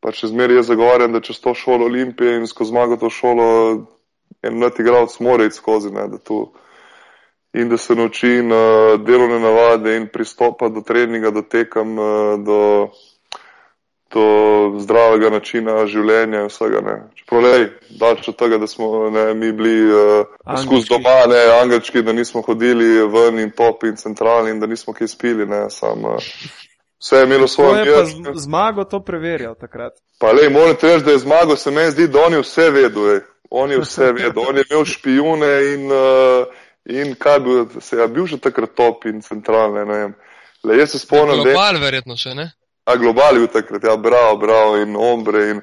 pa 0.00 0.12
če 0.12 0.30
zmeri 0.30 0.54
jaz 0.54 0.70
zagovarjam, 0.70 1.12
da 1.12 1.20
čez 1.20 1.40
to 1.40 1.54
šolo 1.54 1.86
Olimpije 1.86 2.36
in 2.36 2.46
skozi 2.46 2.70
zmago 2.70 2.96
to 2.96 3.10
šolo 3.10 3.46
en 4.42 4.58
mlad 4.58 4.78
igralec 4.78 5.18
mora 5.20 5.44
iti 5.44 5.56
skozi, 5.56 5.90
ne, 5.90 6.08
da 6.08 6.18
tu 6.18 6.52
in 7.54 7.68
da 7.68 7.76
se 7.76 7.94
nauči 7.94 8.42
na 8.42 8.62
delovne 8.98 9.38
navade 9.40 9.96
in 9.96 10.08
pristopa 10.08 10.68
do 10.68 10.80
treninga, 10.80 11.30
do 11.30 11.42
tekem, 11.42 11.92
eh, 11.92 12.02
do, 12.38 12.88
do 14.10 14.24
zdravega 14.78 15.30
načina 15.30 15.86
življenja 15.86 16.40
in 16.40 16.48
vsega. 16.48 16.80
Ne. 16.80 16.96
Čeprav 17.14 17.42
lej, 17.42 17.62
daleč 17.90 18.28
od 18.28 18.36
tega, 18.36 18.58
da 18.58 18.66
smo 18.66 18.88
ne, 19.10 19.34
mi 19.34 19.52
bili 19.52 19.74
uh, 19.84 20.26
skus 20.54 20.64
Angelčki. 20.64 20.88
doma, 20.90 21.26
ne, 21.26 21.60
angelčki, 21.62 22.02
da 22.02 22.12
nismo 22.12 22.42
hodili 22.42 22.88
ven 23.06 23.38
in 23.38 23.50
top 23.50 23.84
in 23.84 23.96
centralni 23.96 24.50
in 24.50 24.60
da 24.60 24.66
nismo 24.66 24.92
kaj 24.92 25.08
spili, 25.08 25.46
ne, 25.46 25.70
sam. 25.70 26.04
Uh, 26.06 26.20
Vse 27.00 27.16
je 27.16 27.24
imelo 27.24 27.48
svoje 27.48 27.78
je 27.78 27.84
mero. 27.86 28.04
z- 28.04 28.14
zmago 28.36 28.84
to 28.84 29.00
preverjal 29.00 29.54
takrat. 29.54 29.92
Pa 30.20 30.32
le, 30.32 30.48
moram 30.48 30.76
reči, 30.76 31.04
da 31.04 31.10
je 31.10 31.18
zmagal, 31.18 31.56
se 31.56 31.70
meni 31.70 31.90
zdi, 31.90 32.08
da 32.08 32.20
on 32.20 32.32
je 32.32 32.40
vse 32.40 32.70
vedel. 32.70 33.10
ej. 33.10 33.20
On 33.50 33.70
je 33.70 33.78
vse 33.78 34.12
vedel, 34.14 34.44
on 34.48 34.56
je 34.56 34.64
imel 34.70 34.84
špijune 34.84 35.50
in, 35.74 35.86
uh, 35.86 36.46
in 36.84 37.14
kaj 37.14 37.38
bi, 37.40 37.80
se 37.80 37.96
je 37.96 38.08
bil 38.08 38.26
že 38.26 38.40
takrat 38.40 38.74
top 38.74 39.06
in 39.06 39.22
centralne, 39.22 39.84
ne 39.84 39.98
vem. 39.98 40.14
Le, 40.62 40.78
jaz 40.78 40.90
se 40.90 40.98
spomnim, 40.98 41.42
da 41.42 41.50
je, 41.50 41.54
Global 41.54 41.80
verjetno 41.82 42.16
še, 42.16 42.34
ne? 42.34 42.50
a 42.84 42.96
global 42.96 43.34
je 43.34 43.44
bil 43.44 43.52
takrat, 43.52 43.84
ja, 43.84 43.96
bravo, 43.96 44.36
bravo 44.36 44.76
in 44.82 44.96
ombre 44.98 45.44
in, 45.50 45.62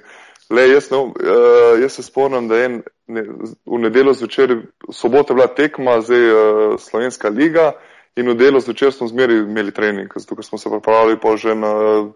le, 0.50 0.66
jaz, 0.70 0.90
ne, 0.92 0.98
uh, 0.98 1.76
jaz 1.82 2.00
se 2.00 2.04
spomnim, 2.04 2.48
da 2.48 2.58
je 2.58 2.70
en, 2.70 2.80
ne, 3.08 3.24
v 3.66 3.82
nedeljo 3.84 4.14
zvečer, 4.22 4.56
sobota 4.92 5.34
je 5.34 5.40
bila 5.42 5.48
tekma, 5.48 6.00
zdaj 6.02 6.32
uh, 6.32 6.80
Slovenska 6.80 7.30
liga 7.30 7.74
in 8.16 8.26
v 8.26 8.34
nedeljo 8.34 8.64
zvečer 8.64 8.96
smo 8.96 9.08
zmeri 9.08 9.44
imeli 9.44 9.76
trening, 9.76 10.12
zato 10.16 10.36
ker 10.36 10.48
smo 10.48 10.58
se 10.58 10.72
pripravljali 10.72 11.20
pa 11.20 11.36
že 11.38 11.56
na 11.56 11.74
uh, 11.76 12.12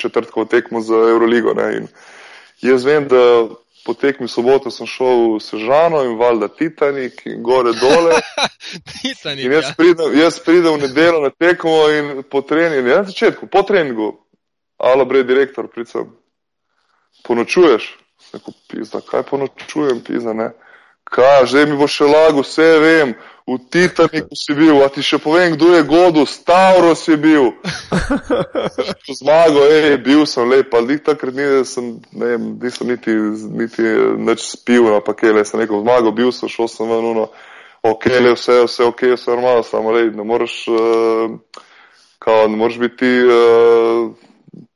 četrtkovo 0.00 0.44
tekmo 0.44 0.80
za 0.80 0.96
Euroligo, 1.12 1.54
ne, 1.54 1.70
in 1.76 1.88
Jaz 2.62 2.84
vem, 2.84 3.08
da 3.08 3.48
po 3.84 3.94
tekmi 3.94 4.28
soboto 4.28 4.70
sem 4.70 4.86
šel 4.86 5.36
v 5.36 5.40
Sežano 5.44 6.02
in 6.04 6.16
valjda 6.18 6.48
Titanik 6.48 7.22
in 7.26 7.42
gore 7.42 7.72
dole. 7.76 8.20
Titanik, 9.02 9.44
In 9.44 9.52
jaz 9.52 9.68
ja. 9.68 9.74
pridem, 9.76 10.18
jaz 10.18 10.38
pridem 10.44 10.78
v 10.78 10.88
nedeljo 10.88 11.20
na 11.20 11.30
tekmo 11.30 11.76
in 11.92 12.22
po 12.30 12.40
treningu, 12.42 12.88
ne 12.88 12.96
na 12.96 13.04
začetku, 13.04 13.46
po 13.46 13.62
treningu, 13.62 14.14
alo 14.78 15.04
brej 15.04 15.24
direktor, 15.28 15.68
pridem, 15.68 16.14
ponočuješ? 17.28 17.92
Neko 18.32 18.52
pizda, 18.72 19.00
kaj 19.04 19.22
ponočujem, 19.28 20.00
pizda, 20.00 20.32
ne? 20.32 20.50
Kaj, 21.04 21.46
že 21.46 21.66
mi 21.66 21.76
bo 21.76 21.86
še 21.90 22.08
lago, 22.08 22.42
vse 22.42 22.68
vem, 22.80 23.14
v 23.44 23.58
Titaniku 23.68 24.32
si 24.32 24.56
bil, 24.56 24.80
a 24.80 24.88
ti 24.88 25.04
še 25.04 25.20
povem, 25.20 25.52
kdo 25.52 25.74
je 25.76 25.82
godu, 25.84 26.24
Stavros 26.24 27.04
je 27.04 27.16
bil. 27.20 27.52
Zmago, 29.20 29.66
ej, 29.68 30.00
bil 30.00 30.24
sem 30.24 30.48
lep, 30.48 30.72
pa 30.72 30.80
dik 30.80 31.04
takrat 31.04 31.36
ni, 31.36 31.44
sem, 31.68 32.00
ne 32.16 32.30
vem, 32.32 32.46
nisem 32.56 32.88
niti, 32.88 33.12
niti 33.52 33.84
nič 34.16 34.48
spil 34.48 34.88
na 34.88 35.04
pakele, 35.04 35.44
sem 35.44 35.60
rekel, 35.60 35.84
zmago, 35.84 36.14
bil 36.16 36.32
sem, 36.32 36.48
šel 36.48 36.72
sem 36.72 36.88
ven, 36.88 37.04
uno, 37.04 37.28
ok, 37.84 38.08
le 38.24 38.32
vse, 38.32 38.64
vse 38.64 38.88
ok, 38.88 39.12
vse 39.12 39.36
normalno, 39.36 39.68
samo 39.68 39.92
rej, 39.92 40.08
ne 40.16 40.24
moreš, 40.24 40.56
uh, 40.72 41.60
kao, 42.24 42.48
ne 42.48 42.56
moreš 42.56 42.80
biti, 42.80 43.12
uh, 43.28 44.08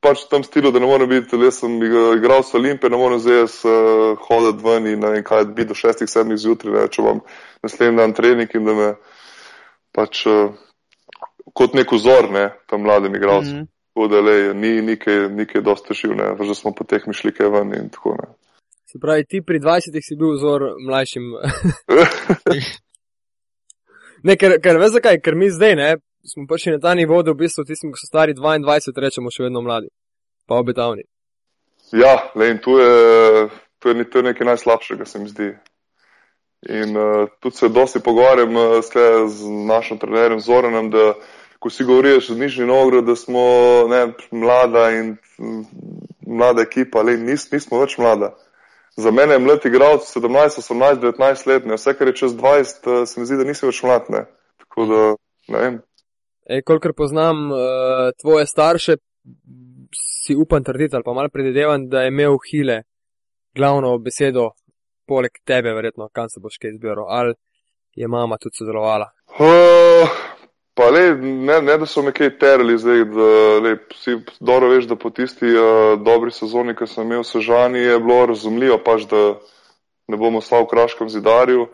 pač 0.01 0.24
v 0.24 0.31
tem 0.31 0.45
stilu, 0.45 0.72
da 0.72 0.81
ne 0.83 0.87
morem 0.87 1.09
biti, 1.11 1.37
le 1.37 1.51
sem 1.55 1.79
igra- 1.83 2.16
igral 2.16 2.43
s 2.43 2.55
Olimpije, 2.55 2.91
ne 2.91 3.01
morem 3.01 3.20
zdaj 3.22 3.39
jaz 3.43 3.59
uh, 3.64 4.18
hoditi 4.29 4.64
ven 4.64 4.87
in 4.87 5.01
ne 5.01 5.11
vem 5.14 5.24
kaj, 5.24 5.45
biti 5.55 5.68
do 5.72 5.76
šestih, 5.79 6.11
sedmih 6.11 6.39
zjutraj, 6.39 6.74
ne, 6.74 6.87
če 6.89 7.03
imam 7.03 7.20
naslednji 7.62 8.01
dan 8.01 8.14
trening 8.16 8.55
in 8.55 8.68
da 8.68 8.74
me 8.74 8.89
pač 9.95 10.24
uh, 10.26 10.55
kot 11.55 11.74
nek 11.74 11.93
vzor, 11.93 12.31
ne, 12.35 12.49
tam 12.70 12.87
mladim 12.87 13.16
igralcem. 13.18 13.62
Mhm. 13.62 13.70
Tako 13.95 14.09
da 14.12 14.20
le, 14.22 14.37
ni 14.55 14.76
nikaj, 14.87 15.24
nikaj 15.35 15.64
dosti 15.66 15.91
težav, 15.91 16.12
ne, 16.14 16.26
že 16.47 16.55
smo 16.55 16.70
po 16.70 16.87
teh 16.87 17.03
mišli 17.07 17.33
kaj 17.35 17.51
ven 17.51 17.72
in 17.74 17.89
tako 17.91 18.14
ne. 18.20 18.29
Se 18.89 19.01
pravi, 19.03 19.24
ti 19.29 19.43
pri 19.45 19.59
20 19.61 19.99
si 20.01 20.16
bil 20.16 20.37
vzor 20.37 20.62
mlajšim. 20.87 21.24
ne, 24.29 24.37
ker, 24.39 24.55
ker 24.62 24.79
veš 24.81 24.95
zakaj, 24.95 25.18
ker 25.20 25.37
mi 25.37 25.51
zdaj 25.53 25.74
ne, 25.76 25.89
smo 26.29 26.47
prišli 26.49 26.72
na 26.76 26.79
ta 26.79 26.95
nivo, 26.95 27.22
da 27.22 27.33
v 27.33 27.43
bistvu 27.45 27.64
tistim, 27.64 27.93
ki 27.93 28.01
so 28.01 28.11
stari 28.11 28.35
22, 28.35 28.95
rečemo 29.05 29.33
še 29.35 29.49
vedno 29.49 29.62
mladi, 29.64 29.89
pa 30.47 30.61
obetavni. 30.61 31.07
Ja, 31.93 32.31
le, 32.35 32.51
in 32.53 32.61
tu 32.62 32.76
je, 32.79 33.49
tu 33.79 33.89
je, 33.89 34.05
to 34.11 34.20
je 34.20 34.29
nekaj 34.31 34.47
najslabšega, 34.47 35.09
se 35.09 35.18
mi 35.18 35.29
zdi. 35.33 35.49
In 36.68 36.97
uh, 36.97 37.29
tudi 37.41 37.57
se 37.57 37.68
dosti 37.68 38.01
pogovarjam 38.05 38.57
uh, 38.57 38.79
z 38.83 39.51
našim 39.68 39.99
trenerjem 39.99 40.41
Zoranem, 40.41 40.91
da 40.91 41.14
ko 41.59 41.70
si 41.70 41.85
govoriš 41.85 42.31
z 42.33 42.39
Nižni 42.39 42.66
Novgorod, 42.66 43.07
da 43.07 43.16
smo 43.16 43.43
ne, 43.89 44.12
mlada 44.31 44.91
in 44.91 45.16
mm, 45.39 45.62
mlada 46.26 46.62
ekipa, 46.62 47.03
le 47.03 47.16
nis, 47.16 47.49
nismo 47.53 47.81
več 47.81 47.97
mlada. 47.99 48.35
Za 48.99 49.11
mene 49.14 49.39
je 49.39 49.39
mlad 49.39 49.66
igralec 49.66 50.07
17, 50.11 50.59
18, 50.59 51.01
19 51.03 51.47
let, 51.47 51.66
ne. 51.66 51.79
vse 51.79 51.95
kar 51.95 52.11
je 52.11 52.16
čez 52.24 52.35
20, 52.35 52.91
uh, 52.91 53.05
se 53.07 53.20
mi 53.20 53.26
zdi, 53.26 53.39
da 53.39 53.47
nisi 53.47 53.66
več 53.66 53.83
mlad. 53.87 54.11
Ne. 54.11 54.24
Tako 54.64 54.87
da, 54.91 55.03
ne 55.55 55.62
vem. 55.62 55.79
E, 56.49 56.62
kolikor 56.62 56.94
poznam 56.96 57.51
uh, 57.51 57.59
tvoje 58.20 58.46
starše, 58.46 58.96
si 60.24 60.36
upam 60.36 60.64
trditi 60.64 60.96
ali 60.96 61.05
pa 61.05 61.12
malo 61.12 61.28
predvidevam, 61.32 61.88
da 61.88 62.03
je 62.03 62.09
imel 62.09 62.38
Hile 62.51 62.82
glavno 63.55 63.99
besedo, 63.99 64.51
poleg 65.07 65.30
tebe, 65.44 65.72
verjetno, 65.72 66.09
kam 66.12 66.28
se 66.28 66.40
boš 66.40 66.59
kaj 66.59 66.70
izbiral, 66.70 67.05
ali 67.09 67.34
je 67.94 68.09
mama 68.09 68.36
tudi 68.38 68.57
sodelovala. 68.59 69.11
Uh, 69.38 70.09
Pa 70.78 70.90
le, 70.90 71.14
ne, 71.18 71.57
ne 71.62 71.74
da 71.78 71.86
so 71.90 72.05
me 72.07 72.12
kaj 72.14 72.36
terali 72.38 72.76
zdaj, 72.78 73.01
da 73.11 73.30
le, 73.64 73.72
si 73.99 74.12
dobro 74.38 74.68
veš, 74.70 74.84
da 74.86 74.94
po 74.94 75.11
tisti 75.11 75.49
uh, 75.51 75.96
dobri 76.07 76.30
sezoni, 76.30 76.76
ki 76.78 76.86
sem 76.86 77.03
imel 77.03 77.24
v 77.24 77.26
Sežani, 77.26 77.80
je 77.82 77.96
bilo 77.99 78.18
razumljivo 78.30 78.76
pač, 78.86 79.09
da 79.11 79.22
ne 80.07 80.18
bom 80.20 80.38
ostal 80.38 80.62
v 80.62 80.70
Kraškem 80.70 81.11
zidarju. 81.11 81.66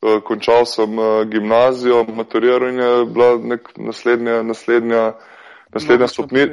Uh, 0.00 0.22
končal 0.24 0.64
sem 0.64 0.98
uh, 0.98 1.24
gimnazijo, 1.28 2.06
maturiral 2.08 2.70
in 2.70 2.78
je 2.80 3.04
bila 3.04 3.34
nek 3.36 3.68
naslednja, 3.76 4.42
naslednja, 4.42 5.02
naslednja 5.74 6.06
stopni, 6.08 6.46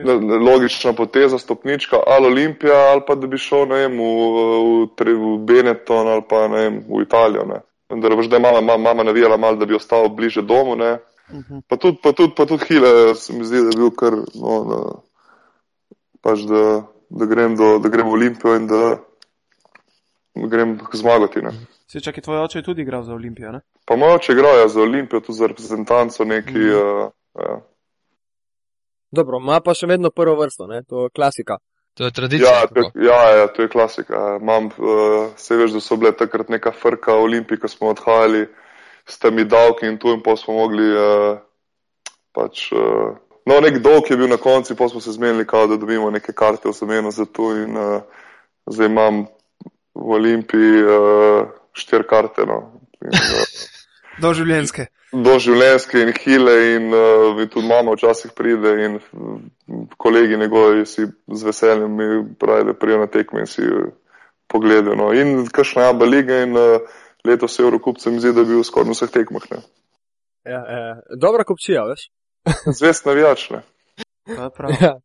logična 0.44 0.92
poteza, 0.94 1.40
stopnička, 1.40 2.02
ali 2.08 2.28
Olimpija, 2.28 2.76
ali 2.92 3.02
pa 3.08 3.16
da 3.16 3.28
bi 3.28 3.40
šel, 3.40 3.64
ne 3.72 3.80
vem, 3.86 3.96
v, 3.98 4.90
v, 5.00 5.14
v 5.16 5.38
Benetton 5.48 6.12
ali 6.12 6.26
pa, 6.30 6.48
ne 6.52 6.66
vem, 6.66 6.82
v 6.90 7.02
Italijo, 7.06 7.46
ne. 7.48 7.62
Vendar 7.88 8.18
pač, 8.20 8.28
da 8.28 8.36
je 8.36 8.44
mama, 8.44 8.78
mama, 8.78 9.04
navijala 9.08 9.38
malo, 9.38 9.56
da 9.56 9.66
bi 9.66 9.80
ostal 9.80 10.10
bliže 10.10 10.44
domu, 10.44 10.76
ne. 10.76 10.98
Pa 11.68 11.78
tudi, 11.78 11.98
pa 12.04 12.12
tudi, 12.12 12.34
pa 12.36 12.46
tudi 12.46 12.68
Hile 12.68 13.16
se 13.16 13.34
mi 13.34 13.46
zdi, 13.46 13.64
da 13.64 13.72
je 13.72 13.80
bil 13.80 13.96
kar, 13.96 14.16
no, 14.36 14.60
da, 14.68 14.84
pač 16.24 16.44
da, 16.48 16.64
da, 17.10 17.26
grem 17.26 17.56
do, 17.56 17.78
da 17.80 17.90
grem 17.90 18.08
v 18.08 18.20
Olimpijo 18.20 18.56
in 18.60 18.68
da, 18.68 18.84
grem 20.36 20.78
zmagati. 20.94 21.48
Ne. 21.48 21.56
Se 21.92 22.00
čakaj, 22.00 22.22
tvoj 22.24 22.40
oče 22.44 22.60
je 22.60 22.64
tudi 22.64 22.82
igral 22.82 23.04
za 23.04 23.14
Olimpijo, 23.14 23.52
ne? 23.52 23.62
Pa 23.86 23.96
moj 23.96 24.16
oče 24.16 24.34
igrajo 24.34 24.68
za 24.68 24.82
Olimpijo, 24.82 25.20
tudi 25.20 25.38
za 25.38 25.48
reprezentanco 25.48 26.26
neki. 26.26 26.58
Mm. 26.58 26.76
Uh, 26.76 27.12
ja. 27.40 27.60
Dobro, 29.12 29.40
ima 29.40 29.62
pa 29.64 29.74
še 29.74 29.88
vedno 29.88 30.10
prvo 30.12 30.36
vrsto, 30.42 30.68
ne? 30.68 30.82
to 30.84 31.04
je 31.06 31.10
klasika. 31.16 31.58
To 31.98 32.06
je 32.06 32.12
tradicija. 32.12 32.50
Ja, 32.52 32.68
to, 32.68 32.80
je- 32.80 33.06
ja, 33.08 33.22
ja, 33.38 33.48
to 33.48 33.62
je 33.62 33.70
klasika. 33.70 34.38
Imam, 34.42 34.66
uh, 34.66 35.32
se 35.36 35.56
veš, 35.58 35.72
da 35.72 35.80
so 35.82 35.96
bile 35.98 36.12
takrat 36.12 36.50
neka 36.50 36.72
frka 36.76 37.16
v 37.16 37.30
Olimpiji, 37.30 37.62
ko 37.64 37.68
smo 37.72 37.94
odhajali 37.96 38.44
s 39.08 39.18
temi 39.20 39.46
davki 39.48 39.88
in 39.88 39.98
tu 39.98 40.12
in 40.12 40.20
pa 40.24 40.36
smo 40.36 40.54
mogli 40.60 40.90
uh, 40.92 41.40
pač. 42.36 42.68
Uh, 42.76 43.16
no, 43.48 43.62
nek 43.64 43.80
dolg 43.80 44.12
je 44.12 44.18
bil 44.20 44.28
na 44.30 44.38
koncu, 44.38 44.76
pa 44.76 44.90
smo 44.92 45.00
se 45.02 45.16
zmenili, 45.16 45.48
kao, 45.48 45.68
da 45.72 45.80
dobimo 45.80 46.12
neke 46.12 46.36
karte 46.36 46.68
v 46.70 46.76
zameno 46.76 47.12
za 47.16 47.26
to 47.26 47.56
in 47.56 47.78
uh, 47.80 48.04
zdaj 48.68 48.92
imam 48.92 49.24
v 49.96 50.12
Olimpiji 50.20 50.84
uh, 50.84 51.48
štiri 51.78 52.08
karte. 52.10 52.46
No. 52.50 52.58
In, 53.02 53.14
uh, 53.18 53.20
Doživljenjske. 54.22 54.86
doživljenjske 55.12 56.02
in 56.02 56.14
hile 56.24 56.76
in, 56.76 56.94
uh, 56.94 57.42
in 57.42 57.50
tudi 57.50 57.68
mama 57.68 57.92
včasih 57.94 58.32
pride 58.36 58.86
in 58.86 59.00
mm, 59.14 59.88
kolegi 59.98 60.38
njegovi 60.38 60.86
si 60.86 61.06
z 61.28 61.44
veseljem 61.44 61.96
mi 61.96 62.36
pravi, 62.40 62.66
da 62.66 62.74
prijo 62.74 63.00
na 63.00 63.08
tekme 63.08 63.40
in 63.40 63.48
si 63.48 63.62
uh, 63.62 63.92
pogledajo. 64.48 64.96
No. 64.96 65.14
In 65.14 65.48
kakšna 65.48 65.84
je 65.84 65.90
aba 65.90 66.06
liga 66.06 66.42
in 66.44 66.58
uh, 66.58 66.64
letos 67.26 67.60
je 67.60 67.64
Eurocup 67.64 68.00
se 68.00 68.12
mi 68.12 68.20
zdi, 68.20 68.34
da 68.34 68.40
je 68.40 68.46
bil 68.46 68.64
skoraj 68.64 68.88
na 68.88 68.98
vseh 68.98 69.10
tekmah. 69.10 69.42
Ne. 69.52 69.58
Ja, 70.46 70.62
ja. 70.72 71.02
Dobra 71.22 71.44
kopčija, 71.44 71.84
veš? 71.84 72.10
Zvest 72.80 73.06
navijač, 73.06 73.50
ne. 73.50 73.62
To 74.36 74.44
je 74.44 74.50
prav. 74.56 74.72
Ja. 74.82 75.00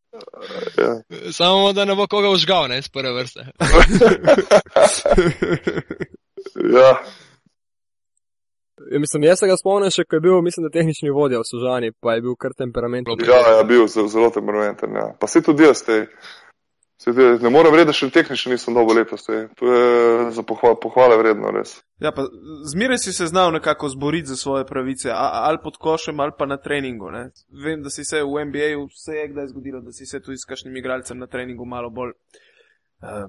Ja. 0.79 1.03
Samo 1.33 1.73
da 1.73 1.85
ne 1.85 1.95
bo 1.95 2.07
koga 2.07 2.29
užgal, 2.29 2.69
ne, 2.69 2.79
iz 2.79 2.89
prve 2.89 3.13
vrste. 3.13 3.41
ja, 6.57 6.93
Ja, 8.91 8.99
Mislim, 8.99 9.23
jaz 9.23 9.39
se 9.39 9.47
ga 9.47 9.57
spomnim 9.57 9.93
še, 9.95 10.05
ko 10.09 10.19
je 10.19 10.25
bil, 10.25 10.41
mislim, 10.43 10.67
da 10.67 10.73
tehnični 10.75 11.13
vodja 11.15 11.39
v 11.39 11.47
Sužani, 11.47 11.93
pa 12.03 12.17
je 12.17 12.25
bil 12.25 12.37
kar 12.41 12.55
temperament. 12.59 13.09
ja, 13.29 13.41
ja, 13.57 13.63
bil 13.63 13.87
zelo, 13.87 14.09
zelo 14.09 14.31
temperamenten. 14.35 14.97
Ja. 14.97 15.13
Pa 15.21 15.27
se 15.31 15.43
tudi 15.43 15.63
jaz, 15.63 15.85
te, 15.87 16.07
se 17.03 17.15
te, 17.15 17.29
ne 17.45 17.51
morem 17.53 17.75
reči, 17.75 17.87
da 17.87 17.95
še 17.95 18.11
tehnično 18.11 18.53
nisem 18.53 18.75
dobil 18.75 18.99
letos. 18.99 19.27
Te. 19.29 19.45
To 19.61 19.71
je 19.71 19.87
za 20.35 20.43
pohvale, 20.43 20.79
pohvale 20.83 21.19
vredno, 21.21 21.53
res. 21.55 21.77
Ja, 22.03 22.11
pa 22.17 22.27
zmeraj 22.73 23.05
si 23.05 23.15
se 23.15 23.31
znal 23.31 23.55
nekako 23.55 23.93
zboriti 23.95 24.33
za 24.33 24.41
svoje 24.41 24.67
pravice, 24.67 25.13
a, 25.15 25.47
ali 25.47 25.63
pod 25.63 25.79
košem, 25.79 26.21
ali 26.21 26.35
pa 26.39 26.49
na 26.51 26.59
treningu. 26.59 27.13
Ne? 27.15 27.29
Vem, 27.65 27.85
da 27.87 27.93
si 27.93 28.05
se 28.09 28.25
v 28.25 28.47
NBA-ju 28.51 28.89
vse 28.91 29.21
je 29.21 29.29
kdaj 29.35 29.53
zgodilo, 29.55 29.85
da 29.85 29.95
si 29.95 30.11
se 30.11 30.21
tudi 30.21 30.43
s 30.43 30.49
kakšnim 30.49 30.77
igralcem 30.83 31.23
na 31.23 31.31
treningu 31.31 31.69
malo 31.69 31.91
bolj 31.91 32.17
uh, 32.17 33.29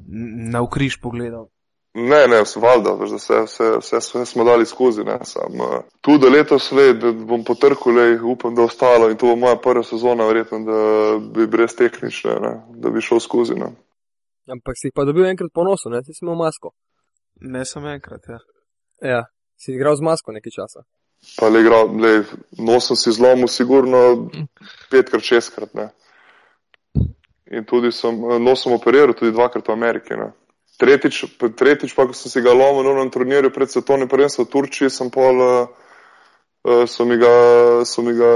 na 0.54 0.66
ukriž 0.66 0.98
pogledal. 1.04 1.52
Ne, 1.94 2.28
ne, 2.28 2.42
valjda, 2.56 2.94
veš, 2.98 3.10
da 3.10 3.16
vse, 3.16 3.40
vse, 3.46 3.66
vse, 3.80 3.98
vse 3.98 4.26
smo 4.26 4.44
dali 4.44 4.66
skozi. 4.66 5.04
Ne, 5.04 5.20
sam, 5.30 5.60
uh, 5.62 5.76
tu 6.02 6.18
do 6.18 6.30
letos 6.30 6.72
le, 6.72 6.94
da 6.94 7.12
bom 7.12 7.44
potrkal, 7.46 7.94
le, 7.94 8.22
upam, 8.22 8.56
da 8.56 8.66
ostalo 8.66 9.12
in 9.12 9.18
to 9.18 9.30
bo 9.30 9.36
moja 9.36 9.60
prva 9.62 9.84
sezona, 9.84 10.26
verjetno, 10.26 10.60
da 10.66 10.80
bi 11.36 11.48
brez 11.48 11.76
tehnične, 11.78 12.40
ne, 12.42 12.54
da 12.82 12.90
bi 12.90 13.02
šel 13.02 13.22
skozi. 13.22 13.60
Ne. 13.62 13.70
Ampak 14.50 14.80
si 14.80 14.90
jih 14.90 14.96
pa 14.96 15.06
dobil 15.06 15.30
enkrat 15.30 15.54
po 15.54 15.64
nosu, 15.64 15.90
ne? 15.94 16.02
si 16.04 16.18
imel 16.26 16.36
masko. 16.36 16.74
Ne 17.42 17.66
samo 17.66 17.94
enkrat, 17.94 18.26
ja. 18.28 18.40
Ja, 19.02 19.24
si 19.56 19.76
igral 19.78 19.96
z 19.96 20.02
masko 20.02 20.34
nekaj 20.34 20.52
časa. 20.58 20.84
Pa 21.38 21.48
le, 21.48 21.62
igral, 21.62 21.94
le, 22.02 22.24
nos 22.58 22.90
sem 22.90 22.98
si 23.00 23.14
zlomil 23.14 23.48
sigurno 23.48 24.32
petkrat, 24.90 25.24
šestkrat. 25.24 25.78
Ne. 25.78 25.92
In 27.54 27.70
tudi 27.70 27.92
sem, 27.92 28.18
eh, 28.18 28.40
nos 28.42 28.66
sem 28.66 28.74
operiral 28.74 29.14
tudi 29.14 29.32
dvakrat 29.32 29.68
v 29.68 29.78
Ameriki. 29.78 30.18
Ne. 30.18 30.34
Tretjič, 30.78 31.24
tretjič 31.58 31.94
pa, 31.94 32.08
ko 32.10 32.18
sem 32.18 32.32
si 32.32 32.42
ga 32.42 32.54
lomil 32.54 32.96
na 32.98 33.06
turnirju 33.14 33.54
pred 33.54 33.70
svetovnim 33.70 34.10
prvenstvom 34.10 34.48
v 34.48 34.52
Turčiji, 34.52 34.90
sem 34.90 35.12
pol, 35.14 35.38
uh, 35.40 36.86
so, 36.90 37.06
mi 37.06 37.18
ga, 37.22 37.34
so 37.86 38.02
mi 38.02 38.16
ga 38.18 38.32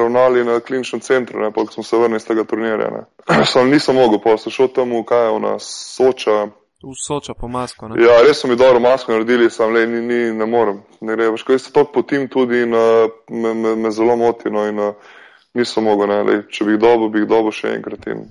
ravnali 0.00 0.44
na 0.44 0.58
kliničnem 0.60 1.00
centru, 1.04 1.38
ne, 1.40 1.52
pa 1.54 1.64
ko 1.64 1.72
smo 1.72 1.86
se 1.86 1.96
vrnili 1.96 2.18
iz 2.18 2.26
tega 2.26 2.44
turnirja. 2.44 2.90
Ne. 2.90 3.02
Sam 3.52 3.70
nisem 3.70 3.96
mogel, 3.96 4.18
pa 4.22 4.34
sem 4.38 4.52
šel 4.52 4.72
tam 4.74 4.96
v 4.98 5.04
kaj, 5.06 5.30
v 5.36 5.44
nas 5.46 5.70
Soča. 5.94 6.50
V 6.82 6.96
soča 6.96 7.34
po 7.36 7.48
masko. 7.48 7.88
Ne? 7.88 8.00
Ja, 8.00 8.22
res 8.24 8.40
so 8.40 8.48
mi 8.48 8.56
dobro 8.56 8.80
masko 8.80 9.12
naredili, 9.12 9.50
sam 9.52 9.74
le, 9.76 9.84
ni, 9.86 10.00
ni, 10.00 10.20
ne 10.32 10.46
morem. 10.48 10.78
Ne 11.04 11.12
gre, 11.12 11.26
veš, 11.34 11.42
ko 11.44 11.52
jaz 11.52 11.66
se 11.66 11.72
to 11.76 11.84
potim 11.92 12.24
tudi 12.32 12.62
in 12.64 12.72
uh, 12.72 13.04
me, 13.28 13.52
me, 13.54 13.74
me 13.76 13.90
zelo 13.92 14.16
moti, 14.16 14.48
no, 14.50 14.64
in 14.64 14.80
uh, 14.80 15.10
nisem 15.54 15.84
mogel, 15.84 16.08
ne, 16.08 16.22
le, 16.24 16.38
če 16.48 16.64
bi 16.64 16.78
jih 16.78 16.80
dobil, 16.80 17.10
bi 17.12 17.20
jih 17.20 17.28
dobil 17.28 17.52
še 17.52 17.74
enkrat 17.76 18.08
in 18.08 18.24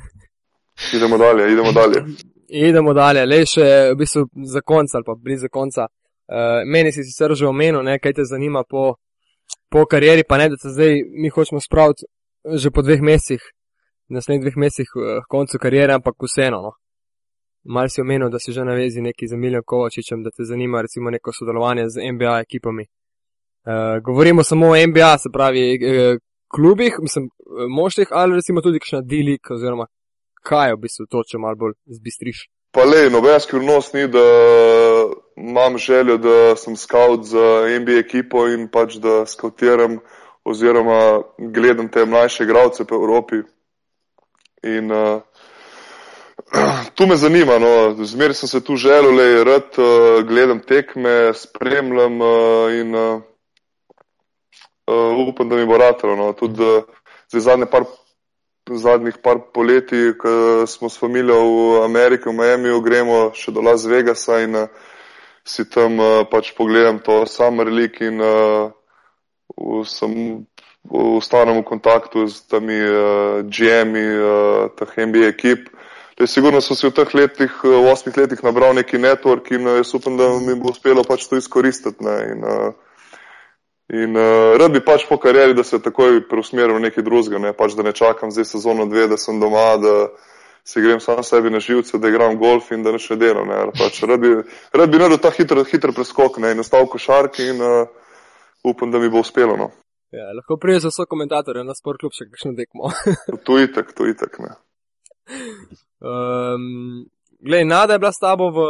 idemo 0.96 1.20
dalje, 1.20 1.50
idemo 1.52 1.74
dalje. 1.76 2.00
Idemo 2.48 2.94
dalje, 2.94 3.26
le 3.26 3.40
še 3.46 3.66
v 3.92 3.96
bistvu 3.98 4.26
za 4.46 4.60
konec 4.60 4.94
ali 4.94 5.06
pa 5.06 5.14
blizu 5.18 5.48
konca. 5.52 5.88
Uh, 6.26 6.62
meni 6.66 6.92
si 6.92 7.04
sicer 7.06 7.34
že 7.34 7.46
omenil, 7.46 7.82
ne, 7.82 7.98
kaj 7.98 8.12
te 8.18 8.24
zanima 8.26 8.64
po, 8.68 8.96
po 9.70 9.84
karieri, 9.86 10.24
pa 10.26 10.38
ne, 10.38 10.48
da 10.50 10.56
te 10.58 10.72
zdaj 10.74 11.02
mi 11.14 11.30
hočemo 11.30 11.60
spraviti 11.62 12.06
že 12.46 12.70
po 12.70 12.82
dveh 12.82 13.02
mesecih, 13.02 13.42
naslednjih 14.10 14.42
dveh 14.42 14.56
mesecih 14.62 14.90
uh, 14.94 15.22
koncu 15.30 15.58
kariere, 15.58 15.94
ampak 15.94 16.14
vseeno. 16.22 16.62
No. 16.62 16.72
Mal 17.66 17.90
si 17.90 18.00
omenil, 18.00 18.30
da 18.30 18.38
si 18.38 18.52
že 18.54 18.64
na 18.64 18.74
vezi 18.74 19.02
neki 19.02 19.26
z 19.26 19.34
Miljem 19.34 19.62
Kovačičem, 19.66 20.22
da 20.22 20.30
te 20.30 20.46
zanima 20.46 20.82
recimo 20.82 21.10
neko 21.10 21.34
sodelovanje 21.34 21.88
z 21.90 22.12
NBA 22.14 22.40
ekipami. 22.46 22.86
Uh, 23.66 23.98
govorimo 24.02 24.42
samo 24.42 24.70
o 24.70 24.78
NBA, 24.78 25.18
se 25.18 25.30
pravi 25.34 25.64
uh, 25.74 26.18
klubih, 26.54 26.94
mislim, 27.02 27.24
eh, 27.24 27.66
moštvih 27.68 28.08
ali 28.10 28.34
recimo 28.34 28.60
tudi 28.60 28.78
kakšna 28.78 29.00
D-lig 29.00 29.40
oziroma 29.50 29.86
kaj 30.46 30.70
je 30.70 30.76
v 30.76 30.82
bistvu 30.84 31.06
to, 31.10 31.24
če 31.26 31.40
malo 31.42 31.58
bolj 31.60 31.74
zbistriš. 31.98 32.46
Pa 32.76 32.84
le, 32.84 33.06
noben 33.10 33.40
skrivnost 33.40 33.94
ni, 33.96 34.04
da 34.12 34.22
imam 35.40 35.78
željo, 35.80 36.18
da 36.20 36.56
sem 36.60 36.76
scout 36.76 37.24
za 37.24 37.64
NBA 37.80 37.98
ekipo 38.02 38.46
in 38.52 38.68
pač 38.72 38.98
da 39.02 39.24
scoutiram 39.26 39.98
oziroma 40.44 41.22
gledam 41.38 41.88
te 41.88 42.04
mlajše 42.04 42.44
igralce 42.44 42.84
po 42.84 42.98
Evropi. 43.00 43.40
In 44.66 44.92
uh, 44.92 45.22
tu 46.96 47.06
me 47.06 47.16
zanima, 47.16 47.58
no, 47.58 48.04
zmeraj 48.04 48.42
sem 48.42 48.48
se 48.48 48.60
tu 48.64 48.76
želel, 48.76 49.14
le 49.14 49.44
rad 49.44 49.80
uh, 49.80 50.20
gledam 50.28 50.60
tekme, 50.60 51.32
spremljam 51.34 52.20
uh, 52.20 52.74
in 52.74 52.94
uh, 52.94 53.22
uh, 54.86 55.28
upam, 55.28 55.48
da 55.48 55.56
mi 55.56 55.66
bo 55.66 55.78
ratalo. 55.78 56.16
No. 56.16 56.32
Tudi 56.32 56.62
uh, 56.62 56.84
zdaj 57.32 57.40
zadnje 57.40 57.70
par 57.70 57.88
zadnjih 58.70 59.18
par 59.22 59.38
poletij, 59.54 60.16
ko 60.18 60.66
smo 60.66 60.88
s 60.88 60.98
familijo 60.98 61.38
v 61.38 61.84
Ameriki, 61.84 62.28
v 62.28 62.34
Miami, 62.34 62.74
gremo 62.82 63.30
še 63.34 63.54
do 63.54 63.62
Las 63.62 63.86
Vegasa 63.86 64.40
in 64.42 64.56
uh, 64.58 64.66
si 65.46 65.68
tam 65.70 66.00
uh, 66.00 66.24
pač 66.26 66.50
pogledam 66.56 66.98
to 66.98 67.26
Summer 67.26 67.70
League 67.70 68.02
in 68.02 68.18
uh, 68.18 68.74
sem 69.86 70.42
v 70.86 71.20
stalnem 71.22 71.62
kontaktu 71.62 72.26
z 72.26 72.46
temi 72.50 72.78
uh, 72.78 73.42
GM-i, 73.46 74.06
uh, 74.18 74.70
teh 74.74 75.06
NBA 75.06 75.30
ekip. 75.34 75.70
Te 76.16 76.26
sigurno 76.26 76.60
so 76.60 76.74
si 76.74 76.86
v 76.88 76.94
teh 76.94 77.14
letih, 77.14 77.52
v 77.62 77.86
osmih 77.90 78.16
letih 78.16 78.42
nabral 78.42 78.74
neki 78.74 78.98
network 78.98 79.50
in 79.54 79.66
uh, 79.66 79.78
jaz 79.78 79.94
upam, 79.94 80.18
da 80.18 80.30
mi 80.42 80.58
bo 80.58 80.74
uspelo 80.74 81.06
pač 81.06 81.26
to 81.30 81.38
izkoristiti. 81.38 82.02
Ne, 82.02 82.16
in, 82.34 82.42
uh, 82.42 82.74
In 83.94 84.16
uh, 84.18 84.56
rad 84.58 84.72
bi 84.74 84.80
pač 84.82 85.04
po 85.06 85.18
karieri, 85.22 85.54
da 85.54 85.62
se 85.62 85.78
takoj 85.78 86.24
preusmerim 86.26 86.80
v 86.80 86.88
nekaj 86.88 87.04
drugega, 87.06 87.38
ne? 87.38 87.52
pač 87.54 87.76
da 87.78 87.84
ne 87.86 87.92
čakam 87.94 88.32
zdaj 88.34 88.48
sezono 88.50 88.88
dve, 88.90 89.06
da 89.06 89.18
sem 89.20 89.38
doma, 89.38 89.76
da 89.78 89.94
si 90.66 90.82
grem 90.82 90.98
sam 91.00 91.22
sebi 91.22 91.52
na 91.54 91.60
živce, 91.62 92.00
da 92.02 92.10
igram 92.10 92.34
golf 92.40 92.72
in 92.74 92.82
da 92.82 92.90
ne 92.90 92.98
delam. 93.16 93.46
Ne? 93.46 93.60
Pač 93.78 94.02
rad, 94.02 94.18
bi, 94.20 94.32
rad 94.74 94.90
bi 94.90 94.98
naredil 94.98 95.22
ta 95.22 95.30
hiter, 95.30 95.62
hiter 95.70 95.94
preskok 95.94 96.40
ne? 96.42 96.50
in 96.56 96.64
ostal 96.66 96.88
v 96.88 96.96
košarki 96.96 97.46
in 97.54 97.62
uh, 97.62 97.86
upam, 98.66 98.90
da 98.90 98.98
mi 98.98 99.08
bo 99.08 99.22
uspelo. 99.22 99.54
No? 99.56 99.70
Ja, 100.10 100.32
lahko 100.34 100.58
priješ 100.58 100.88
za 100.88 100.90
vse 100.90 101.06
komentatorje 101.10 101.62
na 101.62 101.74
sport 101.78 102.02
klub 102.02 102.14
še 102.14 102.26
kakšno 102.26 102.56
tekmo. 102.58 102.90
To 103.46 103.60
itek, 103.62 103.94
to 103.94 104.10
itek. 104.10 104.38
Ne? 104.42 104.56
um, 106.02 107.06
Glej, 107.46 107.64
Nada 107.64 107.94
je 107.94 107.98
bila 107.98 108.12
s 108.12 108.18
tabo 108.18 108.50
v, 108.50 108.66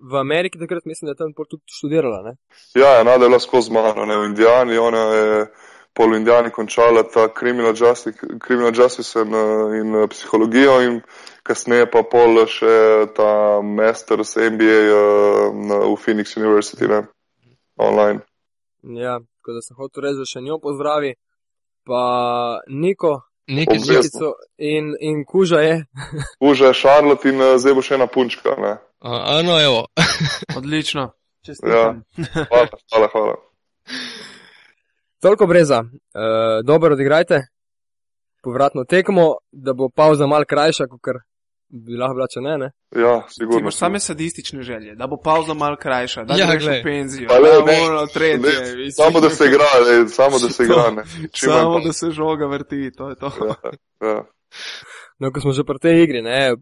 v 0.00 0.16
Ameriki, 0.16 0.58
takrat 0.58 0.84
mislim, 0.84 1.06
da 1.06 1.12
je 1.12 1.16
tam 1.16 1.32
tudi 1.34 1.62
študirala. 1.78 2.22
Ne? 2.22 2.36
Ja, 2.74 2.96
ja, 2.96 3.04
Nada 3.04 3.24
je 3.24 3.28
bila 3.28 3.40
skozi 3.40 3.72
mano, 3.72 4.06
ne? 4.06 4.16
v 4.16 4.24
Indijani, 4.24 4.78
ona 4.78 4.98
je 4.98 5.46
pol 5.92 6.10
v 6.10 6.16
Indijani 6.16 6.50
končala 6.50 7.02
ta 7.02 7.28
criminal 7.28 7.74
justice, 7.76 8.18
criminal 8.40 8.72
justice 8.74 9.20
in, 9.20 9.34
eh, 9.34 9.78
in 9.80 9.94
eh, 9.94 10.08
psihologijo 10.08 10.80
in 10.80 11.00
kasneje 11.42 11.90
pa 11.90 12.02
pol 12.02 12.46
še 12.46 13.10
ta 13.16 13.60
masters 13.64 14.36
MBA 14.36 14.80
uh, 14.92 15.54
na, 15.56 15.80
v 15.88 15.96
Phoenix 15.98 16.36
University, 16.36 16.86
ne, 16.86 17.06
online. 17.76 18.20
Ja, 18.82 19.18
tako 19.40 19.56
da 19.56 19.62
sem 19.64 19.76
hotel 19.76 20.04
reči, 20.04 20.20
da 20.20 20.28
še 20.28 20.44
njo 20.44 20.60
pozdravi, 20.62 21.14
pa 21.88 22.02
Niko, 22.68 23.16
Nekaj 23.50 23.76
Obvezno. 23.76 23.92
zvezd. 23.92 24.14
Nikico 24.14 24.32
in, 24.58 24.94
in 25.00 25.24
Kuža 25.24 25.60
je. 25.60 25.84
Uža 26.50 26.66
je 26.66 26.74
Charlotte 26.74 27.28
in 27.28 27.40
uh, 27.40 27.56
zdaj 27.58 27.74
bo 27.74 27.82
še 27.82 27.94
ena 27.98 28.06
punčka, 28.06 28.54
ne. 28.58 28.76
A, 29.00 29.40
no, 29.42 29.56
evo. 29.60 29.86
Odlično. 30.58 31.00
Ja. 31.00 31.12
Čestitam. 31.46 32.02
Hvala, 32.48 32.66
hvala, 32.92 33.08
hvala. 33.12 33.34
Toliko 35.20 35.46
breza, 35.46 35.80
uh, 35.80 36.64
dobro 36.64 36.94
odigrajte, 36.94 37.40
povratno 38.42 38.84
tekmo, 38.84 39.34
da 39.52 39.72
bo 39.72 39.88
pauza 39.88 40.26
mal 40.26 40.44
krajša, 40.44 40.86
kot 40.86 41.00
bi 41.70 41.94
lahko 41.94 42.14
bila, 42.14 42.26
če 42.26 42.40
ne. 42.40 42.54
ne? 42.58 42.68
Ja, 42.96 43.20
Ti 43.20 43.34
sigurno. 43.34 43.60
imaš 43.60 43.76
same 43.76 44.00
sadistične 44.00 44.62
želje, 44.62 44.94
da 44.94 45.06
bo 45.06 45.16
pauza 45.18 45.54
malo 45.54 45.76
krajša, 45.76 46.24
da 46.24 46.34
Ja, 46.34 46.46
greš 46.48 46.64
v 46.64 46.82
penzijo, 46.84 47.28
le, 47.32 47.50
da 47.50 47.64
ne, 47.64 47.78
ono 47.82 48.06
tretje. 48.06 48.38
ne. 48.76 48.90
Samo 48.92 49.20
da 49.20 49.30
se 49.30 49.46
igra, 49.46 49.64
le, 49.80 50.08
samo 50.08 50.38
da 50.38 50.48
se 50.48 50.64
igra, 50.64 50.90
ne. 50.90 51.02
Čim 51.32 51.48
Samo 51.48 51.74
pa- 51.74 51.84
da 51.84 51.92
se 51.92 52.10
žoga 52.10 52.46
vrti, 52.46 52.90
to 52.90 53.08
je 53.08 53.16
to. 53.16 53.30
Ja. 54.00 54.24
No, 55.18 55.30
ko 55.30 55.40
smo 55.40 55.52
že 55.52 55.62
pri 55.62 55.78
tej 55.78 56.02
igri, 56.02 56.22
ne, 56.22 56.52
uh, 56.52 56.58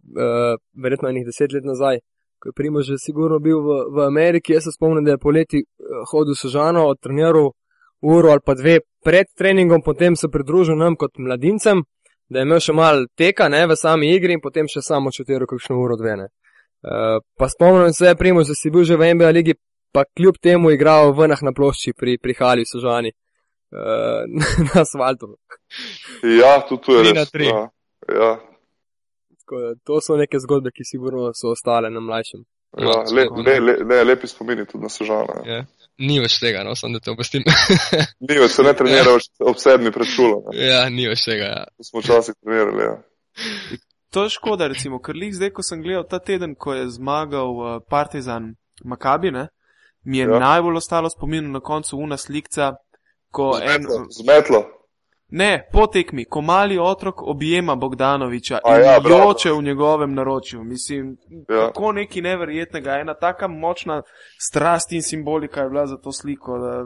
verjetno 0.74 1.09
enih 1.09 1.24
deset 1.24 1.52
let 1.52 1.64
nazaj, 1.64 1.98
ko 2.36 2.48
je 2.48 2.52
Primo 2.52 2.82
že 2.82 2.98
sigurno 2.98 3.39
bil 3.39 3.59
v, 3.59 3.68
v 3.89 3.98
Ameriki, 4.02 4.52
jaz 4.52 4.64
se 4.64 4.72
spomnim, 4.72 5.05
da 5.05 5.10
je 5.10 5.18
poleti 5.18 5.59
uh, 5.59 5.68
hodil 6.05 6.35
Sežano, 6.35 6.94
treniral 6.94 7.52
uro 8.01 8.28
ali 8.28 8.43
pa 8.44 8.55
dve 8.55 8.76
pred 9.01 9.26
treningom, 9.35 9.82
potem 9.82 10.16
se 10.16 10.28
pridružil 10.28 10.76
nam 10.76 10.97
kot 10.97 11.16
mladincem, 11.18 11.82
da 12.29 12.41
je 12.41 12.47
imel 12.49 12.61
še 12.61 12.75
mal 12.77 13.07
teka 13.17 13.49
ne, 13.49 13.65
v 13.67 13.77
sami 13.77 14.11
igri 14.15 14.37
in 14.37 14.43
potem 14.45 14.69
še 14.69 14.83
samo 14.85 15.13
čutiral 15.15 15.49
kakšno 15.49 15.79
uro 15.81 15.97
dve. 16.01 16.17
Ne. 16.23 16.29
Uh, 16.83 17.19
pa 17.39 17.49
spomnim 17.49 17.93
se, 17.93 18.15
Primo, 18.19 18.45
da 18.47 18.55
si 18.55 18.71
bil 18.71 18.85
že 18.85 18.97
v 18.97 19.15
NBA 19.15 19.31
ligi, 19.35 19.55
pa 19.93 20.05
kljub 20.05 20.39
temu 20.43 20.71
igral 20.71 21.13
v 21.13 21.25
venah 21.25 21.43
na 21.43 21.53
plošči 21.57 21.97
pri, 21.97 22.19
pri 22.23 22.37
Hali 22.39 22.67
v 22.67 22.71
Sežani. 22.73 23.15
Uh, 23.69 24.25
na 24.67 24.85
asfaltu. 24.85 25.35
ja, 26.41 26.61
tudi 26.69 26.83
tu 26.85 26.93
je 26.93 27.03
res. 27.03 27.17
na 27.17 27.25
tri. 27.25 27.49
Ja. 27.49 27.65
Ja. 28.09 28.31
Tako 29.41 29.61
da 29.61 29.75
To 29.85 30.01
so 30.01 30.17
neke 30.17 30.41
zgodbe, 30.41 30.71
ki 30.73 30.85
sigurno 30.85 31.33
so 31.35 31.53
ostale 31.53 31.91
na 31.91 32.01
mlajšem. 32.01 32.45
Ja, 32.79 33.03
le, 33.13 33.25
le, 33.45 33.61
le, 33.61 33.75
ne, 33.85 34.05
lepi 34.05 34.29
spomini 34.29 34.67
tudi 34.69 34.85
na 34.85 34.93
sežano. 34.93 35.41
Ja. 35.45 35.55
Ja. 35.57 35.65
Ni 35.99 36.20
več 36.23 36.39
tega, 36.39 36.62
no, 36.62 36.77
samo 36.79 36.99
da 36.99 37.03
te 37.03 37.11
obvestim. 37.11 37.43
Ni 38.29 38.39
več 38.39 38.55
se 38.55 38.62
ne 38.62 38.73
trenira 38.79 39.16
več 39.16 39.29
ob 39.43 39.59
sedmi 39.59 39.91
pred 39.95 40.07
šolo. 40.07 40.45
Ne. 40.53 40.59
ja, 40.69 40.85
ni 40.95 41.09
več 41.11 41.25
tega. 41.27 41.49
Ja. 41.51 41.65
To 41.75 41.89
smo 41.89 42.03
včasih 42.05 42.37
trenirali. 42.39 42.87
Ja. 42.87 42.95
To 44.15 44.25
je 44.25 44.33
škoda, 44.33 44.69
recimo, 44.70 45.03
ker 45.03 45.19
lih 45.19 45.35
zdaj, 45.35 45.51
ko 45.57 45.65
sem 45.66 45.83
gledal 45.83 46.07
ta 46.09 46.20
teden, 46.23 46.55
ko 46.55 46.77
je 46.77 46.87
zmagal 46.95 47.51
uh, 47.59 47.73
Partizan 47.91 48.55
Makabi, 48.85 49.35
ne, 49.35 49.49
mi 50.07 50.23
je 50.23 50.29
Ja. 50.29 50.39
ja. 50.39 50.39
najbolj 50.39 50.81
ostalo 50.81 51.11
spomin 51.11 51.51
na 51.53 51.61
koncu 51.61 51.99
una 51.99 52.16
slikca, 52.16 52.77
ko 53.35 53.59
en, 53.59 53.85
Zmetlo. 54.15 54.62
Zmetlo. 55.29 55.45
ne, 55.45 55.69
po 55.73 55.87
tekmi, 55.87 56.25
ko 56.25 56.41
mali 56.41 56.79
otrok 56.79 57.23
objema 57.23 57.75
Bogdanoviča 57.77 58.59
A 58.65 58.77
in 58.79 58.85
ja, 58.85 59.01
bravo. 59.01 59.23
joče 59.23 59.53
v 59.53 59.63
njegovem 59.63 60.15
naročju. 60.15 60.65
Mislim, 60.65 61.17
Ja. 61.49 61.67
tako 61.67 61.93
nekaj 61.93 62.23
neverjetnega, 62.23 62.91
ena 62.93 63.15
taka 63.15 63.49
močna 63.49 64.03
strast 64.41 64.93
in 64.93 65.03
simbolika 65.03 65.61
je 65.61 65.69
bila 65.69 65.87
za 65.87 65.97
to 65.97 66.13
sliko, 66.13 66.59
da 66.59 66.85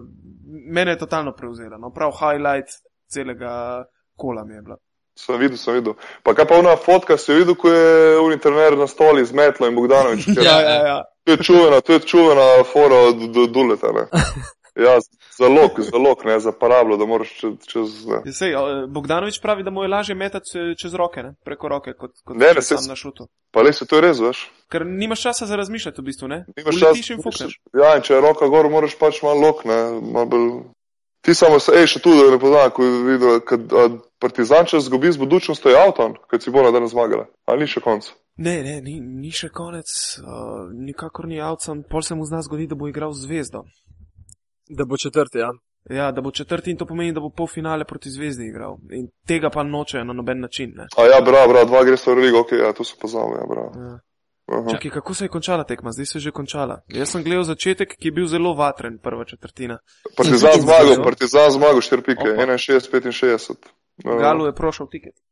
mene 0.66 0.90
je 0.90 0.98
totalno 0.98 1.32
prevzela. 1.32 1.78
No, 1.78 1.90
prav 1.90 2.10
highlight 2.12 2.68
celega 3.08 3.84
kola 4.16 4.44
mi 4.44 4.54
je 4.54 4.62
bila. 4.62 4.76
Sem 5.14 5.38
videl, 5.38 5.56
sem 5.56 5.74
videl. 5.74 5.92
Pa 6.22 6.34
kaj 6.34 6.46
pa 6.46 6.54
ona 6.54 6.76
fotka, 6.76 7.16
si 7.16 7.34
videl, 7.34 7.54
ko 7.54 7.68
je 7.68 7.84
uni 8.20 8.38
trener 8.38 8.78
na 8.78 8.86
stoli 8.86 9.24
z 9.24 9.32
metlo 9.32 9.66
in 9.66 9.74
Bogdanovič. 9.74 10.26
Ja, 10.44 10.60
ja, 10.60 10.86
ja. 10.86 11.02
To 11.24 11.32
je 11.32 11.38
čuvena, 11.38 11.80
to 11.80 11.92
je 11.92 12.00
čuvena 12.00 12.64
fora 12.64 12.96
od 12.96 13.16
Duleta. 13.52 13.86
Ja, 14.76 14.98
zalog, 15.38 15.70
zalog, 15.78 16.24
ne, 16.24 16.40
za 16.40 16.52
parablo, 16.52 16.96
da 16.96 17.04
moraš 17.06 17.32
čez. 17.40 17.52
čez 17.66 18.06
ne. 18.06 18.32
Sej, 18.32 18.54
Bogdanovič 18.88 19.40
pravi, 19.42 19.62
da 19.62 19.70
mu 19.70 19.82
je 19.82 19.88
lažje 19.88 20.14
metati 20.14 20.58
eh, 20.58 20.74
čez 20.82 20.94
roke, 20.94 21.22
ne? 21.22 21.34
preko 21.44 21.68
roke, 21.68 21.92
kot, 21.92 22.10
kot 22.24 22.36
Ne, 22.36 22.54
ne, 22.56 22.62
sam 22.62 22.88
na 22.88 22.96
šutu. 22.96 23.28
Pa 23.52 23.62
res 23.62 23.80
je 23.80 23.86
to 23.86 24.00
res, 24.00 24.20
veš. 24.20 24.46
Ker 24.72 24.86
nimaš 24.86 25.26
časa 25.28 25.46
za 25.46 25.56
razmišljati, 25.60 26.00
v 26.00 26.04
bistvu, 26.04 26.28
ne? 26.28 26.44
Nimaš 26.56 26.80
časa, 26.80 27.12
in 27.12 27.20
fukneš. 27.20 27.58
Ja, 27.76 27.96
in 27.98 28.06
če 28.06 28.16
je 28.16 28.22
roka 28.24 28.48
gor, 28.48 28.70
moraš 28.72 28.96
pač 28.96 29.20
malo 29.26 29.44
lok, 29.44 29.66
ne, 29.68 29.80
malo 30.00 30.30
bolj. 30.32 30.48
Ti 31.22 31.36
samo 31.38 31.60
se, 31.62 31.76
ej, 31.78 31.86
še 31.86 32.00
tu, 32.02 32.16
da 32.16 32.32
ne 32.32 32.40
poznam, 32.40 32.72
ko 32.74 32.82
je 32.82 32.96
videl, 33.06 33.36
kad 33.46 33.76
a, 33.76 33.84
partizan 34.18 34.66
če 34.66 34.80
zgubi 34.82 35.12
z 35.12 35.20
budučnostjo 35.20 35.70
je 35.70 35.78
avton, 35.78 36.16
kad 36.32 36.42
si 36.42 36.50
bo 36.50 36.64
na 36.64 36.72
dan 36.74 36.88
zmagala. 36.90 37.28
Ali 37.46 37.62
ni 37.62 37.70
še 37.70 37.84
konc? 37.84 38.08
Ne, 38.42 38.56
ne, 38.64 38.80
ni, 38.82 38.96
ni 38.98 39.30
še 39.30 39.52
konec, 39.52 39.86
uh, 40.18 40.72
nikakor 40.72 41.28
ni 41.30 41.38
avcem, 41.38 41.84
pol 41.86 42.02
se 42.02 42.16
mu 42.18 42.26
zna 42.26 42.40
zgodi, 42.42 42.66
da 42.66 42.78
bo 42.80 42.88
igral 42.90 43.14
zvezdo. 43.14 43.62
Da 44.76 44.84
bo 44.84 44.96
četrti, 44.96 45.38
ja. 45.38 45.50
Ja, 45.90 46.12
da 46.12 46.20
bo 46.20 46.30
četrti 46.30 46.70
in 46.70 46.76
to 46.76 46.86
pomeni, 46.86 47.12
da 47.12 47.20
bo 47.20 47.30
pol 47.30 47.46
finale 47.46 47.84
proti 47.84 48.10
zvezdi 48.10 48.46
igral. 48.46 48.76
In 48.90 49.08
tega 49.26 49.50
pa 49.50 49.62
nočejo 49.62 50.04
na 50.04 50.12
noben 50.12 50.40
način. 50.40 50.72
Ne? 50.76 50.86
A 50.96 51.06
ja, 51.10 51.20
bra, 51.20 51.46
bra, 51.48 51.64
dva 51.64 51.84
gre 51.84 51.96
sta 51.96 52.14
v 52.14 52.22
ligo, 52.22 52.40
ok, 52.40 52.52
ja, 52.52 52.72
to 52.72 52.84
se 52.84 52.94
poznamo, 53.00 53.34
ja, 53.40 53.46
bra. 53.50 53.66
Ja. 53.74 53.98
Aha. 54.52 54.70
Čakaj, 54.70 54.90
kako 54.90 55.14
se 55.14 55.24
je 55.24 55.28
končala 55.28 55.64
tekma? 55.64 55.92
Zdaj 55.92 56.06
se 56.06 56.18
je 56.18 56.20
že 56.20 56.30
končala. 56.30 56.80
Jaz 56.88 57.10
sem 57.10 57.22
gledal 57.24 57.44
začetek, 57.44 57.96
ki 57.98 58.08
je 58.08 58.12
bil 58.12 58.26
zelo 58.26 58.54
vatren, 58.54 58.98
prva 58.98 59.24
četrtina. 59.24 59.78
Partizan 60.16 60.60
zmagal, 60.60 61.04
partizan 61.04 61.50
zmagal, 61.50 61.80
4 61.80 62.02
pike, 62.02 62.32
Opa. 62.34 62.58
61, 62.58 63.12
65. 63.12 63.56
No, 64.04 64.16
Galu 64.18 64.46
je 64.46 64.54
prošel 64.54 64.86
tiket. 64.90 65.14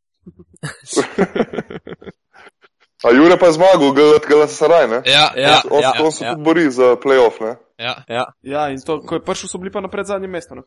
A 3.04 3.10
Jure 3.16 3.38
pa 3.38 3.46
je 3.46 3.52
zmagal, 3.52 3.92
Galat, 3.92 4.26
Galat 4.28 4.50
Saraj, 4.50 4.88
ne? 4.88 5.02
Ja, 5.04 5.32
Ja, 5.36 5.48
ja, 5.48 5.62
On, 5.70 5.82
ja, 5.82 5.92
on 6.04 6.12
se 6.12 6.24
ja. 6.24 6.32
tudi 6.32 6.44
bori 6.44 6.70
za 6.70 6.96
playoff, 6.96 7.40
ne? 7.40 7.56
Ja. 7.80 7.94
ja. 8.08 8.24
Ja, 8.42 8.68
in 8.70 8.80
to, 8.86 9.00
ko 9.00 9.14
je 9.16 9.24
prišel, 9.24 9.48
so 9.48 9.58
bili 9.58 9.72
pa 9.72 9.80
na 9.80 9.88
predzadnjem 9.88 10.30
mestu. 10.30 10.54
Ne? 10.54 10.62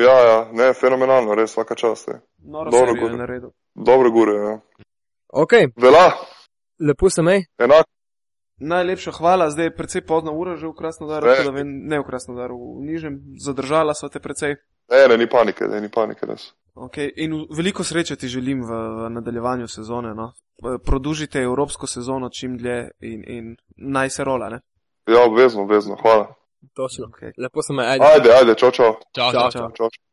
Ja, 0.00 0.16
ja, 0.30 0.38
ne, 0.52 0.72
fenomenalno, 0.74 1.34
res, 1.34 1.52
vsaka 1.52 1.74
čast. 1.74 2.08
Je. 2.08 2.20
Noro 2.46 2.70
Dobro, 2.70 2.94
Gordon. 2.94 3.18
naredil. 3.18 3.50
Dobro 3.74 4.10
gure, 4.10 4.34
ja. 4.34 4.54
Ok, 5.28 5.52
Vela, 5.76 6.12
lepo 6.80 7.10
se 7.10 7.22
mej. 7.22 7.44
enako, 7.58 7.90
Najlepša 8.60 9.12
hvala, 9.18 9.50
zdaj 9.50 9.66
je 9.66 9.74
precej 9.76 10.02
pozna 10.06 10.30
ura 10.30 10.54
že 10.56 10.66
v 10.70 10.74
Krasnodaru, 10.78 11.26
Ne. 11.26 11.34
tako 11.34 11.50
da 11.50 11.56
vem, 11.56 11.68
ne 11.90 11.98
v 12.00 12.04
Krasnodaru, 12.06 12.54
v 12.78 12.84
Nižnem, 12.86 13.14
zadržala 13.42 13.94
so 13.94 14.08
te 14.08 14.20
precej. 14.20 14.54
ne, 14.90 15.08
ne, 15.08 15.16
ni 15.18 15.26
panike, 15.28 15.64
ne, 15.66 15.80
ni 15.80 15.88
panike, 15.90 16.26
res. 16.26 16.54
Okay. 16.74 17.10
In 17.16 17.46
veliko 17.50 17.84
sreče 17.84 18.16
ti 18.16 18.28
želim 18.28 18.62
v, 18.62 18.70
v 18.70 19.10
nadaljevanju 19.10 19.68
sezone. 19.68 20.14
No? 20.14 20.32
Produžite 20.84 21.38
evropsko 21.42 21.86
sezono 21.86 22.28
čim 22.30 22.56
dlje 22.58 22.90
in, 23.00 23.24
in 23.26 23.56
naj 23.76 24.10
se 24.10 24.24
rola. 24.24 24.48
Ne? 24.48 24.60
Ja, 25.06 25.26
obvezno, 25.26 25.62
obvezno, 25.62 25.96
hvala. 26.02 26.34
Točno. 26.74 27.06
Okay. 27.06 27.32
Lepo 27.42 27.62
se 27.62 27.72
mej, 27.72 27.86
ajde. 27.86 28.04
Ajde, 28.14 28.30
ajde, 28.38 28.54
čau, 28.54 28.70
čau. 28.70 28.92
Čau, 29.16 29.32
Čau, 29.32 29.50
čau. 29.50 29.50
čau. 29.50 29.70
čau. 29.76 30.04